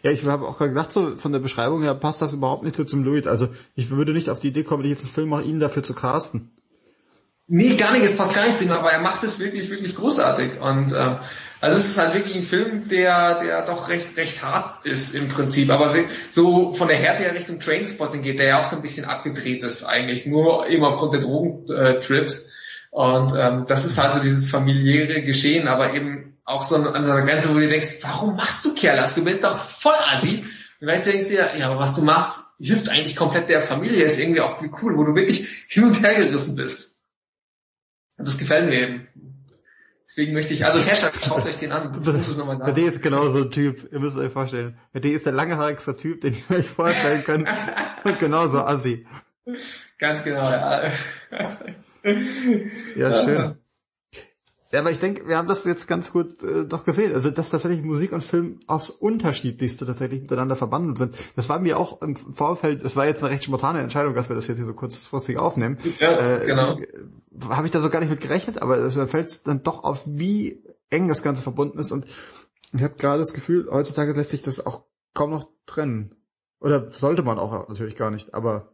Ja, 0.02 0.10
ich 0.10 0.26
habe 0.26 0.46
auch 0.46 0.58
gedacht, 0.58 0.92
so 0.92 1.16
von 1.16 1.32
der 1.32 1.38
Beschreibung 1.38 1.82
her 1.82 1.94
passt 1.94 2.20
das 2.20 2.32
überhaupt 2.32 2.64
nicht 2.64 2.76
so 2.76 2.84
zum 2.84 3.02
Louis. 3.02 3.26
Also 3.26 3.48
ich 3.74 3.90
würde 3.90 4.12
nicht 4.12 4.28
auf 4.28 4.40
die 4.40 4.48
Idee 4.48 4.64
kommen, 4.64 4.84
jetzt 4.84 5.04
einen 5.04 5.12
Film 5.12 5.30
mache, 5.30 5.42
ihn 5.42 5.60
dafür 5.60 5.82
zu 5.82 5.94
casten. 5.94 6.50
Nee, 7.52 7.76
gar 7.76 7.92
nicht, 7.92 8.04
es 8.04 8.16
passt 8.16 8.34
gar 8.34 8.46
nicht 8.46 8.58
zu 8.58 8.64
ihm, 8.64 8.70
aber 8.70 8.92
er 8.92 9.00
macht 9.00 9.24
es 9.24 9.40
wirklich, 9.40 9.70
wirklich 9.70 9.96
großartig. 9.96 10.60
Und 10.60 10.92
äh, 10.92 11.16
also 11.60 11.78
es 11.78 11.86
ist 11.86 11.98
halt 11.98 12.14
wirklich 12.14 12.36
ein 12.36 12.44
Film, 12.44 12.86
der, 12.86 13.40
der 13.40 13.64
doch 13.64 13.88
recht, 13.88 14.16
recht 14.16 14.42
hart 14.42 14.86
ist 14.86 15.14
im 15.14 15.28
Prinzip. 15.28 15.68
Aber 15.70 15.94
so 16.30 16.72
von 16.72 16.86
der 16.86 16.96
Härte 16.96 17.24
her 17.24 17.34
Richtung 17.34 17.58
Trainspotting 17.58 18.22
geht, 18.22 18.38
der 18.38 18.46
ja 18.46 18.60
auch 18.60 18.66
so 18.66 18.76
ein 18.76 18.82
bisschen 18.82 19.04
abgedreht 19.04 19.64
ist 19.64 19.84
eigentlich, 19.84 20.26
nur 20.26 20.68
eben 20.68 20.84
aufgrund 20.84 21.12
der 21.12 21.20
Drogentrips. 21.20 22.52
Und 22.92 23.32
ähm, 23.36 23.64
das 23.66 23.84
ist 23.84 23.98
halt 23.98 24.14
so 24.14 24.20
dieses 24.20 24.48
familiäre 24.48 25.22
Geschehen, 25.22 25.66
aber 25.66 25.94
eben 25.94 26.29
auch 26.50 26.62
so 26.62 26.76
an 26.76 27.04
so 27.04 27.12
einer 27.12 27.22
Grenze, 27.22 27.50
wo 27.50 27.54
du 27.54 27.68
denkst, 27.68 27.98
warum 28.02 28.36
machst 28.36 28.64
du 28.64 28.74
Kerlas? 28.74 29.14
Du 29.14 29.24
bist 29.24 29.44
doch 29.44 29.58
voll 29.58 29.94
assi. 30.12 30.38
Und 30.38 30.86
vielleicht 30.86 31.06
denkst 31.06 31.26
du 31.26 31.32
dir, 31.32 31.56
ja, 31.56 31.70
aber 31.70 31.78
was 31.78 31.94
du 31.94 32.02
machst, 32.02 32.44
hilft 32.58 32.88
eigentlich 32.88 33.16
komplett 33.16 33.48
der 33.48 33.62
Familie, 33.62 34.04
ist 34.04 34.18
irgendwie 34.18 34.40
auch 34.40 34.60
cool, 34.82 34.96
wo 34.96 35.04
du 35.04 35.14
wirklich 35.14 35.66
hin 35.68 35.84
und 35.84 36.02
her 36.02 36.14
gerissen 36.14 36.56
bist. 36.56 37.02
Und 38.18 38.26
das 38.26 38.38
gefällt 38.38 38.68
mir 38.68 38.80
eben. 38.80 39.08
Deswegen 40.04 40.32
möchte 40.32 40.54
ich, 40.54 40.66
also 40.66 40.80
Hashtag, 40.80 41.14
schaut 41.22 41.46
euch 41.46 41.58
den 41.58 41.70
an. 41.70 41.92
Bei 41.92 42.72
D 42.72 42.86
ist 42.86 43.00
genau 43.00 43.30
so 43.30 43.44
ein 43.44 43.50
Typ, 43.52 43.92
ihr 43.92 44.00
müsst 44.00 44.16
euch 44.16 44.32
vorstellen. 44.32 44.76
Bei 44.92 44.98
D 44.98 45.10
ist 45.10 45.24
der 45.24 45.32
langhaarigste 45.32 45.96
Typ, 45.96 46.20
den 46.20 46.34
ihr 46.34 46.56
euch 46.56 46.66
vorstellen 46.66 47.22
könnt. 47.24 47.48
und 48.04 48.18
genauso 48.18 48.58
assi. 48.58 49.06
Ganz 49.98 50.24
genau, 50.24 50.50
ja. 50.50 50.90
ja, 52.96 53.24
schön. 53.24 53.58
Ja, 54.72 54.80
aber 54.80 54.92
ich 54.92 55.00
denke, 55.00 55.26
wir 55.26 55.36
haben 55.36 55.48
das 55.48 55.64
jetzt 55.64 55.88
ganz 55.88 56.12
gut 56.12 56.44
äh, 56.44 56.64
doch 56.64 56.84
gesehen. 56.84 57.12
Also, 57.12 57.30
dass 57.30 57.50
tatsächlich 57.50 57.82
Musik 57.82 58.12
und 58.12 58.22
Film 58.22 58.60
aufs 58.68 58.90
Unterschiedlichste 58.90 59.84
tatsächlich 59.84 60.22
miteinander 60.22 60.54
verbunden 60.54 60.94
sind. 60.94 61.16
Das 61.34 61.48
war 61.48 61.58
mir 61.58 61.76
auch 61.76 62.02
im 62.02 62.14
Vorfeld, 62.14 62.82
es 62.84 62.94
war 62.94 63.06
jetzt 63.06 63.24
eine 63.24 63.32
recht 63.32 63.42
spontane 63.42 63.80
Entscheidung, 63.80 64.14
dass 64.14 64.28
wir 64.28 64.36
das 64.36 64.46
jetzt 64.46 64.58
hier 64.58 64.66
so 64.66 64.74
kurzfristig 64.74 65.38
aufnehmen. 65.38 65.78
Ja, 65.98 66.18
äh, 66.18 66.46
genau. 66.46 66.78
Habe 67.48 67.66
ich 67.66 67.72
da 67.72 67.80
so 67.80 67.90
gar 67.90 67.98
nicht 67.98 68.10
mit 68.10 68.20
gerechnet, 68.20 68.62
aber 68.62 68.78
es 68.78 68.94
fällt 69.10 69.46
dann 69.48 69.64
doch 69.64 69.82
auf, 69.82 70.02
wie 70.06 70.62
eng 70.90 71.08
das 71.08 71.22
Ganze 71.22 71.42
verbunden 71.42 71.78
ist. 71.78 71.90
Und 71.90 72.06
ich 72.72 72.82
habe 72.82 72.94
gerade 72.94 73.18
das 73.18 73.32
Gefühl, 73.32 73.68
heutzutage 73.70 74.12
lässt 74.12 74.30
sich 74.30 74.42
das 74.42 74.64
auch 74.64 74.84
kaum 75.14 75.30
noch 75.30 75.48
trennen. 75.66 76.14
Oder 76.60 76.92
sollte 76.92 77.22
man 77.22 77.38
auch 77.38 77.68
natürlich 77.68 77.96
gar 77.96 78.10
nicht, 78.10 78.34
aber 78.34 78.72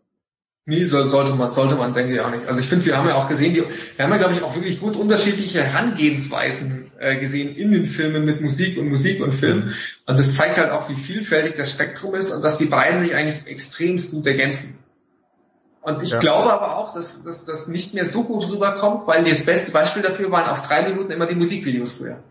Nee, 0.69 0.85
so, 0.85 1.01
sollte 1.05 1.33
man, 1.35 1.53
sollte 1.53 1.77
man, 1.77 1.95
denke 1.95 2.15
ich 2.15 2.21
auch 2.21 2.31
nicht. 2.31 2.47
Also 2.47 2.61
ich 2.61 2.69
finde, 2.69 2.85
wir 2.87 2.99
haben 2.99 3.09
ja 3.09 3.15
auch 3.15 3.29
gesehen, 3.29 3.55
die, 3.55 3.63
wir 3.63 4.05
haben 4.05 4.11
ja, 4.11 4.19
glaube 4.19 4.35
ich, 4.35 4.43
auch 4.43 4.53
wirklich 4.57 4.81
gut 4.81 4.97
unterschiedliche 4.97 5.63
Herangehensweisen 5.63 6.91
äh, 6.99 7.17
gesehen 7.21 7.55
in 7.55 7.71
den 7.71 7.87
Filmen 7.87 8.25
mit 8.25 8.41
Musik 8.41 8.77
und 8.77 8.89
Musik 8.89 9.23
und 9.23 9.33
Film. 9.33 9.73
Und 10.07 10.19
das 10.19 10.35
zeigt 10.35 10.59
halt 10.59 10.73
auch, 10.73 10.89
wie 10.89 10.97
vielfältig 10.97 11.55
das 11.55 11.71
Spektrum 11.71 12.17
ist 12.17 12.33
und 12.33 12.43
dass 12.43 12.59
die 12.59 12.65
beiden 12.65 12.99
sich 12.99 13.15
eigentlich 13.15 13.47
extremst 13.47 14.11
gut 14.11 14.27
ergänzen. 14.27 14.81
Und 15.83 16.03
ich 16.03 16.11
ja. 16.11 16.19
glaube 16.19 16.53
aber 16.53 16.77
auch, 16.77 16.93
dass, 16.95 17.23
dass 17.23 17.45
das 17.45 17.69
nicht 17.69 17.95
mehr 17.95 18.05
so 18.05 18.25
gut 18.25 18.49
rüberkommt, 18.49 19.07
weil 19.07 19.23
das 19.23 19.45
beste 19.45 19.71
Beispiel 19.71 20.03
dafür 20.03 20.33
waren 20.33 20.51
auf 20.51 20.67
drei 20.67 20.83
Minuten 20.83 21.13
immer 21.13 21.27
die 21.27 21.37
Musikvideos 21.37 21.93
früher 21.93 22.25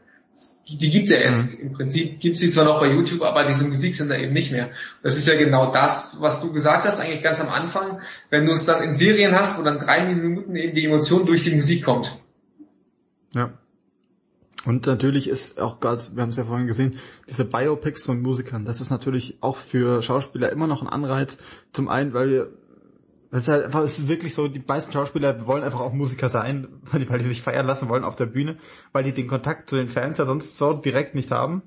die 0.68 0.90
gibt's 0.90 1.12
ja 1.12 1.18
jetzt. 1.18 1.60
Mhm. 1.60 1.68
Im 1.68 1.74
Prinzip 1.74 2.20
gibt's 2.20 2.40
sie 2.40 2.52
zwar 2.52 2.66
noch 2.66 2.80
bei 2.80 2.92
YouTube, 2.92 3.22
aber 3.22 3.46
diese 3.46 3.64
Musik 3.66 3.96
sind 3.96 4.10
da 4.10 4.18
eben 4.18 4.34
nicht 4.34 4.52
mehr. 4.52 4.72
Das 5.04 5.18
ist 5.18 5.28
ja 5.28 5.36
genau 5.36 5.72
das, 5.72 6.18
was 6.22 6.42
du 6.42 6.52
gesagt 6.52 6.86
hast, 6.86 7.00
eigentlich 7.00 7.22
ganz 7.22 7.40
am 7.40 7.50
Anfang, 7.50 8.02
wenn 8.30 8.46
du 8.46 8.52
es 8.52 8.66
dann 8.66 8.84
in 8.84 8.96
Serien 8.96 9.34
hast, 9.34 9.60
wo 9.60 9.64
dann 9.64 9.78
drei 9.78 10.12
Minuten 10.14 10.56
eben 10.56 10.74
die 10.74 10.86
Emotion 10.86 11.26
durch 11.26 11.44
die 11.44 11.56
Musik 11.56 11.84
kommt. 11.84 12.20
Ja. 13.34 13.54
Und 14.66 14.88
natürlich 14.88 15.30
ist 15.30 15.60
auch 15.62 15.80
gerade, 15.80 16.02
wir 16.16 16.24
haben 16.24 16.30
es 16.30 16.38
ja 16.38 16.46
vorhin 16.46 16.66
gesehen, 16.66 16.98
diese 17.30 17.46
Biopics 17.46 18.04
von 18.04 18.20
Musikern, 18.22 18.66
das 18.66 18.82
ist 18.82 18.90
natürlich 18.90 19.38
auch 19.42 19.58
für 19.58 20.02
Schauspieler 20.02 20.52
immer 20.52 20.66
noch 20.66 20.82
ein 20.82 20.90
Anreiz. 20.90 21.38
Zum 21.72 21.88
einen, 21.88 22.14
weil 22.14 22.30
wir 22.32 22.50
das 23.32 23.44
ist 23.44 23.48
halt 23.50 23.66
einfach, 23.66 23.82
es 23.82 24.00
ist 24.00 24.08
wirklich 24.08 24.34
so, 24.34 24.48
die 24.48 24.64
meisten 24.66 24.92
Schauspieler 24.92 25.48
wollen 25.48 25.64
einfach 25.64 25.80
auch 25.80 25.94
Musiker 25.94 26.30
sein, 26.30 26.68
weil 26.92 27.00
die, 27.02 27.10
weil 27.10 27.20
die 27.20 27.26
sich 27.26 27.42
feiern 27.42 27.66
lassen 27.66 27.90
wollen 27.90 28.04
auf 28.04 28.16
der 28.16 28.26
Bühne, 28.26 28.58
weil 28.92 29.04
die 29.04 29.14
den 29.14 29.28
Kontakt 29.28 29.70
zu 29.70 29.76
den 29.76 29.90
Fans 29.90 30.18
ja 30.18 30.26
sonst 30.26 30.58
so 30.58 30.74
direkt 30.74 31.16
nicht 31.16 31.32
haben, 31.32 31.64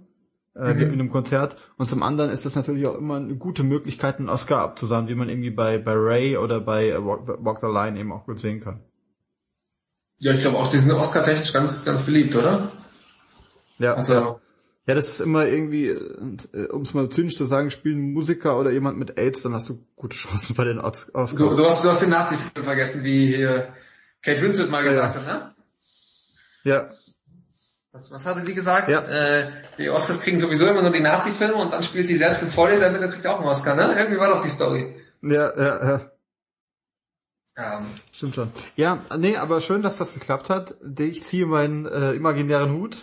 äh, 0.54 0.74
mhm. 0.74 0.80
in 0.80 0.92
einem 0.92 1.10
Konzert. 1.10 1.56
Und 1.76 1.86
zum 1.86 2.02
anderen 2.02 2.30
ist 2.30 2.46
das 2.46 2.56
natürlich 2.56 2.86
auch 2.86 2.96
immer 2.96 3.16
eine 3.16 3.36
gute 3.36 3.62
Möglichkeit, 3.62 4.18
einen 4.18 4.28
Oscar 4.28 4.60
abzusahen, 4.60 5.08
wie 5.08 5.14
man 5.14 5.28
irgendwie 5.28 5.50
bei, 5.50 5.78
bei 5.78 5.94
Ray 5.94 6.36
oder 6.36 6.60
bei 6.60 6.88
äh, 6.88 7.04
Walk, 7.04 7.26
the, 7.26 7.32
Walk 7.38 7.60
the 7.60 7.66
Line 7.66 7.98
eben 7.98 8.12
auch 8.12 8.24
gut 8.24 8.38
sehen 8.38 8.60
kann. 8.60 8.80
Ja, 10.20 10.34
ich 10.34 10.40
glaube 10.40 10.58
auch, 10.58 10.68
die 10.68 10.78
sind 10.78 10.90
Oscar-technisch 10.90 11.52
ganz, 11.52 11.84
ganz 11.84 12.02
beliebt, 12.02 12.34
oder? 12.34 12.72
Ja, 13.78 13.94
also, 13.94 14.12
ja. 14.12 14.40
Ja, 14.88 14.94
das 14.94 15.10
ist 15.10 15.20
immer 15.20 15.46
irgendwie, 15.46 15.88
äh, 15.88 16.66
um 16.70 16.80
es 16.80 16.94
mal 16.94 17.10
zynisch 17.10 17.36
zu 17.36 17.44
sagen, 17.44 17.70
spielen 17.70 18.14
Musiker 18.14 18.58
oder 18.58 18.70
jemand 18.70 18.96
mit 18.96 19.18
AIDS, 19.18 19.42
dann 19.42 19.52
hast 19.52 19.68
du 19.68 19.84
gute 19.96 20.16
Chancen 20.16 20.56
bei 20.56 20.64
den 20.64 20.78
Oscars. 20.80 21.34
Du, 21.34 21.44
du, 21.50 21.66
hast, 21.66 21.84
du 21.84 21.88
hast 21.90 22.00
den 22.00 22.08
Nazi-Film 22.08 22.64
vergessen, 22.64 23.04
wie 23.04 23.26
hier 23.26 23.74
Kate 24.22 24.40
Winslet 24.40 24.70
mal 24.70 24.82
gesagt 24.82 25.14
ja. 25.16 25.20
hat, 25.20 25.26
ne? 25.26 25.54
Ja. 26.64 26.86
Was, 27.92 28.10
was 28.10 28.24
hatte 28.24 28.42
sie 28.46 28.54
gesagt? 28.54 28.88
Ja. 28.88 29.00
Äh, 29.00 29.52
die 29.76 29.90
Oscars 29.90 30.22
kriegen 30.22 30.40
sowieso 30.40 30.66
immer 30.66 30.80
nur 30.80 30.90
die 30.90 31.00
Nazi-Filme 31.00 31.56
und 31.56 31.70
dann 31.70 31.82
spielt 31.82 32.06
sie 32.06 32.16
selbst 32.16 32.42
einen 32.42 32.52
Vorleser 32.52 32.90
mit 32.90 33.02
und 33.02 33.10
kriegt 33.10 33.26
auch 33.26 33.40
einen 33.40 33.48
Oscar, 33.48 33.74
ne? 33.74 33.94
Irgendwie 33.94 34.18
war 34.18 34.30
doch 34.30 34.42
die 34.42 34.48
Story. 34.48 34.96
Ja, 35.20 35.54
ja, 35.54 36.00
ja. 37.58 37.78
Um. 37.78 37.84
Stimmt 38.10 38.36
schon. 38.36 38.52
Ja, 38.76 39.00
nee, 39.18 39.36
aber 39.36 39.60
schön, 39.60 39.82
dass 39.82 39.98
das 39.98 40.14
geklappt 40.14 40.48
hat. 40.48 40.76
Ich 40.98 41.24
ziehe 41.24 41.44
meinen 41.44 41.84
äh, 41.84 42.12
imaginären 42.12 42.72
Hut. 42.72 42.96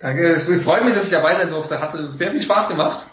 Danke, 0.00 0.28
es 0.32 0.42
freut 0.62 0.84
mich, 0.84 0.94
dass 0.94 1.04
ich 1.04 1.10
dabei 1.10 1.36
sein 1.36 1.50
durfte. 1.50 1.78
Hatte 1.78 2.10
sehr 2.10 2.30
viel 2.30 2.42
Spaß 2.42 2.68
gemacht. 2.68 3.06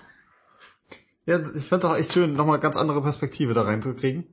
Ja, 1.25 1.41
ich 1.53 1.67
finde 1.67 1.89
auch 1.89 1.97
echt 1.97 2.13
schön, 2.13 2.35
nochmal 2.35 2.59
ganz 2.59 2.77
andere 2.77 3.01
Perspektive 3.01 3.53
da 3.53 3.63
reinzukriegen. 3.63 4.27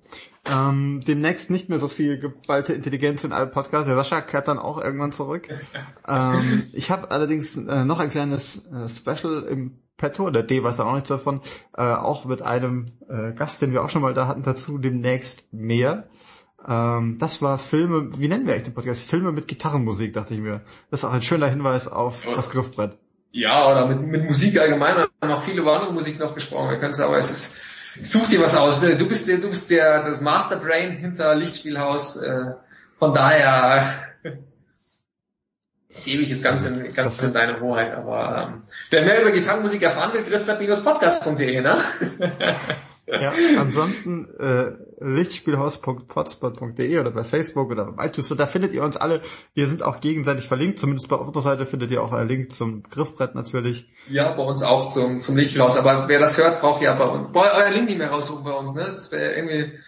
Ähm, 0.49 1.01
demnächst 1.05 1.51
nicht 1.51 1.69
mehr 1.69 1.81
so 1.81 1.89
viel 1.89 2.21
geballte 2.21 2.73
Intelligenz 2.73 3.25
in 3.25 3.33
allen 3.33 3.51
Podcasts. 3.51 3.89
Der 3.89 3.97
Sascha 3.97 4.21
kehrt 4.21 4.47
dann 4.47 4.61
auch 4.61 4.81
irgendwann 4.81 5.11
zurück. 5.11 5.49
ähm, 6.07 6.69
ich 6.73 6.93
habe 6.93 7.11
allerdings 7.11 7.57
äh, 7.57 7.85
noch 7.85 7.99
ein 7.99 8.11
kleines 8.11 8.71
äh, 8.71 8.89
Special 8.89 9.43
im 9.43 9.81
Petto, 9.97 10.31
der 10.31 10.45
D 10.45 10.63
weiß 10.63 10.77
dann 10.77 10.87
auch 10.87 10.95
nichts 10.95 11.09
davon, 11.09 11.41
äh, 11.77 11.83
auch 11.83 12.25
mit 12.27 12.43
einem 12.43 12.87
äh, 13.09 13.33
Gast, 13.33 13.61
den 13.61 13.73
wir 13.73 13.83
auch 13.83 13.91
schon 13.91 14.03
mal 14.03 14.15
da 14.15 14.29
hatten, 14.29 14.45
dazu 14.45 14.79
demnächst 14.79 15.53
mehr. 15.53 16.09
Ähm, 16.67 17.19
das 17.19 17.43
war 17.43 17.59
Filme, 17.59 18.19
wie 18.19 18.29
nennen 18.29 18.47
wir 18.47 18.55
eigentlich 18.55 18.67
den 18.67 18.75
Podcast? 18.75 19.03
Filme 19.03 19.33
mit 19.33 19.49
Gitarrenmusik, 19.49 20.13
dachte 20.15 20.35
ich 20.35 20.41
mir. 20.41 20.63
Das 20.91 21.01
ist 21.01 21.05
auch 21.05 21.13
ein 21.13 21.23
schöner 21.23 21.49
Hinweis 21.49 21.89
auf 21.89 22.25
ja. 22.25 22.35
das 22.35 22.51
Griffbrett. 22.51 22.97
Ja, 23.33 23.71
oder 23.71 23.87
mit, 23.87 24.01
mit 24.01 24.25
Musik 24.25 24.59
allgemein. 24.59 24.97
Wir 24.97 25.09
haben 25.21 25.33
auch 25.33 25.43
viel 25.43 25.59
über 25.59 25.75
andere 25.75 25.93
Musik 25.93 26.19
noch 26.19 26.35
gesprochen. 26.35 26.71
Wir 26.71 26.79
können 26.79 26.93
es 26.93 27.01
aber 27.01 27.19
es 27.19 27.31
ist, 27.31 27.55
such 28.03 28.29
dir 28.29 28.41
was 28.41 28.55
aus. 28.55 28.81
Du 28.81 29.09
bist 29.09 29.29
der, 29.29 29.39
du 29.39 29.49
bist 29.49 29.71
der, 29.71 30.03
das 30.03 30.21
Masterbrain 30.21 30.93
hinter 30.93 31.35
Lichtspielhaus. 31.35 32.17
Äh, 32.17 32.55
von 32.97 33.13
daher 33.13 33.93
gebe 36.05 36.23
ich 36.23 36.31
es 36.31 36.43
ganz 36.43 36.65
in, 36.65 36.95
ganz 36.95 37.21
in 37.21 37.33
deine 37.33 37.61
Hoheit. 37.61 37.93
Aber 37.93 38.49
ähm, 38.49 38.63
wer 38.91 39.05
mehr 39.05 39.21
über 39.21 39.33
Gitarrenmusik 39.33 39.83
erfahren 39.83 40.13
will, 40.15 40.23
griffbrett-podcast.de, 40.23 41.61
ne? 41.61 41.83
ja, 43.07 43.35
ansonsten 43.59 44.29
äh, 44.39 44.73
lichtspielhaus.potspot.de 45.01 46.99
oder 46.99 47.11
bei 47.11 47.25
Facebook 47.25 47.71
oder 47.71 47.93
bei 47.93 48.07
iTunes, 48.07 48.29
so, 48.29 48.35
da 48.35 48.47
findet 48.47 48.73
ihr 48.73 48.83
uns 48.83 48.97
alle. 48.97 49.21
Wir 49.53 49.67
sind 49.67 49.83
auch 49.83 50.01
gegenseitig 50.01 50.47
verlinkt, 50.47 50.79
zumindest 50.79 51.09
bei 51.09 51.17
unserer 51.17 51.43
Seite 51.43 51.67
findet 51.67 51.91
ihr 51.91 52.03
auch 52.03 52.13
einen 52.13 52.29
Link 52.29 52.53
zum 52.53 52.83
Griffbrett 52.83 53.35
natürlich. 53.35 53.91
Ja, 54.09 54.33
bei 54.33 54.43
uns 54.43 54.63
auch 54.63 54.89
zum, 54.89 55.21
zum 55.21 55.37
Lichtspielhaus, 55.37 55.77
aber 55.77 56.09
wer 56.09 56.19
das 56.19 56.39
hört, 56.39 56.61
braucht 56.61 56.83
ja 56.83 56.95
bei 56.95 57.07
uns, 57.07 57.33
boah, 57.33 57.51
euer 57.55 57.71
Link 57.71 57.87
nicht 57.87 57.99
mehr 57.99 58.11
raussuchen 58.11 58.45
bei 58.45 58.53
uns, 58.53 58.75
ne? 58.75 58.93
Das 58.95 59.13
wäre 59.13 59.35
irgendwie... 59.35 59.79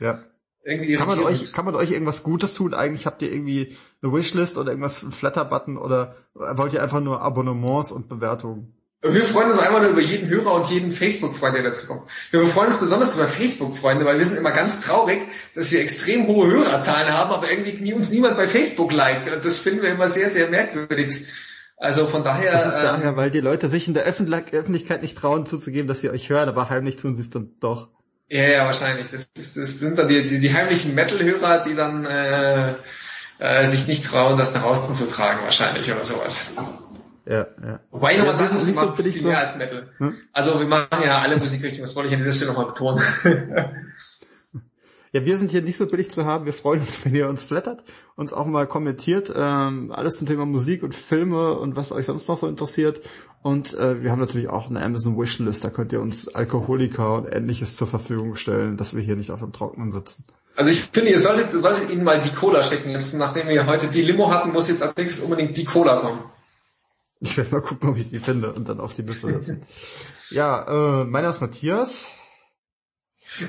Ja. 0.00 0.18
Irgendwie 0.64 0.94
kann 0.94 1.08
man 1.08 1.18
euch, 1.18 1.52
kann 1.52 1.64
man 1.64 1.74
euch 1.74 1.90
irgendwas 1.90 2.22
Gutes 2.22 2.54
tun? 2.54 2.72
Eigentlich 2.72 3.04
habt 3.04 3.20
ihr 3.22 3.32
irgendwie 3.32 3.76
eine 4.00 4.12
Wishlist 4.12 4.56
oder 4.56 4.70
irgendwas, 4.70 5.02
einen 5.02 5.10
Flatter-Button 5.10 5.76
oder 5.76 6.14
wollt 6.34 6.72
ihr 6.72 6.82
einfach 6.82 7.00
nur 7.00 7.20
Abonnements 7.20 7.90
und 7.90 8.08
Bewertungen? 8.08 8.72
Wir 9.04 9.24
freuen 9.24 9.50
uns 9.50 9.58
einfach 9.58 9.80
nur 9.80 9.90
über 9.90 10.00
jeden 10.00 10.28
Hörer 10.28 10.54
und 10.54 10.70
jeden 10.70 10.92
Facebook-Freund, 10.92 11.56
der 11.56 11.64
dazu 11.64 11.86
kommt. 11.88 12.08
Wir 12.30 12.46
freuen 12.46 12.68
uns 12.68 12.76
besonders 12.76 13.16
über 13.16 13.26
Facebook-Freunde, 13.26 14.04
weil 14.04 14.16
wir 14.16 14.24
sind 14.24 14.38
immer 14.38 14.52
ganz 14.52 14.80
traurig, 14.80 15.22
dass 15.56 15.72
wir 15.72 15.80
extrem 15.80 16.28
hohe 16.28 16.48
Hörerzahlen 16.48 17.12
haben, 17.12 17.32
aber 17.32 17.50
irgendwie 17.50 17.92
uns 17.94 18.10
niemand 18.10 18.36
bei 18.36 18.46
Facebook 18.46 18.92
liked. 18.92 19.32
Und 19.32 19.44
das 19.44 19.58
finden 19.58 19.82
wir 19.82 19.90
immer 19.90 20.08
sehr, 20.08 20.28
sehr 20.28 20.48
merkwürdig. 20.50 21.26
Also 21.76 22.06
von 22.06 22.22
daher. 22.22 22.52
Das 22.52 22.64
ist 22.64 22.76
ähm, 22.76 22.82
daher, 22.84 23.16
weil 23.16 23.32
die 23.32 23.40
Leute 23.40 23.66
sich 23.66 23.88
in 23.88 23.94
der 23.94 24.04
Öffentlichkeit 24.04 25.02
nicht 25.02 25.18
trauen 25.18 25.46
zuzugeben, 25.46 25.88
dass 25.88 26.00
sie 26.00 26.10
euch 26.10 26.30
hören, 26.30 26.48
aber 26.48 26.70
heimlich 26.70 26.94
tun 26.94 27.16
sie 27.16 27.22
es 27.22 27.30
dann 27.30 27.50
doch. 27.58 27.88
Ja, 28.28 28.44
ja, 28.44 28.66
wahrscheinlich. 28.66 29.08
Das, 29.10 29.32
das, 29.34 29.54
das 29.54 29.80
sind 29.80 29.98
dann 29.98 30.06
die, 30.06 30.22
die, 30.22 30.38
die 30.38 30.54
heimlichen 30.54 30.94
Metal-Hörer, 30.94 31.64
die 31.64 31.74
dann 31.74 32.04
äh, 32.04 32.74
äh, 33.40 33.66
sich 33.66 33.88
nicht 33.88 34.04
trauen, 34.04 34.38
das 34.38 34.54
nach 34.54 34.62
außen 34.62 34.94
zu 34.94 35.08
tragen, 35.08 35.42
wahrscheinlich 35.42 35.90
oder 35.90 36.04
sowas. 36.04 36.52
Ja, 37.24 37.46
ja. 37.64 37.80
Wobei 37.90 38.12
ich 38.12 38.18
nochmal 38.18 38.34
ja, 38.34 38.48
sagen, 38.48 38.66
nicht 38.66 38.78
so 38.78 38.90
billig 38.90 39.14
viel 39.14 39.26
mehr 39.26 39.38
als 39.38 39.56
Metal. 39.56 39.88
Hm? 39.98 40.14
Also 40.32 40.58
wir 40.58 40.66
machen 40.66 41.02
ja 41.04 41.20
alle 41.20 41.36
Musikrichtungen, 41.36 41.86
das 41.86 41.94
wollte 41.94 42.08
ich 42.08 42.14
an 42.14 42.20
dieser 42.20 42.32
Stelle 42.32 42.50
nochmal 42.50 42.66
betonen. 42.66 43.00
ja, 45.12 45.24
wir 45.24 45.36
sind 45.36 45.52
hier 45.52 45.62
nicht 45.62 45.76
so 45.76 45.86
billig 45.86 46.10
zu 46.10 46.24
haben. 46.24 46.46
Wir 46.46 46.52
freuen 46.52 46.80
uns, 46.80 47.04
wenn 47.04 47.14
ihr 47.14 47.28
uns 47.28 47.44
flattert, 47.44 47.84
uns 48.16 48.32
auch 48.32 48.46
mal 48.46 48.66
kommentiert, 48.66 49.32
ähm, 49.34 49.92
alles 49.92 50.18
zum 50.18 50.26
Thema 50.26 50.46
Musik 50.46 50.82
und 50.82 50.96
Filme 50.96 51.54
und 51.54 51.76
was 51.76 51.92
euch 51.92 52.06
sonst 52.06 52.28
noch 52.28 52.36
so 52.36 52.48
interessiert. 52.48 53.00
Und 53.42 53.74
äh, 53.74 54.02
wir 54.02 54.10
haben 54.10 54.20
natürlich 54.20 54.48
auch 54.48 54.68
eine 54.68 54.82
Amazon 54.82 55.16
Wishlist, 55.16 55.64
da 55.64 55.70
könnt 55.70 55.92
ihr 55.92 56.00
uns 56.00 56.28
Alkoholiker 56.34 57.14
und 57.14 57.32
ähnliches 57.32 57.76
zur 57.76 57.86
Verfügung 57.86 58.34
stellen, 58.34 58.76
dass 58.76 58.96
wir 58.96 59.02
hier 59.02 59.16
nicht 59.16 59.30
auf 59.30 59.40
dem 59.40 59.52
Trockenen 59.52 59.92
sitzen. 59.92 60.24
Also 60.56 60.70
ich 60.70 60.82
finde, 60.92 61.10
ihr 61.10 61.20
solltet, 61.20 61.52
solltet 61.52 61.90
ihnen 61.90 62.04
mal 62.04 62.20
die 62.20 62.30
Cola 62.30 62.62
schicken. 62.62 62.90
Jetzt, 62.90 63.14
nachdem 63.14 63.48
wir 63.48 63.66
heute 63.66 63.88
die 63.88 64.02
Limo 64.02 64.30
hatten, 64.30 64.52
muss 64.52 64.68
jetzt 64.68 64.82
als 64.82 64.96
nächstes 64.96 65.24
unbedingt 65.24 65.56
die 65.56 65.64
Cola 65.64 66.00
kommen. 66.00 66.20
Ich 67.22 67.36
werde 67.36 67.52
mal 67.52 67.60
gucken, 67.60 67.88
ob 67.88 67.96
ich 67.96 68.10
die 68.10 68.18
finde 68.18 68.52
und 68.52 68.68
dann 68.68 68.80
auf 68.80 68.94
die 68.94 69.02
Liste 69.02 69.28
setzen. 69.28 69.62
ja, 70.30 71.02
äh, 71.02 71.04
meiner 71.04 71.28
ist 71.28 71.40
Matthias. 71.40 72.08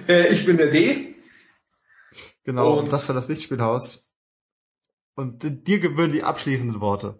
Äh, 0.08 0.28
ich 0.28 0.46
bin 0.46 0.58
der 0.58 0.70
D. 0.70 1.16
Genau, 2.44 2.78
und 2.78 2.94
das 2.94 3.08
war 3.10 3.16
das 3.16 3.30
Lichtspielhaus. 3.30 4.12
Und 5.16 5.42
dir 5.68 5.80
gebühren 5.80 6.12
die 6.12 6.22
abschließenden 6.24 6.82
Worte. 6.82 7.20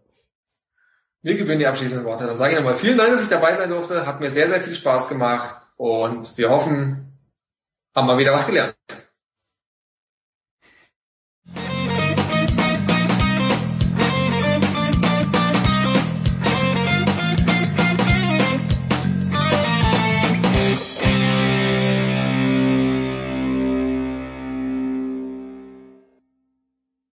Mir 1.24 1.38
gebühren 1.38 1.58
die 1.58 1.66
abschließenden 1.66 2.06
Worte. 2.06 2.28
Dann 2.28 2.38
sage 2.38 2.54
ich 2.54 2.60
nochmal 2.60 2.76
vielen 2.76 3.00
Dank, 3.00 3.14
dass 3.14 3.24
ich 3.24 3.30
dabei 3.30 3.58
sein 3.58 3.70
durfte. 3.70 4.06
Hat 4.06 4.20
mir 4.20 4.30
sehr, 4.30 4.48
sehr 4.48 4.62
viel 4.62 4.76
Spaß 4.76 5.10
gemacht. 5.10 5.56
Und 5.76 6.38
wir 6.38 6.52
hoffen, 6.52 7.18
haben 7.96 8.08
mal 8.08 8.20
wieder 8.20 8.32
was 8.32 8.46
gelernt. 8.46 8.76